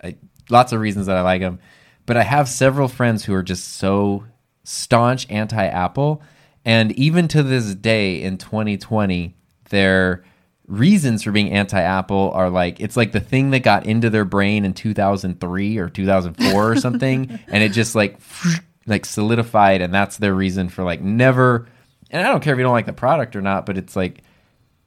I, 0.03 0.17
lots 0.49 0.71
of 0.71 0.79
reasons 0.79 1.07
that 1.07 1.17
I 1.17 1.21
like 1.21 1.41
them. 1.41 1.59
But 2.05 2.17
I 2.17 2.23
have 2.23 2.47
several 2.49 2.87
friends 2.87 3.25
who 3.25 3.33
are 3.33 3.43
just 3.43 3.75
so 3.75 4.25
staunch 4.63 5.29
anti 5.29 5.65
Apple. 5.65 6.21
And 6.65 6.91
even 6.93 7.27
to 7.29 7.43
this 7.43 7.75
day 7.75 8.21
in 8.21 8.37
2020, 8.37 9.35
their 9.69 10.23
reasons 10.67 11.23
for 11.23 11.31
being 11.31 11.51
anti 11.51 11.79
Apple 11.79 12.31
are 12.33 12.49
like, 12.49 12.79
it's 12.79 12.97
like 12.97 13.11
the 13.11 13.19
thing 13.19 13.51
that 13.51 13.59
got 13.59 13.85
into 13.85 14.09
their 14.09 14.25
brain 14.25 14.65
in 14.65 14.73
2003 14.73 15.77
or 15.77 15.89
2004 15.89 16.71
or 16.71 16.75
something. 16.75 17.39
and 17.47 17.63
it 17.63 17.69
just 17.69 17.95
like, 17.95 18.17
like 18.85 19.05
solidified. 19.05 19.81
And 19.81 19.93
that's 19.93 20.17
their 20.17 20.33
reason 20.33 20.69
for 20.69 20.83
like 20.83 21.01
never. 21.01 21.67
And 22.09 22.25
I 22.25 22.31
don't 22.31 22.41
care 22.41 22.53
if 22.53 22.57
you 22.57 22.63
don't 22.63 22.73
like 22.73 22.85
the 22.85 22.93
product 22.93 23.35
or 23.35 23.41
not, 23.41 23.65
but 23.65 23.77
it's 23.77 23.95
like, 23.95 24.23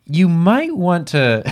you 0.07 0.29
might 0.29 0.75
want 0.75 1.09
to 1.09 1.43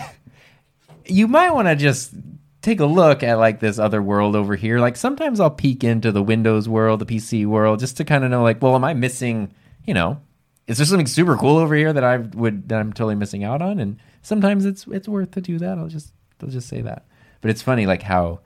you 1.06 1.28
might 1.28 1.50
want 1.50 1.68
to 1.68 1.76
just 1.76 2.14
take 2.62 2.80
a 2.80 2.86
look 2.86 3.22
at 3.22 3.34
like 3.34 3.60
this 3.60 3.78
other 3.78 4.02
world 4.02 4.34
over 4.34 4.56
here 4.56 4.78
like 4.78 4.96
sometimes 4.96 5.38
i'll 5.40 5.50
peek 5.50 5.84
into 5.84 6.10
the 6.10 6.22
windows 6.22 6.68
world 6.68 7.00
the 7.00 7.06
pc 7.06 7.44
world 7.46 7.78
just 7.78 7.96
to 7.96 8.04
kind 8.04 8.24
of 8.24 8.30
know 8.30 8.42
like 8.42 8.62
well 8.62 8.74
am 8.74 8.84
i 8.84 8.94
missing 8.94 9.52
you 9.84 9.92
know 9.92 10.20
is 10.66 10.78
there 10.78 10.86
something 10.86 11.06
super 11.06 11.36
cool 11.36 11.56
over 11.58 11.74
here 11.74 11.92
that 11.92 12.04
i 12.04 12.16
would 12.16 12.68
that 12.68 12.80
i'm 12.80 12.92
totally 12.92 13.14
missing 13.14 13.44
out 13.44 13.60
on 13.62 13.78
and 13.78 13.98
sometimes 14.22 14.64
it's 14.64 14.86
it's 14.88 15.08
worth 15.08 15.30
to 15.32 15.40
do 15.40 15.58
that 15.58 15.78
i'll 15.78 15.88
just 15.88 16.12
i'll 16.42 16.48
just 16.48 16.68
say 16.68 16.80
that 16.80 17.04
but 17.40 17.50
it's 17.50 17.62
funny 17.62 17.86
like 17.86 18.02
how 18.02 18.40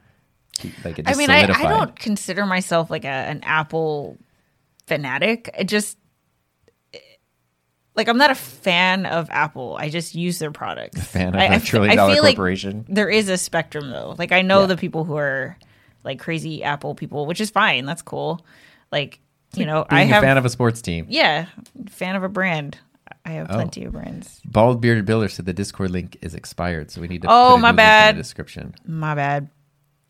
like 0.84 0.98
it 0.98 1.08
I 1.08 1.14
mean, 1.14 1.30
I, 1.30 1.42
I 1.42 1.68
don't 1.68 1.94
consider 1.94 2.44
myself 2.44 2.90
like 2.90 3.04
a, 3.04 3.08
an 3.08 3.42
Apple 3.44 4.16
fanatic. 4.88 5.48
It 5.56 5.68
just 5.68 5.96
like 7.94 8.08
I'm 8.08 8.16
not 8.18 8.30
a 8.30 8.34
fan 8.34 9.06
of 9.06 9.28
Apple. 9.30 9.76
I 9.78 9.88
just 9.88 10.14
use 10.16 10.40
their 10.40 10.50
products. 10.50 11.00
A 11.00 11.04
fan 11.04 11.28
of 11.34 11.40
I- 11.40 11.54
a 11.54 11.60
trillion 11.60 11.96
dollar 11.96 12.14
feel 12.14 12.22
like 12.24 12.34
corporation 12.36 12.84
there 12.88 13.08
is 13.08 13.28
a 13.28 13.36
spectrum 13.36 13.90
though. 13.90 14.16
Like 14.18 14.32
I 14.32 14.42
know 14.42 14.62
Yeah. 14.62 14.66
the 14.66 14.76
people 14.76 15.04
who 15.04 15.16
are 15.16 15.56
like 16.02 16.18
crazy 16.18 16.62
Apple 16.64 16.94
people, 16.96 17.26
which 17.26 17.40
is 17.40 17.50
fine. 17.50 17.84
That's 17.86 18.02
cool. 18.02 18.44
Like 18.90 19.20
you 19.54 19.66
know, 19.66 19.84
being 19.88 20.00
I 20.02 20.04
have 20.04 20.22
a 20.22 20.26
fan 20.26 20.38
of 20.38 20.44
a 20.44 20.50
sports 20.50 20.82
team 20.82 21.06
yeah, 21.08 21.46
fan 21.88 22.16
of 22.16 22.22
a 22.22 22.28
brand. 22.28 22.78
I 23.24 23.30
have 23.32 23.48
Oh. 23.50 23.54
plenty 23.54 23.84
of 23.84 23.92
brands. 23.92 24.40
bald 24.44 24.80
bearded 24.80 25.04
builder 25.06 25.28
said 25.28 25.44
the 25.46 25.52
discord 25.52 25.90
link 25.90 26.16
is 26.22 26.34
expired 26.34 26.90
so 26.90 27.00
we 27.00 27.08
need 27.08 27.22
to 27.22 27.28
Oh, 27.30 27.50
put 27.52 27.54
a 27.54 27.58
my 27.58 27.58
new 27.58 27.64
link 27.68 27.70
in 27.72 27.76
bad. 27.76 28.14
the 28.16 28.20
description 28.22 28.74
My 28.86 29.14
bad. 29.14 29.48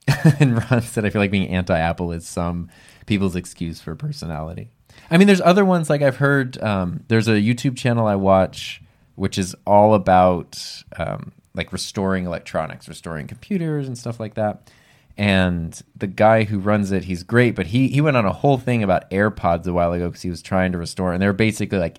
and 0.41 0.57
Ron 0.71 0.83
said, 0.83 1.05
I 1.05 1.11
feel 1.11 1.21
like 1.21 1.31
being 1.31 1.49
anti 1.49 1.79
Apple 1.79 2.13
is 2.13 2.27
some 2.27 2.71
people's 3.07 3.37
excuse 3.37 3.81
for 3.81 3.95
personality. 3.95 4.71
I 5.11 5.19
mean, 5.19 5.27
there's 5.27 5.41
other 5.41 5.65
ones 5.65 5.91
like 5.91 6.01
I've 6.03 6.17
heard. 6.17 6.61
Um, 6.63 7.05
there's 7.09 7.29
a 7.29 7.33
YouTube 7.33 7.77
channel 7.77 8.07
I 8.07 8.15
watch 8.17 8.83
which 9.17 9.37
is 9.37 9.57
all 9.67 9.95
about 9.95 10.57
um, 10.97 11.33
like 11.53 11.73
restoring 11.73 12.25
electronics, 12.25 12.89
restoring 12.89 13.27
computers 13.27 13.89
and 13.89 13.99
stuff 13.99 14.21
like 14.21 14.35
that. 14.35 14.71
And 15.19 15.79
the 15.97 16.07
guy 16.07 16.45
who 16.45 16.61
runs 16.61 16.93
it, 16.93 17.05
he's 17.05 17.25
great, 17.25 17.57
but 17.57 17.67
he 17.67 17.89
he 17.89 18.01
went 18.01 18.17
on 18.17 18.25
a 18.25 18.33
whole 18.33 18.57
thing 18.57 18.85
about 18.85 19.11
AirPods 19.11 19.67
a 19.67 19.73
while 19.73 19.93
ago 19.93 20.09
because 20.09 20.23
he 20.23 20.31
was 20.31 20.43
trying 20.43 20.73
to 20.73 20.79
restore, 20.79 21.13
and 21.13 21.21
they're 21.21 21.33
basically 21.33 21.79
like 21.79 21.99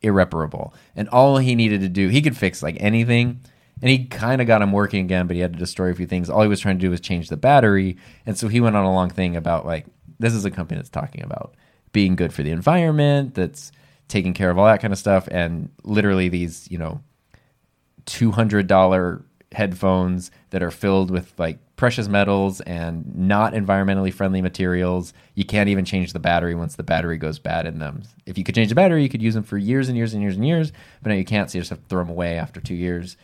irreparable. 0.00 0.72
And 0.94 1.08
all 1.08 1.38
he 1.38 1.54
needed 1.56 1.80
to 1.80 1.88
do, 1.88 2.08
he 2.08 2.22
could 2.22 2.36
fix 2.36 2.62
like 2.62 2.76
anything. 2.80 3.40
And 3.80 3.90
he 3.90 4.04
kind 4.04 4.40
of 4.40 4.46
got 4.46 4.60
them 4.60 4.70
working 4.70 5.04
again, 5.04 5.26
but 5.26 5.34
he 5.34 5.42
had 5.42 5.54
to 5.54 5.58
destroy 5.58 5.90
a 5.90 5.94
few 5.94 6.06
things. 6.06 6.30
All 6.30 6.42
he 6.42 6.48
was 6.48 6.60
trying 6.60 6.78
to 6.78 6.80
do 6.80 6.90
was 6.90 7.00
change 7.00 7.28
the 7.28 7.36
battery. 7.36 7.96
And 8.26 8.38
so 8.38 8.46
he 8.46 8.60
went 8.60 8.76
on 8.76 8.84
a 8.84 8.92
long 8.92 9.10
thing 9.10 9.34
about 9.34 9.66
like, 9.66 9.86
this 10.20 10.34
is 10.34 10.44
a 10.44 10.52
company 10.52 10.78
that's 10.78 10.88
talking 10.88 11.24
about 11.24 11.56
being 11.90 12.14
good 12.14 12.32
for 12.32 12.44
the 12.44 12.52
environment, 12.52 13.34
that's 13.34 13.72
taking 14.06 14.34
care 14.34 14.50
of 14.50 14.58
all 14.58 14.66
that 14.66 14.80
kind 14.80 14.92
of 14.92 15.00
stuff. 15.00 15.26
And 15.32 15.70
literally 15.82 16.28
these, 16.28 16.70
you 16.70 16.78
know, 16.78 17.02
$200 18.06 19.24
headphones 19.50 20.30
that 20.50 20.62
are 20.62 20.70
filled 20.70 21.10
with 21.10 21.32
like 21.38 21.58
precious 21.82 22.06
metals 22.06 22.60
and 22.60 23.04
not 23.16 23.54
environmentally 23.54 24.14
friendly 24.14 24.40
materials. 24.40 25.12
You 25.34 25.44
can't 25.44 25.68
even 25.68 25.84
change 25.84 26.12
the 26.12 26.20
battery 26.20 26.54
once 26.54 26.76
the 26.76 26.84
battery 26.84 27.16
goes 27.18 27.40
bad 27.40 27.66
in 27.66 27.80
them. 27.80 28.04
If 28.24 28.38
you 28.38 28.44
could 28.44 28.54
change 28.54 28.68
the 28.68 28.76
battery, 28.76 29.02
you 29.02 29.08
could 29.08 29.20
use 29.20 29.34
them 29.34 29.42
for 29.42 29.58
years 29.58 29.88
and 29.88 29.96
years 29.96 30.14
and 30.14 30.22
years 30.22 30.36
and 30.36 30.46
years, 30.46 30.70
but 31.02 31.08
now 31.10 31.16
you 31.16 31.24
can't, 31.24 31.50
so 31.50 31.58
you 31.58 31.62
just 31.62 31.70
have 31.70 31.80
to 31.80 31.88
throw 31.88 31.98
them 32.04 32.10
away 32.10 32.38
after 32.38 32.60
two 32.60 32.76
years. 32.76 33.16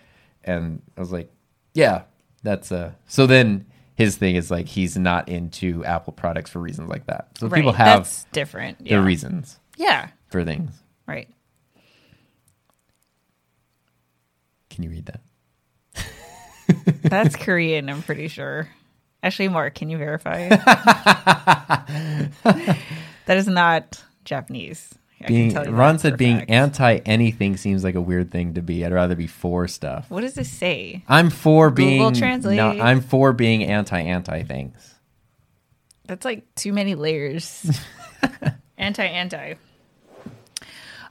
And 0.42 0.82
I 0.96 1.00
was 1.00 1.12
like, 1.12 1.30
yeah, 1.72 2.02
that's 2.42 2.72
uh 2.72 2.90
so 3.06 3.28
then 3.28 3.64
his 3.94 4.16
thing 4.16 4.34
is 4.34 4.50
like 4.50 4.66
he's 4.66 4.96
not 4.98 5.28
into 5.28 5.84
Apple 5.84 6.12
products 6.12 6.50
for 6.50 6.58
reasons 6.58 6.88
like 6.88 7.06
that. 7.06 7.28
So 7.38 7.46
right. 7.46 7.58
people 7.58 7.70
have 7.74 7.98
That's 8.00 8.24
different. 8.32 8.84
their 8.84 9.02
reasons 9.02 9.60
Yeah. 9.76 10.08
for 10.30 10.44
things. 10.44 10.72
Right. 11.06 11.28
Can 14.70 14.82
you 14.82 14.90
read 14.90 15.06
that? 15.06 15.20
That's 17.02 17.36
Korean, 17.36 17.88
I'm 17.88 18.02
pretty 18.02 18.28
sure. 18.28 18.68
Actually, 19.22 19.48
Mark, 19.48 19.74
can 19.74 19.88
you 19.90 19.98
verify? 19.98 20.48
that 22.44 23.36
is 23.36 23.46
not 23.48 24.02
Japanese. 24.24 24.94
I 25.22 25.26
Being 25.26 25.52
Ron 25.52 25.98
said 25.98 26.16
being 26.16 26.38
fact. 26.38 26.50
anti 26.50 26.96
anything 26.98 27.56
seems 27.56 27.82
like 27.82 27.96
a 27.96 28.00
weird 28.00 28.30
thing 28.30 28.54
to 28.54 28.62
be. 28.62 28.84
I'd 28.84 28.92
rather 28.92 29.16
be 29.16 29.26
for 29.26 29.66
stuff. 29.66 30.06
What 30.10 30.20
does 30.20 30.34
this 30.34 30.48
say? 30.50 31.02
I'm 31.08 31.30
for 31.30 31.70
being 31.70 31.98
Google 31.98 32.12
Translate. 32.12 32.56
no, 32.56 32.70
I'm 32.70 33.00
for 33.00 33.32
being 33.32 33.64
anti 33.64 34.00
anti 34.00 34.44
things. 34.44 34.94
That's 36.06 36.24
like 36.24 36.54
too 36.54 36.72
many 36.72 36.94
layers. 36.94 37.80
anti 38.78 39.04
anti. 39.04 39.54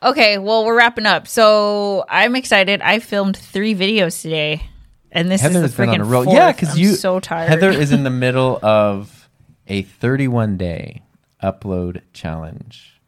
Okay, 0.01 0.37
well, 0.37 0.63
we're 0.63 0.77
wrapping 0.77 1.05
up. 1.05 1.27
So 1.27 2.05
I'm 2.07 2.35
excited. 2.35 2.81
I 2.81 2.99
filmed 2.99 3.35
three 3.35 3.75
videos 3.75 4.21
today, 4.21 4.69
and 5.17 5.31
this 5.31 5.41
Heather 5.41 5.63
is 5.63 5.75
the 5.75 5.77
been 5.83 5.89
freaking 5.89 5.93
on 5.95 6.01
a 6.01 6.05
roll. 6.05 6.25
Yeah, 6.31 6.51
because 6.51 6.77
you 6.77 6.93
so 6.93 7.19
tired. 7.19 7.49
Heather 7.49 7.71
is 7.71 7.91
in 7.91 8.03
the 8.03 8.09
middle 8.25 8.59
of 8.63 9.29
a 9.67 9.81
31 9.81 10.57
day 10.57 11.01
upload 11.43 12.01
challenge, 12.13 13.01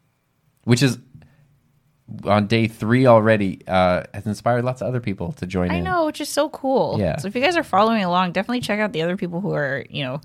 which 0.64 0.82
is 0.82 0.98
on 2.24 2.48
day 2.48 2.66
three 2.66 3.06
already. 3.06 3.60
Uh, 3.66 4.02
has 4.12 4.26
inspired 4.26 4.64
lots 4.64 4.82
of 4.82 4.88
other 4.88 5.00
people 5.00 5.32
to 5.34 5.46
join 5.46 5.70
I 5.70 5.76
in. 5.76 5.84
know, 5.84 6.06
which 6.06 6.20
is 6.20 6.28
so 6.28 6.48
cool. 6.48 6.96
Yeah. 6.98 7.16
So 7.18 7.28
if 7.28 7.34
you 7.36 7.40
guys 7.40 7.56
are 7.56 7.62
following 7.62 8.02
along, 8.02 8.32
definitely 8.32 8.60
check 8.60 8.80
out 8.80 8.92
the 8.92 9.02
other 9.02 9.16
people 9.16 9.40
who 9.40 9.52
are, 9.52 9.84
you 9.88 10.02
know, 10.02 10.20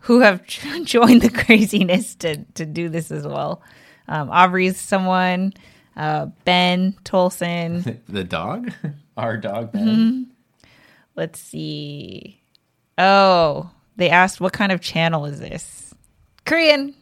who 0.00 0.20
have 0.20 0.46
joined 0.84 1.22
the 1.22 1.30
craziness 1.30 2.14
to 2.16 2.44
to 2.54 2.66
do 2.66 2.88
this 2.90 3.10
as 3.10 3.26
well. 3.26 3.62
Um, 4.06 4.28
Aubrey's 4.30 4.78
someone, 4.78 5.54
uh, 5.96 6.26
Ben 6.44 6.94
Tolson. 7.04 8.00
The 8.08 8.24
dog, 8.24 8.72
our 9.16 9.36
dog. 9.38 9.72
Ben. 9.72 9.86
Mm-hmm. 9.86 10.22
Let's 11.20 11.38
see. 11.38 12.40
Oh, 12.96 13.70
they 13.96 14.08
asked 14.08 14.40
what 14.40 14.54
kind 14.54 14.72
of 14.72 14.80
channel 14.80 15.26
is 15.26 15.38
this? 15.38 15.92
Korean. 16.46 16.94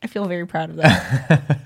I 0.00 0.06
feel 0.06 0.26
very 0.26 0.46
proud 0.46 0.70
of 0.70 0.76
that. 0.76 1.58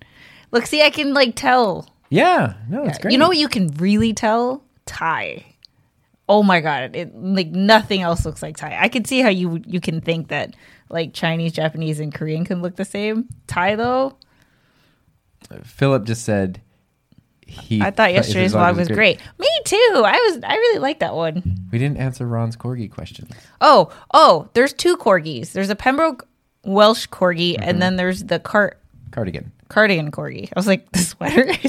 Look, 0.50 0.66
see, 0.66 0.82
I 0.82 0.90
can 0.90 1.14
like 1.14 1.36
tell. 1.36 1.88
Yeah, 2.10 2.52
no, 2.68 2.84
it's 2.84 2.98
great. 2.98 3.12
You 3.12 3.18
know 3.18 3.28
what 3.28 3.38
you 3.38 3.48
can 3.48 3.68
really 3.78 4.12
tell? 4.12 4.62
Thai. 4.84 5.46
Oh 6.28 6.42
my 6.42 6.60
god, 6.60 6.94
it 6.94 7.16
like 7.16 7.48
nothing 7.48 8.02
else 8.02 8.26
looks 8.26 8.42
like 8.42 8.58
Thai. 8.58 8.76
I 8.78 8.88
can 8.88 9.06
see 9.06 9.20
how 9.22 9.30
you 9.30 9.62
you 9.66 9.80
can 9.80 10.02
think 10.02 10.28
that 10.28 10.54
like 10.90 11.14
Chinese, 11.14 11.52
Japanese, 11.52 11.98
and 11.98 12.12
Korean 12.12 12.44
can 12.44 12.60
look 12.60 12.76
the 12.76 12.84
same. 12.84 13.26
Thai 13.46 13.76
though, 13.76 14.18
Philip 15.62 16.04
just 16.04 16.26
said 16.26 16.60
he. 17.46 17.80
I 17.82 17.90
thought 17.90 18.12
yesterday's 18.12 18.54
vlog 18.54 18.76
was 18.76 18.88
great. 18.88 19.20
Me 19.38 19.48
too. 19.64 19.76
I 19.94 20.12
was 20.30 20.40
I 20.44 20.54
really 20.54 20.78
like 20.80 21.00
that 21.00 21.14
one. 21.14 21.66
We 21.70 21.78
didn't 21.78 21.98
answer 21.98 22.26
Ron's 22.26 22.56
corgi 22.56 22.90
question. 22.90 23.28
Oh, 23.60 23.92
oh, 24.12 24.48
there's 24.54 24.72
two 24.72 24.96
corgis. 24.96 25.52
There's 25.52 25.70
a 25.70 25.76
Pembroke 25.76 26.26
Welsh 26.64 27.06
corgi, 27.08 27.52
Mm-hmm. 27.54 27.62
and 27.68 27.82
then 27.82 27.96
there's 27.96 28.24
the 28.24 28.38
cart 28.38 28.80
Cardigan. 29.10 29.52
cardigan 29.68 30.10
corgi. 30.10 30.46
I 30.46 30.52
was 30.56 30.66
like, 30.66 30.90
the 30.92 30.98
sweater 30.98 31.44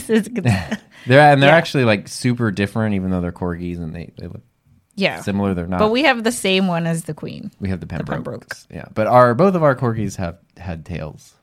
They're 1.06 1.20
and 1.32 1.42
they're 1.44 1.50
Yeah. 1.52 1.56
actually 1.56 1.84
like 1.86 2.08
super 2.08 2.50
different, 2.50 2.96
even 2.96 3.12
though 3.12 3.22
they're 3.22 3.32
corgis 3.32 3.78
and 3.78 3.94
they, 3.94 4.12
they 4.18 4.26
look 4.28 4.42
yeah. 4.96 5.22
similar. 5.22 5.54
They're 5.54 5.68
not. 5.68 5.78
But 5.80 5.92
we 5.92 6.04
have 6.06 6.24
the 6.24 6.32
same 6.32 6.66
one 6.68 6.88
as 6.88 7.04
the 7.04 7.14
queen. 7.14 7.52
we 7.60 7.70
have 7.70 7.80
the 7.82 7.86
Pembrokes. 7.86 8.24
Pembrokes. 8.24 8.68
Yeah, 8.72 8.86
but 8.96 9.06
our 9.06 9.36
both 9.36 9.54
of 9.54 9.62
our 9.62 9.76
corgis 9.76 10.16
have 10.16 10.40
had 10.58 10.86
tails. 10.86 11.35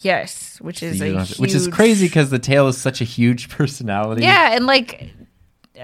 Yes, 0.00 0.60
which 0.60 0.82
is 0.82 0.98
So 0.98 1.04
a 1.06 1.24
to- 1.24 1.40
which 1.40 1.54
is 1.54 1.68
crazy 1.68 2.06
because 2.06 2.30
the 2.30 2.38
tail 2.38 2.68
is 2.68 2.76
such 2.76 3.00
a 3.00 3.04
huge 3.04 3.48
personality. 3.56 4.22
Yeah, 4.22 4.54
and 4.54 4.66
like, 4.66 5.10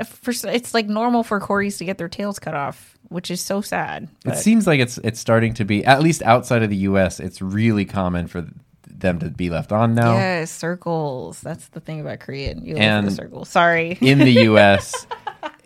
for 0.06 0.32
it's 0.48 0.74
like 0.74 0.88
normal 0.88 1.22
for 1.22 1.40
corgis 1.40 1.78
to 1.78 1.84
get 1.84 1.98
their 1.98 2.08
tails 2.08 2.38
cut 2.38 2.54
off, 2.54 2.98
which 3.08 3.30
is 3.30 3.40
so 3.40 3.60
sad. 3.60 4.08
It 4.24 4.36
seems 4.36 4.66
like 4.66 4.80
it's 4.80 4.98
it's 4.98 5.20
starting 5.20 5.54
to 5.54 5.64
be 5.64 5.84
at 5.84 6.02
least 6.02 6.22
outside 6.22 6.62
of 6.62 6.70
the 6.70 6.76
U.S. 6.78 7.20
It's 7.20 7.40
really 7.40 7.84
common 7.84 8.26
for 8.26 8.46
them 8.86 9.18
to 9.20 9.30
be 9.30 9.48
left 9.48 9.72
on 9.72 9.94
now. 9.94 10.14
yes, 10.14 10.50
circles. 10.50 11.40
That's 11.40 11.68
the 11.68 11.80
thing 11.80 12.00
about 12.00 12.20
Korean. 12.20 12.64
You 12.64 12.74
love 12.74 12.82
And- 12.82 13.06
the 13.06 13.10
circle. 13.12 13.44
Sorry. 13.44 13.96
In 14.00 14.18
the 14.18 14.30
U.S., 14.50 15.06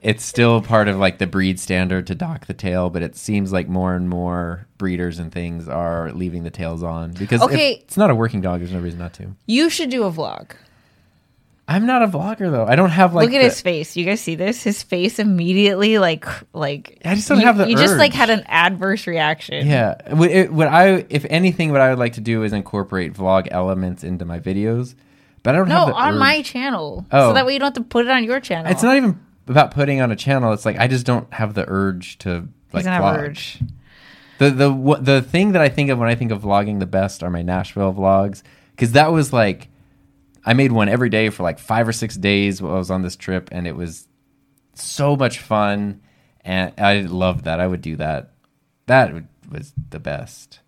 it's 0.05 0.23
still 0.23 0.61
part 0.63 0.87
of 0.87 0.99
like 0.99 1.19
the 1.19 1.27
breed 1.27 1.59
standard 1.59 2.07
to 2.09 2.15
dock 2.15 2.47
the 2.47 2.55
tail, 2.55 2.91
but 2.91 3.03
it 3.03 3.17
seems 3.17 3.53
like 3.53 3.69
more 3.69 3.95
and 3.95 4.09
more 4.09 4.67
breeders 4.79 5.19
and 5.19 5.33
things 5.33 5.69
are 5.69 6.13
leaving 6.13 6.45
the 6.45 6.51
tails 6.51 6.83
on 6.83 7.13
because 7.13 7.41
Okay. 7.43 7.73
it's 7.83 7.97
not 7.97 8.11
a 8.11 8.15
working 8.15 8.41
dog. 8.41 8.61
There's 8.61 8.73
no 8.73 8.81
reason 8.81 8.99
not 9.01 9.15
to. 9.15 9.35
You 9.47 9.71
should 9.71 9.91
do 9.91 10.05
a 10.05 10.13
vlog. 10.13 10.51
I'm 11.67 11.87
not 11.87 12.03
a 12.03 12.07
vlogger 12.07 12.51
though. 12.51 12.67
I 12.67 12.77
don't 12.77 12.91
have 12.91 13.15
like 13.15 13.25
Look 13.25 13.35
at 13.35 13.39
the- 13.39 13.45
his 13.45 13.63
face. 13.63 13.97
You 13.97 14.05
guys 14.05 14.21
see 14.21 14.35
this? 14.35 14.63
His 14.63 14.83
face 14.83 15.19
immediately 15.19 15.97
like 15.97 16.27
like 16.53 16.99
I 17.07 17.15
just 17.15 17.27
don't 17.27 17.41
you, 17.41 17.47
have 17.47 17.57
the 17.57 17.71
You 17.71 17.77
just 17.77 17.97
like 17.97 18.13
had 18.13 18.29
an 18.29 18.45
adverse 18.47 19.07
reaction. 19.07 19.67
Yeah. 19.67 19.95
What, 20.15 20.31
it, 20.31 20.53
what 20.53 20.69
I, 20.69 21.07
if 21.09 21.25
anything, 21.31 21.73
what 21.73 21.81
I 21.81 21.89
would 21.89 21.99
like 21.99 22.13
to 22.15 22.21
do 22.21 22.43
is 22.43 22.53
incorporate 22.53 23.15
vlog 23.15 23.49
elements 23.51 24.05
into 24.05 24.27
my 24.27 24.39
videos, 24.41 24.95
but 25.43 25.55
I 25.55 25.59
don't 25.59 25.69
No, 25.71 25.79
have 25.79 25.89
the 25.89 25.95
on 25.95 26.13
urge. 26.15 26.19
my 26.21 26.43
channel. 26.43 27.07
Oh. 27.11 27.31
So 27.31 27.33
that 27.33 27.47
way 27.47 27.55
you 27.55 27.59
don't 27.59 27.75
have 27.75 27.83
to 27.83 27.89
put 27.89 28.05
it 28.05 28.11
on 28.11 28.25
your 28.25 28.41
channel. 28.41 28.71
It's 28.71 28.83
not 28.83 28.97
even 28.99 29.19
about 29.47 29.71
putting 29.73 30.01
on 30.01 30.11
a 30.11 30.17
channel. 30.17 30.53
It's 30.53 30.65
like 30.65 30.79
I 30.79 30.89
just 30.89 31.07
don't 31.07 31.33
have 31.33 31.55
the 31.55 31.65
urge 31.69 32.19
to 32.19 32.49
like 32.73 32.85
vlog. 32.85 33.19
urge. 33.19 33.61
The 34.39 34.51
the 34.51 34.73
wh- 34.73 35.03
the 35.03 35.23
thing 35.23 35.53
that 35.53 35.63
I 35.63 35.69
think 35.69 35.91
of 35.91 35.99
when 35.99 36.09
I 36.09 36.15
think 36.15 36.33
of 36.33 36.43
vlogging 36.43 36.81
the 36.81 36.87
best 36.87 37.23
are 37.23 37.31
my 37.31 37.43
Nashville 37.43 37.93
vlogs 37.93 38.43
because 38.73 38.93
that 38.93 39.13
was 39.13 39.33
like 39.33 39.69
I 40.45 40.55
made 40.55 40.73
one 40.73 40.89
every 40.89 41.09
day 41.09 41.31
for 41.31 41.43
like 41.43 41.59
five 41.59 41.89
or 41.89 41.93
six 41.93 42.17
days 42.17 42.61
while 42.61 42.75
I 42.75 42.79
was 42.79 42.91
on 42.91 43.03
this 43.03 43.17
trip, 43.17 43.49
and 43.53 43.67
it 43.67 43.77
was 43.77 44.09
so 44.75 45.17
much 45.17 45.39
fun, 45.39 46.01
and 46.43 46.73
I 46.79 47.01
loved 47.03 47.45
that. 47.45 47.61
I 47.61 47.67
would 47.67 47.81
do 47.81 47.97
that. 47.97 48.33
That 48.87 49.15
was 49.51 49.73
the 49.91 50.01
best. 50.01 50.61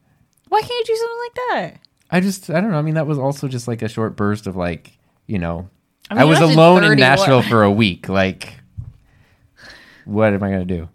Why 0.49 0.61
can't 0.61 0.71
you 0.71 0.85
do 0.87 0.97
something 0.97 1.19
like 1.19 1.35
that? 1.35 1.81
I 2.11 2.21
just 2.21 2.51
I 2.51 2.61
don't 2.61 2.71
know. 2.71 2.79
I 2.79 2.83
mean, 2.83 2.95
that 2.95 3.07
was 3.07 3.19
also 3.19 3.49
just 3.49 3.69
like 3.69 3.83
a 3.83 3.89
short 3.89 4.17
burst 4.17 4.47
of 4.47 4.57
like 4.57 4.97
you 5.27 5.39
know, 5.39 5.69
I 6.11 6.15
I, 6.15 6.19
mean, 6.19 6.25
you 6.25 6.31
was 6.31 6.39
don't 6.39 6.49
have 6.49 6.57
to 6.57 6.61
alone 6.61 6.85
in 6.85 6.91
31. 6.91 6.97
Nashville 7.11 7.43
for 7.43 7.63
a 7.63 7.71
week. 7.71 8.09
Like, 8.09 8.55
what 10.07 10.33
am 10.33 10.43
I 10.43 10.51
gonna 10.51 10.65
do? 10.65 10.89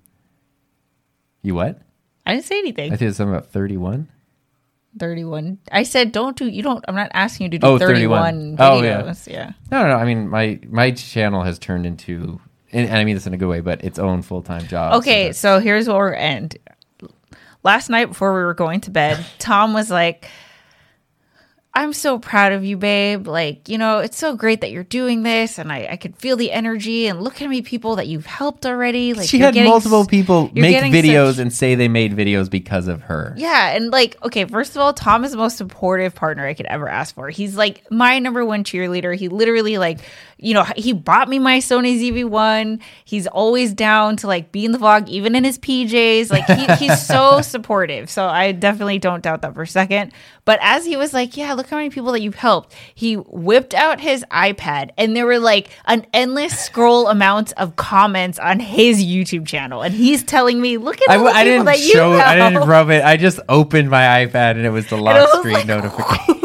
You 1.44 1.54
what? 1.56 1.80
I 2.26 2.34
didn't 2.34 2.46
say 2.46 2.58
anything. 2.60 2.92
I 2.92 2.96
think 2.96 3.10
it's 3.10 3.18
something 3.18 3.34
about 3.36 3.52
thirty 3.52 3.78
one. 3.78 4.08
31. 5.00 5.58
I 5.72 5.84
said 5.84 6.12
don't 6.12 6.36
do 6.36 6.48
you 6.48 6.62
don't 6.62 6.84
I'm 6.86 6.96
not 6.96 7.12
asking 7.14 7.46
you 7.46 7.52
to 7.52 7.58
do 7.60 7.66
Oh, 7.68 7.78
31, 7.80 8.58
31. 8.58 8.58
Oh, 8.60 8.82
yeah. 8.84 9.02
videos. 9.04 9.26
yeah. 9.32 9.52
No, 9.72 9.84
no, 9.84 9.88
no. 9.90 9.96
I 9.96 10.04
mean, 10.04 10.28
my 10.28 10.60
my 10.68 10.92
channel 10.92 11.44
has 11.44 11.58
turned 11.58 11.86
into, 11.86 12.42
and 12.74 12.90
and 12.90 12.98
I 12.98 13.06
mean 13.06 13.16
this 13.16 13.26
in 13.26 13.34
a 13.34 13.38
good 13.38 13.48
way, 13.48 13.62
but 13.62 13.86
its 13.86 13.98
own 13.98 14.22
full 14.22 14.42
time 14.42 14.68
job. 14.68 14.96
Okay, 14.96 15.24
that's- 15.24 15.38
so 15.38 15.60
here's 15.60 15.88
where 15.88 15.96
we're 15.98 16.14
end. 16.14 16.58
Last 17.64 17.90
night 17.90 18.08
before 18.08 18.34
we 18.34 18.42
were 18.44 18.54
going 18.54 18.82
to 18.82 18.92
bed, 18.92 19.24
Tom 19.40 19.74
was 19.74 19.90
like, 19.90 20.28
I'm 21.74 21.94
so 21.94 22.20
proud 22.20 22.52
of 22.52 22.66
you, 22.66 22.76
babe. 22.76 23.28
Like, 23.28 23.70
you 23.70 23.78
know, 23.78 24.00
it's 24.00 24.18
so 24.18 24.36
great 24.36 24.60
that 24.60 24.72
you're 24.72 24.84
doing 24.84 25.24
this, 25.24 25.58
and 25.58 25.72
I, 25.72 25.88
I 25.92 25.96
could 25.96 26.18
feel 26.18 26.36
the 26.36 26.52
energy. 26.52 27.08
And 27.08 27.22
look 27.22 27.38
how 27.40 27.46
many 27.46 27.62
people 27.62 27.96
that 27.96 28.08
you've 28.08 28.26
helped 28.26 28.66
already. 28.66 29.14
Like, 29.14 29.30
she 29.30 29.40
had 29.40 29.54
getting 29.54 29.70
multiple 29.70 30.06
people 30.06 30.52
make 30.54 30.76
videos 30.94 31.34
such- 31.36 31.40
and 31.40 31.54
say 31.54 31.76
they 31.76 31.88
made 31.88 32.14
videos 32.14 32.50
because 32.50 32.90
of 32.90 33.04
her. 33.04 33.34
Yeah, 33.38 33.74
and 33.74 33.90
like, 33.90 34.18
okay, 34.22 34.44
first 34.44 34.76
of 34.76 34.82
all, 34.82 34.92
Tom 34.94 35.24
is 35.24 35.32
the 35.32 35.38
most 35.38 35.56
supportive 35.56 36.14
partner 36.14 36.46
I 36.46 36.56
could 36.56 36.66
ever 36.66 36.90
ask 36.90 37.16
for. 37.16 37.30
He's 37.30 37.56
like 37.56 37.90
my 37.90 38.20
number 38.20 38.44
one 38.44 38.66
cheerleader. 38.66 39.16
He 39.16 39.30
literally 39.30 39.78
like, 39.78 40.00
you 40.38 40.54
know, 40.54 40.66
he 40.76 40.92
bought 40.92 41.30
me 41.30 41.40
my 41.40 41.60
Sony 41.60 42.02
ZV-1. 42.02 42.82
He's 43.06 43.28
always 43.28 43.74
down 43.74 44.18
to 44.18 44.28
like 44.28 44.52
be 44.52 44.66
in 44.66 44.74
the 44.74 44.78
vlog, 44.78 45.08
even 45.08 45.36
in 45.36 45.46
his 45.46 45.58
PJs. 45.58 46.32
Like 46.32 46.46
he, 46.48 46.86
he's 46.88 47.06
so 47.06 47.40
supportive. 47.44 48.10
So 48.10 48.26
I 48.26 48.52
definitely 48.52 49.00
don't 49.00 49.24
doubt 49.24 49.44
that 49.44 49.54
for 49.54 49.62
a 49.62 49.68
second. 49.68 50.12
But 50.44 50.60
as 50.64 50.84
he 50.86 50.98
was 50.98 51.14
like, 51.14 51.38
yeah, 51.38 51.54
look 51.62 51.70
how 51.70 51.78
many 51.78 51.92
people 51.92 52.12
that 52.14 52.22
you've 52.22 52.34
helped. 52.36 52.74
He 52.96 53.14
whipped 53.16 53.74
out 53.76 54.00
his 54.00 54.26
iPad, 54.32 54.90
and 54.98 55.16
there 55.16 55.28
were 55.28 55.38
like 55.38 55.70
an 55.86 56.08
endless 56.12 56.58
scroll 56.60 57.08
amount 57.08 57.54
of 57.54 57.76
comments 57.76 58.40
on 58.40 58.60
his 58.60 59.04
YouTube 59.06 59.46
channel, 59.46 59.84
and 59.84 59.94
he's 59.94 60.24
telling 60.24 60.60
me, 60.60 60.78
look 60.78 61.00
at 61.04 61.10
I, 61.10 61.18
all 61.18 61.26
w- 61.26 61.34
the 61.34 61.40
I 61.40 61.44
didn't 61.44 61.66
that 61.66 61.80
you 61.80 61.92
show. 61.94 62.14
I 62.14 62.36
didn't 62.36 62.68
rub 62.68 62.90
it. 62.90 63.04
I 63.04 63.16
just 63.18 63.40
opened 63.48 63.90
my 63.92 64.26
iPad 64.26 64.52
and 64.52 64.66
it 64.66 64.72
was 64.72 64.88
the 64.88 64.98
lock 64.98 65.16
was 65.16 65.40
screen 65.40 65.54
like- 65.54 65.68
notification. 65.68 66.36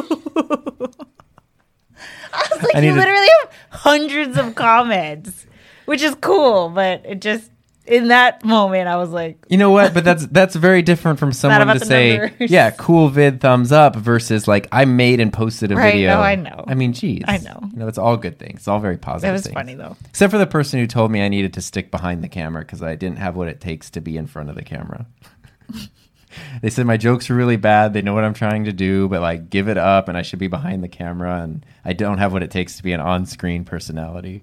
I 2.32 2.48
was 2.51 2.62
like, 2.62 2.74
I 2.76 2.80
you 2.80 2.88
need 2.88 2.88
to- 2.90 2.94
literally 3.01 3.28
have 3.40 3.52
hundreds 3.70 4.36
of 4.38 4.55
comments, 4.55 5.47
which 5.86 6.02
is 6.02 6.14
cool, 6.20 6.68
but 6.68 7.02
it 7.06 7.20
just 7.20 7.51
in 7.87 8.09
that 8.09 8.45
moment, 8.45 8.89
I 8.89 8.97
was 8.97 9.11
like, 9.11 9.45
You 9.49 9.57
know 9.57 9.71
what? 9.71 9.95
But 9.95 10.05
that's 10.05 10.27
that's 10.27 10.55
very 10.57 10.83
different 10.83 11.19
from 11.19 11.33
someone 11.33 11.67
to 11.79 11.85
say, 11.85 12.19
numbers. 12.19 12.51
"Yeah, 12.51 12.71
cool 12.71 13.09
vid, 13.09 13.41
thumbs 13.41 13.73
up," 13.73 13.97
versus 13.97 14.47
like 14.49 14.69
I 14.73 14.85
made 14.85 15.21
and 15.21 15.33
posted 15.33 15.73
a 15.73 15.77
Right, 15.77 15.93
video. 15.95 16.11
no, 16.15 16.21
I 16.21 16.35
know. 16.35 16.65
I 16.67 16.75
mean, 16.75 16.93
geez, 16.93 17.25
I 17.27 17.39
know. 17.39 17.59
You 17.73 17.79
know, 17.79 17.89
it's 17.89 17.99
all 17.99 18.17
good 18.17 18.39
things. 18.39 18.59
It's 18.61 18.69
all 18.69 18.81
very 18.81 18.97
positive. 18.97 19.29
that 19.29 19.33
was 19.33 19.43
things. 19.45 19.55
funny 19.55 19.75
though. 19.75 19.97
Except 20.09 20.31
for 20.31 20.39
the 20.39 20.47
person 20.47 20.81
who 20.81 20.87
told 20.87 21.11
me 21.11 21.23
I 21.23 21.29
needed 21.29 21.53
to 21.55 21.61
stick 21.61 21.91
behind 21.91 22.23
the 22.25 22.29
camera 22.29 22.63
because 22.63 22.83
I 22.83 22.95
didn't 22.95 23.19
have 23.19 23.37
what 23.37 23.49
it 23.49 23.61
takes 23.61 23.91
to 23.91 24.01
be 24.01 24.17
in 24.17 24.27
front 24.27 24.51
of 24.51 24.57
the 24.57 24.63
camera. 24.63 25.07
they 26.63 26.71
said 26.71 26.87
my 26.87 26.97
jokes 26.97 27.31
are 27.31 27.35
really 27.35 27.57
bad. 27.57 27.93
They 27.93 28.03
know 28.03 28.15
what 28.15 28.25
I'm 28.25 28.35
trying 28.35 28.65
to 28.65 28.73
do, 28.73 29.09
but 29.09 29.21
like 29.21 29.49
give 29.51 29.69
it 29.69 29.79
up 29.79 30.09
and 30.09 30.17
I 30.19 30.23
should 30.23 30.39
be 30.39 30.49
behind 30.49 30.83
the 30.83 30.89
camera 30.89 31.41
and 31.43 31.65
I 31.85 31.93
don't 31.93 32.19
have 32.19 32.33
what 32.33 32.43
it 32.43 32.51
takes 32.51 32.77
to 32.77 32.83
be 32.83 32.93
an 32.93 33.01
on-screen 33.01 33.65
personality. 33.65 34.43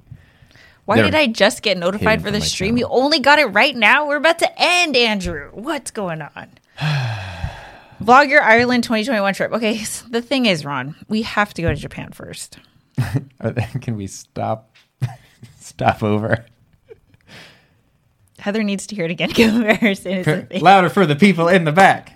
Why 0.86 1.02
did 1.02 1.16
I 1.16 1.28
just 1.28 1.62
get 1.62 1.78
notified 1.78 2.20
hidden 2.20 2.24
for 2.26 2.32
the 2.32 2.42
stream? 2.42 2.78
You 2.78 2.88
only 2.90 3.20
got 3.20 3.40
it 3.40 3.46
right 3.46 3.76
now. 3.76 4.08
We're 4.08 4.18
about 4.18 4.40
to 4.40 4.62
end, 4.62 4.96
Andrew. 4.98 5.50
What's 5.54 5.92
going 5.92 6.22
on? 6.22 6.50
Vlog 8.02 8.30
your 8.30 8.42
Ireland 8.42 8.84
2021 8.84 9.34
trip. 9.34 9.52
Okay, 9.54 9.80
s- 9.80 10.02
the 10.10 10.22
thing 10.22 10.46
is, 10.46 10.66
Ron, 10.66 10.96
we 11.08 11.22
have 11.22 11.54
to 11.54 11.62
go 11.62 11.70
to 11.70 11.76
Japan 11.76 12.12
first. 12.12 12.58
Can 13.82 13.96
we 13.96 14.08
stop 14.08 14.76
stop 15.60 16.04
over? 16.04 16.46
Heather 18.40 18.62
needs 18.64 18.86
to 18.88 18.96
hear 18.96 19.06
it 19.06 19.12
again. 19.12 19.32
Comparison. 19.32 20.48
Louder 20.60 20.90
for 20.90 21.06
the 21.06 21.16
people 21.16 21.48
in 21.48 21.64
the 21.64 21.72
back. 21.72 22.12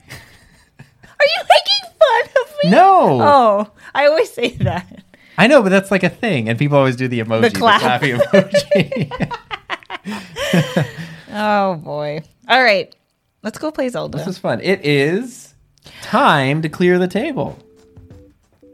Are 0.80 1.26
you 1.26 1.44
making 1.50 1.98
fun 1.98 2.44
of 2.44 2.52
me? 2.64 2.70
No. 2.72 3.22
Oh, 3.22 3.72
I 3.96 4.08
always 4.08 4.32
say 4.34 4.50
that. 4.58 5.04
I 5.38 5.48
know, 5.48 5.62
but 5.62 5.70
that's 5.70 5.92
like 5.92 6.04
a 6.04 6.10
thing, 6.10 6.50
and 6.50 6.58
people 6.58 6.78
always 6.78 6.96
do 6.96 7.08
the 7.08 7.20
emoji, 7.20 7.54
the, 7.54 7.60
clap. 7.60 8.02
clappy 8.02 8.18
emoji. 8.18 9.12
Oh 11.40 11.76
boy. 11.76 12.22
All 12.48 12.64
right. 12.64 12.96
Let's 13.44 13.60
go 13.60 13.70
play 13.72 13.90
Zelda. 13.90 14.18
this 14.18 14.28
is 14.28 14.38
fun. 14.40 14.60
It 14.62 14.84
is 14.86 15.54
time 16.02 16.62
to 16.64 16.70
clear 16.70 16.98
the 16.98 17.08
table. 17.08 17.60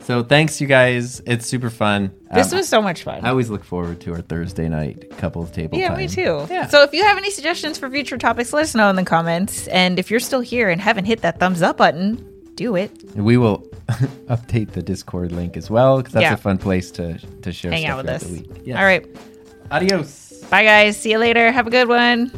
So 0.01 0.23
thanks, 0.23 0.61
you 0.61 0.67
guys. 0.67 1.21
It's 1.25 1.45
super 1.47 1.69
fun. 1.69 2.13
this 2.33 2.51
Um, 2.51 2.57
was 2.59 2.69
so 2.69 2.81
much 2.81 3.03
fun. 3.03 3.25
I 3.25 3.29
always 3.29 3.49
look 3.49 3.63
forward 3.63 3.99
to 4.01 4.13
our 4.13 4.21
Thursday 4.21 4.69
night 4.69 5.09
couples 5.17 5.51
table 5.51 5.77
yeah, 5.77 5.89
time. 5.89 5.97
me 5.97 6.07
too. 6.07 6.45
Yeah. 6.49 6.67
So 6.67 6.83
if 6.83 6.93
you 6.93 7.03
have 7.03 7.17
any 7.17 7.31
suggestions 7.31 7.77
for 7.77 7.89
future 7.89 8.17
topics, 8.17 8.53
let 8.53 8.63
us 8.63 8.75
know 8.75 8.89
in 8.89 8.95
the 8.95 9.03
comments. 9.05 9.67
And 9.67 9.97
if 9.99 10.09
you're 10.11 10.19
still 10.19 10.41
here 10.41 10.69
and 10.69 10.79
haven't 10.79 11.05
hit 11.05 11.21
that 11.21 11.39
thumbs 11.39 11.61
up 11.61 11.77
button, 11.77 12.32
do 12.55 12.75
it. 12.75 12.91
we 13.15 13.37
will 13.37 13.59
update 14.27 14.71
the 14.71 14.81
Discord 14.81 15.31
link 15.31 15.57
as 15.57 15.69
well 15.69 15.97
because 15.97 16.13
that's 16.13 16.23
Yeah. 16.23 16.33
a 16.33 16.37
fun 16.37 16.57
place 16.57 16.91
to 16.91 17.17
to 17.41 17.51
share 17.51 17.71
Hang 17.71 17.81
stuff 17.81 17.91
out 17.91 17.97
with 18.05 18.09
us. 18.09 18.31
Yes. 18.63 18.77
All 18.77 18.85
right. 18.85 19.05
Adios. 19.71 20.43
Bye, 20.49 20.63
guys. 20.63 20.97
See 20.97 21.11
you 21.11 21.17
later. 21.17 21.51
Have 21.51 21.67
a 21.67 21.71
good 21.71 21.87
one. 21.87 22.31